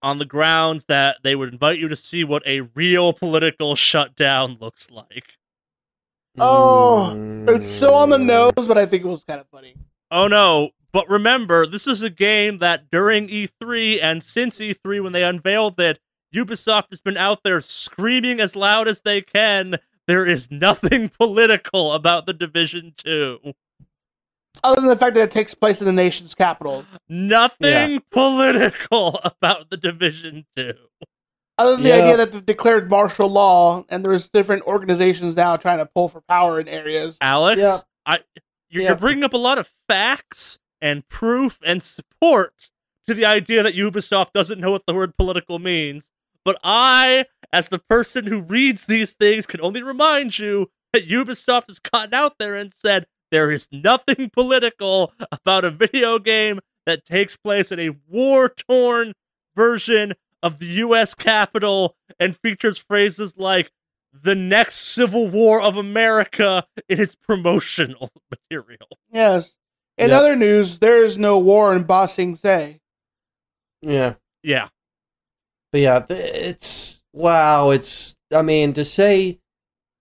on 0.00 0.18
the 0.18 0.24
grounds 0.24 0.84
that 0.86 1.16
they 1.22 1.34
would 1.34 1.52
invite 1.52 1.78
you 1.78 1.88
to 1.88 1.96
see 1.96 2.24
what 2.24 2.46
a 2.46 2.60
real 2.60 3.12
political 3.12 3.74
shutdown 3.74 4.56
looks 4.60 4.90
like. 4.90 5.34
Oh, 6.38 7.16
It's 7.48 7.68
so 7.68 7.94
on 7.94 8.10
the 8.10 8.18
nose, 8.18 8.52
but 8.68 8.76
I 8.76 8.86
think 8.86 9.04
it 9.04 9.08
was 9.08 9.24
kind 9.24 9.40
of 9.40 9.48
funny. 9.48 9.74
Oh 10.10 10.28
no, 10.28 10.70
but 10.94 11.10
remember, 11.10 11.66
this 11.66 11.88
is 11.88 12.02
a 12.02 12.08
game 12.08 12.58
that 12.58 12.88
during 12.88 13.26
E3 13.26 13.98
and 14.00 14.22
since 14.22 14.58
E3 14.60 15.02
when 15.02 15.12
they 15.12 15.24
unveiled 15.24 15.80
it, 15.80 15.98
Ubisoft 16.32 16.84
has 16.90 17.00
been 17.00 17.16
out 17.16 17.42
there 17.42 17.60
screaming 17.60 18.38
as 18.38 18.54
loud 18.54 18.86
as 18.86 19.00
they 19.00 19.20
can. 19.20 19.74
There 20.06 20.24
is 20.24 20.52
nothing 20.52 21.08
political 21.20 21.92
about 21.92 22.26
the 22.26 22.32
Division 22.32 22.94
2. 22.98 23.40
Other 24.62 24.80
than 24.82 24.88
the 24.88 24.96
fact 24.96 25.16
that 25.16 25.22
it 25.24 25.30
takes 25.32 25.52
place 25.52 25.80
in 25.80 25.86
the 25.86 25.92
nation's 25.92 26.32
capital. 26.32 26.84
Nothing 27.08 28.00
political 28.12 29.18
about 29.24 29.70
the 29.70 29.76
Division 29.76 30.46
2. 30.54 30.74
Other 31.58 31.74
than 31.74 31.84
Yeah. 31.86 31.96
the 31.96 32.02
idea 32.04 32.16
that 32.18 32.30
they've 32.32 32.46
declared 32.46 32.88
martial 32.88 33.28
law 33.28 33.84
and 33.88 34.04
there's 34.04 34.28
different 34.28 34.62
organizations 34.62 35.34
now 35.34 35.56
trying 35.56 35.78
to 35.78 35.86
pull 35.86 36.06
for 36.06 36.20
power 36.28 36.60
in 36.60 36.68
areas. 36.68 37.18
Alex, 37.20 37.60
Yeah. 37.60 37.78
I 38.06 38.18
you're, 38.68 38.84
Yeah. 38.84 38.88
you're 38.90 38.98
bringing 38.98 39.24
up 39.24 39.34
a 39.34 39.38
lot 39.38 39.58
of 39.58 39.68
facts 39.88 40.60
and 40.84 41.08
proof 41.08 41.58
and 41.64 41.82
support 41.82 42.70
to 43.06 43.14
the 43.14 43.24
idea 43.24 43.62
that 43.62 43.74
Ubisoft 43.74 44.32
doesn't 44.34 44.60
know 44.60 44.70
what 44.70 44.84
the 44.86 44.92
word 44.92 45.16
political 45.16 45.58
means. 45.58 46.10
But 46.44 46.58
I, 46.62 47.24
as 47.54 47.70
the 47.70 47.78
person 47.78 48.26
who 48.26 48.42
reads 48.42 48.84
these 48.84 49.14
things, 49.14 49.46
can 49.46 49.62
only 49.62 49.82
remind 49.82 50.38
you 50.38 50.70
that 50.92 51.08
Ubisoft 51.08 51.68
has 51.68 51.78
gotten 51.78 52.12
out 52.12 52.34
there 52.38 52.54
and 52.54 52.70
said 52.70 53.06
there 53.30 53.50
is 53.50 53.66
nothing 53.72 54.28
political 54.32 55.14
about 55.32 55.64
a 55.64 55.70
video 55.70 56.18
game 56.18 56.60
that 56.84 57.06
takes 57.06 57.34
place 57.34 57.72
in 57.72 57.80
a 57.80 57.96
war 58.06 58.50
torn 58.50 59.14
version 59.56 60.12
of 60.42 60.58
the 60.58 60.66
US 60.66 61.14
Capitol 61.14 61.96
and 62.20 62.36
features 62.36 62.76
phrases 62.76 63.38
like 63.38 63.72
the 64.12 64.34
next 64.34 64.76
Civil 64.76 65.28
War 65.28 65.62
of 65.62 65.78
America 65.78 66.66
in 66.90 67.00
its 67.00 67.14
promotional 67.14 68.10
material. 68.30 68.98
Yes. 69.10 69.54
In 69.96 70.10
Yeah. 70.10 70.18
other 70.18 70.36
news, 70.36 70.78
there 70.80 71.02
is 71.04 71.16
no 71.16 71.38
war 71.38 71.74
in 71.74 71.84
Ba 71.84 72.08
Sing 72.08 72.34
Se. 72.34 72.80
Yeah. 73.82 74.14
Yeah. 74.42 74.68
But 75.72 75.80
yeah, 75.80 76.04
it's 76.08 77.02
wow. 77.12 77.70
It's 77.70 78.16
I 78.32 78.42
mean 78.42 78.72
to 78.74 78.84
say 78.84 79.40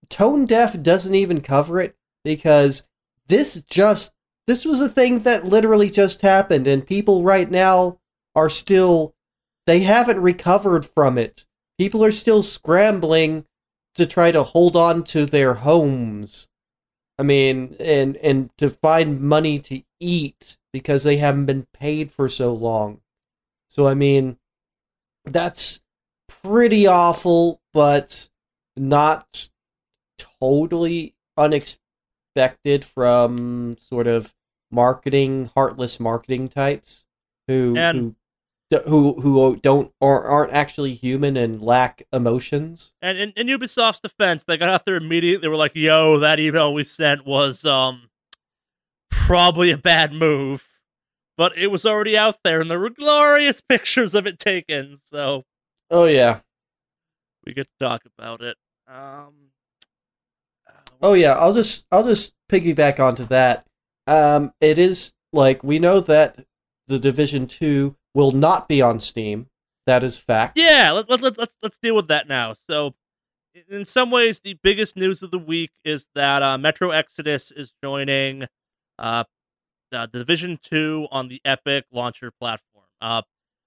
tone 0.09 0.45
deaf 0.45 0.81
doesn't 0.81 1.15
even 1.15 1.41
cover 1.41 1.79
it 1.79 1.95
because 2.23 2.85
this 3.27 3.61
just 3.67 4.13
this 4.47 4.65
was 4.65 4.81
a 4.81 4.89
thing 4.89 5.19
that 5.19 5.45
literally 5.45 5.89
just 5.89 6.21
happened, 6.21 6.67
and 6.67 6.85
people 6.85 7.23
right 7.23 7.49
now 7.49 7.99
are 8.35 8.49
still 8.49 9.15
they 9.65 9.79
haven't 9.79 10.21
recovered 10.21 10.85
from 10.85 11.17
it. 11.17 11.45
People 11.77 12.03
are 12.03 12.11
still 12.11 12.43
scrambling 12.43 13.45
to 13.95 14.05
try 14.05 14.31
to 14.31 14.43
hold 14.43 14.75
on 14.75 15.03
to 15.03 15.25
their 15.25 15.53
homes. 15.55 16.47
I 17.19 17.23
mean, 17.23 17.75
and 17.79 18.17
and 18.17 18.49
to 18.57 18.69
find 18.69 19.21
money 19.21 19.59
to 19.59 19.83
eat 19.99 20.57
because 20.71 21.03
they 21.03 21.17
haven't 21.17 21.45
been 21.45 21.67
paid 21.73 22.11
for 22.11 22.27
so 22.27 22.53
long. 22.53 23.01
So 23.69 23.87
I 23.87 23.93
mean, 23.93 24.37
that's 25.25 25.83
pretty 26.27 26.87
awful, 26.87 27.61
but 27.73 28.29
not 28.75 29.49
totally 30.17 31.15
unexpected 31.37 32.83
from 32.85 33.75
sort 33.79 34.07
of 34.07 34.33
marketing, 34.71 35.51
heartless 35.55 35.99
marketing 35.99 36.47
types 36.47 37.05
who 37.47 37.75
And- 37.77 37.97
who 37.97 38.15
who 38.81 39.19
who 39.21 39.55
don't 39.57 39.91
or 40.01 40.23
aren't 40.25 40.53
actually 40.53 40.93
human 40.93 41.37
and 41.37 41.61
lack 41.61 42.03
emotions. 42.13 42.93
And 43.01 43.17
in, 43.17 43.31
in 43.35 43.47
Ubisoft's 43.47 43.99
defense, 43.99 44.43
they 44.43 44.57
got 44.57 44.69
out 44.69 44.85
there 44.85 44.95
immediately. 44.95 45.41
They 45.41 45.47
were 45.49 45.55
like, 45.55 45.75
"Yo, 45.75 46.19
that 46.19 46.39
email 46.39 46.73
we 46.73 46.83
sent 46.83 47.25
was 47.25 47.65
um 47.65 48.09
probably 49.09 49.71
a 49.71 49.77
bad 49.77 50.13
move, 50.13 50.67
but 51.37 51.57
it 51.57 51.67
was 51.67 51.85
already 51.85 52.17
out 52.17 52.37
there, 52.43 52.61
and 52.61 52.69
there 52.69 52.79
were 52.79 52.89
glorious 52.89 53.61
pictures 53.69 54.13
of 54.15 54.25
it 54.27 54.39
taken, 54.39 54.95
so 55.03 55.43
Oh 55.89 56.05
yeah. 56.05 56.39
we 57.45 57.53
get 57.53 57.65
to 57.67 57.85
talk 57.85 58.01
about 58.17 58.41
it." 58.41 58.57
Um. 58.87 59.33
uh, 60.67 60.71
Oh 61.01 61.13
yeah, 61.13 61.33
I'll 61.33 61.53
just 61.53 61.85
I'll 61.91 62.03
just 62.05 62.33
piggyback 62.51 62.99
onto 62.99 63.25
that. 63.25 63.65
Um, 64.07 64.53
it 64.59 64.77
is 64.77 65.13
like 65.31 65.63
we 65.63 65.79
know 65.79 65.99
that 66.01 66.45
the 66.87 66.99
Division 66.99 67.47
Two 67.47 67.95
will 68.13 68.31
not 68.31 68.67
be 68.67 68.81
on 68.81 68.99
Steam. 68.99 69.47
That 69.85 70.03
is 70.03 70.17
fact. 70.17 70.57
Yeah, 70.57 70.91
let, 70.91 71.09
let, 71.09 71.21
let, 71.21 71.37
let's 71.37 71.57
let's 71.61 71.77
deal 71.77 71.95
with 71.95 72.07
that 72.07 72.27
now. 72.27 72.53
So, 72.53 72.95
in 73.69 73.85
some 73.85 74.11
ways, 74.11 74.39
the 74.39 74.57
biggest 74.63 74.95
news 74.95 75.21
of 75.21 75.31
the 75.31 75.39
week 75.39 75.71
is 75.83 76.07
that 76.15 76.41
uh, 76.41 76.57
Metro 76.57 76.91
Exodus 76.91 77.51
is 77.51 77.73
joining 77.83 78.45
uh, 78.97 79.25
uh, 79.91 80.05
Division 80.05 80.57
Two 80.61 81.07
on 81.11 81.27
the 81.27 81.41
Epic 81.43 81.85
launcher 81.91 82.31
platform. 82.31 82.85
Uh, 83.01 83.23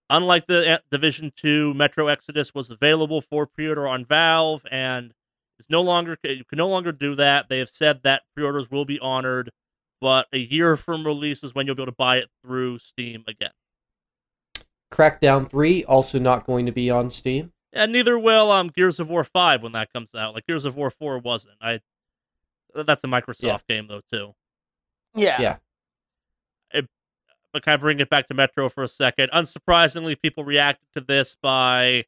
unlike 0.09 0.47
the 0.47 0.75
uh, 0.75 0.79
Division 0.91 1.33
Two, 1.37 1.75
Metro 1.75 2.09
Exodus 2.09 2.55
was 2.55 2.71
available 2.71 3.21
for 3.21 3.47
pre-order 3.47 3.87
on 3.87 4.07
Valve 4.07 4.63
and 4.71 5.13
is 5.59 5.67
no 5.69 5.83
longer 5.83 6.17
you 6.23 6.45
can 6.45 6.57
no 6.57 6.69
longer 6.69 6.93
do 6.93 7.15
that. 7.15 7.51
They 7.51 7.59
have 7.59 7.69
said 7.69 8.01
that 8.05 8.23
pre-orders 8.35 8.71
will 8.71 8.87
be 8.87 8.99
honored, 9.01 9.51
but 10.01 10.29
a 10.33 10.39
year 10.39 10.77
from 10.79 11.05
release 11.05 11.45
is 11.45 11.55
when 11.55 11.67
you'll 11.67 11.77
be 11.77 11.83
able 11.83 11.93
to 11.93 11.97
buy 11.97 12.19
it 12.19 12.29
through 12.43 12.79
Steam 12.79 13.25
again. 13.29 13.51
Crackdown 14.93 15.49
Three 15.49 15.85
also 15.85 16.19
not 16.19 16.47
going 16.47 16.67
to 16.67 16.73
be 16.73 16.91
on 16.91 17.11
Steam. 17.11 17.53
And 17.73 17.93
neither 17.93 18.19
will 18.19 18.51
um 18.53 18.69
Gears 18.69 19.01
of 19.01 19.09
War 19.09 19.25
Five 19.25 19.63
when 19.63 19.73
that 19.73 19.93
comes 19.93 20.15
out. 20.15 20.35
Like 20.35 20.47
Gears 20.47 20.65
of 20.65 20.77
War 20.77 20.91
Four 20.91 21.19
wasn't. 21.19 21.57
I 21.61 21.81
that's 22.75 23.05
a 23.05 23.07
Microsoft 23.07 23.43
Yeah. 23.43 23.77
game 23.77 23.87
though 23.89 24.03
too. 24.13 24.35
Yeah. 25.15 25.41
Yeah. 25.41 25.57
But 27.53 27.65
kind 27.65 27.75
of 27.77 27.81
bring 27.81 28.01
it 28.01 28.11
back 28.11 28.29
to 28.29 28.35
Metro 28.35 28.69
for 28.69 28.83
a 28.83 28.89
second. 28.89 29.31
Unsurprisingly, 29.33 30.21
people 30.21 30.45
reacted 30.45 30.87
to 30.95 31.01
this 31.01 31.35
by 31.41 32.05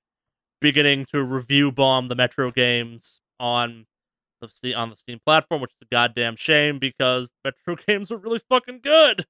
beginning 0.61 1.07
to 1.07 1.23
review 1.25 1.73
bomb 1.73 2.09
the 2.09 2.15
Metro 2.15 2.51
games 2.51 3.23
on 3.41 3.87
the 4.63 4.75
on 4.75 4.91
the 4.91 4.97
Steam 4.97 5.21
platform, 5.25 5.63
which 5.63 5.71
is 5.71 5.79
a 5.83 5.87
goddamn 5.91 6.37
shame 6.37 6.79
because 6.79 7.33
Metro 7.45 7.77
games 7.87 8.11
are 8.13 8.19
really 8.19 8.41
fucking 8.51 8.81
good. 8.83 9.25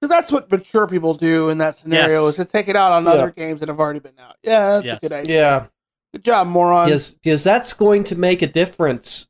Because 0.00 0.10
that's 0.10 0.30
what 0.30 0.50
mature 0.50 0.86
people 0.86 1.14
do 1.14 1.48
in 1.48 1.58
that 1.58 1.76
scenario 1.78 2.22
Yes. 2.24 2.30
is 2.30 2.36
to 2.36 2.44
take 2.44 2.68
it 2.68 2.76
out 2.76 2.92
on 2.92 3.04
Yeah. 3.04 3.10
other 3.10 3.30
games 3.32 3.60
that 3.60 3.68
have 3.68 3.80
already 3.80 3.98
been 3.98 4.18
out. 4.18 4.36
Yeah, 4.42 4.70
that's 4.80 4.84
Yes. 4.86 4.96
a 4.98 5.00
good 5.00 5.12
idea. 5.12 5.34
Yeah, 5.40 5.66
Good 6.12 6.24
job, 6.24 6.46
moron. 6.46 6.86
because 6.86 7.14
because 7.14 7.42
that's 7.44 7.72
going 7.72 8.04
to 8.04 8.16
make 8.16 8.40
a 8.42 8.46
difference. 8.46 9.26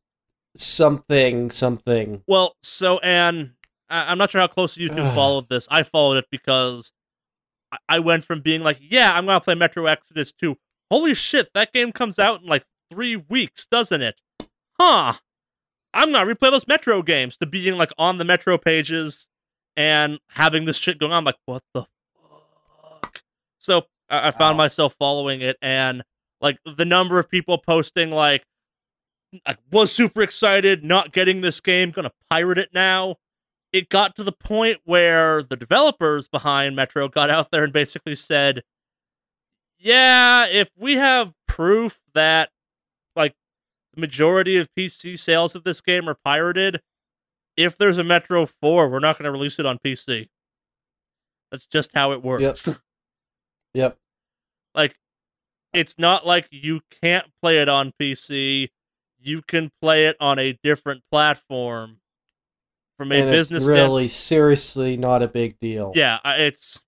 Something 0.56 1.50
something. 1.50 2.22
Well, 2.26 2.56
so 2.62 2.98
and 2.98 3.52
I- 3.88 4.10
I'm 4.10 4.18
not 4.18 4.30
sure 4.30 4.40
how 4.40 4.46
close 4.48 4.76
you 4.76 4.88
can 4.90 4.96
follow 5.14 5.40
this. 5.48 5.68
I 5.70 5.82
followed 5.84 6.16
it 6.18 6.26
because 6.30 6.92
I-, 7.72 7.78
I 7.88 7.98
went 8.00 8.24
from 8.24 8.40
being 8.40 8.62
like, 8.62 8.78
yeah, 8.80 9.12
I'm 9.12 9.24
gonna 9.26 9.40
play 9.40 9.54
Metro 9.54 9.86
Exodus 9.86 10.32
to 10.40 10.56
holy 10.90 11.14
shit, 11.14 11.50
that 11.54 11.72
game 11.72 11.92
comes 11.92 12.18
out 12.18 12.42
in 12.42 12.48
like 12.48 12.64
three 12.90 13.14
weeks, 13.16 13.66
doesn't 13.66 14.02
it? 14.02 14.20
Huh. 14.80 15.14
I'm 15.94 16.12
gonna 16.12 16.26
replay 16.34 16.50
those 16.50 16.66
Metro 16.66 17.02
games 17.02 17.36
to 17.38 17.46
being 17.46 17.76
like 17.78 17.92
on 17.96 18.18
the 18.18 18.24
Metro 18.24 18.58
pages 18.58 19.28
and 19.78 20.18
having 20.30 20.64
this 20.64 20.76
shit 20.76 20.98
going 20.98 21.12
on. 21.12 21.18
I'm 21.18 21.24
like, 21.24 21.36
what 21.46 21.62
the 21.72 21.86
fuck? 22.82 23.22
So 23.58 23.84
I, 24.10 24.28
I 24.28 24.30
found 24.32 24.58
Wow. 24.58 24.64
myself 24.64 24.96
following 24.98 25.40
it 25.40 25.56
and 25.62 26.02
like 26.40 26.58
the 26.76 26.84
number 26.84 27.18
of 27.20 27.30
people 27.30 27.58
posting 27.58 28.10
like 28.10 28.42
I 29.46 29.56
was 29.70 29.92
super 29.92 30.22
excited, 30.22 30.82
not 30.82 31.12
getting 31.12 31.42
this 31.42 31.60
game, 31.60 31.92
gonna 31.92 32.10
pirate 32.28 32.58
it 32.58 32.70
now. 32.74 33.16
It 33.72 33.88
got 33.88 34.16
to 34.16 34.24
the 34.24 34.32
point 34.32 34.78
where 34.84 35.42
the 35.44 35.56
developers 35.56 36.26
behind 36.26 36.74
Metro 36.74 37.06
got 37.08 37.30
out 37.30 37.50
there 37.52 37.62
and 37.62 37.72
basically 37.72 38.16
said, 38.16 38.62
Yeah, 39.78 40.46
if 40.46 40.70
we 40.76 40.94
have 40.96 41.32
proof 41.46 42.00
that 42.14 42.50
like 43.14 43.34
the 43.94 44.00
majority 44.00 44.56
of 44.56 44.68
PC 44.76 45.18
sales 45.20 45.54
of 45.54 45.62
this 45.62 45.80
game 45.80 46.08
are 46.08 46.16
pirated, 46.24 46.80
if 47.58 47.76
there's 47.76 47.98
a 47.98 48.04
Metro 48.04 48.46
4, 48.62 48.88
we're 48.88 49.00
not 49.00 49.18
gonna 49.18 49.32
release 49.32 49.58
it 49.58 49.66
on 49.66 49.78
PC. 49.84 50.28
That's 51.50 51.66
just 51.66 51.90
how 51.94 52.12
it 52.12 52.22
works. 52.22 52.66
Yep. 52.68 52.76
Yep. 53.74 53.98
like 54.74 54.94
it's 55.74 55.98
not 55.98 56.26
like 56.26 56.48
you 56.50 56.80
can't 57.02 57.26
play 57.42 57.58
it 57.58 57.68
on 57.68 57.92
PC. 58.00 58.68
You 59.20 59.42
can 59.42 59.70
play 59.82 60.06
it 60.06 60.16
on 60.20 60.38
a 60.38 60.58
different 60.62 61.02
platform 61.12 61.98
from 62.96 63.12
a 63.12 63.16
and 63.16 63.30
business 63.30 63.58
it's 63.58 63.66
stand- 63.66 63.78
really 63.78 64.08
seriously 64.08 64.96
not 64.96 65.22
a 65.22 65.28
big 65.28 65.58
deal. 65.60 65.92
Yeah, 65.94 66.18
it's 66.24 66.82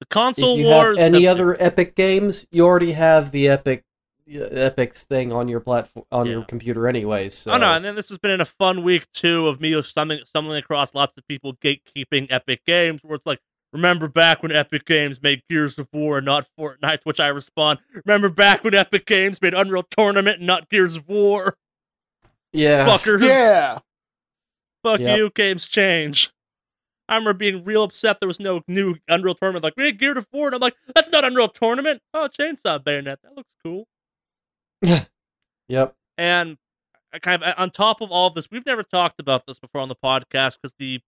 the 0.00 0.06
console 0.06 0.54
if 0.54 0.60
you 0.60 0.66
wars. 0.66 0.98
have 0.98 1.14
any 1.14 1.26
other 1.26 1.54
Epic 1.62 1.94
games, 1.94 2.46
you 2.50 2.64
already 2.64 2.92
have 2.92 3.30
the 3.30 3.48
Epic 3.48 3.84
Epic's 4.28 5.02
thing 5.04 5.32
on 5.32 5.48
your 5.48 5.60
platform 5.60 6.06
on 6.10 6.26
your 6.26 6.44
computer 6.44 6.88
anyways. 6.88 7.34
So. 7.34 7.52
Oh 7.52 7.58
no, 7.58 7.74
and 7.74 7.84
then 7.84 7.94
this 7.94 8.08
has 8.08 8.18
been 8.18 8.30
in 8.30 8.40
a 8.40 8.44
fun 8.46 8.82
week 8.82 9.06
too 9.12 9.48
of 9.48 9.60
me 9.60 9.80
stumbling, 9.82 10.20
stumbling 10.24 10.58
across 10.58 10.94
lots 10.94 11.16
of 11.18 11.26
people 11.28 11.54
gatekeeping 11.54 12.26
Epic 12.30 12.62
Games, 12.66 13.02
where 13.04 13.16
it's 13.16 13.26
like, 13.26 13.40
remember 13.72 14.08
back 14.08 14.42
when 14.42 14.50
Epic 14.52 14.84
Games 14.86 15.22
made 15.22 15.42
Gears 15.50 15.78
of 15.78 15.88
War 15.92 16.18
and 16.18 16.24
not 16.26 16.48
Fortnite? 16.58 17.00
Which 17.04 17.20
I 17.20 17.28
respond, 17.28 17.80
remember 18.04 18.28
back 18.28 18.64
when 18.64 18.74
Epic 18.74 19.04
Games 19.06 19.40
made 19.42 19.52
Unreal 19.54 19.84
Tournament 19.96 20.38
and 20.38 20.46
not 20.46 20.68
Gears 20.70 20.96
of 20.96 21.08
War? 21.08 21.56
yeah, 22.52 22.86
Fuckers. 22.86 23.20
Yeah. 23.26 23.80
Fuck 24.82 25.00
Yep. 25.00 25.18
you, 25.18 25.30
games 25.34 25.66
change. 25.66 26.30
I 27.08 27.14
remember 27.14 27.34
being 27.34 27.64
real 27.64 27.82
upset 27.82 28.20
there 28.20 28.26
was 28.28 28.40
no 28.40 28.62
new 28.68 28.96
Unreal 29.08 29.34
Tournament. 29.34 29.64
Like, 29.64 29.74
we 29.76 29.86
had 29.86 29.98
Gear 29.98 30.16
of 30.16 30.26
War, 30.32 30.46
and 30.46 30.54
I'm 30.54 30.60
like, 30.60 30.74
that's 30.94 31.10
not 31.10 31.24
Unreal 31.24 31.48
Tournament. 31.48 32.00
Oh, 32.14 32.28
Chainsaw 32.28 32.82
Bayonet. 32.82 33.18
That 33.22 33.36
looks 33.36 33.50
cool. 33.62 33.86
Yep. 35.68 35.94
And 36.16 36.56
I 37.12 37.18
kind 37.18 37.42
of 37.42 37.54
on 37.58 37.70
top 37.70 38.00
of 38.00 38.10
all 38.10 38.26
of 38.26 38.34
this, 38.34 38.50
we've 38.50 38.66
never 38.66 38.82
talked 38.82 39.20
about 39.20 39.46
this 39.46 39.58
before 39.58 39.80
on 39.80 39.88
the 39.88 39.96
podcast 39.96 40.58
because 40.60 40.74
the 40.78 41.00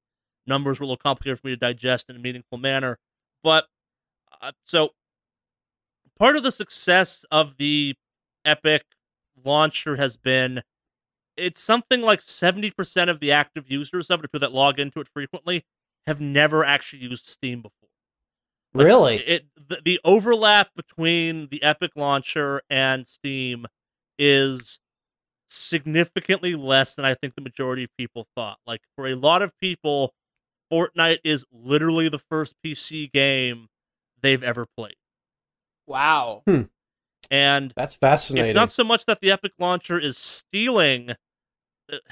numbers 0.47 0.79
were 0.79 0.85
a 0.85 0.87
little 0.87 0.97
complicated 0.97 1.41
for 1.41 1.49
me 1.49 1.53
to 1.53 1.57
digest 1.57 2.09
in 2.09 2.17
a 2.17 2.19
meaningful 2.19 2.59
manner. 2.59 2.99
But 3.43 3.67
uh, 4.41 4.53
so 4.65 4.91
part 6.19 6.37
of 6.37 6.43
the 6.43 6.53
success 6.53 7.25
of 7.31 7.57
the 7.59 7.95
Epic 8.45 8.85
launcher 9.45 9.97
has 9.97 10.17
been 10.17 10.63
it's 11.37 11.61
something 11.61 12.01
like 12.01 12.21
70% 12.21 13.11
of 13.11 13.21
the 13.21 13.33
active 13.33 13.71
users 13.71 14.11
of 14.11 14.21
it, 14.21 14.23
people 14.23 14.41
that 14.41 14.53
log 14.55 14.79
into 14.79 15.01
it 15.01 15.09
frequently, 15.09 15.67
have 16.07 16.21
never 16.21 16.65
actually 16.65 17.03
used 17.03 17.27
Steam 17.27 17.61
before. 17.61 17.76
Like, 18.77 18.87
really? 18.87 19.17
it 19.17 19.47
the, 19.69 19.81
the 19.85 20.01
overlap 20.05 20.69
between 20.77 21.49
the 21.51 21.63
Epic 21.63 21.93
launcher 21.97 22.63
and 22.71 23.07
Steam 23.07 23.67
is 24.19 24.79
significantly 25.49 26.55
less 26.55 26.95
than 26.95 27.05
I 27.05 27.15
think 27.15 27.35
the 27.35 27.43
majority 27.43 27.85
of 27.85 27.91
people 27.99 28.27
thought. 28.35 28.59
Like 28.67 28.83
for 28.95 29.07
a 29.07 29.15
lot 29.15 29.43
of 29.43 29.53
people, 29.61 30.13
Fortnite 30.73 31.19
is 31.25 31.45
literally 31.53 32.09
the 32.09 32.19
first 32.19 32.55
PC 32.65 33.11
game 33.13 33.69
they've 34.23 34.43
ever 34.43 34.67
played. 34.77 34.97
Wow. 35.87 36.43
And 37.31 37.73
That's 37.77 37.95
fascinating. 37.95 38.51
it's 38.51 38.57
not 38.57 38.71
so 38.71 38.85
much 38.85 39.07
that 39.07 39.21
the 39.21 39.31
Epic 39.31 39.53
launcher 39.59 39.99
is 39.99 40.17
stealing 40.17 41.11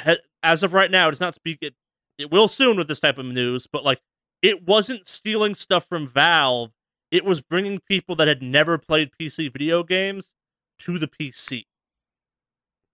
uh, 0.07 0.15
as 0.43 0.63
of 0.63 0.73
right 0.73 0.91
now, 0.91 1.09
it's 1.09 1.21
not 1.21 1.35
speak 1.35 1.59
it 1.63 1.75
it 2.17 2.31
will 2.31 2.47
soon 2.47 2.77
with 2.77 2.87
this 2.87 3.01
type 3.01 3.19
of 3.19 3.27
news, 3.27 3.67
but 3.67 3.85
like 3.85 4.01
it 4.45 4.63
wasn't 4.67 5.09
stealing 5.09 5.55
stuff 5.55 5.87
from 5.89 6.07
Valve. 6.07 6.71
It 7.11 7.25
was 7.25 7.41
bringing 7.41 7.81
people 7.81 8.15
that 8.17 8.29
had 8.29 8.43
never 8.43 8.77
played 8.77 9.11
PC 9.19 9.51
video 9.51 9.83
games 9.83 10.35
to 10.81 10.99
the 10.99 11.09
PC. 11.09 11.65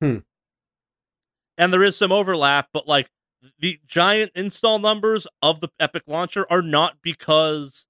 Hmm. 0.01 0.19
And 1.59 1.73
there 1.73 1.83
is 1.83 1.97
some 1.97 2.13
overlap, 2.13 2.69
but 2.73 2.87
like 2.87 3.11
the 3.59 3.81
giant 3.85 4.31
install 4.37 4.79
numbers 4.79 5.27
of 5.43 5.59
the 5.59 5.71
Epic 5.81 6.05
launcher 6.07 6.47
are 6.49 6.63
not 6.63 6.99
because 7.03 7.89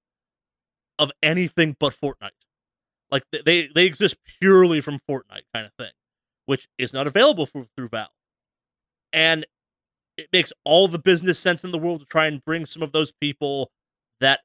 of 0.97 1.11
anything 1.21 1.75
but 1.79 1.93
Fortnite. 1.93 2.31
Like 3.11 3.23
they 3.31 3.69
they 3.75 3.85
exist 3.85 4.15
purely 4.39 4.81
from 4.81 4.97
Fortnite 5.07 5.45
kind 5.53 5.67
of 5.67 5.73
thing, 5.77 5.91
which 6.47 6.67
is 6.79 6.93
not 6.93 7.05
available 7.05 7.45
for, 7.45 7.67
through 7.75 7.89
Valve. 7.89 8.09
And 9.13 9.45
it 10.17 10.27
makes 10.33 10.53
all 10.65 10.87
the 10.87 10.99
business 10.99 11.39
sense 11.39 11.63
in 11.63 11.71
the 11.71 11.77
world 11.77 12.01
to 12.01 12.05
try 12.05 12.25
and 12.27 12.43
bring 12.45 12.65
some 12.65 12.83
of 12.83 12.91
those 12.91 13.11
people 13.11 13.71
that 14.19 14.41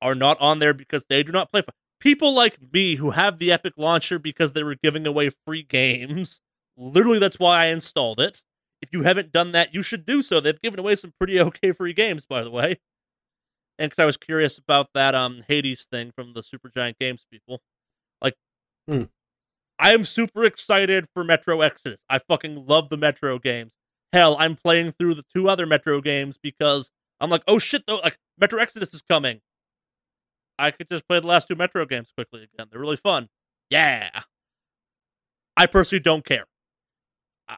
are 0.00 0.14
not 0.14 0.40
on 0.40 0.58
there 0.58 0.74
because 0.74 1.04
they 1.08 1.22
do 1.22 1.32
not 1.32 1.50
play. 1.50 1.62
People 2.00 2.34
like 2.34 2.58
me 2.72 2.96
who 2.96 3.10
have 3.10 3.38
the 3.38 3.50
Epic 3.50 3.74
launcher 3.76 4.18
because 4.18 4.52
they 4.52 4.62
were 4.62 4.76
giving 4.82 5.06
away 5.06 5.30
free 5.46 5.62
games. 5.62 6.40
Literally, 6.76 7.18
that's 7.18 7.38
why 7.38 7.64
I 7.64 7.66
installed 7.66 8.20
it. 8.20 8.42
If 8.80 8.90
you 8.92 9.02
haven't 9.02 9.32
done 9.32 9.52
that, 9.52 9.74
you 9.74 9.82
should 9.82 10.06
do 10.06 10.22
so. 10.22 10.40
They've 10.40 10.60
given 10.60 10.78
away 10.78 10.94
some 10.94 11.12
pretty 11.18 11.40
okay 11.40 11.72
free 11.72 11.92
games, 11.92 12.26
by 12.26 12.42
the 12.42 12.50
way. 12.50 12.78
And 13.78 13.90
because 13.90 14.02
I 14.02 14.06
was 14.06 14.16
curious 14.16 14.58
about 14.58 14.88
that 14.94 15.14
um 15.14 15.44
Hades 15.48 15.84
thing 15.84 16.12
from 16.12 16.32
the 16.34 16.40
Supergiant 16.40 16.98
Games 16.98 17.24
people, 17.30 17.60
like, 18.22 18.34
Hmm. 18.88 19.04
I 19.78 19.94
am 19.94 20.04
super 20.04 20.44
excited 20.44 21.06
for 21.14 21.24
Metro 21.24 21.60
Exodus. 21.60 22.00
I 22.10 22.18
fucking 22.18 22.66
love 22.66 22.88
the 22.88 22.96
Metro 22.96 23.38
games. 23.38 23.76
Hell, 24.12 24.36
I'm 24.38 24.54
playing 24.56 24.92
through 24.92 25.14
the 25.14 25.24
two 25.34 25.48
other 25.48 25.66
Metro 25.66 26.00
games 26.00 26.38
because 26.42 26.90
I'm 27.20 27.30
like, 27.30 27.42
oh 27.46 27.58
shit, 27.58 27.84
though, 27.86 27.98
like 27.98 28.18
Metro 28.38 28.60
Exodus 28.60 28.94
is 28.94 29.02
coming. 29.02 29.40
I 30.58 30.70
could 30.70 30.88
just 30.90 31.06
play 31.08 31.20
the 31.20 31.26
last 31.26 31.48
two 31.48 31.54
Metro 31.56 31.84
games 31.86 32.10
quickly 32.16 32.42
again. 32.52 32.68
They're 32.70 32.80
really 32.80 32.96
fun. 32.96 33.28
Yeah. 33.70 34.08
I 35.56 35.66
personally 35.66 36.02
don't 36.02 36.24
care. 36.24 36.46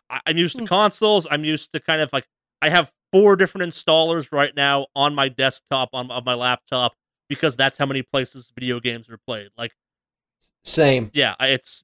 I- 0.08 0.20
I'm 0.26 0.36
used 0.36 0.56
to 0.56 0.62
Hmm. 0.62 0.66
consoles. 0.68 1.26
I'm 1.30 1.44
used 1.44 1.72
to 1.72 1.80
kind 1.80 2.00
of 2.00 2.12
like 2.12 2.26
I 2.62 2.68
have 2.68 2.92
four 3.12 3.36
different 3.36 3.72
installers 3.72 4.30
right 4.32 4.54
now 4.54 4.86
on 4.94 5.14
my 5.14 5.28
desktop 5.28 5.90
on 5.92 6.10
of 6.10 6.24
my 6.24 6.34
laptop 6.34 6.94
because 7.28 7.56
that's 7.56 7.78
how 7.78 7.86
many 7.86 8.02
places 8.02 8.52
video 8.54 8.80
games 8.80 9.08
are 9.08 9.18
played. 9.26 9.50
Like, 9.56 9.72
Same. 10.64 11.10
yeah, 11.14 11.34
it's 11.40 11.82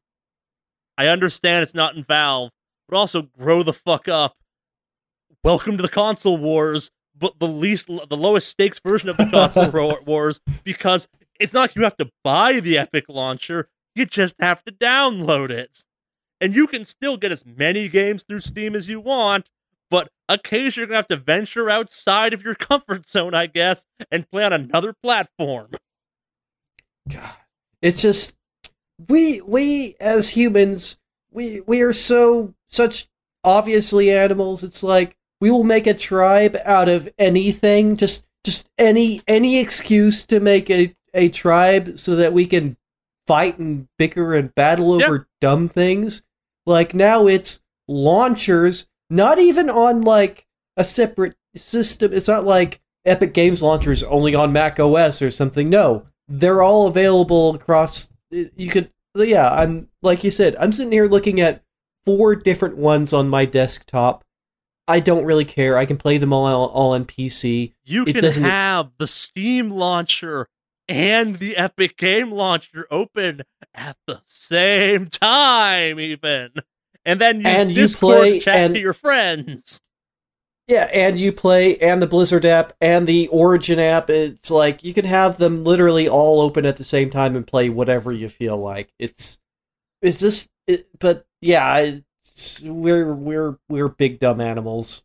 I 0.99 1.09
understand 1.09 1.63
it's 1.63 1.75
not 1.75 1.97
in 1.97 2.05
Valve, 2.05 2.51
but 2.89 2.97
also 2.97 3.23
grow 3.23 3.63
the 3.63 3.73
fuck 3.73 4.07
up. 4.09 4.37
Welcome 5.47 5.77
to 5.77 5.83
the 5.83 5.89
console 5.89 6.39
wars, 6.39 6.91
but 7.17 7.39
the 7.39 7.47
least 7.47 7.87
the 7.87 8.17
lowest 8.17 8.49
stakes 8.49 8.81
version 8.81 9.09
of 9.09 9.17
the 9.17 9.27
console 9.27 9.97
wars 10.05 10.41
because 10.65 11.07
it's 11.39 11.53
not 11.53 11.77
you 11.77 11.85
have 11.85 11.97
to 11.99 12.11
buy 12.25 12.59
the 12.59 12.77
Epic 12.77 13.05
launcher, 13.09 13.69
you 13.95 14.07
just 14.07 14.35
have 14.41 14.65
to 14.65 14.73
download 14.73 15.51
it. 15.51 15.85
And 16.41 16.57
you 16.57 16.67
can 16.67 16.85
still 16.85 17.17
get 17.17 17.31
as 17.31 17.47
many 17.47 17.87
games 17.89 18.25
through 18.25 18.41
Steam 18.41 18.75
as 18.75 18.89
you 18.89 18.99
want, 18.99 19.49
but 19.89 20.09
occasionally 20.29 20.81
you're 20.81 20.89
going 20.89 21.05
to 21.05 21.15
have 21.15 21.21
to 21.21 21.25
venture 21.25 21.71
outside 21.71 22.35
of 22.35 22.43
your 22.43 22.55
comfort 22.57 23.09
zone, 23.09 23.33
I 23.33 23.47
guess, 23.47 23.87
and 24.11 24.29
play 24.29 24.43
on 24.43 24.53
another 24.53 24.95
platform. 25.01 25.71
God, 27.09 27.37
it's 27.81 28.03
just 28.03 28.35
we 29.09 29.41
we 29.43 29.95
as 30.01 30.31
humans 30.31 30.99
we 31.31 31.61
we 31.61 31.83
are 31.83 31.93
so 31.93 32.53
such 32.67 33.07
obviously 33.45 34.11
animals. 34.11 34.65
It's 34.65 34.83
like 34.83 35.16
we 35.41 35.51
will 35.51 35.65
make 35.65 35.87
a 35.87 35.95
tribe 35.95 36.57
out 36.65 36.89
of 36.89 37.09
anything, 37.19 37.97
just 37.97 38.27
just 38.45 38.69
any 38.79 39.21
any 39.27 39.59
excuse 39.59 40.25
to 40.27 40.41
make 40.41 40.71
a 40.71 40.95
a 41.15 41.29
tribe 41.29 41.99
so 41.99 42.17
that 42.17 42.33
we 42.33 42.47
can 42.47 42.77
fight 43.27 43.59
and 43.59 43.89
bicker 43.99 44.35
and 44.35 44.55
battle 44.55 44.99
Yep. 45.01 45.09
over 45.09 45.29
dumb 45.41 45.69
things. 45.69 46.23
Like 46.65 46.95
now 46.95 47.27
it's 47.27 47.61
launchers, 47.89 48.87
not 49.11 49.39
even 49.39 49.69
on 49.71 50.03
like 50.03 50.47
a 50.77 50.85
separate 50.85 51.35
system. 51.55 52.13
It's 52.13 52.29
not 52.29 52.45
like 52.45 52.81
Epic 53.05 53.33
Games 53.35 53.63
launchers 53.63 54.03
only 54.05 54.35
on 54.35 54.53
Mac 54.53 54.79
OS 54.79 55.23
or 55.23 55.31
something. 55.31 55.69
No, 55.71 56.07
they're 56.29 56.63
all 56.63 56.87
available 56.87 57.55
across. 57.55 58.11
You 58.31 58.69
could, 58.71 58.91
yeah. 59.15 59.49
I'm 59.53 59.89
like 60.03 60.25
you 60.25 60.31
said. 60.31 60.57
I'm 60.59 60.73
sitting 60.73 60.93
here 60.93 61.07
looking 61.07 61.41
at 61.41 61.63
four 62.05 62.35
different 62.35 62.77
ones 62.77 63.13
on 63.13 63.29
my 63.29 63.45
desktop, 63.45 64.25
I 64.89 65.01
don't 65.01 65.25
really 65.25 65.45
care. 65.45 65.77
I 65.77 65.85
can 65.87 65.97
play 65.97 66.19
them 66.19 66.33
all 66.33 66.67
all 66.67 66.93
on 66.93 67.05
PC. 67.05 67.75
You 67.85 68.05
It 68.05 68.13
can 68.15 68.23
doesn't- 68.23 68.45
have 68.45 68.91
the 68.99 69.07
Steam 69.07 69.71
launcher 69.71 70.49
and 70.89 71.37
the 71.41 71.57
Epic 71.57 71.97
Game 71.97 72.31
Launcher 72.31 72.87
open 72.91 73.43
at 73.75 73.97
the 74.07 74.21
same 74.25 75.07
time, 75.07 75.99
even. 75.99 76.53
And 77.05 77.21
then 77.21 77.37
use 77.39 77.47
And 77.47 77.71
you 77.71 77.83
Discord 77.83 78.17
play 78.19 78.39
chat 78.41 78.57
and- 78.57 78.75
to 78.75 78.81
your 78.81 78.93
friends. 78.93 79.81
Yeah, 80.69 80.89
and 80.93 81.17
you 81.17 81.31
play 81.33 81.77
and 81.79 82.03
the 82.03 82.09
Blizzard 82.09 82.45
app 82.45 82.73
and 82.81 83.07
the 83.07 83.29
Origin 83.29 83.79
app. 83.79 84.11
It's 84.11 84.51
like 84.51 84.83
you 84.83 84.93
can 84.93 85.05
have 85.05 85.39
them 85.39 85.63
literally 85.63 86.09
all 86.09 86.41
open 86.41 86.67
at 86.67 86.77
the 86.77 86.85
same 86.85 87.09
time 87.09 87.37
and 87.37 87.47
play 87.47 87.69
whatever 87.69 88.11
you 88.13 88.29
feel 88.29 88.57
like. 88.57 88.89
It's 88.99 89.39
it's 90.03 90.19
just 90.19 90.49
it, 90.67 90.89
but 90.99 91.25
yeah, 91.41 91.99
we're 92.65 93.15
we're 93.15 93.59
we're 93.69 93.89
big 93.89 94.19
dumb 94.19 94.41
animals. 94.41 95.05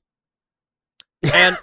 and 1.33 1.57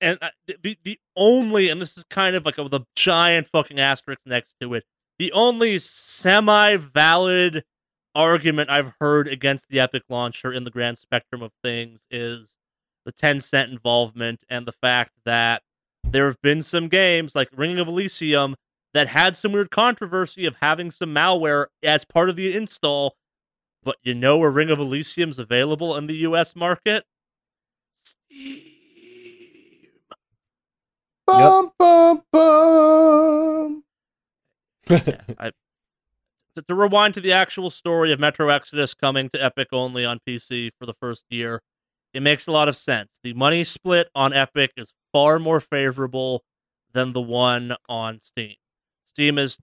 and 0.00 0.18
uh, 0.20 0.30
the 0.62 0.78
the 0.84 0.98
only 1.16 1.68
and 1.68 1.80
this 1.80 1.96
is 1.96 2.04
kind 2.04 2.36
of 2.36 2.44
like 2.44 2.58
a, 2.58 2.62
with 2.62 2.74
a 2.74 2.86
giant 2.94 3.48
fucking 3.48 3.78
asterisk 3.78 4.20
next 4.26 4.54
to 4.60 4.74
it. 4.74 4.84
The 5.18 5.32
only 5.32 5.78
semi 5.78 6.76
valid 6.76 7.64
argument 8.14 8.70
I've 8.70 8.94
heard 9.00 9.28
against 9.28 9.68
the 9.68 9.80
Epic 9.80 10.02
launcher 10.08 10.52
in 10.52 10.64
the 10.64 10.70
grand 10.70 10.98
spectrum 10.98 11.42
of 11.42 11.52
things 11.62 12.00
is 12.10 12.56
the 13.04 13.12
Tencent 13.12 13.70
involvement 13.70 14.40
and 14.48 14.66
the 14.66 14.72
fact 14.72 15.12
that 15.24 15.62
there 16.04 16.26
have 16.26 16.40
been 16.42 16.62
some 16.62 16.88
games 16.88 17.34
like 17.34 17.48
Ring 17.56 17.78
of 17.78 17.88
Elysium 17.88 18.56
that 18.94 19.08
had 19.08 19.36
some 19.36 19.52
weird 19.52 19.70
controversy 19.70 20.46
of 20.46 20.56
having 20.60 20.90
some 20.90 21.14
malware 21.14 21.66
as 21.82 22.04
part 22.04 22.28
of 22.28 22.36
the 22.36 22.54
install. 22.54 23.14
But 23.88 23.96
you 24.02 24.14
know 24.14 24.42
a 24.42 24.50
Ring 24.50 24.68
of 24.68 24.78
Elysium's 24.78 25.38
available 25.38 25.96
in 25.96 26.08
the 26.08 26.16
US 26.16 26.54
market? 26.54 27.06
Steam. 28.04 28.60
Bum, 31.26 31.72
bum, 31.78 32.22
bum. 32.30 33.84
Yeah, 34.90 35.22
I, 35.38 35.52
to, 36.54 36.62
to 36.68 36.74
rewind 36.74 37.14
to 37.14 37.22
the 37.22 37.32
actual 37.32 37.70
story 37.70 38.12
of 38.12 38.20
Metro 38.20 38.50
Exodus 38.50 38.92
coming 38.92 39.30
to 39.30 39.42
Epic 39.42 39.68
only 39.72 40.04
on 40.04 40.20
PC 40.28 40.68
for 40.78 40.84
the 40.84 40.92
first 41.00 41.24
year, 41.30 41.62
it 42.12 42.20
makes 42.20 42.46
a 42.46 42.52
lot 42.52 42.68
of 42.68 42.76
sense. 42.76 43.08
The 43.22 43.32
money 43.32 43.64
split 43.64 44.10
on 44.14 44.34
Epic 44.34 44.72
is 44.76 44.92
far 45.14 45.38
more 45.38 45.60
favorable 45.60 46.44
than 46.92 47.14
the 47.14 47.22
one 47.22 47.74
on 47.88 48.20
Steam. 48.20 48.56
Steam 49.06 49.38
is 49.38 49.56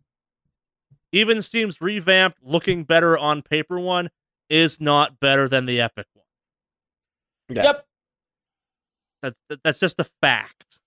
even 1.16 1.42
Steam's 1.42 1.80
revamped, 1.82 2.40
looking 2.44 2.84
better 2.84 3.18
on 3.18 3.42
paper 3.42 3.80
one 3.80 4.10
is 4.50 4.80
not 4.82 5.20
better 5.20 5.48
than 5.48 5.66
the 5.66 5.82
Epic 5.82 6.06
one. 6.14 6.26
Yeah. 7.50 7.64
Yep. 7.64 7.86
That's 9.22 9.36
that- 9.50 9.64
that's 9.64 9.80
just 9.80 10.00
a 10.00 10.06
fact. 10.22 10.80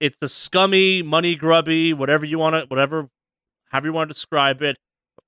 It's 0.00 0.18
the 0.18 0.28
scummy, 0.28 1.02
money 1.02 1.34
grubby, 1.34 1.92
whatever 1.92 2.24
you 2.24 2.38
want 2.38 2.54
to, 2.54 2.66
whatever, 2.68 3.08
however 3.70 3.86
you 3.88 3.92
want 3.92 4.08
to 4.08 4.14
describe 4.14 4.62
it, 4.62 4.78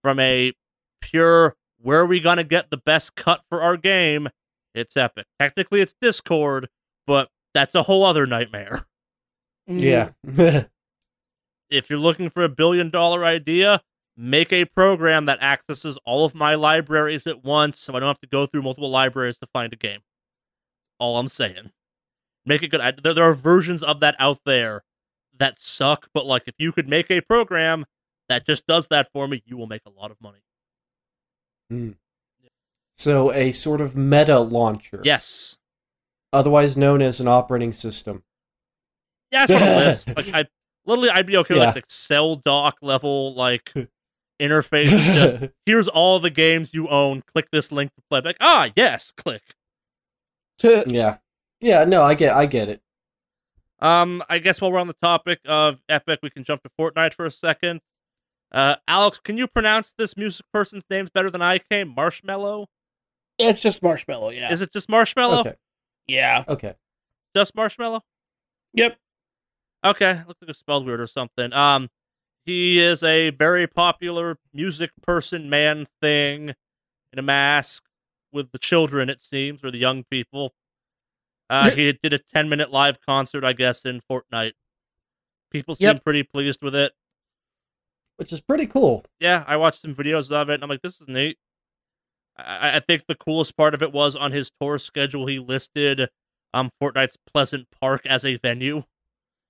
from 0.02 0.18
a 0.20 0.52
pure 1.01 1.56
where 1.78 2.01
are 2.01 2.06
we 2.06 2.20
gonna 2.20 2.44
get 2.44 2.70
the 2.70 2.77
best 2.77 3.14
cut 3.14 3.43
for 3.48 3.62
our 3.62 3.77
game? 3.77 4.28
It's 4.74 4.97
Epic. 4.97 5.27
Technically, 5.40 5.81
it's 5.81 5.94
Discord, 6.01 6.68
but 7.06 7.31
that's 7.55 7.74
a 7.74 7.82
whole 7.82 8.05
other 8.05 8.27
nightmare. 8.27 8.86
Yeah. 9.66 10.10
Mm-hmm. 10.27 10.66
If 11.68 11.90
you're 11.90 11.98
looking 11.98 12.31
for 12.31 12.44
a 12.44 12.48
billion 12.48 12.90
dollar 12.90 13.24
idea, 13.24 13.82
make 14.16 14.52
a 14.52 14.64
program 14.64 15.26
that 15.26 15.43
accesses 15.43 15.98
all 16.05 16.24
of 16.24 16.34
my 16.34 16.55
libraries 16.55 17.26
at 17.26 17.44
once, 17.44 17.78
so 17.78 17.94
I 17.94 18.01
don't 18.01 18.06
have 18.09 18.20
to 18.20 18.26
go 18.26 18.47
through 18.47 18.62
multiple 18.62 18.90
libraries 18.90 19.36
to 19.38 19.47
find 19.52 19.72
a 19.72 19.76
game. 19.76 20.01
All 20.98 21.18
I'm 21.18 21.28
saying. 21.28 21.70
Make 22.47 22.62
it 22.62 22.68
good. 22.68 22.80
I, 22.80 22.93
there, 22.93 23.12
there 23.12 23.24
are 23.28 23.34
versions 23.34 23.82
of 23.82 24.01
that 24.01 24.14
out 24.18 24.38
there 24.47 24.82
that 25.38 25.59
suck, 25.59 26.09
but 26.14 26.24
like 26.26 26.44
if 26.47 26.55
you 26.59 26.72
could 26.72 26.88
make 26.88 27.10
a 27.10 27.20
program 27.20 27.84
that 28.28 28.47
just 28.47 28.66
does 28.66 28.88
that 28.88 29.09
for 29.12 29.28
me, 29.28 29.43
you 29.44 29.56
will 29.56 29.66
make 29.66 29.82
a 29.86 29.90
lot 29.90 30.10
of 30.10 30.16
money. 30.20 30.38
Hmm. 31.70 31.90
so 32.94 33.32
a 33.32 33.51
sort 33.52 33.80
of 33.80 33.97
meta 33.97 34.38
launcher, 34.38 35.01
Yes. 35.05 35.59
otherwise 36.32 36.76
known 36.76 37.02
as 37.02 37.20
an 37.20 37.26
operating 37.28 37.72
system. 37.72 38.22
Yeah, 39.32 39.47
it's 39.48 39.51
on 39.60 39.60
list. 39.60 40.16
Like 40.16 40.32
I 40.32 40.44
literally 40.86 41.10
I'd 41.10 41.26
be 41.26 41.36
okay 41.38 41.55
with 41.55 41.62
Yeah. 41.62 41.66
like 41.70 41.76
Excel 41.76 42.36
doc 42.36 42.76
level 42.82 43.34
like 43.34 43.72
interface. 44.40 44.88
just 44.88 45.52
here's 45.66 45.88
all 45.88 46.18
the 46.18 46.30
games 46.30 46.74
you 46.74 46.88
own. 46.88 47.22
Click 47.32 47.50
this 47.50 47.72
link 47.72 47.94
to 47.94 48.02
play. 48.10 48.20
Like, 48.24 48.36
ah, 48.40 48.70
yes, 48.76 49.12
click. 49.16 49.42
yeah. 50.62 51.18
Yeah, 51.60 51.84
no, 51.84 52.02
I 52.02 52.14
get 52.14 52.36
I 52.36 52.46
get 52.46 52.68
it. 52.68 52.80
Um, 53.78 54.22
I 54.28 54.38
guess 54.38 54.60
while 54.60 54.72
we're 54.72 54.80
on 54.80 54.86
the 54.86 54.96
topic 55.02 55.40
of 55.46 55.80
Epic, 55.88 56.20
we 56.22 56.30
can 56.30 56.44
jump 56.44 56.62
to 56.62 56.70
Fortnite 56.78 57.14
for 57.14 57.26
a 57.26 57.30
second. 57.30 57.80
Uh, 58.52 58.76
Alex, 58.88 59.18
can 59.22 59.36
you 59.36 59.46
pronounce 59.46 59.94
this 59.98 60.16
music 60.16 60.46
person's 60.52 60.84
names 60.88 61.10
better 61.10 61.30
than 61.30 61.42
I 61.42 61.58
can? 61.58 61.94
Marshmello? 61.94 62.66
It's 63.38 63.60
just 63.60 63.82
marshmallow. 63.82 64.30
Yeah. 64.30 64.50
Is 64.50 64.62
it 64.62 64.72
just 64.72 64.88
Marshmallow? 64.88 65.40
Okay. 65.40 65.54
yeah. 66.06 66.44
Okay. 66.48 66.74
Just 67.34 67.54
Marshmallow? 67.54 68.02
Yep. 68.72 68.96
Okay, 69.84 70.22
looks 70.26 70.40
like 70.40 70.50
it's 70.50 70.58
spelled 70.58 70.86
weird 70.86 71.00
or 71.00 71.06
something. 71.06 71.52
Um, 71.52 71.88
he 72.47 72.81
is 72.81 73.02
a 73.02 73.31
very 73.31 73.66
popular 73.66 74.39
music 74.55 74.90
person, 75.02 75.51
man 75.51 75.86
thing, 76.01 76.55
in 77.12 77.18
a 77.18 77.23
mask 77.23 77.85
with 78.32 78.52
the 78.52 78.59
children, 78.59 79.10
it 79.10 79.20
seems, 79.20 79.62
or 79.64 79.70
the 79.70 79.78
young 79.78 80.05
people. 80.05 80.55
Uh, 81.51 81.70
he 81.70 81.93
did 82.02 82.12
a 82.12 82.18
10 82.18 82.48
minute 82.48 82.70
live 82.70 82.98
concert, 83.05 83.44
I 83.44 83.52
guess, 83.52 83.85
in 83.85 84.01
Fortnite. 84.10 84.52
People 85.51 85.74
seem 85.74 85.89
Yep. 85.89 86.05
pretty 86.05 86.23
pleased 86.23 86.60
with 86.62 86.74
it. 86.74 86.93
Which 88.16 88.32
is 88.32 88.40
pretty 88.40 88.66
cool. 88.66 89.05
Yeah, 89.20 89.44
I 89.47 89.56
watched 89.56 89.81
some 89.81 89.94
videos 89.94 90.31
of 90.31 90.48
it, 90.51 90.55
and 90.55 90.62
I'm 90.62 90.70
like, 90.70 90.82
this 90.82 91.01
is 91.01 91.06
neat. 91.09 91.39
I, 92.36 92.77
I 92.77 92.81
think 92.81 93.06
the 93.06 93.14
coolest 93.14 93.56
part 93.56 93.74
of 93.74 93.82
it 93.82 93.93
was 93.93 94.16
on 94.16 94.32
his 94.32 94.51
tour 94.60 94.78
schedule, 94.78 95.27
he 95.27 95.39
listed 95.39 96.09
um 96.55 96.70
Fortnite's 96.81 97.16
Pleasant 97.32 97.66
Park 97.81 98.06
as 98.06 98.24
a 98.24 98.36
venue 98.36 98.85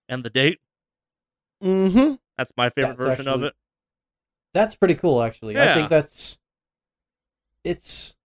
and 0.09 0.25
the 0.25 0.31
date. 0.31 0.61
Mm-hmm. 1.63 2.15
That's 2.39 2.53
my 2.57 2.71
favorite 2.71 2.99
That's 2.99 3.09
version 3.09 3.29
of 3.29 3.43
it. 3.43 3.55
That's 4.55 4.75
pretty 4.75 4.95
cool, 4.95 5.23
actually. 5.23 5.59
I 5.59 5.75
think 5.75 5.91
that's 5.91 6.39
it's 7.65 8.17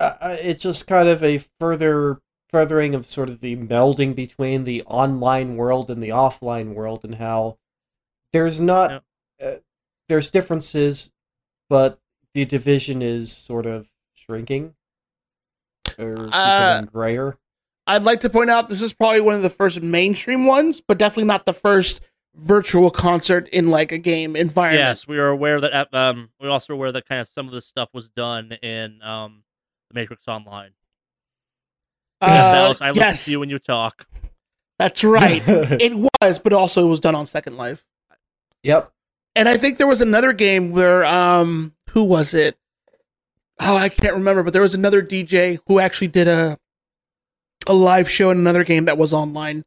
uh, 0.00 0.14
uh, 0.20 0.36
it's 0.40 0.62
just 0.62 0.86
kind 0.86 1.08
of 1.08 1.24
a 1.24 1.42
further 1.58 2.20
furthering 2.50 2.94
of 2.94 3.06
sort 3.06 3.28
of 3.28 3.40
the 3.40 3.56
melding 3.56 4.14
between 4.14 4.64
the 4.64 4.82
online 4.84 5.56
world 5.56 5.90
and 5.90 6.02
the 6.02 6.10
offline 6.10 6.74
world, 6.74 7.00
and 7.04 7.16
how 7.16 7.58
there's 8.32 8.60
not 8.60 9.02
uh, 9.42 9.56
there's 10.08 10.30
differences, 10.30 11.10
but 11.68 11.98
the 12.34 12.44
division 12.44 13.02
is 13.02 13.32
sort 13.32 13.66
of 13.66 13.88
shrinking 14.14 14.74
or 15.98 16.28
Uh, 16.32 16.76
becoming 16.76 16.90
grayer. 16.92 17.38
I'd 17.86 18.02
like 18.02 18.20
to 18.20 18.30
point 18.30 18.50
out 18.50 18.68
this 18.68 18.82
is 18.82 18.92
probably 18.92 19.22
one 19.22 19.34
of 19.34 19.42
the 19.42 19.50
first 19.50 19.82
mainstream 19.82 20.44
ones, 20.44 20.80
but 20.80 20.98
definitely 20.98 21.24
not 21.24 21.46
the 21.46 21.54
first 21.54 22.02
virtual 22.38 22.90
concert 22.90 23.48
in 23.48 23.68
like 23.68 23.92
a 23.92 23.98
game 23.98 24.36
environment. 24.36 24.80
Yes, 24.80 25.06
we 25.08 25.18
are 25.18 25.28
aware 25.28 25.60
that 25.60 25.72
uh, 25.74 25.96
um 25.96 26.30
we're 26.40 26.50
also 26.50 26.72
aware 26.74 26.92
that 26.92 27.06
kind 27.08 27.20
of 27.20 27.28
some 27.28 27.46
of 27.46 27.52
this 27.52 27.66
stuff 27.66 27.88
was 27.92 28.08
done 28.08 28.52
in 28.62 29.00
um 29.02 29.42
the 29.90 29.94
Matrix 29.94 30.28
Online. 30.28 30.70
yes, 32.22 32.30
Uh, 32.30 32.56
Alex, 32.56 32.80
I 32.80 32.90
listen 32.90 33.24
to 33.26 33.30
you 33.32 33.40
when 33.40 33.50
you 33.50 33.58
talk. 33.58 34.06
that's 34.78 35.02
right. 35.04 35.42
it 35.46 35.92
was, 36.22 36.38
but 36.38 36.52
also 36.52 36.86
it 36.86 36.90
was 36.90 37.00
done 37.00 37.14
on 37.14 37.26
Second 37.26 37.56
Life. 37.56 37.84
yep. 38.62 38.92
And 39.36 39.48
I 39.48 39.56
think 39.56 39.78
there 39.78 39.86
was 39.86 40.00
another 40.00 40.32
game 40.32 40.70
where 40.72 41.04
um 41.04 41.74
who 41.90 42.04
was 42.04 42.34
it? 42.34 42.56
Oh, 43.60 43.76
I 43.76 43.88
can't 43.88 44.14
remember, 44.14 44.42
but 44.44 44.52
there 44.52 44.62
was 44.62 44.74
another 44.74 45.02
DJ 45.02 45.58
who 45.66 45.78
actually 45.80 46.08
did 46.08 46.28
a 46.28 46.58
a 47.66 47.72
live 47.74 48.08
show 48.08 48.30
in 48.30 48.38
another 48.38 48.64
game 48.64 48.84
that 48.86 48.96
was 48.98 49.12
online. 49.12 49.64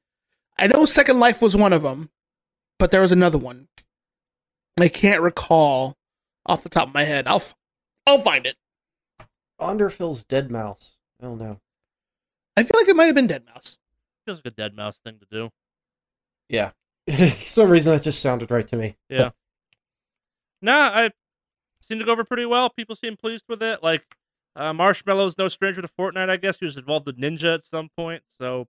I 0.57 0.67
know 0.67 0.85
Second 0.85 1.19
Life 1.19 1.41
was 1.41 1.55
one 1.55 1.73
of 1.73 1.83
them, 1.83 2.09
but 2.81 2.89
there 2.89 3.01
was 3.01 3.11
another 3.11 3.37
one. 3.37 3.67
I 4.79 4.87
can't 4.87 5.21
recall 5.21 5.97
off 6.47 6.63
the 6.63 6.69
top 6.69 6.87
of 6.87 6.93
my 6.95 7.03
head. 7.03 7.27
I'll 7.27 7.35
f- 7.35 7.53
I'll 8.07 8.17
find 8.17 8.47
it. 8.47 8.55
Underfill's 9.59 10.23
deadmau5. 10.23 10.95
I 11.19 11.23
don't 11.23 11.37
know. 11.37 11.59
I 12.57 12.63
feel 12.63 12.71
like 12.73 12.87
it 12.87 12.95
might 12.95 13.05
have 13.05 13.13
been 13.13 13.27
deadmau5. 13.27 13.77
Feels 14.25 14.41
like 14.43 14.51
a 14.57 14.59
deadmau5 14.59 14.97
thing 14.97 15.19
to 15.19 15.27
do. 15.29 15.49
Yeah. 16.49 16.71
For 17.07 17.45
some 17.45 17.69
reason 17.69 17.93
that 17.93 18.01
just 18.01 18.19
sounded 18.19 18.49
right 18.49 18.67
to 18.69 18.77
me. 18.77 18.95
Yeah. 19.09 19.29
nah, 20.63 20.89
I 20.91 21.11
seemed 21.83 21.99
to 21.99 22.05
go 22.05 22.13
over 22.13 22.23
pretty 22.23 22.47
well. 22.47 22.71
People 22.71 22.95
seem 22.95 23.15
pleased 23.15 23.45
with 23.47 23.61
it. 23.61 23.83
Like 23.83 24.15
uh, 24.55 24.73
Marshmello's 24.73 25.37
no 25.37 25.49
stranger 25.49 25.83
to 25.83 25.87
Fortnite. 25.87 26.31
I 26.31 26.37
guess 26.37 26.57
he 26.57 26.65
was 26.65 26.77
involved 26.77 27.05
with 27.05 27.19
Ninja 27.19 27.53
at 27.53 27.63
some 27.63 27.89
point, 27.95 28.23
so 28.39 28.65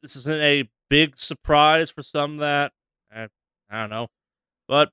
this 0.00 0.16
isn't 0.16 0.40
a 0.40 0.70
big 0.88 1.18
surprise 1.18 1.90
for 1.90 2.02
some 2.02 2.38
that 2.38 2.72
I, 3.14 3.28
I 3.70 3.80
don't 3.80 3.90
know, 3.90 4.08
but 4.68 4.90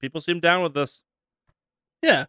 people 0.00 0.20
seem 0.20 0.40
down 0.40 0.62
with 0.62 0.74
this. 0.74 1.02
Yeah. 2.02 2.24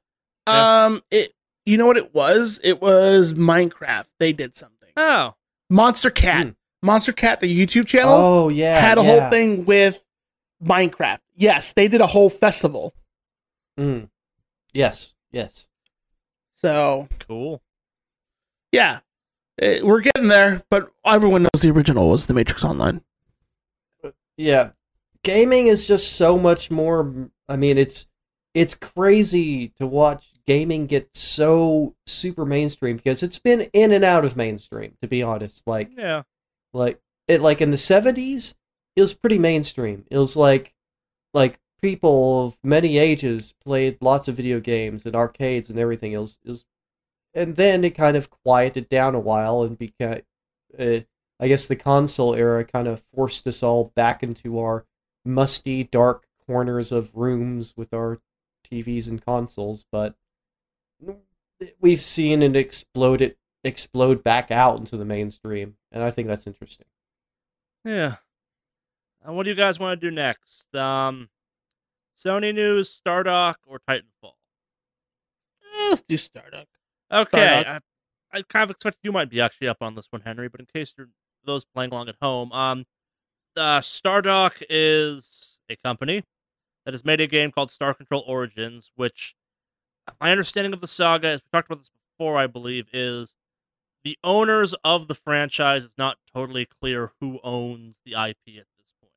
Yeah. 0.48 0.86
Um 0.86 1.04
it 1.12 1.34
You 1.66 1.78
know 1.78 1.86
what 1.86 1.98
it 1.98 2.14
was? 2.14 2.60
It 2.64 2.82
was 2.82 3.34
Minecraft. 3.34 4.06
They 4.20 4.34
did 4.34 4.56
something. 4.56 4.90
Oh, 4.96 5.36
Monstercat. 5.72 6.44
Hmm. 6.44 6.88
Monstercat, 6.88 7.40
the 7.40 7.66
YouTube 7.66 7.86
channel, 7.88 8.14
Oh 8.14 8.50
yeah, 8.50 8.80
had 8.80 8.98
a 8.98 9.02
yeah. 9.04 9.08
whole 9.22 9.30
thing 9.32 9.66
with 9.66 10.02
Minecraft. 10.64 11.20
Yes, 11.36 11.74
they 11.74 11.88
did 11.88 12.02
a 12.02 12.08
whole 12.08 12.30
festival. 12.30 12.94
Mm. 13.80 14.10
Yes, 14.74 15.16
yes. 15.32 15.68
So 16.56 17.08
cool. 17.28 17.62
yeah, 18.72 19.00
Eh, 19.60 19.82
we're 19.82 20.02
getting 20.02 20.28
there. 20.28 20.64
But 20.70 20.92
everyone 21.06 21.44
knows 21.44 21.62
the 21.62 21.70
original 21.72 22.10
was 22.10 22.28
The 22.28 22.34
Matrix 22.34 22.64
Online. 22.64 23.02
Yeah, 24.38 24.70
gaming 25.28 25.68
is 25.68 25.88
just 25.88 26.14
so 26.14 26.38
much 26.38 26.72
more. 26.72 27.30
I 27.50 27.58
mean, 27.58 27.78
it's 27.78 28.08
it's 28.54 28.74
crazy 28.74 29.70
to 29.80 29.86
watch 29.86 30.34
gaming 30.48 30.88
get 30.88 31.10
so 31.14 31.96
super 32.08 32.46
mainstream 32.46 32.98
because 32.98 33.22
it's 33.22 33.38
been 33.40 33.62
in 33.74 33.92
and 33.92 34.04
out 34.04 34.26
of 34.26 34.36
mainstream. 34.38 34.96
To 35.02 35.08
be 35.08 35.22
honest, 35.22 35.64
like 35.68 35.92
Yeah. 35.96 36.24
like 36.74 37.00
it 37.28 37.42
like 37.42 37.62
in 37.62 37.72
the 37.72 37.78
seventies, 37.78 38.56
it 38.96 39.02
was 39.02 39.14
pretty 39.14 39.38
mainstream. 39.38 40.06
It 40.10 40.18
was 40.18 40.36
like 40.36 40.74
like 41.34 41.60
people 41.82 42.48
of 42.48 42.58
many 42.64 42.98
ages 42.98 43.54
played 43.64 43.98
lots 44.02 44.28
of 44.28 44.36
video 44.36 44.60
games 44.60 45.06
and 45.06 45.16
arcades 45.16 45.70
and 45.70 45.78
everything. 45.78 46.14
It 46.14 46.18
was, 46.20 46.40
it 46.44 46.50
was 46.50 46.66
and 47.34 47.56
then 47.56 47.84
it 47.84 47.92
kind 47.92 48.18
of 48.18 48.30
quieted 48.30 48.90
down 48.90 49.14
a 49.14 49.20
while 49.20 49.62
and 49.64 49.78
became. 49.78 50.22
Uh, 50.78 51.00
I 51.40 51.48
guess 51.48 51.68
the 51.68 51.76
console 51.76 52.34
era 52.34 52.66
kind 52.66 52.88
of 52.88 53.04
forced 53.14 53.46
us 53.46 53.62
all 53.62 53.92
back 53.96 54.24
into 54.24 54.58
our 54.60 54.86
musty, 55.28 55.84
dark 55.84 56.28
corners 56.46 56.92
of 56.92 57.16
rooms 57.16 57.74
with 57.76 57.94
our 57.94 58.20
TVs 58.66 59.08
and 59.08 59.24
consoles, 59.24 59.86
but 59.92 60.16
we've 61.80 62.02
seen 62.02 62.42
it 62.42 62.56
explode 62.56 63.22
it 63.22 63.38
explode 63.64 64.24
back 64.24 64.52
out 64.52 64.80
into 64.80 64.98
the 64.98 65.06
mainstream, 65.06 65.76
and 65.92 66.04
I 66.04 66.10
think 66.10 66.28
that's 66.28 66.48
interesting. 66.48 66.88
Yeah. 67.84 68.16
And 69.24 69.36
what 69.36 69.44
do 69.44 69.50
you 69.50 69.56
guys 69.56 69.80
want 69.80 70.00
to 70.00 70.10
do 70.10 70.14
next? 70.14 70.74
Um, 70.76 71.30
Sony 72.18 72.54
news, 72.54 73.02
Stardock, 73.06 73.56
or 73.66 73.80
Titanfall? 73.88 74.34
Eh, 75.62 75.90
let's 75.90 76.02
do 76.02 76.16
Stardock. 76.16 76.66
Okay, 77.12 77.38
Stardock. 77.38 77.82
I, 78.32 78.38
I 78.40 78.42
kind 78.44 78.64
of 78.64 78.72
expected 78.72 79.00
you 79.04 79.12
might 79.12 79.30
be 79.30 79.42
actually 79.42 79.68
up 79.68 79.78
on 79.82 79.96
this 79.96 80.08
one, 80.10 80.22
Henry. 80.22 80.48
But 80.48 80.62
in 80.62 80.68
case 80.74 80.94
you're 80.98 81.10
those 81.46 81.66
playing 81.66 81.92
along 81.92 82.10
at 82.10 82.16
home, 82.22 82.52
um, 82.52 82.86
uh, 83.58 83.82
Stardock 83.82 84.64
is 84.70 85.60
a 85.70 85.76
company 85.78 86.24
that 86.86 86.94
has 86.94 87.04
made 87.04 87.20
a 87.22 87.28
game 87.28 87.52
called 87.52 87.72
Star 87.72 87.94
Control 87.94 88.24
Origins, 88.28 88.92
which 88.96 89.36
my 90.22 90.32
understanding 90.32 90.74
of 90.74 90.82
the 90.82 90.88
saga, 90.88 91.28
as 91.28 91.42
we 91.42 91.50
talked 91.52 91.68
about 91.70 91.80
this 91.80 91.92
before, 92.18 92.38
I 92.38 92.48
believe, 92.48 92.88
is 92.94 93.36
the 94.04 94.18
owners 94.24 94.74
of 94.84 95.08
the 95.08 95.16
franchise. 95.16 95.84
It's 95.84 95.98
not 95.98 96.18
totally 96.34 96.66
clear 96.82 97.12
who 97.20 97.40
owns 97.44 97.96
the 98.06 98.14
IP 98.14 98.58
at 98.60 98.66
this 98.78 98.92
point. 99.02 99.12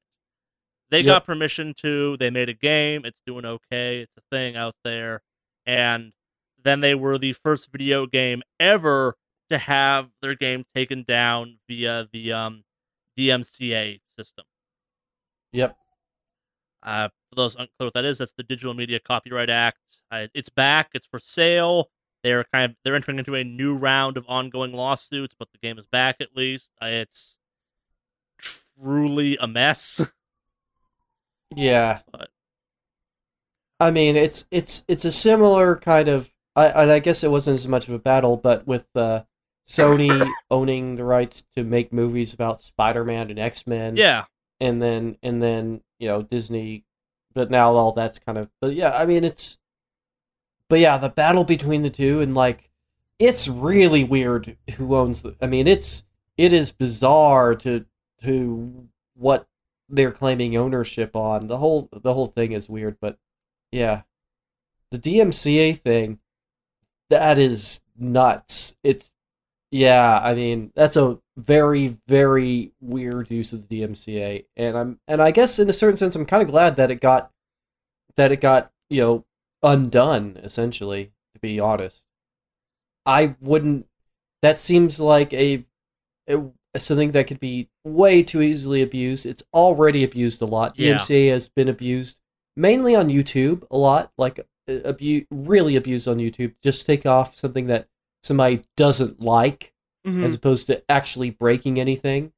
They 0.91 0.99
Yep. 0.99 1.07
got 1.07 1.25
permission 1.25 1.75
to. 1.75 2.17
They 2.17 2.31
made 2.31 2.49
a 2.49 2.55
game. 2.55 3.05
It's 3.05 3.21
doing 3.25 3.45
okay. 3.45 4.01
It's 4.01 4.17
a 4.17 4.23
thing 4.33 4.57
out 4.57 4.75
there, 4.83 5.23
and 5.65 6.13
then 6.63 6.81
they 6.81 6.95
were 6.95 7.19
the 7.19 7.33
first 7.35 7.71
video 7.71 8.07
game 8.07 8.43
ever 8.59 9.17
to 9.51 9.59
have 9.59 10.11
their 10.23 10.35
game 10.35 10.65
taken 10.75 11.03
down 11.05 11.59
via 11.69 12.09
the 12.13 12.33
um, 12.33 12.65
DMCA 13.17 14.01
system. 14.25 14.45
Yep. 15.53 15.77
Uh, 16.83 17.09
for 17.29 17.37
those 17.37 17.55
unclear 17.55 17.87
what 17.87 17.95
that 17.95 18.05
is, 18.05 18.19
that's 18.19 18.33
the 18.33 18.43
Digital 18.43 18.75
Media 18.75 18.99
Copyright 19.01 19.51
Act. 19.51 19.79
Uh, 20.11 20.27
it's 20.35 20.49
back. 20.49 20.91
It's 20.95 21.07
for 21.07 21.19
sale. 21.19 21.91
They're 22.23 22.45
kind 22.53 22.71
of 22.71 22.77
they're 22.85 22.95
entering 22.95 23.19
into 23.19 23.35
a 23.35 23.45
new 23.45 23.75
round 23.77 24.17
of 24.17 24.25
ongoing 24.29 24.73
lawsuits, 24.73 25.35
but 25.39 25.49
the 25.53 25.59
game 25.59 25.79
is 25.79 25.87
back 25.87 26.17
at 26.21 26.37
least. 26.37 26.71
Uh, 26.83 26.87
it's 26.87 27.39
truly 28.39 29.37
a 29.41 29.47
mess. 29.47 30.01
Yeah. 31.57 32.01
But- 32.13 32.31
I 33.81 33.91
mean, 33.91 34.15
it's 34.15 34.47
it's 34.53 34.85
it's 34.87 35.05
a 35.05 35.11
similar 35.11 35.75
kind 35.75 36.07
of. 36.07 36.31
I 36.55 36.69
and 36.69 36.93
I 36.93 37.01
guess 37.01 37.25
it 37.25 37.31
wasn't 37.33 37.55
as 37.59 37.67
much 37.67 37.89
of 37.89 37.95
a 37.95 37.99
battle, 37.99 38.37
but 38.37 38.67
with 38.69 38.87
uh, 38.95 39.23
Sony 39.71 40.29
owning 40.51 40.97
the 40.97 41.05
rights 41.05 41.45
to 41.55 41.63
make 41.63 41.93
movies 41.93 42.35
about 42.35 42.61
Spider-Man 42.61 43.31
and 43.31 43.39
X-Men, 43.39 43.97
yeah, 43.97 44.25
and 44.61 44.83
then 44.83 45.17
and 45.23 45.43
then 45.43 45.83
you 45.99 46.09
know 46.09 46.23
Disney, 46.23 46.85
but 47.35 47.51
now 47.51 47.73
all 47.75 47.93
that's 47.93 48.19
kind 48.19 48.37
of. 48.37 48.51
But 48.61 48.75
yeah, 48.75 48.93
I 48.93 49.07
mean 49.07 49.25
it's. 49.25 49.59
But 50.69 50.81
yeah, 50.81 50.99
the 50.99 51.09
battle 51.09 51.45
between 51.45 51.83
the 51.83 51.91
two 51.91 52.21
and 52.21 52.35
like, 52.35 52.71
it's 53.19 53.49
really 53.49 54.05
weird 54.05 54.57
who 54.77 54.97
owns 54.97 55.23
the. 55.23 55.37
I 55.41 55.47
mean, 55.47 55.67
it's 55.67 56.05
it 56.37 56.53
is 56.53 56.73
bizarre 56.73 57.55
to 57.57 57.87
to 58.23 58.89
what 59.15 59.47
they're 59.89 60.13
claiming 60.13 60.57
ownership 60.57 61.15
on. 61.15 61.47
The 61.47 61.59
whole 61.59 61.89
the 61.93 62.15
whole 62.15 62.27
thing 62.27 62.53
is 62.53 62.69
weird, 62.69 62.99
but 63.01 63.19
yeah, 63.71 64.03
the 64.91 64.99
DMCA 64.99 65.79
thing, 65.79 66.19
that 67.09 67.39
is 67.39 67.83
nuts. 67.97 68.75
It's 68.83 69.11
yeah, 69.71 70.21
I 70.23 70.35
mean 70.35 70.73
that's 70.75 70.97
a 70.97 71.19
very 71.37 71.99
very 72.09 72.73
weird 72.81 73.31
use 73.31 73.53
of 73.53 73.69
the 73.69 73.81
DMCA, 73.81 74.47
and 74.57 74.77
I'm 74.77 75.01
and 75.07 75.23
I 75.23 75.31
guess 75.31 75.59
in 75.59 75.71
a 75.71 75.75
certain 75.75 75.97
sense 75.97 76.17
I'm 76.17 76.27
kind 76.27 76.43
of 76.43 76.49
glad 76.49 76.77
that 76.77 76.91
it 76.91 77.01
got 77.01 77.31
that 78.17 78.33
it 78.33 78.41
got 78.41 78.73
you 78.89 79.01
know 79.01 79.25
undone 79.63 80.39
essentially. 80.43 81.13
To 81.35 81.41
be 81.41 81.61
honest, 81.61 82.03
I 83.07 83.37
wouldn't. 83.41 83.87
That 84.43 84.59
seems 84.59 84.99
like 84.99 85.33
a, 85.33 85.65
a 86.27 86.43
something 86.77 87.13
that 87.13 87.27
could 87.27 87.41
be 87.41 87.69
way 87.85 88.23
too 88.23 88.43
easily 88.43 88.83
abused. 88.83 89.27
It's 89.27 89.43
already 89.55 90.03
abused 90.03 90.43
a 90.43 90.47
lot. 90.47 90.79
Yeah. 90.79 90.95
DMCA 90.95 91.31
has 91.31 91.49
been 91.49 91.69
abused 91.69 92.21
mainly 92.57 92.95
on 92.95 93.09
YouTube 93.09 93.65
a 93.71 93.77
lot, 93.77 94.13
like 94.19 94.41
uh, 94.69 94.79
abu- 94.85 95.27
really 95.31 95.77
abused 95.77 96.09
on 96.09 96.19
YouTube. 96.19 96.55
Just 96.63 96.87
take 96.87 97.07
off 97.07 97.37
something 97.37 97.67
that 97.67 97.89
somebody 98.23 98.63
doesn't 98.77 99.21
like 99.21 99.73
Mhm. 100.07 100.25
as 100.25 100.35
opposed 100.35 100.67
to 100.69 100.83
actually 100.91 101.31
breaking 101.31 101.79
anything. 101.79 102.33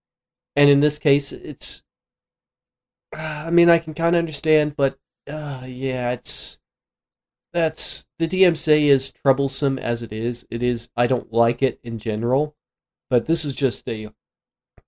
And 0.57 0.69
in 0.71 0.81
this 0.81 0.99
case, 0.99 1.33
it's. 1.33 1.83
I 3.13 3.51
mean, 3.51 3.69
I 3.69 3.79
can 3.79 3.95
kind 3.95 4.17
of 4.17 4.21
understand, 4.21 4.75
but 4.77 4.99
uh, 5.27 5.65
yeah, 5.67 6.11
it's 6.13 6.59
that's 7.53 8.07
the 8.19 8.27
DMCA 8.27 8.89
is 8.89 9.13
troublesome 9.13 9.79
as 9.79 10.03
it 10.03 10.13
is. 10.13 10.47
It 10.51 10.63
is. 10.63 10.91
I 10.97 11.07
don't 11.07 11.33
like 11.33 11.63
it 11.63 11.79
in 11.83 11.99
general, 11.99 12.57
but 13.11 13.27
this 13.27 13.45
is 13.45 13.55
just 13.55 13.87
a 13.89 14.09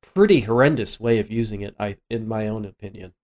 pretty 0.01 0.41
horrendous 0.41 0.99
way 0.99 1.19
of 1.19 1.31
using 1.31 1.61
it. 1.61 1.75
I, 1.79 1.97
in 2.09 2.27
my 2.27 2.49
own 2.49 2.65
opinion. 2.65 3.15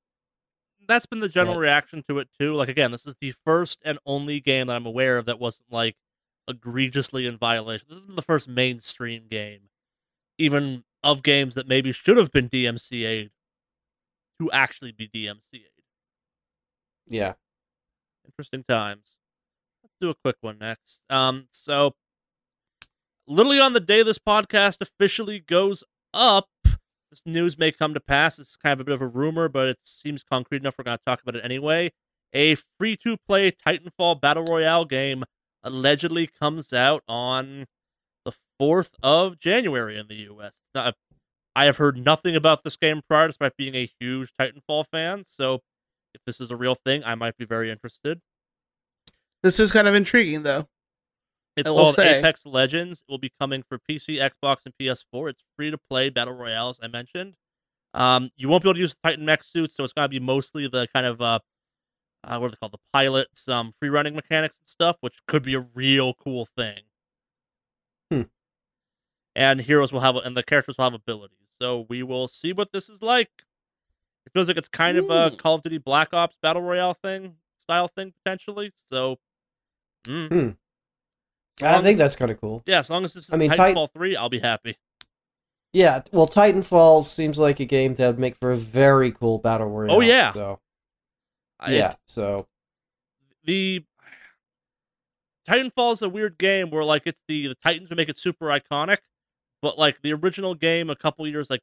that's 0.89 1.07
been 1.07 1.21
the 1.21 1.29
general 1.29 1.55
Yeah. 1.55 1.61
reaction 1.63 2.03
to 2.09 2.19
it 2.19 2.29
too. 2.39 2.53
Like 2.57 2.69
again, 2.69 2.91
this 2.91 3.07
is 3.07 3.15
the 3.21 3.33
first 3.45 3.81
and 3.85 3.99
only 4.05 4.41
game 4.41 4.67
that 4.67 4.75
I'm 4.75 4.87
aware 4.87 5.19
of 5.19 5.27
that 5.27 5.39
wasn't 5.39 5.71
like 5.71 5.97
egregiously 6.51 7.27
in 7.27 7.37
violation. 7.37 7.87
This 7.89 8.01
isn't 8.01 8.17
the 8.17 8.23
first 8.23 8.49
mainstream 8.49 9.25
game, 9.31 9.71
even 10.39 10.85
of 11.03 11.23
games 11.23 11.55
that 11.55 11.69
maybe 11.69 11.93
should 11.93 12.17
have 12.17 12.31
been 12.31 12.49
DMCA'd 12.49 13.31
to 14.41 14.51
actually 14.53 14.93
be 14.93 15.09
DMCA'd. 15.09 15.83
Yeah. 17.09 17.35
Interesting 18.25 18.65
times. 18.69 19.17
Let's 19.83 19.95
do 20.01 20.11
a 20.11 20.15
quick 20.15 20.37
one 20.41 20.59
next. 20.59 21.03
Um, 21.11 21.47
so 21.51 21.95
literally 23.27 23.61
on 23.61 23.73
the 23.73 23.81
day 23.81 24.03
this 24.03 24.19
podcast 24.19 24.79
officially 24.81 25.41
goes 25.41 25.85
up, 26.13 26.49
this 27.11 27.23
news 27.27 27.59
may 27.59 27.73
come 27.73 27.95
to 27.95 28.01
pass. 28.01 28.39
It's 28.39 28.57
kind 28.57 28.73
of 28.73 28.81
a 28.81 28.85
bit 28.85 28.95
of 28.95 29.03
a 29.03 29.07
rumor, 29.07 29.49
but 29.49 29.69
it 29.69 29.79
seems 29.83 30.23
concrete 30.23 30.63
enough. 30.63 30.77
We're 30.79 30.85
going 30.85 30.99
to 30.99 31.05
talk 31.05 31.23
about 31.23 31.37
it 31.37 31.45
anyway. 31.45 31.93
A 32.33 32.57
free 32.79 32.97
to 32.99 33.17
play 33.27 33.51
Titanfall 33.51 34.21
Battle 34.21 34.45
Royale 34.45 34.85
game 34.85 35.25
allegedly 35.63 36.27
comes 36.27 36.73
out 36.73 37.03
on 37.09 37.67
the 38.25 38.33
4th 38.61 38.93
of 39.03 39.39
January 39.39 39.99
in 39.99 40.09
the 40.09 40.27
US. 40.31 40.61
Now, 40.75 40.93
I 41.57 41.65
have 41.67 41.79
heard 41.79 41.97
nothing 41.97 42.37
about 42.37 42.63
this 42.65 42.77
game 42.77 43.03
prior, 43.09 43.27
despite 43.27 43.57
being 43.57 43.75
a 43.75 43.91
huge 44.01 44.33
Titanfall 44.41 44.85
fan. 44.91 45.25
So 45.27 45.61
if 46.15 46.21
this 46.27 46.41
is 46.41 46.51
a 46.51 46.57
real 46.57 46.75
thing, 46.75 47.03
I 47.05 47.15
might 47.15 47.37
be 47.37 47.45
very 47.45 47.71
interested. 47.71 48.21
This 49.43 49.59
is 49.59 49.73
kind 49.73 49.89
of 49.89 49.95
intriguing, 49.95 50.43
though. 50.43 50.67
It's 51.57 51.69
I 51.69 51.73
called 51.73 51.99
Apex 51.99 52.47
Legends. 52.47 53.03
It 53.07 53.11
will 53.11 53.19
be 53.19 53.33
coming 53.41 53.63
for 53.69 53.79
PC, 53.79 54.17
Xbox, 54.17 54.59
and 54.65 54.75
PS4. 54.81 55.31
It's 55.31 55.43
free 55.57 55.71
to 55.71 55.79
play 55.91 56.09
battle 56.11 56.35
royale, 56.35 56.69
as 56.69 56.79
I 56.83 56.89
mentioned. 56.89 57.35
Um, 57.93 58.31
you 58.37 58.49
won't 58.49 58.63
be 58.63 58.69
able 58.69 58.75
to 58.75 58.81
use 58.81 58.95
the 58.95 59.09
Titan 59.09 59.25
mech 59.25 59.43
suits, 59.43 59.75
so 59.75 59.83
it's 59.83 59.93
going 59.93 60.05
to 60.05 60.09
be 60.09 60.21
mostly 60.21 60.69
the 60.69 60.87
kind 60.95 61.07
of 61.07 61.21
uh, 61.21 61.41
uh, 62.25 62.39
what 62.39 62.47
are 62.47 62.51
they 62.51 62.57
called? 62.57 62.73
The 62.73 62.79
pilots, 62.93 63.49
um, 63.49 63.75
free 63.79 63.89
running 63.89 64.15
mechanics 64.15 64.59
and 64.59 64.69
stuff, 64.69 64.97
which 65.01 65.19
could 65.27 65.43
be 65.43 65.55
a 65.55 65.67
real 65.75 66.15
cool 66.15 66.47
thing. 66.47 66.81
Hmm. 68.11 68.23
And 69.35 69.61
heroes 69.61 69.93
will 69.93 70.01
have, 70.01 70.17
and 70.17 70.37
the 70.37 70.43
characters 70.43 70.77
will 70.77 70.85
have 70.85 70.95
abilities. 70.95 71.37
So 71.61 71.87
we 71.89 72.03
will 72.03 72.29
see 72.29 72.53
what 72.53 72.73
this 72.73 72.89
is 72.89 73.03
like. 73.03 73.31
It 74.27 74.33
feels 74.33 74.49
like 74.49 74.57
it's 74.57 74.69
kind 74.69 74.99
of 74.99 75.11
a. 75.11 75.35
Call 75.37 75.57
of 75.57 75.63
Duty 75.63 75.79
Black 75.79 76.13
Ops 76.13 76.37
battle 76.43 76.63
royale 76.63 76.95
thing, 76.95 77.37
style 77.57 77.89
thing 77.89 78.13
potentially. 78.23 78.71
So, 78.75 79.19
mm. 80.07 80.29
Hmm. 80.29 80.51
I 81.65 81.83
think 81.83 81.95
as- 81.95 81.99
that's 81.99 82.17
kind 82.17 82.31
of 82.31 82.41
cool. 82.41 82.63
Yeah, 82.67 82.81
as 82.81 82.91
long 82.91 83.05
as 83.05 83.15
this 83.15 83.25
is 83.25 83.35
I 83.35 83.37
mean, 83.37 83.51
Titanfall 83.51 83.93
3, 83.93 84.17
I'll 84.17 84.29
be 84.29 84.41
happy. 84.41 84.77
Yeah, 85.73 86.03
well, 86.11 86.27
Titanfall 86.27 87.05
seems 87.05 87.39
like 87.39 87.61
a 87.61 87.65
game 87.65 87.95
that 87.95 88.07
would 88.07 88.19
make 88.19 88.37
for 88.37 88.51
a 88.51 88.57
very 88.57 89.13
cool 89.13 89.39
battle 89.39 89.69
royale. 89.69 89.97
Oh, 89.97 90.01
yeah. 90.01 90.33
So 90.33 90.59
I- 91.61 91.73
yeah, 91.73 91.93
so 92.07 92.47
the 93.45 93.85
Titanfall 95.49 95.93
is 95.93 96.03
a 96.03 96.09
weird 96.09 96.39
game 96.39 96.71
where 96.71 96.85
like 96.85 97.03
it's 97.07 97.23
the 97.29 97.49
the 97.49 97.55
Titans 97.57 97.91
would 97.91 97.97
make 97.97 98.09
it 98.09 98.19
super 98.19 98.47
iconic, 98.47 98.99
but 99.63 99.79
like 99.79 100.03
the 100.03 100.13
original 100.13 100.55
game 100.55 100.91
a 100.91 100.97
couple 100.97 101.27
years 101.27 101.51
like 101.51 101.61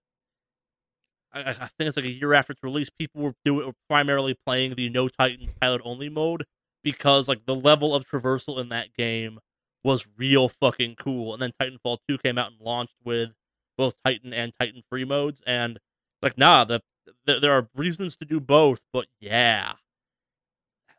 I, 1.34 1.50
I 1.50 1.54
think 1.54 1.88
it's 1.88 1.98
like 1.98 2.06
a 2.06 2.12
year 2.12 2.34
after 2.34 2.54
its 2.54 2.64
release, 2.64 2.90
people 2.90 3.22
were 3.22 3.34
doing 3.46 3.68
were 3.68 3.74
primarily 3.90 4.36
playing 4.46 4.76
the 4.76 4.90
no 4.90 5.08
Titans 5.10 5.54
pilot 5.60 5.82
only 5.84 6.10
mode 6.10 6.46
because 6.84 7.28
like 7.28 7.46
the 7.46 7.56
level 7.56 7.94
of 7.94 8.06
traversal 8.08 8.60
in 8.60 8.70
that 8.70 8.94
game 8.98 9.40
was 9.84 10.08
real 10.18 10.50
fucking 10.50 10.96
cool. 10.96 11.34
And 11.34 11.42
then 11.42 11.52
Titanfall 11.62 12.00
2 12.10 12.18
came 12.20 12.38
out 12.38 12.52
and 12.52 12.62
launched 12.62 12.96
with 13.04 13.32
both 13.78 13.96
Titan 14.04 14.34
and 14.34 14.54
Titan 14.60 14.84
free 14.90 15.06
modes 15.06 15.42
and 15.46 15.80
like 16.22 16.38
nah, 16.38 16.64
the, 16.64 16.82
the 17.26 17.40
there 17.40 17.54
are 17.54 17.70
reasons 17.76 18.16
to 18.18 18.26
do 18.26 18.40
both, 18.40 18.82
but 18.92 19.08
yeah. 19.20 19.74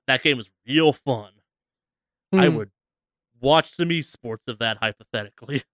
That 0.09 0.23
game 0.25 0.41
is 0.41 0.51
real 0.67 0.93
fun. 0.93 1.31
I 2.33 2.49
Hmm. 2.49 2.57
would 2.57 2.71
watch 3.41 3.71
some 3.71 3.91
esports 3.91 4.49
of 4.49 4.59
that 4.59 4.79
hypothetically. 4.79 5.63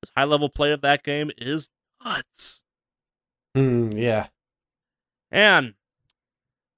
Because 0.00 0.12
high 0.16 0.24
level 0.24 0.48
play 0.50 0.72
of 0.72 0.80
that 0.82 1.02
game 1.04 1.30
is 1.38 1.70
nuts. 2.04 2.62
hmm, 3.54 3.90
yeah. 3.92 4.26
And 5.30 5.74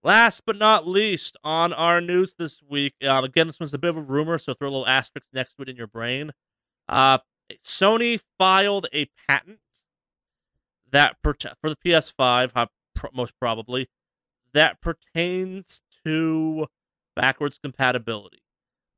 last 0.04 0.42
but 0.46 0.56
not 0.56 0.86
least 0.86 1.36
on 1.42 1.72
our 1.72 2.00
news 2.00 2.34
this 2.34 2.62
week, 2.62 2.94
um, 3.02 3.24
again, 3.24 3.46
this 3.48 3.58
one's 3.58 3.74
a 3.74 3.78
bit 3.78 3.90
of 3.90 3.96
a 3.96 4.00
rumor, 4.02 4.38
so 4.38 4.54
throw 4.54 4.68
a 4.68 4.70
little 4.70 4.86
asterisk 4.86 5.26
next 5.32 5.54
to 5.54 5.62
it 5.62 5.68
in 5.68 5.76
your 5.76 5.88
brain. 5.88 6.32
Uh, 6.88 7.18
Sony 7.64 8.20
filed 8.38 8.86
a 8.92 9.08
patent 9.28 9.58
that 10.90 11.16
prote- 11.24 11.54
for 11.60 11.68
the 11.68 11.76
PS5, 11.76 12.52
uh, 12.54 12.66
most 13.12 13.34
probably, 13.40 13.88
that 14.52 14.80
pertains 14.80 15.82
to 16.06 16.66
backwards 17.16 17.58
compatibility. 17.58 18.38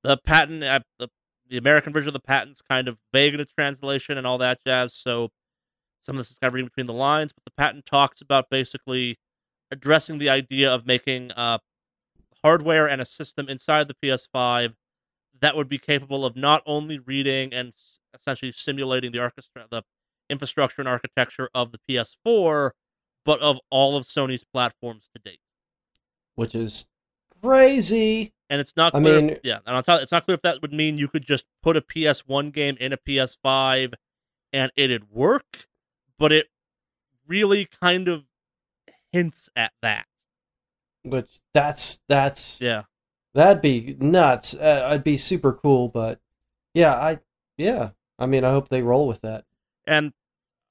The 0.05 0.19
patent, 0.19 0.63
uh, 0.63 0.81
the, 0.99 1.09
the 1.49 1.57
American 1.57 1.93
version 1.93 2.09
of 2.09 2.13
the 2.13 2.21
patent's 2.21 2.61
kind 2.63 2.89
of 2.89 2.99
vague 3.13 3.35
in 3.35 3.41
its 3.41 3.53
translation 3.53 4.19
and 4.19 4.27
all 4.27 4.39
that 4.39 4.59
jazz, 4.67 4.95
so 4.95 5.31
some 6.03 6.17
of 6.17 6.19
this 6.19 6.31
is 6.31 6.39
kind 6.39 6.49
of 6.49 6.55
reading 6.55 6.69
between 6.69 6.87
the 6.87 6.93
lines, 6.93 7.33
but 7.33 7.45
the 7.45 7.63
patent 7.63 7.87
talks 7.87 8.21
about 8.21 8.51
basically 8.51 9.19
addressing 9.71 10.19
the 10.19 10.29
idea 10.29 10.73
of 10.73 10.87
making 10.87 11.33
uh, 11.33 11.59
hardware 12.43 12.89
and 12.89 13.01
a 13.01 13.05
system 13.05 13.49
inside 13.49 13.89
the 13.89 13.97
PS5 14.03 14.75
that 15.41 15.57
would 15.57 15.69
be 15.69 15.79
capable 15.79 16.25
of 16.25 16.37
not 16.37 16.63
only 16.67 16.99
reading 16.99 17.53
and 17.53 17.73
essentially 18.15 18.53
simulating 18.53 19.13
the 19.13 19.21
orchestra, 19.21 19.67
the 19.71 19.83
infrastructure 20.31 20.83
and 20.83 20.89
architecture 20.89 21.49
of 21.55 21.73
the 21.73 21.79
PS4, 21.89 22.71
but 23.25 23.41
of 23.41 23.59
all 23.71 23.97
of 23.97 24.05
Sony's 24.05 24.45
platforms 24.45 25.09
to 25.15 25.23
date. 25.23 25.41
Which 26.35 26.55
is 26.55 26.89
crazy. 27.43 28.33
And 28.51 28.61
it's 28.61 28.75
not 28.77 28.95
I 28.95 29.01
clear. 29.01 29.21
mean- 29.21 29.37
yeah, 29.45 29.59
and 29.67 29.77
on 29.77 29.83
top, 29.85 30.01
it's 30.01 30.13
not 30.13 30.25
clear 30.25 30.35
if 30.35 30.43
that 30.43 30.63
would 30.63 30.73
mean 30.73 30.97
you 30.97 31.09
could 31.09 31.25
just 31.25 31.45
put 31.63 31.77
a 31.77 31.83
PS1 31.83 32.51
game 32.53 32.77
in 32.81 32.93
a 32.93 32.97
PS5 32.97 33.93
and 34.55 34.73
it'd 34.75 35.11
work, 35.11 35.67
but 36.19 36.33
it 36.33 36.47
really 37.27 37.67
kind 37.67 38.09
of 38.09 38.25
hints 39.13 39.51
at 39.55 39.73
that. 39.83 40.07
Which 41.03 41.41
that's 41.53 42.01
that's 42.09 42.59
Yeah. 42.61 42.85
that'd 43.35 43.61
be 43.63 43.97
nuts. 44.01 44.55
Uh, 44.55 44.89
it'd 44.93 45.05
be 45.05 45.19
super 45.19 45.53
cool, 45.53 45.89
but 45.89 46.19
yeah, 46.75 46.95
I 46.95 47.19
yeah. 47.59 47.91
I 48.19 48.27
mean, 48.27 48.45
I 48.45 48.51
hope 48.51 48.69
they 48.71 48.83
roll 48.83 49.07
with 49.07 49.21
that. 49.21 49.45
And 49.87 50.13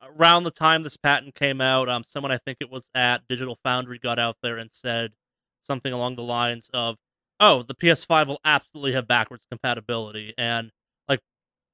around 0.02 0.44
the 0.46 0.52
time 0.52 0.82
this 0.84 0.98
patent 0.98 1.36
came 1.36 1.62
out, 1.62 1.88
um, 1.90 2.04
someone 2.04 2.32
I 2.32 2.38
think 2.40 2.58
it 2.60 2.70
was 2.72 2.90
at 2.96 3.28
Digital 3.28 3.58
Foundry 3.64 4.00
got 4.00 4.18
out 4.20 4.38
there 4.42 4.58
and 4.58 4.72
said 4.72 5.14
something 5.68 5.94
along 5.94 6.16
the 6.16 6.24
lines 6.24 6.70
of, 6.74 6.98
"Oh, 7.40 7.62
the 7.62 7.76
PS5 7.76 8.28
will 8.28 8.40
absolutely 8.44 8.94
have 8.94 9.08
backwards 9.08 9.44
compatibility," 9.52 10.34
and 10.38 10.72
like 11.08 11.22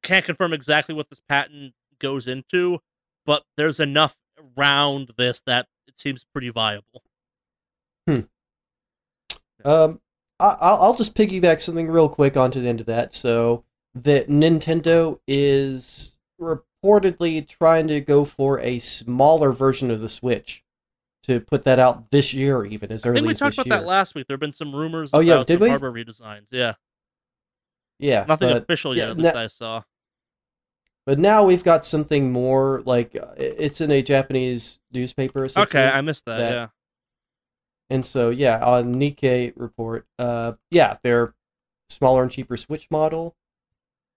can't 0.01 0.25
confirm 0.25 0.53
exactly 0.53 0.95
what 0.95 1.09
this 1.09 1.21
patent 1.21 1.73
goes 1.99 2.27
into, 2.27 2.79
but 3.25 3.43
there's 3.55 3.79
enough 3.79 4.15
around 4.57 5.11
this 5.17 5.41
that 5.45 5.67
it 5.87 5.99
seems 5.99 6.25
pretty 6.33 6.49
viable. 6.49 7.03
Hmm. 8.07 8.21
Um, 9.63 10.01
I, 10.39 10.57
I'll 10.59 10.81
I'll 10.81 10.95
just 10.95 11.15
piggyback 11.15 11.61
something 11.61 11.89
real 11.89 12.09
quick 12.09 12.35
onto 12.35 12.61
the 12.61 12.67
end 12.67 12.81
of 12.81 12.87
that. 12.87 13.13
So 13.13 13.63
that 13.95 14.27
Nintendo 14.27 15.19
is 15.27 16.17
reportedly 16.41 17.47
trying 17.47 17.87
to 17.87 18.01
go 18.01 18.25
for 18.25 18.59
a 18.59 18.79
smaller 18.79 19.51
version 19.51 19.91
of 19.91 20.01
the 20.01 20.09
Switch 20.09 20.62
to 21.23 21.39
put 21.39 21.63
that 21.63 21.79
out 21.79 22.11
this 22.11 22.33
year, 22.33 22.65
even 22.65 22.91
as 22.91 23.05
early. 23.05 23.13
I 23.17 23.21
think 23.21 23.27
we 23.27 23.33
talked 23.35 23.55
about 23.55 23.67
year. 23.67 23.77
that 23.79 23.85
last 23.87 24.13
week. 24.15 24.27
There 24.27 24.35
have 24.35 24.39
been 24.41 24.51
some 24.51 24.75
rumors 24.75 25.09
Oh, 25.13 25.19
yeah, 25.19 25.43
did 25.45 25.59
some 25.59 25.61
we? 25.61 25.69
redesigns. 26.03 26.47
Yeah, 26.51 26.73
yeah, 27.99 28.25
nothing 28.27 28.49
but, 28.49 28.63
official 28.63 28.97
yeah, 28.97 29.07
yet 29.09 29.17
that 29.19 29.35
na- 29.35 29.41
I 29.41 29.47
saw. 29.47 29.83
but 31.05 31.19
now 31.19 31.43
we've 31.45 31.63
got 31.63 31.85
something 31.85 32.31
more 32.31 32.81
like 32.85 33.15
uh, 33.15 33.33
it's 33.37 33.79
in 33.81 33.91
a 33.91 34.01
Japanese 34.01 34.79
newspaper. 34.91 35.47
Okay, 35.55 35.83
I 35.85 36.01
missed 36.01 36.25
that. 36.25 36.37
that- 36.37 36.51
yeah. 36.51 36.67
And 37.89 38.05
so, 38.05 38.29
yeah, 38.31 38.63
on 38.63 38.95
Nikkei 38.95 39.53
report, 39.55 40.07
uh, 40.17 40.53
yeah, 40.71 40.97
they're 41.03 41.35
smaller 41.89 42.23
and 42.23 42.31
cheaper 42.31 42.57
Switch 42.57 42.89
model, 42.89 43.35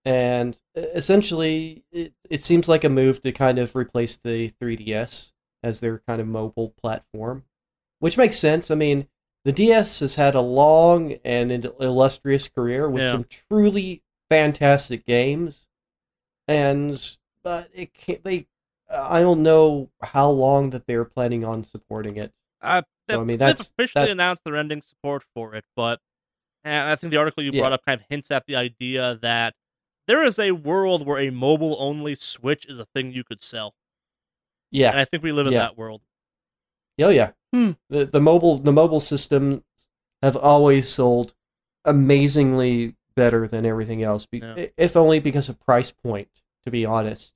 and 0.04 0.56
essentially, 0.74 1.84
it, 1.92 2.14
it 2.30 2.42
seems 2.42 2.68
like 2.68 2.84
a 2.84 2.88
move 2.88 3.20
to 3.22 3.32
kind 3.32 3.58
of 3.58 3.76
replace 3.76 4.16
the 4.16 4.50
3DS 4.62 5.32
as 5.66 5.80
their 5.80 5.98
kind 6.06 6.20
of 6.20 6.26
mobile 6.28 6.70
platform, 6.80 7.44
which 7.98 8.16
makes 8.16 8.38
sense. 8.38 8.70
I 8.70 8.74
mean, 8.76 9.08
the 9.44 9.52
DS 9.52 10.00
has 10.00 10.14
had 10.14 10.34
a 10.34 10.40
long 10.40 11.14
and 11.24 11.52
illustrious 11.80 12.48
career 12.48 12.88
with 12.88 13.02
Yeah. 13.02 13.12
some 13.12 13.24
truly 13.24 14.02
fantastic 14.30 15.04
games, 15.06 15.68
and 16.48 17.16
but 17.42 17.68
it 17.74 17.94
can't. 17.94 18.22
They, 18.24 18.46
I 18.90 19.20
don't 19.20 19.42
know 19.42 19.90
how 20.02 20.30
long 20.30 20.70
that 20.70 20.86
they're 20.86 21.04
planning 21.04 21.44
on 21.44 21.64
supporting 21.64 22.16
it. 22.16 22.32
Uh, 22.60 22.82
So, 23.08 23.16
I 23.20 23.24
mean, 23.24 23.26
they've 23.38 23.38
that's- 23.38 23.70
officially 23.70 24.06
that- 24.06 24.10
announced 24.10 24.42
their 24.44 24.56
ending 24.56 24.80
support 24.82 25.22
for 25.34 25.54
it, 25.54 25.64
but 25.76 26.00
and 26.64 26.90
I 26.90 26.96
think 26.96 27.12
the 27.12 27.16
article 27.18 27.42
you 27.44 27.52
Yeah. 27.52 27.60
brought 27.62 27.72
up 27.72 27.84
kind 27.84 28.00
of 28.00 28.06
hints 28.08 28.30
at 28.32 28.46
the 28.46 28.56
idea 28.56 29.14
that 29.22 29.54
there 30.08 30.24
is 30.24 30.38
a 30.40 30.50
world 30.52 31.06
where 31.06 31.18
a 31.20 31.30
mobile 31.30 31.76
only 31.78 32.16
Switch 32.16 32.66
is 32.66 32.80
a 32.80 32.84
thing 32.86 33.12
you 33.12 33.22
could 33.22 33.40
sell, 33.40 33.74
Yeah, 34.70 34.90
and 34.90 35.00
I 35.00 35.04
think 35.04 35.22
we 35.22 35.32
live 35.32 35.46
in 35.46 35.52
Yeah. 35.52 35.60
that 35.60 35.78
world. 35.78 36.02
Oh 37.00 37.08
yeah. 37.10 37.32
Hmm. 37.52 37.72
The 37.90 38.06
the 38.06 38.20
mobile 38.20 38.56
the 38.58 38.72
mobile 38.72 39.00
systems 39.00 39.62
have 40.22 40.36
always 40.36 40.88
sold 40.88 41.34
amazingly 41.84 42.94
better 43.14 43.46
than 43.46 43.64
everything 43.64 44.02
else. 44.02 44.26
Be- 44.26 44.38
Yeah. 44.38 44.66
If 44.76 44.96
only 44.96 45.20
because 45.20 45.48
of 45.48 45.60
price 45.60 45.90
point, 45.90 46.28
to 46.64 46.70
be 46.70 46.84
honest. 46.84 47.32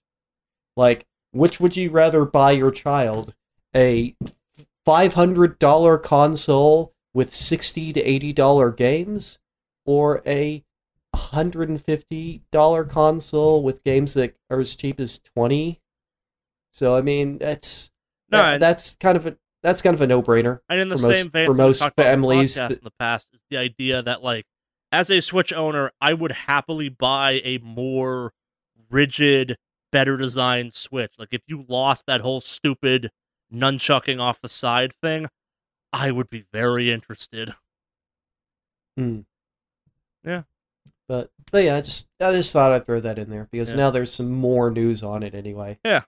Like, 0.76 1.06
which 1.32 1.60
would 1.60 1.76
you 1.76 1.90
rather 1.90 2.24
buy 2.24 2.52
your 2.52 2.70
child? 2.70 3.34
A 3.74 4.16
five 4.84 5.14
hundred 5.14 5.58
dollar 5.58 5.98
console 5.98 6.94
with 7.14 7.34
sixty 7.34 7.92
to 7.92 8.00
eighty 8.02 8.32
dollar 8.32 8.70
games, 8.72 9.38
or 9.86 10.22
a 10.26 10.64
hundred 11.14 11.68
and 11.68 11.84
fifty 11.84 12.42
dollar 12.50 12.84
console 12.84 13.62
with 13.62 13.84
games 13.84 14.14
that 14.14 14.34
are 14.48 14.60
as 14.60 14.74
cheap 14.74 14.98
as 15.00 15.18
twenty? 15.18 15.80
So 16.72 16.94
I 16.96 17.00
mean, 17.02 17.38
that's 17.38 17.90
No, 18.30 18.38
that- 18.38 18.60
that's 18.60 18.96
kind 18.96 19.16
of 19.16 19.26
a 19.26 19.36
that's 19.62 19.82
kind 19.82 19.92
of 19.94 20.00
a 20.00 20.06
no 20.06 20.22
brainer. 20.22 20.60
And 20.68 20.80
in 20.80 20.88
the 20.88 20.96
for 20.96 21.02
most- 21.08 21.16
same 21.16 21.30
vein, 21.30 21.46
for 21.46 21.54
most 21.54 21.78
talked 21.80 21.98
about 21.98 22.06
on 22.12 22.20
the 22.20 22.26
families 22.28 22.54
that- 22.54 22.70
in 22.72 22.78
the 22.82 22.92
past 22.98 23.28
is 23.34 23.40
the 23.50 23.56
idea 23.58 24.02
that 24.02 24.22
like 24.22 24.46
as 24.92 25.10
a 25.10 25.20
Switch 25.20 25.52
owner, 25.52 25.92
I 26.00 26.14
would 26.14 26.32
happily 26.32 26.88
buy 26.88 27.40
a 27.44 27.58
more 27.58 28.32
rigid, 28.90 29.56
better 29.92 30.16
designed 30.16 30.74
Switch. 30.74 31.12
Like 31.18 31.28
if 31.32 31.42
you 31.46 31.64
lost 31.68 32.06
that 32.06 32.20
whole 32.22 32.40
stupid 32.40 33.10
nunchucking 33.52 34.20
off 34.20 34.40
the 34.40 34.48
side 34.48 34.92
thing, 35.02 35.28
I 35.92 36.10
would 36.10 36.30
be 36.30 36.44
very 36.52 36.90
interested. 36.90 37.54
Hmm. 38.96 39.20
Yeah. 40.24 40.42
But 41.08 41.30
but 41.52 41.64
yeah, 41.64 41.76
I 41.76 41.80
just 41.80 42.06
I 42.20 42.32
just 42.32 42.52
thought 42.52 42.72
I'd 42.72 42.86
throw 42.86 43.00
that 43.00 43.18
in 43.18 43.30
there 43.30 43.48
because 43.50 43.70
Yeah. 43.70 43.76
now 43.76 43.90
there's 43.90 44.12
some 44.12 44.30
more 44.30 44.70
news 44.70 45.02
on 45.02 45.22
it 45.22 45.34
anyway. 45.34 45.78
Yeah. 45.84 46.02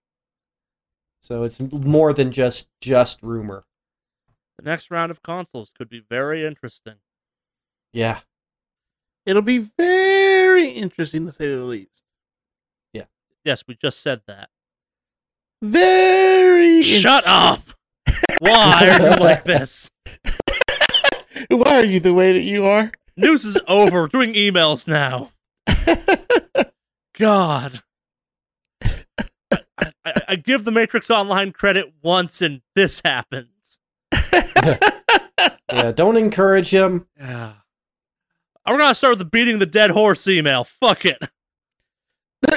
So 1.23 1.45
it's 1.45 1.61
more 1.61 2.13
than 2.13 2.33
just 2.33 2.69
just 2.81 3.23
rumor. 3.23 3.65
The 4.59 4.69
next 4.69 4.91
round 4.91 5.11
of 5.11 5.23
consoles 5.23 5.71
could 5.77 5.89
be 5.89 6.03
very 6.11 6.45
interesting. 6.45 6.97
Yeah. 7.93 8.21
It'll 9.25 9.41
be 9.41 9.71
very 9.79 10.69
interesting 10.71 11.27
to 11.27 11.33
say 11.33 11.49
the 11.49 11.63
least. 11.63 12.03
Yeah. 12.93 13.05
Yes, 13.45 13.65
we 13.69 13.77
just 13.77 14.01
said 14.01 14.23
that. 14.27 14.51
Very. 15.63 16.83
Shut 16.83 17.25
up! 17.25 17.63
Why 18.41 18.89
are 18.89 19.01
you 19.01 19.17
like 19.21 19.45
this? 19.45 19.91
Why 21.49 21.77
are 21.77 21.85
you 21.85 22.01
the 22.01 22.15
way 22.15 22.33
that 22.33 22.43
you 22.43 22.65
are? 22.65 22.91
News 23.17 23.45
is 23.45 23.59
over. 23.69 24.03
We're 24.03 24.09
doing 24.09 24.35
emails 24.35 24.89
now. 24.89 25.31
God. 27.19 27.83
I, 30.05 30.11
I, 30.11 30.23
I 30.29 30.37
give 30.37 30.65
the 30.65 30.71
Matrix 30.73 31.11
Online 31.11 31.53
credit 31.53 31.93
once, 32.03 32.43
and 32.43 32.63
this 32.75 33.01
happens. 33.05 33.79
Yeah, 35.73 35.93
don't 35.93 36.17
encourage 36.17 36.71
him. 36.71 37.07
Yeah. 37.19 37.53
We're 38.67 38.79
gonna 38.79 38.95
start 38.95 39.13
with 39.13 39.19
the 39.19 39.25
beating 39.25 39.59
the 39.59 39.67
dead 39.67 39.91
horse 39.91 40.29
email. 40.29 40.65
Fuck 40.65 41.05
it. 41.05 41.19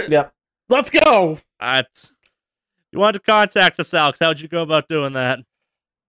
Yep. 0.10 0.34
Let's 0.68 0.90
go. 0.90 1.38
That's, 1.60 2.12
you 2.92 3.00
wanted 3.00 3.20
to 3.20 3.26
contact 3.26 3.80
us, 3.80 3.94
Alex. 3.94 4.20
How'd 4.20 4.40
you 4.40 4.48
go 4.48 4.64
about 4.64 4.90
doing 4.90 5.14
that? 5.14 5.40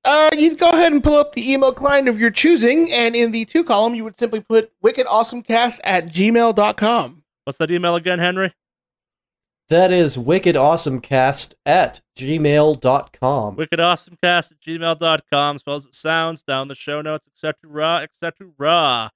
Uh, 0.05 0.31
you'd 0.33 0.59
go 0.59 0.71
ahead 0.71 0.93
and 0.93 1.05
pull 1.05 1.17
up 1.17 1.33
the 1.33 1.53
email 1.53 1.73
client 1.73 2.09
of 2.09 2.19
your 2.19 2.31
choosing, 2.31 2.91
and 2.91 3.15
in 3.15 3.33
the 3.33 3.45
two 3.45 3.63
column, 3.63 3.95
you 3.95 4.03
would 4.03 4.19
simply 4.19 4.41
put 4.41 4.73
wickedawesomecast 4.83 5.81
at 5.85 6.07
gmail.com. 6.07 7.23
What's 7.45 7.59
that 7.59 7.71
email 7.71 7.97
again, 7.97 8.19
Henry? 8.19 8.53
That 9.69 9.91
is 9.91 10.17
wickedawesomecast 10.17 11.55
at 11.65 12.01
gmail.com. 12.17 13.57
wickedawesomecast 13.57 14.53
at 14.53 14.61
gmail.com 14.65 15.59
spells 15.59 15.87
it 15.87 15.95
sounds 15.95 16.43
down 16.43 16.69
the 16.69 16.77
show 16.77 17.03
notes 17.03 17.27
etc 17.27 18.03
etc 18.03 19.11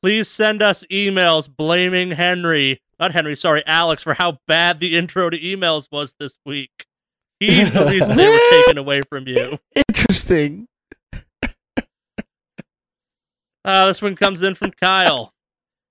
please 0.00 0.28
send 0.28 0.62
us 0.62 0.84
emails 0.92 1.48
blaming 1.54 2.12
henry 2.12 2.80
not 3.00 3.12
henry 3.12 3.34
sorry 3.34 3.64
alex 3.66 4.04
for 4.04 4.14
how 4.14 4.38
bad 4.46 4.78
the 4.78 4.96
intro 4.96 5.28
to 5.28 5.38
emails 5.38 5.88
was 5.90 6.14
this 6.20 6.36
week. 6.46 6.86
He's 7.40 7.72
the 7.72 7.84
reason 7.84 8.16
they 8.16 8.28
were 8.28 8.38
taken 8.50 8.78
away 8.78 9.02
from 9.02 9.26
you. 9.26 9.58
Interesting. 9.88 10.68
uh, 13.64 13.86
this 13.86 14.00
one 14.00 14.16
comes 14.16 14.42
in 14.42 14.54
from 14.54 14.70
kyle. 14.70 15.34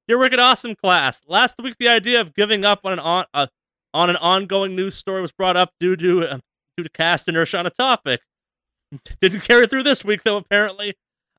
Dear 0.07 0.17
Wicked 0.19 0.39
Awesome 0.39 0.75
class, 0.75 1.21
last 1.27 1.55
week 1.61 1.75
the 1.79 1.87
idea 1.89 2.21
of 2.21 2.33
giving 2.33 2.63
up 2.65 2.79
on 2.83 2.93
an 2.93 2.99
on, 2.99 3.25
uh, 3.33 3.47
on 3.95 4.09
an 4.09 4.17
ongoing 4.17 4.75
news 4.75 4.93
story 4.93 5.21
was 5.21 5.31
brought 5.31 5.55
up 5.55 5.71
due 5.79 5.95
to 5.95 6.27
uh, 6.27 6.39
due 6.77 6.83
to 6.83 6.89
cast 6.89 7.27
inertia 7.29 7.57
on 7.57 7.65
a 7.65 7.71
topic. 7.71 8.21
Didn't 9.21 9.39
carry 9.41 9.65
through 9.65 9.83
this 9.83 10.03
week 10.03 10.23
though. 10.23 10.37
Apparently, 10.37 10.95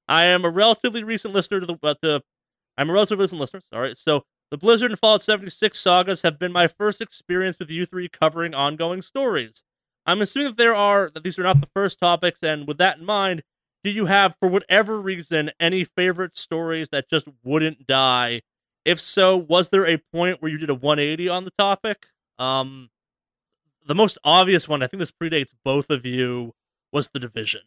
I 0.09 0.25
am 0.25 0.45
a 0.45 0.51
relatively 0.51 1.05
recent 1.05 1.35
listener 1.35 1.61
to 1.61 1.67
the 1.67 1.79
uh, 1.83 1.95
to, 2.03 2.23
I'm 2.79 2.89
a 2.91 2.93
relatively 2.95 3.25
recent 3.25 3.41
listener. 3.41 3.61
Sorry, 3.61 3.95
so 3.95 4.25
the 4.51 4.57
Blizzard 4.57 4.91
and 4.91 4.99
Fallout 4.99 5.23
76 5.23 5.79
sagas 5.79 6.23
have 6.23 6.39
been 6.39 6.53
my 6.53 6.67
first 6.67 7.01
experience 7.01 7.59
with 7.59 7.69
you 7.69 7.85
three 7.85 8.09
covering 8.09 8.55
ongoing 8.55 9.03
stories. 9.03 9.63
I'm 10.07 10.23
assuming 10.23 10.49
that 10.49 10.57
there 10.57 10.75
are 10.75 11.11
that 11.13 11.25
these 11.25 11.39
are 11.39 11.43
not 11.43 11.61
the 11.61 11.69
first 11.75 12.01
topics, 12.01 12.41
and 12.43 12.67
with 12.67 12.79
that 12.79 12.99
in 12.99 13.05
mind, 13.05 13.43
do 13.85 13.91
you 13.91 14.07
have, 14.07 14.35
for 14.41 14.49
whatever 14.49 14.99
reason, 15.01 15.51
any 15.61 15.85
favorite 15.85 16.37
stories 16.37 16.89
that 16.89 17.11
just 17.11 17.29
wouldn't 17.45 17.87
die? 17.87 18.41
If 18.85 19.01
so, 19.01 19.37
was 19.37 19.69
there 19.69 19.87
a 19.87 19.99
point 20.13 20.41
where 20.41 20.51
you 20.51 20.59
did 20.59 20.71
a 20.71 20.75
180 20.75 21.29
on 21.29 21.45
the 21.45 21.51
topic? 21.59 22.07
Um, 22.39 22.91
the 23.87 23.95
most 23.95 24.19
obvious 24.25 24.69
one, 24.69 24.83
I 24.83 24.87
think 24.87 25.01
this 25.01 25.13
predates 25.13 25.53
both 25.65 25.91
of 25.91 26.05
you, 26.05 26.55
was 26.93 27.09
the 27.09 27.19
division. 27.19 27.63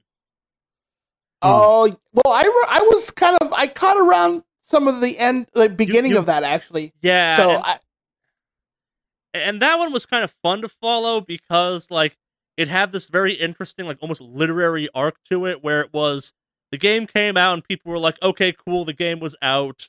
Oh, 1.42 1.96
well, 2.14 2.34
I, 2.34 2.44
re- 2.44 2.66
I 2.68 2.82
was 2.92 3.12
kind 3.12 3.38
of, 3.42 3.54
I 3.54 3.68
caught 3.68 3.98
around 3.98 4.44
some 4.62 4.88
of 4.88 5.00
the 5.02 5.18
end, 5.18 5.48
like 5.56 5.78
beginning 5.78 6.12
you- 6.12 6.20
of 6.20 6.26
that 6.26 6.44
actually. 6.44 6.94
Yeah, 7.02 7.38
so 7.38 7.50
and, 7.52 7.64
I, 7.64 7.80
and 9.34 9.62
that 9.62 9.80
one 9.80 9.94
was 9.94 10.06
kind 10.06 10.24
of 10.24 10.34
fun 10.44 10.62
to 10.62 10.70
follow 10.70 11.22
because 11.22 11.90
like 11.90 12.18
it 12.58 12.68
had 12.68 12.92
this 12.92 13.08
very 13.08 13.34
interesting, 13.34 13.86
like 13.86 13.98
almost 14.02 14.22
literary 14.22 14.90
arc 14.94 15.16
to 15.30 15.46
it, 15.46 15.64
where 15.64 15.80
it 15.82 15.94
was 15.94 16.34
the 16.72 16.78
game 16.78 17.08
came 17.08 17.38
out 17.38 17.54
and 17.54 17.64
people 17.64 17.92
were 17.92 18.00
like, 18.00 18.22
"Okay, 18.22 18.52
cool, 18.54 18.84
the 18.84 18.94
game 18.94 19.20
was 19.20 19.36
out," 19.42 19.88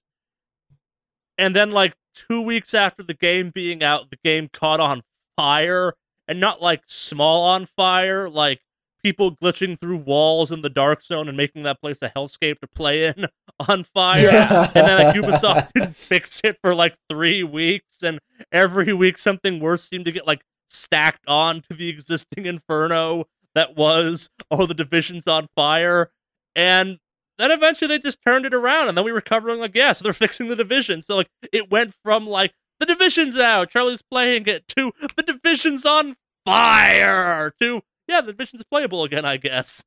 and 1.36 1.54
then 1.56 1.72
like 1.72 1.94
two 2.14 2.40
weeks 2.40 2.74
after 2.74 3.02
the 3.02 3.14
game 3.14 3.50
being 3.54 3.82
out, 3.82 4.10
the 4.10 4.18
game 4.22 4.48
caught 4.52 4.80
on 4.80 5.02
fire, 5.36 5.94
and 6.28 6.40
not 6.40 6.62
like 6.62 6.82
small 6.86 7.44
on 7.44 7.66
fire, 7.66 8.28
like 8.28 8.60
people 9.02 9.34
glitching 9.34 9.80
through 9.80 9.96
walls 9.96 10.50
in 10.52 10.62
the 10.62 10.68
dark 10.68 11.02
zone 11.02 11.28
and 11.28 11.36
making 11.36 11.62
that 11.62 11.80
place 11.80 12.02
a 12.02 12.10
hellscape 12.10 12.58
to 12.60 12.66
play 12.66 13.06
in 13.06 13.26
on 13.68 13.84
fire. 13.84 14.30
Yeah. 14.30 14.70
and 14.74 14.86
then 14.86 15.04
like 15.04 15.16
Ubisoft 15.16 15.70
didn't 15.74 15.96
fix 15.96 16.40
it 16.44 16.58
for 16.62 16.74
like 16.74 16.96
three 17.08 17.42
weeks, 17.42 18.02
and 18.02 18.20
every 18.52 18.92
week 18.92 19.18
something 19.18 19.60
worse 19.60 19.88
seemed 19.88 20.04
to 20.04 20.12
get 20.12 20.26
like 20.26 20.42
stacked 20.68 21.26
on 21.26 21.62
to 21.62 21.74
the 21.74 21.88
existing 21.88 22.46
inferno 22.46 23.24
that 23.54 23.76
was 23.76 24.30
oh 24.50 24.66
the 24.66 24.74
division's 24.74 25.26
on 25.26 25.48
fire, 25.56 26.10
and 26.54 26.98
then 27.40 27.50
eventually 27.50 27.88
they 27.88 27.98
just 27.98 28.18
turned 28.26 28.46
it 28.46 28.54
around, 28.54 28.88
and 28.88 28.96
then 28.98 29.04
we 29.04 29.12
were 29.12 29.20
covering 29.20 29.60
like 29.60 29.74
yeah, 29.74 29.92
so 29.92 30.02
they're 30.04 30.12
fixing 30.26 30.48
the 30.48 30.56
division. 30.56 31.02
So 31.02 31.16
like 31.16 31.28
it 31.52 31.70
went 31.70 31.94
from 32.04 32.26
like 32.26 32.52
the 32.78 32.86
division's 32.86 33.36
out, 33.38 33.70
Charlie's 33.70 34.02
playing 34.02 34.46
it, 34.46 34.66
to 34.76 34.92
the 35.16 35.22
division's 35.22 35.84
on 35.84 36.16
fire, 36.46 37.52
to 37.60 37.80
yeah, 38.08 38.20
the 38.20 38.32
division's 38.32 38.64
playable 38.70 39.04
again, 39.04 39.24
I 39.24 39.36
guess. 39.36 39.82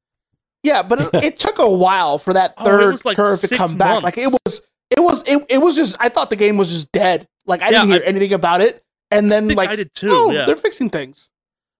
yeah, 0.63 0.81
but 0.83 1.01
it, 1.01 1.23
it 1.23 1.39
took 1.39 1.59
a 1.59 1.69
while 1.69 2.17
for 2.17 2.33
that 2.33 2.53
Oh, 2.57 2.65
third 2.65 2.91
was 2.91 3.05
like 3.05 3.17
curve 3.17 3.39
to 3.41 3.57
come 3.57 3.77
back. 3.77 4.01
Like 4.03 4.17
it 4.17 4.27
was, 4.45 4.61
it 4.89 4.99
was, 4.99 5.23
it, 5.25 5.45
it 5.49 5.57
was 5.57 5.75
just, 5.75 5.95
I 5.99 6.09
thought 6.09 6.29
the 6.29 6.35
game 6.35 6.55
was 6.57 6.69
just 6.71 6.91
dead. 6.91 7.27
Like 7.45 7.61
I 7.61 7.69
didn't 7.71 7.89
Yeah, 7.89 7.95
hear 7.95 8.03
anything 8.05 8.31
about 8.33 8.61
it. 8.61 8.81
And 9.11 9.31
then 9.31 9.49
like, 9.49 9.69
I 9.69 9.75
did 9.75 9.93
too. 9.93 10.09
oh, 10.11 10.31
yeah. 10.31 10.45
they're 10.45 10.55
fixing 10.55 10.89
things. 10.89 11.29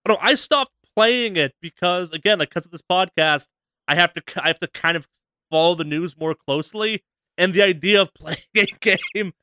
But 0.03 0.13
no, 0.13 0.17
I 0.21 0.35
stopped 0.35 0.71
playing 0.95 1.37
it 1.37 1.53
because 1.61 2.11
again, 2.11 2.39
like 2.39 2.49
because 2.49 2.65
of 2.65 2.71
this 2.71 2.81
podcast, 2.81 3.47
I 3.87 3.95
have 3.95 4.13
to 4.13 4.23
I 4.43 4.47
have 4.47 4.59
to 4.59 4.67
kind 4.67 4.97
of 4.97 5.07
follow 5.53 5.75
the 5.75 5.83
news 5.83 6.17
more 6.17 6.33
closely, 6.33 7.03
and 7.37 7.53
the 7.53 7.61
idea 7.61 8.01
of 8.01 8.11
playing 8.19 8.39
a 8.57 8.65
game 8.79 9.33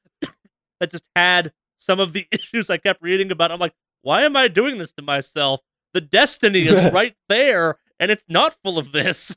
that 0.81 0.91
just 0.91 1.05
had 1.15 1.53
some 1.77 2.01
of 2.01 2.13
the 2.13 2.27
issues 2.33 2.69
I 2.69 2.79
kept 2.79 3.01
reading 3.01 3.31
about, 3.31 3.53
I'm 3.53 3.61
like, 3.61 3.75
why 4.03 4.25
am 4.25 4.37
I 4.37 4.49
doing 4.49 4.79
this 4.79 4.93
to 4.95 5.03
myself? 5.03 5.61
The 5.95 6.01
destiny 6.01 6.63
is 6.63 6.93
right 6.93 7.15
there, 7.29 7.77
and 8.01 8.11
it's 8.11 8.25
not 8.29 8.57
full 8.65 8.77
of 8.77 8.91
this. 8.91 9.37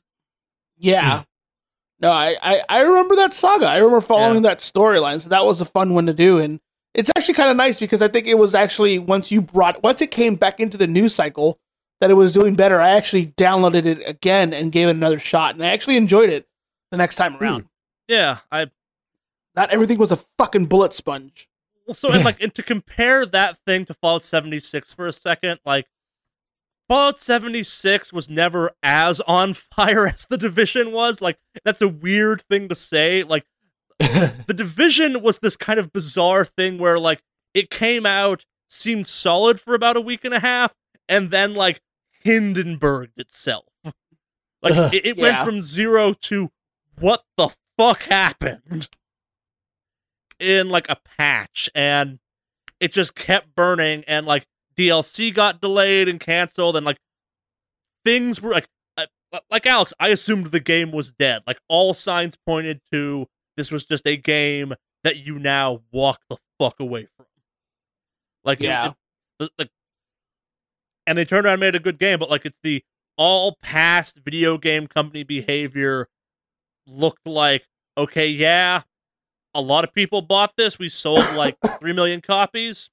Yeah. 0.76 1.22
no, 2.00 2.10
I, 2.10 2.36
I, 2.42 2.62
I 2.68 2.82
remember 2.82 3.14
that 3.16 3.32
saga. 3.32 3.68
I 3.68 3.76
remember 3.76 4.00
following 4.00 4.42
that 4.42 4.58
storyline. 4.58 5.20
So 5.20 5.28
that 5.28 5.44
was 5.44 5.60
a 5.60 5.64
fun 5.64 5.94
one 5.94 6.06
to 6.06 6.12
do. 6.12 6.38
And 6.38 6.58
it's 6.94 7.10
actually 7.16 7.34
kind 7.34 7.50
of 7.50 7.56
nice 7.56 7.78
because 7.78 8.02
I 8.02 8.08
think 8.08 8.26
it 8.26 8.38
was 8.38 8.56
actually 8.56 8.98
once 8.98 9.30
you 9.30 9.40
brought 9.40 9.82
once 9.84 10.00
it 10.02 10.10
came 10.10 10.34
back 10.34 10.58
into 10.58 10.76
the 10.76 10.88
news 10.88 11.14
cycle 11.14 11.60
that 12.00 12.10
it 12.10 12.14
was 12.14 12.32
doing 12.32 12.56
better. 12.56 12.80
I 12.80 12.90
actually 12.90 13.28
downloaded 13.28 13.86
it 13.86 14.02
again 14.04 14.52
and 14.52 14.72
gave 14.72 14.88
it 14.88 14.96
another 14.96 15.20
shot, 15.20 15.54
and 15.54 15.64
I 15.64 15.68
actually 15.68 15.96
enjoyed 15.96 16.28
it 16.28 16.48
the 16.94 17.02
next 17.02 17.16
time 17.16 17.34
hmm. 17.34 17.42
around. 17.42 17.64
Yeah, 18.08 18.38
I 18.50 18.70
Not 19.56 19.70
everything 19.70 19.98
was 19.98 20.12
a 20.12 20.20
fucking 20.38 20.66
bullet 20.66 20.94
sponge. 20.94 21.48
Well, 21.86 21.94
so 21.94 22.10
and 22.10 22.24
like 22.24 22.40
and 22.40 22.54
to 22.54 22.62
compare 22.62 23.26
that 23.26 23.58
thing 23.66 23.84
to 23.86 23.94
Fallout 23.94 24.24
76 24.24 24.92
for 24.92 25.06
a 25.06 25.12
second, 25.12 25.60
like 25.66 25.86
Fallout 26.88 27.18
76 27.18 28.12
was 28.12 28.28
never 28.28 28.70
as 28.82 29.20
on 29.22 29.54
fire 29.74 30.06
as 30.06 30.26
the 30.26 30.38
Division 30.38 30.92
was. 30.92 31.20
Like 31.20 31.38
that's 31.64 31.82
a 31.82 31.88
weird 31.88 32.42
thing 32.42 32.68
to 32.68 32.74
say. 32.74 33.22
Like 33.22 33.44
the 33.98 34.54
Division 34.54 35.22
was 35.22 35.40
this 35.40 35.56
kind 35.56 35.78
of 35.78 35.92
bizarre 35.92 36.44
thing 36.44 36.78
where 36.78 36.98
like 36.98 37.22
it 37.52 37.70
came 37.70 38.06
out, 38.06 38.44
seemed 38.68 39.06
solid 39.06 39.60
for 39.60 39.74
about 39.74 39.96
a 39.96 40.00
week 40.00 40.24
and 40.24 40.34
a 40.34 40.40
half, 40.40 40.74
and 41.08 41.30
then 41.30 41.54
like 41.54 41.80
Hindenburged 42.22 43.18
itself. 43.18 43.66
Like 44.62 44.94
it, 44.94 45.04
it 45.04 45.16
went 45.18 45.36
Yeah. 45.36 45.44
from 45.44 45.60
zero 45.60 46.14
to 46.22 46.50
what 46.98 47.24
the 47.36 47.50
fuck 47.78 48.02
happened 48.02 48.88
in 50.38 50.68
like 50.68 50.88
a 50.88 50.96
patch, 51.18 51.68
and 51.74 52.18
it 52.80 52.92
just 52.92 53.14
kept 53.14 53.54
burning, 53.54 54.04
and 54.06 54.26
like 54.26 54.46
DLC 54.76 55.32
got 55.32 55.60
delayed 55.60 56.08
and 56.08 56.20
canceled, 56.20 56.76
and 56.76 56.84
like 56.84 56.98
things 58.04 58.40
were 58.42 58.52
like 58.52 58.68
uh, 58.96 59.06
like 59.50 59.66
Alex. 59.66 59.92
I 60.00 60.08
assumed 60.08 60.46
the 60.46 60.60
game 60.60 60.90
was 60.92 61.12
dead. 61.12 61.42
Like 61.46 61.58
all 61.68 61.94
signs 61.94 62.36
pointed 62.46 62.80
to 62.92 63.26
this 63.56 63.70
was 63.70 63.84
just 63.84 64.06
a 64.06 64.16
game 64.16 64.74
that 65.04 65.18
you 65.18 65.38
now 65.38 65.82
walk 65.92 66.20
the 66.28 66.36
fuck 66.58 66.80
away 66.80 67.06
from. 67.16 67.26
Like 68.44 68.60
Yeah. 68.60 68.88
it- 68.90 68.94
the- 69.38 69.50
like, 69.58 69.70
and 71.06 71.18
they 71.18 71.24
turned 71.24 71.44
around 71.46 71.54
and 71.54 71.60
made 71.60 71.74
a 71.74 71.80
good 71.80 71.98
game, 71.98 72.18
but 72.18 72.30
like 72.30 72.44
it's 72.46 72.60
the 72.62 72.82
all 73.16 73.56
past 73.62 74.18
video 74.24 74.58
game 74.58 74.86
company 74.86 75.22
behavior 75.22 76.08
looked 76.86 77.26
like 77.26 77.64
okay, 77.96 78.26
yeah, 78.28 78.82
a 79.54 79.60
lot 79.60 79.84
of 79.84 79.92
people 79.92 80.22
bought 80.22 80.52
this. 80.56 80.78
We 80.78 80.88
sold 80.88 81.24
like 81.34 81.56
three 81.80 81.92
million 81.92 82.20
copies. 82.20 82.90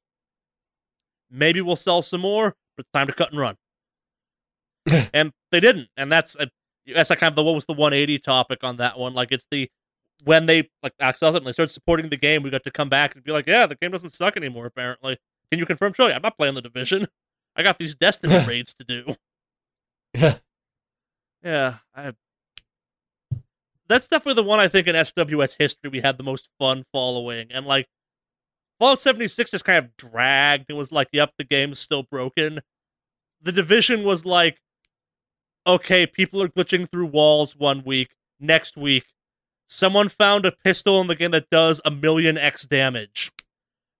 Maybe 1.30 1.62
we'll 1.62 1.76
sell 1.76 2.02
some 2.02 2.22
more, 2.22 2.56
but 2.76 2.86
it's 2.86 2.92
time 2.94 3.08
to 3.08 3.14
cut 3.14 3.32
and 3.32 3.40
run. 3.40 3.56
and 5.14 5.32
they 5.52 5.60
didn't, 5.60 5.88
and 5.96 6.12
that's 6.12 6.36
a, 6.36 6.50
that's 6.94 7.10
like 7.10 7.20
kind 7.20 7.32
of 7.32 7.36
the 7.36 7.44
what 7.44 7.56
was 7.56 7.66
the 7.66 7.74
180 7.74 8.20
topic 8.20 8.64
on 8.64 8.78
that 8.78 8.98
one. 9.00 9.14
Like 9.14 9.32
it's 9.32 9.48
the 9.52 9.70
when 10.24 10.46
they 10.46 10.70
like 10.84 10.94
Axel 11.00 11.32
when 11.32 11.44
they 11.44 11.52
started 11.52 11.72
supporting 11.72 12.10
the 12.10 12.18
game, 12.18 12.44
we 12.44 12.50
got 12.50 12.64
to 12.64 12.72
come 12.72 12.90
back 12.90 13.16
and 13.16 13.24
be 13.24 13.32
like, 13.32 13.48
yeah, 13.48 13.66
the 13.66 13.76
game 13.76 13.92
doesn't 13.92 14.12
suck 14.12 14.38
anymore. 14.38 14.66
Apparently, 14.66 15.18
can 15.52 15.60
you 15.60 15.66
confirm? 15.66 15.94
Sure, 15.94 16.12
I'm 16.12 16.22
not 16.22 16.38
playing 16.38 16.56
the 16.56 16.62
division. 16.62 17.08
I 17.56 17.64
got 17.64 17.78
these 17.78 17.96
Destiny 18.02 18.46
raids 18.46 18.74
to 18.76 18.84
do. 18.84 19.16
Yeah. 20.14 20.36
Yeah, 21.44 21.76
I. 21.96 22.14
That's 23.92 24.08
definitely 24.08 24.42
the 24.42 24.48
one 24.48 24.62
I 24.62 24.70
think 24.70 24.88
in 24.88 24.96
SWS 24.96 25.58
history 25.60 25.90
we 25.90 26.00
had 26.00 26.18
the 26.18 26.24
most 26.24 26.48
fun 26.58 26.86
following, 26.94 27.48
and 27.52 27.66
like 27.66 27.88
Fallout 28.80 29.02
76 29.02 29.52
just 29.52 29.66
kind 29.66 29.84
of 29.84 29.98
dragged 29.98 30.68
and 30.70 30.78
was 30.78 30.94
like, 30.94 31.10
"Yep, 31.12 31.34
the 31.38 31.44
game's 31.44 31.78
still 31.78 32.04
broken." 32.04 32.62
The 33.42 33.52
division 33.52 34.04
was 34.06 34.26
like, 34.26 34.62
"Okay, 35.68 36.06
people 36.06 36.42
are 36.42 36.48
glitching 36.48 36.90
through 36.90 37.08
walls 37.08 37.54
one 37.54 37.84
week. 37.84 38.16
Next 38.40 38.78
week, 38.78 39.08
someone 39.68 40.08
found 40.08 40.46
a 40.46 40.54
pistol 40.54 41.02
in 41.02 41.08
the 41.08 41.16
game 41.16 41.32
that 41.32 41.50
does 41.50 41.82
a 41.84 41.92
million 41.92 42.38
X 42.38 42.64
damage." 42.64 43.30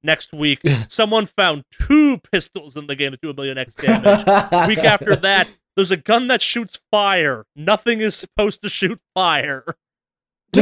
Next 0.02 0.32
week, 0.32 0.62
someone 0.88 1.26
found 1.26 1.66
two 1.70 2.18
pistols 2.32 2.78
in 2.78 2.88
the 2.88 2.96
game 2.96 3.12
that 3.12 3.20
do 3.20 3.30
a 3.30 3.34
million 3.34 3.58
X 3.58 3.74
damage. 3.74 4.26
week 4.70 4.86
after 4.86 5.18
that, 5.18 5.50
there's 5.76 5.92
a 5.92 5.98
gun 5.98 6.28
that 6.28 6.42
shoots 6.42 6.80
fire. 6.92 7.46
Nothing 7.56 8.02
is 8.02 8.16
supposed 8.16 8.62
to 8.62 8.70
shoot 8.70 9.00
fire. 9.14 9.64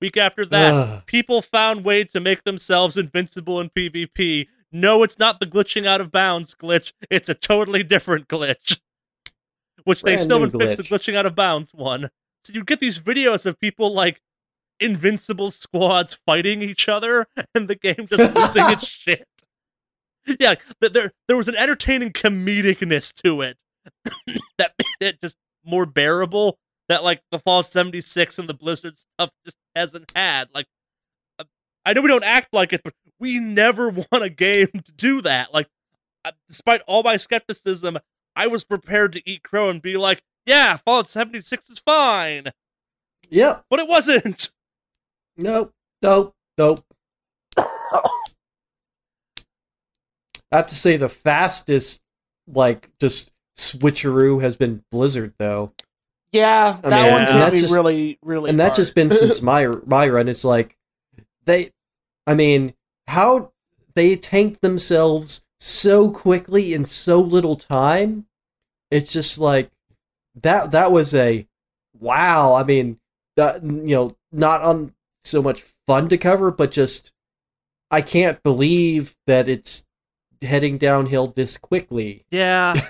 Week 0.00 0.16
after 0.16 0.44
that, 0.46 1.06
people 1.06 1.40
found 1.42 1.84
way 1.84 2.04
to 2.04 2.20
make 2.20 2.44
themselves 2.44 2.96
invincible 2.96 3.60
in 3.60 3.70
PvP. 3.70 4.48
No, 4.70 5.02
it's 5.02 5.18
not 5.18 5.40
the 5.40 5.46
glitching 5.46 5.86
out 5.86 6.00
of 6.00 6.12
bounds 6.12 6.54
glitch. 6.54 6.92
It's 7.10 7.28
a 7.28 7.34
totally 7.34 7.82
different 7.82 8.28
glitch. 8.28 8.78
Which 9.84 10.02
they 10.02 10.16
still 10.16 10.40
haven't 10.40 10.58
fixed 10.58 10.76
the 10.76 10.82
glitching 10.82 11.16
out 11.16 11.26
of 11.26 11.34
bounds 11.34 11.72
one. 11.72 12.10
So 12.44 12.52
you 12.52 12.64
get 12.64 12.80
these 12.80 12.98
videos 13.00 13.46
of 13.46 13.58
people 13.58 13.94
like 13.94 14.20
invincible 14.80 15.50
squads 15.50 16.14
fighting 16.26 16.62
each 16.62 16.88
other 16.88 17.26
and 17.54 17.68
the 17.68 17.74
game 17.74 18.06
just 18.10 18.34
losing 18.34 18.70
its 18.70 18.86
shit. 18.88 19.26
Yeah, 20.40 20.54
th- 20.80 20.92
there 20.92 21.12
there 21.28 21.36
was 21.36 21.48
an 21.48 21.54
entertaining 21.54 22.10
comedicness 22.10 23.12
to 23.22 23.42
it 23.42 23.58
that 24.58 24.72
made 24.78 25.08
it 25.08 25.20
just 25.22 25.36
more 25.64 25.86
bearable 25.86 26.58
that 26.88 27.04
like 27.04 27.22
the 27.30 27.38
Fallout 27.38 27.68
76 27.68 28.38
and 28.38 28.48
the 28.48 28.54
Blizzard 28.54 28.98
stuff 28.98 29.30
just 29.44 29.56
hasn't 29.74 30.10
had. 30.14 30.48
Like 30.54 30.66
uh, 31.38 31.44
I 31.84 31.92
know 31.92 32.00
we 32.00 32.08
don't 32.08 32.24
act 32.24 32.48
like 32.52 32.72
it, 32.72 32.82
but 32.82 32.94
we 33.18 33.38
never 33.38 33.88
want 34.12 34.24
a 34.24 34.30
game 34.30 34.68
to 34.72 34.92
do 34.92 35.20
that. 35.22 35.52
Like 35.52 35.68
uh, 36.24 36.32
despite 36.48 36.80
all 36.86 37.02
my 37.02 37.16
skepticism, 37.16 37.98
I 38.34 38.46
was 38.46 38.64
prepared 38.64 39.12
to 39.12 39.30
eat 39.30 39.42
crow 39.42 39.68
and 39.68 39.82
be 39.82 39.96
like, 39.96 40.22
"Yeah, 40.46 40.78
Fallout 40.78 41.08
76 41.08 41.70
is 41.70 41.78
fine." 41.78 42.52
yep. 43.28 43.64
But 43.68 43.80
it 43.80 43.88
wasn't. 43.88 44.50
Nope. 45.36 45.72
Nope. 46.02 46.34
Nope. 46.56 46.84
I 50.54 50.58
have 50.58 50.66
to 50.68 50.74
say 50.76 50.96
the 50.96 51.08
fastest, 51.08 52.00
like, 52.46 52.88
just 53.00 53.32
switcheroo 53.56 54.40
has 54.42 54.56
been 54.56 54.84
Blizzard, 54.90 55.34
though. 55.38 55.72
Yeah, 56.32 56.78
I 56.82 56.90
that 56.90 57.02
mean, 57.02 57.12
one's 57.12 57.30
that's 57.30 57.52
me 57.54 57.60
just- 57.60 57.72
really, 57.72 58.18
really. 58.22 58.50
and 58.50 58.58
that's 58.58 58.76
just 58.76 58.94
been 58.94 59.08
since 59.10 59.40
my 59.52 59.66
my 59.86 60.08
run. 60.08 60.28
It's 60.28 60.44
like 60.44 60.76
they, 61.44 61.70
I 62.26 62.34
mean, 62.34 62.74
how 63.06 63.52
they 63.94 64.16
tanked 64.16 64.60
themselves 64.60 65.42
so 65.60 66.10
quickly 66.10 66.74
in 66.74 66.84
so 66.86 67.20
little 67.20 67.54
time. 67.54 68.26
It's 68.90 69.12
just 69.12 69.38
like 69.38 69.70
that. 70.42 70.72
That 70.72 70.90
was 70.90 71.14
a 71.14 71.46
wow. 72.00 72.54
I 72.54 72.64
mean, 72.64 72.98
that 73.36 73.62
you 73.62 73.94
know, 73.94 74.16
not 74.32 74.62
on 74.62 74.92
so 75.22 75.40
much 75.40 75.62
fun 75.86 76.08
to 76.08 76.18
cover, 76.18 76.50
but 76.50 76.72
just 76.72 77.12
I 77.92 78.02
can't 78.02 78.42
believe 78.42 79.16
that 79.28 79.46
it's 79.46 79.83
heading 80.44 80.78
downhill 80.78 81.26
this 81.26 81.56
quickly. 81.56 82.24
Yeah. 82.30 82.80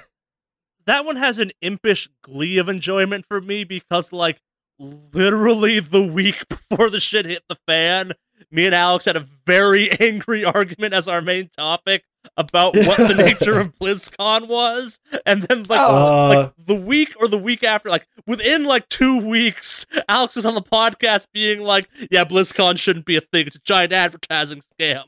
that 0.87 1.05
one 1.05 1.17
has 1.17 1.39
an 1.39 1.53
impish 1.61 2.09
glee 2.23 2.59
of 2.59 2.69
enjoyment 2.69 3.27
for 3.27 3.41
me 3.41 3.65
because, 3.65 4.13
like, 4.13 4.41
literally 4.79 5.81
the 5.81 6.03
week 6.03 6.47
before 6.49 6.91
the 6.91 7.01
shit 7.01 7.27
hit 7.27 7.43
the 7.49 7.57
fan, 7.67 8.13
me 8.51 8.67
and 8.67 8.75
Alex 8.75 9.05
had 9.05 9.17
a 9.17 9.27
very 9.47 9.91
angry 10.01 10.45
argument 10.45 10.95
as 10.95 11.09
our 11.09 11.21
main 11.21 11.51
topic 11.57 12.05
about 12.37 12.75
what 12.75 12.97
the 12.97 13.15
nature 13.15 13.61
of 13.61 13.75
BlizzCon 13.79 14.49
was. 14.49 14.99
And 15.27 15.43
then, 15.43 15.65
like, 15.69 15.81
Uh, 15.81 16.29
like 16.29 16.53
the 16.67 16.75
week 16.75 17.15
or 17.21 17.29
the 17.29 17.39
week 17.39 17.63
after, 17.63 17.91
like 17.91 18.07
within 18.27 18.65
like 18.65 18.89
two 18.89 19.21
weeks, 19.27 19.87
Alex 20.09 20.37
was 20.37 20.47
on 20.47 20.55
the 20.55 20.63
podcast 20.63 21.27
being 21.33 21.61
like, 21.61 21.89
"Yeah, 22.11 22.25
BlizzCon 22.25 22.79
shouldn't 22.79 23.05
be 23.05 23.17
a 23.17 23.21
thing; 23.21 23.47
it's 23.47 23.57
a 23.57 23.61
giant 23.61 23.93
advertising 23.93 24.63
scam." 24.79 25.05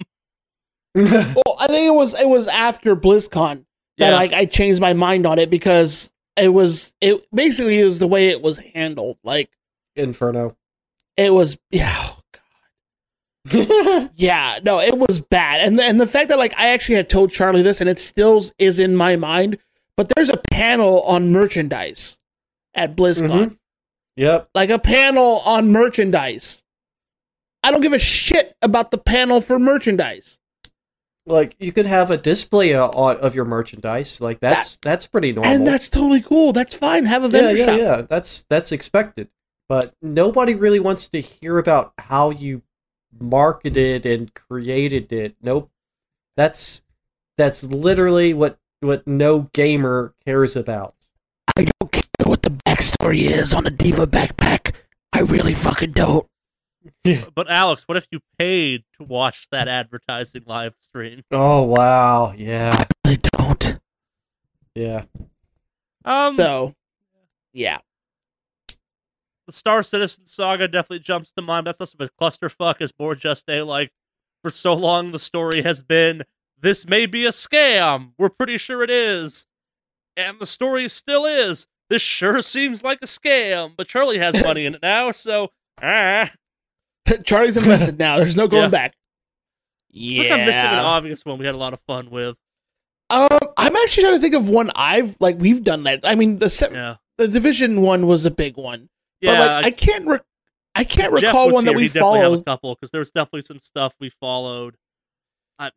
Well, 1.36 1.56
I 1.60 1.66
think 1.66 1.86
it 1.86 1.94
was 1.94 2.14
it 2.14 2.28
was 2.28 2.48
after 2.48 2.97
BlizzCon 2.97 3.64
that 3.98 4.09
Yeah. 4.10 4.14
like 4.14 4.32
I 4.32 4.47
changed 4.47 4.81
my 4.81 4.94
mind 4.94 5.27
on 5.27 5.39
it 5.39 5.51
because 5.51 6.10
it 6.36 6.48
was 6.48 6.94
it 7.01 7.24
basically 7.35 7.77
is 7.77 7.98
the 7.98 8.06
way 8.09 8.28
it 8.28 8.40
was 8.43 8.59
handled. 8.59 9.18
Like 9.24 9.51
Inferno. 9.94 10.56
it 11.16 11.32
was 11.32 11.59
yeah. 11.70 11.94
oh, 11.98 12.18
God. 12.32 14.10
Yeah, 14.16 14.59
no, 14.64 14.81
it 14.81 14.97
was 14.98 15.20
bad, 15.20 15.60
and 15.60 15.78
the, 15.78 15.85
and 15.85 16.01
the 16.01 16.06
fact 16.06 16.28
that 16.31 16.39
like 16.39 16.55
I 16.56 16.68
actually 16.70 16.97
had 16.97 17.09
told 17.09 17.31
Charlie 17.31 17.62
this, 17.62 17.81
and 17.81 17.89
it 17.89 17.98
still 17.98 18.43
is 18.59 18.78
in 18.78 18.97
my 18.97 19.16
mind. 19.16 19.59
But 19.97 20.12
there's 20.14 20.28
a 20.28 20.40
panel 20.51 21.02
on 21.02 21.32
merchandise 21.32 22.18
at 22.74 22.97
BlizzCon, 22.97 23.28
Mhm. 23.51 23.59
Yep. 24.16 24.51
like 24.55 24.68
a 24.70 24.78
panel 24.78 25.40
on 25.44 25.70
merchandise. 25.73 26.62
I 27.62 27.70
don't 27.70 27.81
give 27.81 27.93
a 27.94 27.98
shit 27.98 28.55
about 28.62 28.90
the 28.90 28.98
panel 28.98 29.40
for 29.40 29.59
merchandise. 29.59 30.39
Like 31.27 31.57
you 31.59 31.73
could 31.73 31.86
have 31.86 32.11
a 32.11 32.16
display 32.16 32.73
of 32.74 33.35
your 33.35 33.44
merchandise. 33.44 34.20
Like 34.20 34.39
that's 34.40 34.77
that's 34.77 35.07
pretty 35.07 35.32
normal. 35.32 35.53
And 35.53 35.66
that's 35.66 35.89
totally 35.89 36.20
cool. 36.20 36.53
That's 36.53 36.74
fine. 36.74 37.07
Have 37.07 37.24
a 37.24 37.28
yeah, 37.36 37.51
yeah, 37.51 37.66
shop. 37.66 37.78
yeah. 37.78 38.03
That's 38.03 38.44
that's 38.48 38.70
expected. 38.70 39.28
But 39.69 39.93
nobody 40.01 40.55
really 40.55 40.78
wants 40.78 41.09
to 41.09 41.20
hear 41.20 41.59
about 41.59 41.93
how 41.98 42.31
you 42.31 42.62
marketed 43.19 44.07
and 44.07 44.32
created 44.32 45.12
it. 45.12 45.35
Nope. 45.43 45.70
That's 46.36 46.82
that's 47.36 47.65
literally 47.65 48.32
what 48.32 48.59
what 48.81 49.07
no 49.07 49.51
gamer 49.53 50.15
cares 50.24 50.55
about. 50.55 50.94
I 51.57 51.66
don't 51.81 51.90
care 51.90 52.03
what 52.24 52.43
the 52.43 52.51
backstory 52.51 53.23
is 53.23 53.53
on 53.53 53.66
a 53.66 53.70
D.Va 53.70 54.07
backpack. 54.07 54.74
I 55.12 55.20
really 55.20 55.55
fucking 55.55 55.93
don't. 55.93 56.27
But 57.35 57.51
Alex, 57.51 57.85
what 57.87 57.97
if 57.97 58.07
you 58.11 58.21
paid 58.39 58.85
to 58.99 59.05
watch 59.05 59.47
that 59.51 59.69
advertising 59.69 60.43
live 60.47 60.75
stream? 60.81 61.23
Oh 61.31 61.63
wow, 61.63 62.33
yeah, 62.37 62.85
I 63.05 63.17
don't. 63.17 63.79
yeah. 64.75 65.05
Um, 66.05 66.35
So, 66.35 66.75
yeah. 67.53 67.79
the 69.47 69.53
Star 69.53 69.83
Citizen 69.83 70.27
saga 70.27 70.69
definitely 70.69 71.01
jumps 71.01 71.33
to 71.33 71.43
mind. 71.43 71.67
That's 71.67 71.81
less 71.81 71.95
of 71.95 72.01
a 72.01 72.09
clusterfuck, 72.21 72.81
as 72.81 72.93
more 72.99 73.15
just 73.15 73.49
a 73.49 73.63
like. 73.63 73.91
For 74.43 74.51
so 74.51 74.75
long, 74.75 75.11
the 75.11 75.19
story 75.19 75.63
has 75.63 75.83
been 75.83 76.23
this 76.61 76.87
may 76.87 77.07
be 77.07 77.27
a 77.27 77.31
scam. 77.31 78.13
We're 78.19 78.29
pretty 78.29 78.59
sure 78.59 78.83
it 78.85 78.91
is, 78.91 79.47
and 80.17 80.39
the 80.39 80.47
story 80.47 80.89
still 80.89 81.27
is. 81.27 81.67
This 81.89 82.03
sure 82.03 82.43
seems 82.43 82.83
like 82.85 82.99
a 83.03 83.07
scam, 83.07 83.73
but 83.77 83.89
Charlie 83.89 84.19
has 84.19 84.41
money 84.43 84.67
in 84.67 84.75
it 84.77 84.83
now, 84.83 85.11
so 85.11 85.49
ah. 85.83 86.31
Charlie's 87.24 87.57
invested 87.57 87.99
now. 87.99 88.16
There's 88.19 88.37
no 88.37 88.49
going 88.49 88.65
Yeah. 88.65 88.69
back. 88.69 88.93
I 89.95 89.99
think 89.99 90.31
I'm 90.33 90.45
missing 90.47 90.65
an 90.65 90.78
obvious 90.78 91.24
one 91.24 91.39
we 91.39 91.47
had 91.47 91.55
a 91.55 91.59
lot 91.59 91.73
of 91.73 91.81
fun 91.87 92.11
with. 92.11 92.37
Um, 93.09 93.28
I'm 93.57 93.74
actually 93.77 94.03
trying 94.03 94.16
to 94.16 94.20
think 94.20 94.35
of 94.35 94.49
one 94.49 94.70
I've 94.74 95.16
like 95.20 95.37
we've 95.39 95.62
done 95.65 95.85
that. 95.85 96.01
I 96.05 96.15
mean, 96.16 96.39
the 96.39 96.51
se- 96.51 96.70
Yeah, 96.73 96.97
the 97.19 97.28
division 97.28 97.81
one 97.81 98.07
was 98.07 98.24
a 98.27 98.31
big 98.31 98.57
one, 98.57 98.89
yeah. 99.20 99.33
but 99.39 99.39
like 99.62 99.66
I 99.66 99.70
can't 99.70 100.07
re- 100.07 100.19
I 100.74 100.85
can't 100.85 101.15
Jeff 101.15 101.24
recall 101.24 101.47
was 101.47 101.55
one 101.55 101.65
that 101.66 101.74
we 101.77 101.83
he 101.83 101.89
definitely 101.89 102.19
a 102.19 102.23
followed. 102.24 102.45
couple 102.45 102.74
because 102.74 102.91
there's 102.91 103.11
definitely 103.11 103.43
some 103.43 103.59
stuff 103.61 103.95
we 104.01 104.11
followed. 104.11 104.77
I 105.59 105.70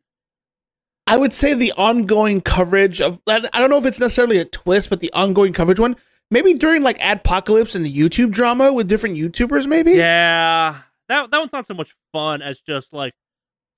I 1.06 1.16
would 1.16 1.32
say 1.32 1.54
the 1.54 1.72
ongoing 1.78 2.40
coverage 2.42 3.00
of 3.00 3.20
I 3.26 3.48
I 3.52 3.60
don't 3.60 3.70
know 3.70 3.78
if 3.78 3.86
it's 3.86 4.00
necessarily 4.00 4.38
a 4.38 4.44
twist, 4.44 4.90
but 4.90 5.00
the 5.00 5.12
ongoing 5.12 5.52
coverage 5.54 5.78
one. 5.80 5.96
Maybe 6.32 6.54
during 6.54 6.82
like 6.82 6.98
Adpocalypse 6.98 7.74
and 7.74 7.84
the 7.86 7.92
YouTube 7.92 8.30
drama 8.32 8.72
with 8.72 8.86
different 8.88 9.16
YouTubers, 9.16 9.66
maybe. 9.66 9.92
Yeah, 9.92 10.80
that 11.10 11.30
that 11.30 11.38
one's 11.38 11.52
not 11.52 11.66
so 11.66 11.74
much 11.74 11.94
fun 12.12 12.40
as 12.42 12.60
just 12.60 12.92
like 12.92 13.12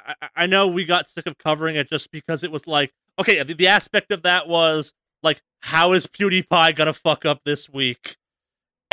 I, 0.05 0.15
I 0.37 0.47
know 0.47 0.69
we 0.69 0.85
got 0.85 1.09
sick 1.09 1.27
of 1.27 1.37
covering 1.39 1.77
it 1.77 1.89
just 1.91 2.11
because 2.11 2.43
it 2.45 2.51
was 2.53 2.67
like 2.67 2.93
okay, 3.19 3.43
the, 3.43 3.55
the 3.55 3.69
aspect 3.69 4.11
of 4.13 4.23
that 4.23 4.49
was 4.49 4.93
like 5.23 5.43
how 5.61 5.93
is 5.93 6.07
PewDiePie 6.07 6.75
gonna 6.77 6.93
fuck 6.93 7.25
up 7.25 7.41
this 7.45 7.69
week? 7.69 8.17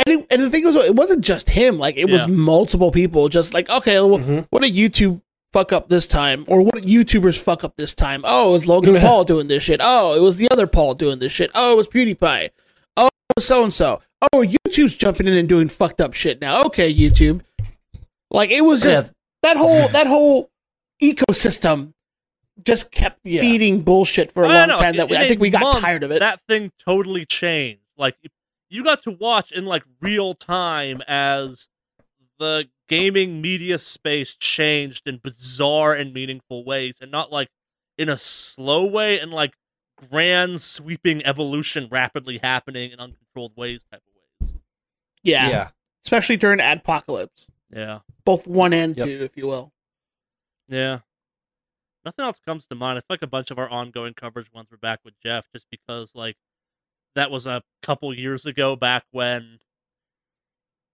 And, 0.05 0.21
it, 0.21 0.27
and 0.31 0.41
the 0.41 0.49
thing 0.49 0.63
was, 0.63 0.75
it 0.77 0.95
wasn't 0.95 1.21
just 1.21 1.49
him. 1.49 1.77
Like 1.77 1.97
it 1.97 2.09
was 2.09 2.27
multiple 2.27 2.91
people. 2.91 3.27
Just 3.29 3.53
like 3.53 3.69
okay, 3.69 3.99
well, 3.99 4.19
Mhm. 4.19 4.47
what 4.49 4.61
did 4.63 4.73
YouTube 4.73 5.21
fuck 5.51 5.73
up 5.73 5.89
this 5.89 6.05
time, 6.07 6.45
or 6.47 6.61
what 6.61 6.75
did 6.75 6.83
YouTubers 6.85 7.37
fuck 7.41 7.63
up 7.63 7.75
this 7.75 7.93
time? 7.95 8.21
Oh, 8.23 8.49
it 8.49 8.51
was 8.53 8.67
Logan 8.67 8.95
Paul 9.01 9.23
doing 9.25 9.47
this 9.47 9.63
shit. 9.63 9.79
Oh, 9.83 10.13
it 10.13 10.19
was 10.21 10.37
the 10.37 10.47
other 10.51 10.67
Paul 10.67 10.93
doing 10.93 11.19
this 11.19 11.31
shit. 11.31 11.49
Oh, 11.55 11.73
it 11.73 11.75
was 11.75 11.87
PewDiePie. 11.87 12.51
Oh, 12.95 13.09
so 13.39 13.63
and 13.63 13.73
so. 13.73 14.01
Oh, 14.33 14.45
YouTube's 14.45 14.93
jumping 14.95 15.27
in 15.27 15.33
and 15.33 15.49
doing 15.49 15.67
fucked 15.69 16.01
up 16.01 16.13
shit 16.13 16.39
now. 16.39 16.63
Okay, 16.65 16.93
YouTube. 16.93 17.41
Like 18.31 18.49
it 18.51 18.61
was 18.61 18.81
just 18.81 19.07
Yeah. 19.07 19.11
that 19.43 19.57
whole 19.57 19.87
that 19.89 20.07
whole 20.07 20.49
ecosystem 21.01 21.93
just 22.63 22.91
kept 22.91 23.19
Yeah. 23.23 23.41
feeding 23.41 23.81
bullshit 23.83 24.31
for 24.31 24.43
a 24.43 24.49
I 24.49 24.53
long 24.59 24.67
know, 24.69 24.77
time. 24.77 24.97
That 24.97 25.09
we, 25.09 25.15
in 25.15 25.21
I 25.21 25.25
a 25.25 25.27
think 25.29 25.41
we 25.41 25.49
got 25.49 25.61
month, 25.61 25.79
tired 25.79 26.03
of 26.03 26.11
it. 26.11 26.19
That 26.19 26.41
thing 26.47 26.71
totally 26.77 27.25
changed. 27.25 27.81
Like 27.97 28.15
you 28.69 28.83
got 28.83 29.03
to 29.03 29.11
watch 29.11 29.51
in 29.51 29.65
like 29.65 29.83
real 30.01 30.33
time 30.33 31.01
as 31.07 31.69
the 32.37 32.69
gaming 32.87 33.41
media 33.41 33.77
space 33.77 34.33
changed 34.35 35.07
in 35.07 35.17
bizarre 35.17 35.93
and 35.93 36.13
meaningful 36.13 36.63
ways, 36.63 36.97
and 37.01 37.11
not 37.11 37.31
like 37.31 37.49
in 37.97 38.09
a 38.09 38.17
slow 38.17 38.85
way 38.85 39.19
and 39.19 39.31
like 39.31 39.53
grand 40.09 40.61
sweeping 40.61 41.25
evolution 41.25 41.87
rapidly 41.91 42.37
happening 42.41 42.91
in 42.91 42.99
uncontrolled 42.99 43.51
ways 43.57 43.83
type 43.91 44.01
of 44.07 44.13
ways. 44.47 44.55
Yeah. 45.23 45.49
yeah. 45.49 45.69
Especially 46.05 46.37
during 46.37 46.59
Adpocalypse. 46.59 47.47
Yeah. 47.71 47.99
Both 48.25 48.47
one 48.47 48.73
and 48.73 48.97
Yep. 48.97 49.05
two, 49.07 49.23
if 49.23 49.37
you 49.37 49.47
will. 49.47 49.71
Yeah. 50.67 50.99
Nothing 52.05 52.25
else 52.25 52.39
comes 52.39 52.65
to 52.67 52.75
mind. 52.75 52.97
I 52.97 53.01
feel 53.01 53.07
like 53.09 53.21
a 53.21 53.27
bunch 53.27 53.51
of 53.51 53.59
our 53.59 53.69
ongoing 53.69 54.13
coverage 54.13 54.51
ones 54.53 54.71
were 54.71 54.77
back 54.77 54.99
with 55.03 55.19
Jeff 55.21 55.45
just 55.53 55.67
because 55.69 56.15
like 56.15 56.37
that 57.15 57.29
was 57.31 57.45
a 57.45 57.61
couple 57.81 58.13
years 58.13 58.45
ago 58.45 58.75
back 58.75 59.03
when 59.11 59.59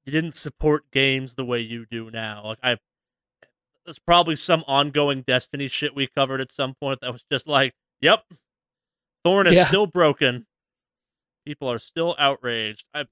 you 0.05 0.11
didn't 0.11 0.35
support 0.35 0.89
games 0.91 1.35
the 1.35 1.45
way 1.45 1.59
you 1.59 1.85
do 1.85 2.09
now. 2.11 2.43
Like 2.45 2.59
I 2.63 2.77
there's 3.85 3.99
probably 3.99 4.35
some 4.35 4.63
ongoing 4.67 5.21
Destiny 5.21 5.67
shit 5.67 5.93
we 5.95 6.07
covered 6.07 6.41
at 6.41 6.51
some 6.51 6.73
point 6.73 7.01
that 7.01 7.13
was 7.13 7.23
just 7.31 7.47
like, 7.47 7.75
yep. 8.01 8.25
Thorn 9.23 9.45
is 9.47 9.55
Yeah. 9.55 9.67
still 9.67 9.85
broken. 9.85 10.47
People 11.45 11.71
are 11.71 11.77
still 11.79 12.15
outraged. 12.17 12.85
I 12.95 13.05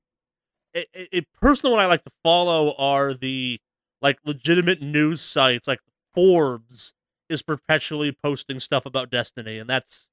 a, 0.75 0.85
a, 0.95 1.17
a 1.17 1.21
personal 1.41 1.73
one 1.75 1.83
I 1.83 1.87
like 1.87 2.03
to 2.03 2.11
follow 2.23 2.73
are 2.77 3.13
the 3.13 3.59
like 4.01 4.17
legitimate 4.25 4.81
news 4.81 5.21
sites 5.21 5.67
like 5.67 5.79
Forbes 6.13 6.93
is 7.29 7.41
perpetually 7.41 8.11
posting 8.11 8.59
stuff 8.59 8.85
about 8.85 9.09
Destiny, 9.09 9.57
and 9.59 9.69
that's 9.69 10.09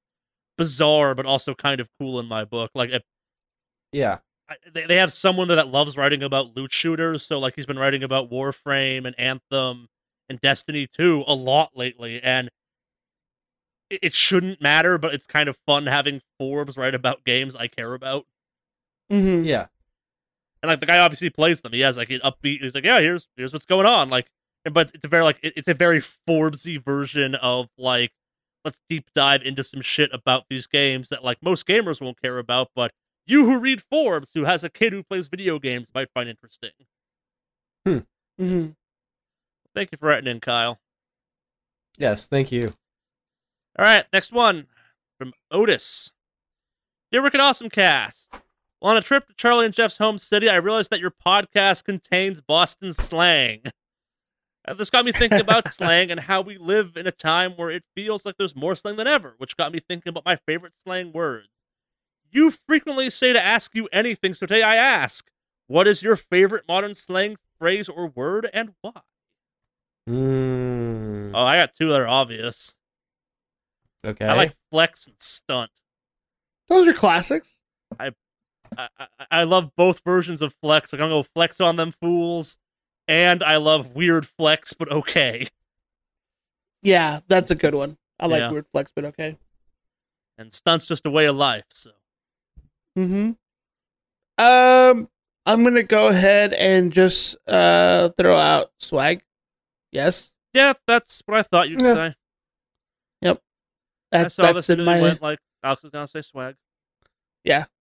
bizarre, 0.57 1.15
but 1.15 1.27
also 1.27 1.55
kind 1.55 1.81
of 1.81 1.89
cool 1.99 2.21
in 2.21 2.27
my 2.27 2.45
book. 2.45 2.71
Like, 2.75 2.91
if, 2.91 3.03
Yeah. 3.93 4.19
I- 4.49 4.57
they 4.73 4.87
they 4.87 4.97
have 4.97 5.13
someone 5.13 5.49
there 5.49 5.57
that 5.57 5.69
loves 5.69 5.97
writing 5.97 6.23
about 6.23 6.57
loot 6.57 6.73
shooters, 6.73 7.25
so 7.27 7.39
like 7.39 7.55
he's 7.57 7.67
been 7.67 7.79
writing 7.79 8.03
about 8.03 8.31
Warframe 8.31 9.07
and 9.07 9.19
Anthem 9.19 9.89
and 10.29 10.41
Destiny 10.41 10.87
2 10.87 11.25
a 11.27 11.35
lot 11.35 11.77
lately, 11.77 12.21
and 12.23 12.49
it, 13.91 14.01
it 14.03 14.15
shouldn't 14.15 14.61
matter, 14.63 14.99
but 14.99 15.15
it's 15.15 15.27
kind 15.27 15.49
of 15.49 15.57
fun 15.67 15.87
having 15.87 16.21
Forbes 16.39 16.77
write 16.77 16.95
about 16.95 17.25
games 17.25 17.55
I 17.57 17.67
care 17.67 17.95
about. 17.95 18.27
Mm-hmm. 19.11 19.45
Yeah. 19.45 19.67
And 20.63 20.69
like 20.71 20.81
the 20.81 20.87
guy 20.87 20.99
obviously 20.99 21.31
plays 21.31 21.63
them. 21.63 21.73
He 21.73 21.81
has 21.81 21.97
like 21.97 22.11
an 22.11 22.21
upbeat. 22.21 22.63
He's 22.63 22.75
like, 22.75 22.85
yeah, 22.85 23.01
here's 23.01 23.29
here's 23.37 23.53
what's 23.53 23.65
going 23.65 23.87
on. 23.87 24.11
Like, 24.11 24.27
but 24.71 24.91
it's 24.95 25.05
a 25.05 25.09
very 25.09 25.25
like 25.25 25.39
it's 25.43 25.69
a 25.69 25.75
very 25.75 26.01
Forbesy 26.01 26.83
version 26.83 27.35
of 27.37 27.69
like 27.79 28.13
let's 28.65 28.81
deep 28.89 29.07
dive 29.15 29.43
into 29.43 29.65
some 29.65 29.81
shit 29.81 30.11
about 30.13 30.45
these 30.51 30.67
games 30.67 31.09
that 31.09 31.25
like 31.25 31.39
most 31.43 31.67
gamers 31.67 32.01
won't 32.01 32.21
care 32.21 32.39
about, 32.39 32.69
but 32.75 32.93
you 33.27 33.47
who 33.47 33.59
read 33.59 33.83
Forbes, 33.91 34.31
who 34.35 34.45
has 34.45 34.65
a 34.65 34.69
kid 34.69 34.93
who 34.93 35.03
plays 35.03 35.29
video 35.29 35.59
games, 35.59 35.91
might 35.95 36.11
find 36.13 36.29
interesting. 36.29 36.71
Mm-hmm. 37.87 38.71
Thank 39.75 39.93
you 39.93 39.99
for 39.99 40.09
writing 40.09 40.31
in, 40.31 40.41
Kyle. 40.41 40.79
Yes. 41.97 42.27
Thank 42.27 42.51
you. 42.53 42.75
All 43.79 43.85
right, 43.85 44.05
next 44.13 44.33
one 44.33 44.67
from 45.17 45.33
Otis. 45.51 46.13
Dear 47.13 47.23
Wicked 47.23 47.41
Awesome 47.41 47.71
Cast. 47.71 48.35
Well, 48.81 48.93
on 48.93 48.97
a 48.97 49.03
trip 49.03 49.27
to 49.29 49.35
Charlie 49.35 49.67
and 49.67 49.75
Jeff's 49.75 49.99
home 49.99 50.17
city, 50.19 50.49
I 50.49 50.57
realized 50.57 50.91
that 50.91 51.01
your 51.01 51.11
podcast 51.11 51.85
contains 51.85 52.41
Boston 52.41 52.93
slang. 52.95 53.63
Uh, 54.67 54.75
this 54.75 54.91
got 54.91 55.05
me 55.05 55.13
thinking 55.13 55.41
about 55.41 55.71
slang 55.73 56.11
and 56.11 56.21
how 56.21 56.41
we 56.41 56.57
live 56.57 56.97
in 56.97 57.07
a 57.07 57.13
time 57.13 57.53
where 57.57 57.71
it 57.71 57.85
feels 57.95 58.25
like 58.25 58.37
there's 58.39 58.57
more 58.57 58.75
slang 58.75 58.97
than 58.97 59.07
ever, 59.07 59.35
which 59.39 59.57
got 59.57 59.73
me 59.73 59.81
thinking 59.81 60.09
about 60.11 60.25
my 60.25 60.37
favorite 60.37 60.75
slang 60.83 61.13
words. 61.13 61.49
You 62.31 62.53
frequently 62.69 63.11
say 63.11 63.33
to 63.33 63.43
ask 63.43 63.75
you 63.75 63.89
anything, 63.93 64.35
so 64.35 64.47
today 64.47 64.63
I 64.63 64.77
ask, 64.77 65.29
what 65.67 65.87
is 65.87 66.03
your 66.03 66.17
favorite 66.17 66.65
modern 66.69 66.95
slang 66.95 67.37
phrase 67.59 67.89
or 67.89 68.07
word 68.09 68.49
and 68.53 68.73
why? 68.81 68.93
Mm, 70.09 71.33
Oh, 71.35 71.45
I 71.45 71.57
got 71.57 71.75
two 71.75 71.89
that 71.91 72.01
are 72.01 72.09
obvious. 72.09 72.75
okay. 74.07 74.25
I 74.25 74.35
like 74.35 74.55
flex 74.71 75.07
and 75.07 75.17
stunt. 75.19 75.71
Those 76.69 76.89
are 76.89 76.93
classics. 76.93 77.59
I, 77.99 78.13
I, 78.77 78.89
I 79.31 79.43
love 79.45 79.73
both 79.77 80.01
versions 80.05 80.43
of 80.43 80.55
flex. 80.63 80.93
Like 80.93 81.01
I'm 81.01 81.09
gonna 81.11 81.23
go 81.23 81.29
flex 81.35 81.61
on 81.61 81.77
them 81.77 81.93
fools, 82.01 82.59
and 83.09 83.43
I 83.43 83.57
love 83.57 83.95
weird 83.95 84.27
flex, 84.27 84.73
but 84.73 84.91
okay. 84.91 85.49
Yeah, 86.83 87.21
that's 87.29 87.51
a 87.51 87.55
good 87.55 87.75
one. 87.75 87.99
I 88.19 88.27
like 88.27 88.41
Yeah. 88.41 88.51
weird 88.51 88.67
flex, 88.73 88.93
but 88.95 89.05
okay. 89.07 89.37
And 90.39 90.53
stunt's 90.53 90.87
just 90.87 91.05
a 91.07 91.11
way 91.11 91.27
of 91.27 91.37
life. 91.37 91.65
So 91.71 91.91
Mm-hmm. 92.99 93.33
Um, 94.45 95.09
I'm 95.47 95.65
gonna 95.65 95.83
go 95.83 96.09
ahead 96.09 96.53
and 96.53 96.93
just 96.93 97.37
uh 97.49 98.11
throw 98.19 98.37
out 98.37 98.71
swag. 98.79 99.23
Yes, 99.93 100.33
yeah, 100.55 100.73
that's 100.87 101.23
what 101.27 101.39
I 101.39 101.43
thought 101.43 101.69
you'd 101.69 101.81
Yeah. 101.83 101.95
say. 101.95 102.15
that's 104.13 104.39
I 104.41 104.43
saw 104.43 104.53
that's 104.53 104.67
this 104.67 104.71
in 104.79 104.85
my 104.85 105.01
went 105.01 105.23
like 105.23 105.39
Alex 105.63 105.83
was 105.85 105.93
gonna 105.93 106.09
say 106.09 106.23
swag. 106.23 106.57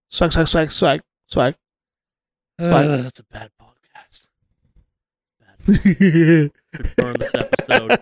Swag, 0.09 0.31
swag, 0.31 0.47
swag, 0.47 0.71
swag, 0.71 1.01
swag. 1.27 1.55
Swag. 2.59 2.85
Uh, 2.85 3.01
that's 3.03 3.19
a 3.19 3.23
bad 3.23 3.51
podcast. 3.61 4.27
Bad. 5.39 6.51
Could 6.73 6.95
burn 6.97 7.15
this 7.19 7.33
episode. 7.33 7.99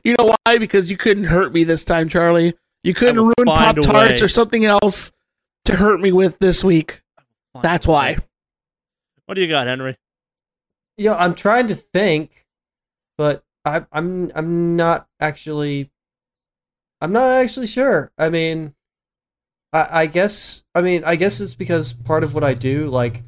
you 0.04 0.14
know 0.18 0.34
why? 0.44 0.58
Because 0.58 0.90
you 0.90 0.96
couldn't 0.96 1.24
hurt 1.24 1.52
me 1.52 1.64
this 1.64 1.84
time, 1.84 2.08
Charlie. 2.08 2.54
You 2.82 2.94
couldn't 2.94 3.20
ruin 3.20 3.46
Pop 3.46 3.76
Tarts 3.76 4.22
or 4.22 4.28
something 4.28 4.64
else 4.64 5.10
to 5.64 5.76
hurt 5.76 6.00
me 6.00 6.12
with 6.12 6.38
this 6.38 6.62
week. 6.62 7.02
That's 7.62 7.86
why. 7.86 8.18
What 9.26 9.34
do 9.34 9.40
you 9.40 9.48
got, 9.48 9.66
Henry? 9.66 9.96
Yeah, 10.96 11.14
I'm 11.14 11.34
trying 11.34 11.68
to 11.68 11.74
think, 11.74 12.44
but 13.16 13.42
I'm 13.64 13.86
I'm 13.90 14.32
I'm 14.34 14.76
not 14.76 15.08
actually. 15.18 15.90
I'm 17.00 17.12
not 17.12 17.32
actually 17.32 17.66
sure. 17.66 18.12
I 18.16 18.28
mean, 18.28 18.74
I 19.74 20.02
I 20.02 20.06
guess 20.06 20.64
I 20.74 20.82
mean 20.82 21.04
I 21.04 21.16
guess 21.16 21.40
it's 21.40 21.54
because 21.54 21.92
part 21.94 22.24
of 22.24 22.34
what 22.34 22.44
I 22.44 22.54
do, 22.54 22.88
like, 22.88 23.24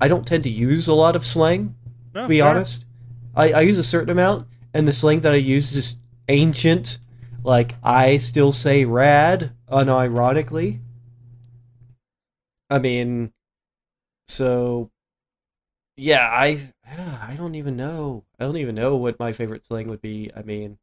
I 0.00 0.08
don't 0.08 0.26
tend 0.26 0.44
to 0.44 0.50
use 0.50 0.88
a 0.88 0.94
lot 0.94 1.16
of 1.16 1.26
slang. 1.26 1.76
No, 2.14 2.22
To 2.22 2.26
oh, 2.26 2.28
be 2.28 2.38
fair. 2.38 2.48
honest, 2.50 2.86
I 3.36 3.52
I 3.52 3.62
use 3.62 3.78
a 3.78 3.84
certain 3.84 4.10
amount, 4.10 4.48
and 4.74 4.88
the 4.88 4.94
slang 4.94 5.20
that 5.22 5.32
I 5.34 5.36
use 5.36 5.72
is 5.76 5.98
ancient. 6.28 6.98
Like 7.44 7.76
I 7.84 8.16
still 8.18 8.52
say 8.52 8.84
"rad" 8.84 9.52
unironically. 9.70 10.80
I 12.70 12.78
mean, 12.78 13.32
so 14.28 14.90
yeah, 15.96 16.26
I 16.28 16.72
ah, 16.86 17.28
I 17.30 17.36
don't 17.36 17.54
even 17.54 17.76
know. 17.76 18.24
I 18.38 18.44
don't 18.44 18.56
even 18.56 18.74
know 18.74 18.96
what 18.96 19.18
my 19.18 19.32
favorite 19.32 19.64
slang 19.64 19.88
would 19.88 20.00
be. 20.00 20.30
I 20.34 20.42
mean, 20.42 20.78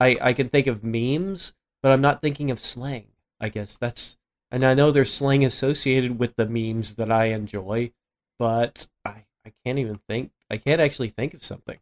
I 0.00 0.18
I 0.22 0.34
can 0.34 0.50
think 0.50 0.68
of 0.68 0.84
memes, 0.84 1.54
but 1.82 1.92
I'm 1.92 2.02
not 2.02 2.22
thinking 2.22 2.52
of 2.52 2.60
slang. 2.60 3.08
I 3.40 3.50
guess 3.50 3.78
that's 3.78 4.17
and 4.50 4.64
I 4.64 4.74
know 4.74 4.90
there's 4.90 5.12
slang 5.12 5.44
associated 5.44 6.18
with 6.18 6.36
the 6.36 6.46
memes 6.46 6.94
that 6.96 7.10
I 7.10 7.26
enjoy, 7.26 7.92
but 8.38 8.88
I 9.04 9.24
I 9.44 9.52
can't 9.64 9.78
even 9.78 10.00
think. 10.08 10.32
I 10.50 10.56
can't 10.56 10.80
actually 10.80 11.10
think 11.10 11.34
of 11.34 11.42
something. 11.42 11.78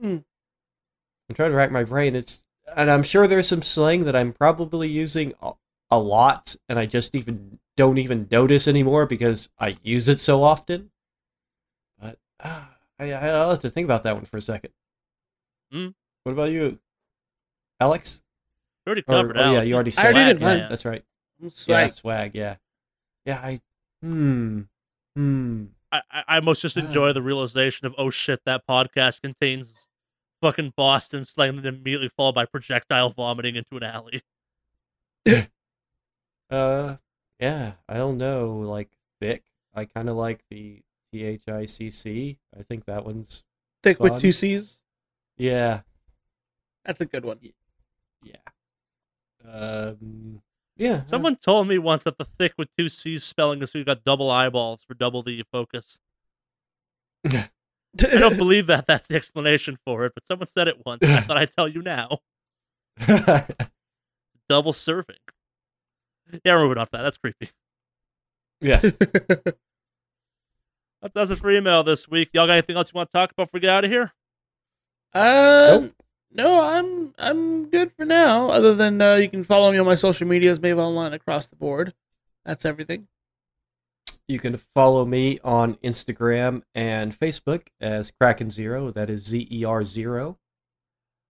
Hmm. 0.00 0.18
I'm 1.28 1.34
trying 1.34 1.50
to 1.50 1.56
rack 1.56 1.70
my 1.70 1.84
brain. 1.84 2.16
It's 2.16 2.46
and 2.76 2.90
I'm 2.90 3.02
sure 3.02 3.26
there's 3.26 3.48
some 3.48 3.62
slang 3.62 4.04
that 4.04 4.16
I'm 4.16 4.32
probably 4.32 4.88
using 4.88 5.34
a, 5.42 5.52
a 5.90 5.98
lot, 5.98 6.56
and 6.68 6.78
I 6.78 6.86
just 6.86 7.14
even 7.14 7.58
don't 7.76 7.98
even 7.98 8.28
notice 8.30 8.66
anymore 8.68 9.06
because 9.06 9.48
I 9.58 9.76
use 9.82 10.08
it 10.08 10.20
so 10.20 10.42
often. 10.42 10.90
But 12.00 12.18
uh, 12.40 12.66
I 12.98 13.12
I'll 13.12 13.50
have 13.50 13.60
to 13.60 13.70
think 13.70 13.84
about 13.84 14.02
that 14.04 14.14
one 14.14 14.24
for 14.24 14.36
a 14.36 14.42
second. 14.42 14.72
Hmm. 15.72 15.88
What 16.24 16.32
about 16.32 16.50
you, 16.50 16.78
Alex? 17.80 18.22
We 18.84 18.90
already 18.90 19.04
Or, 19.06 19.22
covered 19.22 19.38
oh, 19.38 19.52
yeah, 19.52 19.62
you 19.62 19.74
already 19.74 19.92
I 19.98 20.04
already 20.04 20.34
did 20.34 20.42
yeah, 20.42 20.48
mine. 20.48 20.66
That's 20.68 20.84
right. 20.84 21.04
Yeah, 21.40 21.50
Swag. 21.50 21.92
swag. 21.92 22.34
Yeah, 22.34 22.56
yeah. 23.24 23.38
I 23.40 23.60
hmm 24.02 24.62
hmm. 25.16 25.64
I, 25.92 26.02
I 26.10 26.22
I 26.28 26.40
most 26.40 26.60
just 26.62 26.76
Ah. 26.76 26.80
enjoy 26.80 27.12
the 27.12 27.22
realization 27.22 27.86
of 27.86 27.94
oh 27.98 28.10
shit 28.10 28.40
that 28.44 28.66
podcast 28.68 29.22
contains 29.22 29.86
fucking 30.42 30.72
Boston 30.76 31.24
slang 31.24 31.50
and 31.50 31.58
then 31.60 31.74
immediately 31.76 32.10
followed 32.16 32.34
by 32.34 32.44
projectile 32.46 33.10
vomiting 33.10 33.56
into 33.56 33.76
an 33.76 33.82
alley. 33.84 34.22
Uh, 36.50 36.96
yeah. 37.38 37.72
I 37.88 37.94
don't 37.98 38.16
know. 38.16 38.56
Like 38.60 38.88
thick. 39.20 39.42
I 39.74 39.84
kind 39.84 40.08
of 40.08 40.16
like 40.16 40.40
the 40.50 40.80
T 41.12 41.24
H 41.24 41.42
I 41.48 41.66
C 41.66 41.90
C. 41.90 42.38
I 42.58 42.62
think 42.62 42.86
that 42.86 43.04
one's 43.04 43.44
Thick 43.82 44.00
with 44.00 44.18
two 44.20 44.32
C's. 44.32 44.80
yeah 45.36 45.80
That's 46.86 47.00
a 47.02 47.06
good 47.06 47.24
one. 47.26 47.38
yeah. 48.22 48.36
Um. 49.46 50.40
Yeah. 50.78 51.04
Someone 51.04 51.36
told 51.36 51.66
me 51.68 51.76
once 51.78 52.04
that 52.04 52.18
the 52.18 52.24
thick 52.24 52.54
with 52.56 52.68
two 52.78 52.88
C's 52.88 53.24
spelling 53.24 53.60
is 53.62 53.74
we've 53.74 53.84
got 53.84 54.04
double 54.04 54.30
eyeballs 54.30 54.82
for 54.82 54.94
double 54.94 55.22
the 55.22 55.42
focus. 55.52 56.00
I 57.30 57.48
don't 57.96 58.36
believe 58.36 58.66
that 58.68 58.86
that's 58.86 59.08
the 59.08 59.16
explanation 59.16 59.78
for 59.84 60.04
it, 60.04 60.12
but 60.14 60.26
someone 60.26 60.46
said 60.46 60.68
it 60.68 60.86
once. 60.86 61.00
I 61.02 61.20
thought 61.20 61.36
I'd 61.36 61.50
tell 61.50 61.66
you 61.68 61.82
now. 61.82 62.18
Double 64.48 64.72
serving. 64.72 65.16
Yeah, 66.44 66.54
we're 66.54 66.64
moving 66.64 66.78
on 66.78 66.86
from 66.86 66.98
that. 66.98 67.02
That's 67.02 67.18
creepy. 67.18 67.50
yeah. 68.60 68.80
That 71.00 71.14
does 71.14 71.30
it 71.30 71.38
for 71.38 71.48
email 71.48 71.84
this 71.84 72.08
week. 72.08 72.30
Y'all 72.32 72.48
got 72.48 72.54
anything 72.54 72.76
else 72.76 72.90
you 72.92 72.96
want 72.98 73.08
to 73.10 73.16
talk 73.16 73.30
about 73.30 73.44
before 73.46 73.58
we 73.58 73.60
get 73.60 73.70
out 73.70 73.84
of 73.84 73.90
here? 73.90 74.12
Uh, 75.14 75.78
Nope. 75.82 75.94
No, 76.32 76.60
I'm 76.62 77.14
I'm 77.18 77.68
good 77.70 77.92
for 77.92 78.04
now. 78.04 78.48
Other 78.48 78.74
than 78.74 79.00
uh, 79.00 79.14
you 79.14 79.28
can 79.28 79.44
follow 79.44 79.72
me 79.72 79.78
on 79.78 79.86
my 79.86 79.94
social 79.94 80.26
medias, 80.28 80.60
Mave 80.60 80.78
Online 80.78 81.12
across 81.12 81.46
the 81.46 81.56
board. 81.56 81.94
That's 82.44 82.64
everything. 82.64 83.08
You 84.26 84.38
can 84.38 84.58
follow 84.74 85.04
me 85.06 85.38
on 85.42 85.74
Instagram 85.76 86.62
and 86.74 87.18
Facebook 87.18 87.62
as 87.80 88.10
Kraken 88.10 88.50
Zero. 88.50 88.90
That 88.90 89.08
is 89.08 89.24
Z 89.24 89.48
E 89.50 89.64
R 89.64 89.82
Zero. 89.82 90.38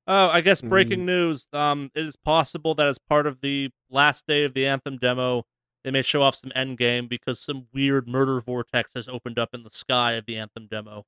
Oh, 0.06 0.28
I 0.28 0.40
guess 0.40 0.62
breaking 0.62 1.00
Mm. 1.00 1.04
news. 1.06 1.48
Um, 1.52 1.90
it 1.94 2.04
is 2.04 2.16
possible 2.16 2.74
that 2.74 2.86
as 2.86 2.98
part 2.98 3.26
of 3.26 3.40
the 3.40 3.70
last 3.90 4.26
day 4.26 4.44
of 4.44 4.54
the 4.54 4.66
Anthem 4.66 4.96
demo, 4.96 5.44
they 5.84 5.90
may 5.90 6.02
show 6.02 6.22
off 6.22 6.34
some 6.34 6.50
endgame 6.56 7.08
because 7.08 7.38
some 7.40 7.66
weird 7.72 8.08
murder 8.08 8.40
vortex 8.40 8.92
has 8.94 9.08
opened 9.08 9.38
up 9.38 9.50
in 9.52 9.62
the 9.64 9.70
sky 9.70 10.12
of 10.12 10.24
the 10.26 10.36
Anthem 10.36 10.66
demo. 10.68 11.04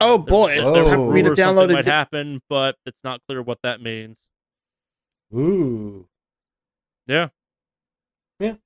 Oh 0.00 0.16
boy, 0.18 0.56
There- 0.56 0.66
Oh. 0.66 0.72
there's 0.72 0.88
time 0.88 0.98
for 0.98 1.22
to 1.22 1.36
something 1.36 1.72
might 1.72 1.84
happen, 1.86 2.40
but 2.48 2.76
it's 2.86 3.04
not 3.04 3.20
clear 3.26 3.42
what 3.42 3.60
that 3.62 3.80
means. 3.82 4.20
Ooh. 5.34 6.08
Yeah, 7.06 7.28
Yeah. 8.38 8.56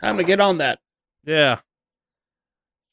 Time 0.00 0.16
to 0.18 0.24
get 0.24 0.40
on 0.40 0.58
that. 0.58 0.80
yeah. 1.24 1.60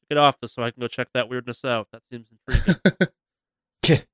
Get 0.10 0.18
off 0.18 0.38
this 0.42 0.54
so 0.54 0.64
I 0.64 0.70
can 0.72 0.82
go 0.82 0.88
check 0.88 1.08
that 1.14 1.30
weirdness 1.30 1.64
out. 1.66 1.88
That 1.92 2.02
seems 2.12 2.28
intriguing. 2.48 2.76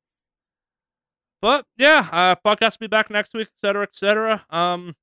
But 1.42 1.66
yeah, 1.78 2.08
uh, 2.12 2.36
podcast 2.46 2.80
will 2.80 2.88
be 2.88 2.88
back 2.88 3.10
next 3.10 3.34
week, 3.34 3.48
etc., 3.48 3.60
cetera, 3.62 3.84
et 3.84 3.96
cetera. 3.96 4.46
Um, 4.50 4.96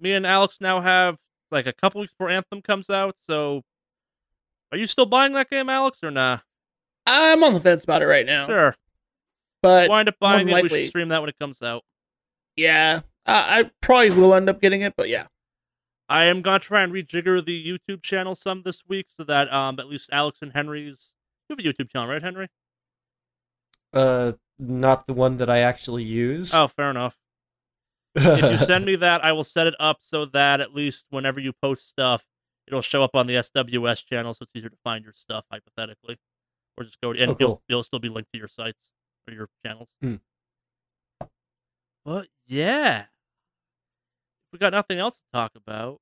me 0.00 0.12
and 0.12 0.26
Alex 0.26 0.56
now 0.60 0.80
have 0.80 1.18
like 1.52 1.66
a 1.66 1.72
couple 1.72 2.00
weeks 2.00 2.12
before 2.12 2.30
Anthem 2.30 2.62
comes 2.62 2.90
out. 2.90 3.14
So, 3.20 3.62
are 4.72 4.78
you 4.78 4.86
still 4.88 5.06
buying 5.06 5.34
that 5.34 5.48
game, 5.48 5.68
Alex, 5.68 5.98
or 6.02 6.10
nah? 6.10 6.38
I'm 7.06 7.42
on 7.44 7.54
the 7.54 7.60
fence 7.60 7.84
about 7.84 8.02
it 8.02 8.06
right 8.06 8.26
now, 8.26 8.46
Sure. 8.46 8.74
but 9.62 9.88
Wind 9.90 10.08
up 10.08 10.16
buying 10.20 10.48
it. 10.48 10.50
more 10.50 10.56
We 10.58 10.62
likely- 10.64 10.80
should 10.84 10.88
stream 10.88 11.08
that 11.08 11.20
when 11.20 11.28
it 11.28 11.38
comes 11.38 11.62
out. 11.62 11.84
yeah, 12.56 13.00
I, 13.26 13.60
I 13.60 13.70
probably 13.80 14.10
will 14.10 14.34
end 14.34 14.48
up 14.48 14.60
getting 14.60 14.80
it. 14.82 14.94
But 14.96 15.08
yeah, 15.08 15.26
I 16.08 16.24
am 16.24 16.42
gonna 16.42 16.58
try 16.58 16.82
and 16.82 16.92
rejigger 16.92 17.44
the 17.44 17.64
YouTube 17.78 18.02
channel 18.02 18.34
some 18.34 18.62
this 18.62 18.82
week 18.86 19.06
so 19.16 19.24
that 19.24 19.52
um 19.52 19.78
at 19.78 19.86
least 19.88 20.08
Alex 20.12 20.38
and 20.42 20.52
Henry's 20.52 21.12
you 21.48 21.56
have 21.56 21.64
a 21.64 21.68
YouTube 21.68 21.90
channel, 21.92 22.08
right, 22.08 22.22
Henry? 22.22 22.48
Uh, 23.92 24.32
not 24.58 25.06
the 25.06 25.12
one 25.14 25.36
that 25.38 25.48
I 25.48 25.60
actually 25.60 26.02
use. 26.02 26.54
Oh, 26.54 26.66
fair 26.66 26.90
enough. 26.90 27.16
if 28.16 28.60
you 28.60 28.66
send 28.66 28.84
me 28.84 28.96
that, 28.96 29.24
I 29.24 29.32
will 29.32 29.44
set 29.44 29.66
it 29.66 29.74
up 29.78 29.98
so 30.00 30.24
that 30.26 30.60
at 30.60 30.74
least 30.74 31.06
whenever 31.10 31.38
you 31.38 31.52
post 31.52 31.88
stuff, 31.88 32.24
it'll 32.66 32.82
show 32.82 33.02
up 33.02 33.14
on 33.14 33.26
the 33.26 33.34
SWS 33.34 34.04
channel, 34.06 34.34
so 34.34 34.42
it's 34.42 34.52
easier 34.56 34.70
to 34.70 34.76
find 34.82 35.04
your 35.04 35.12
stuff 35.12 35.44
hypothetically, 35.52 36.18
or 36.76 36.84
just 36.84 37.00
go 37.00 37.12
and 37.12 37.30
Oh, 37.32 37.36
you'll, 37.38 37.62
you'll 37.68 37.82
still 37.82 37.98
be 37.98 38.08
linked 38.08 38.32
to 38.32 38.38
your 38.38 38.48
sites 38.48 38.78
or 39.28 39.34
your 39.34 39.48
channels. 39.64 39.88
Hmm. 40.00 40.16
But 42.04 42.28
yeah, 42.46 43.00
if 43.00 43.06
we 44.52 44.58
got 44.58 44.72
nothing 44.72 44.98
else 44.98 45.16
to 45.16 45.22
talk 45.32 45.52
about, 45.56 46.00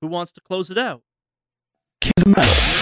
who 0.00 0.08
wants 0.08 0.32
to 0.32 0.40
close 0.40 0.70
it 0.70 0.78
out? 0.78 1.02
Keep 2.00 2.14
them 2.16 2.34
out. 2.36 2.81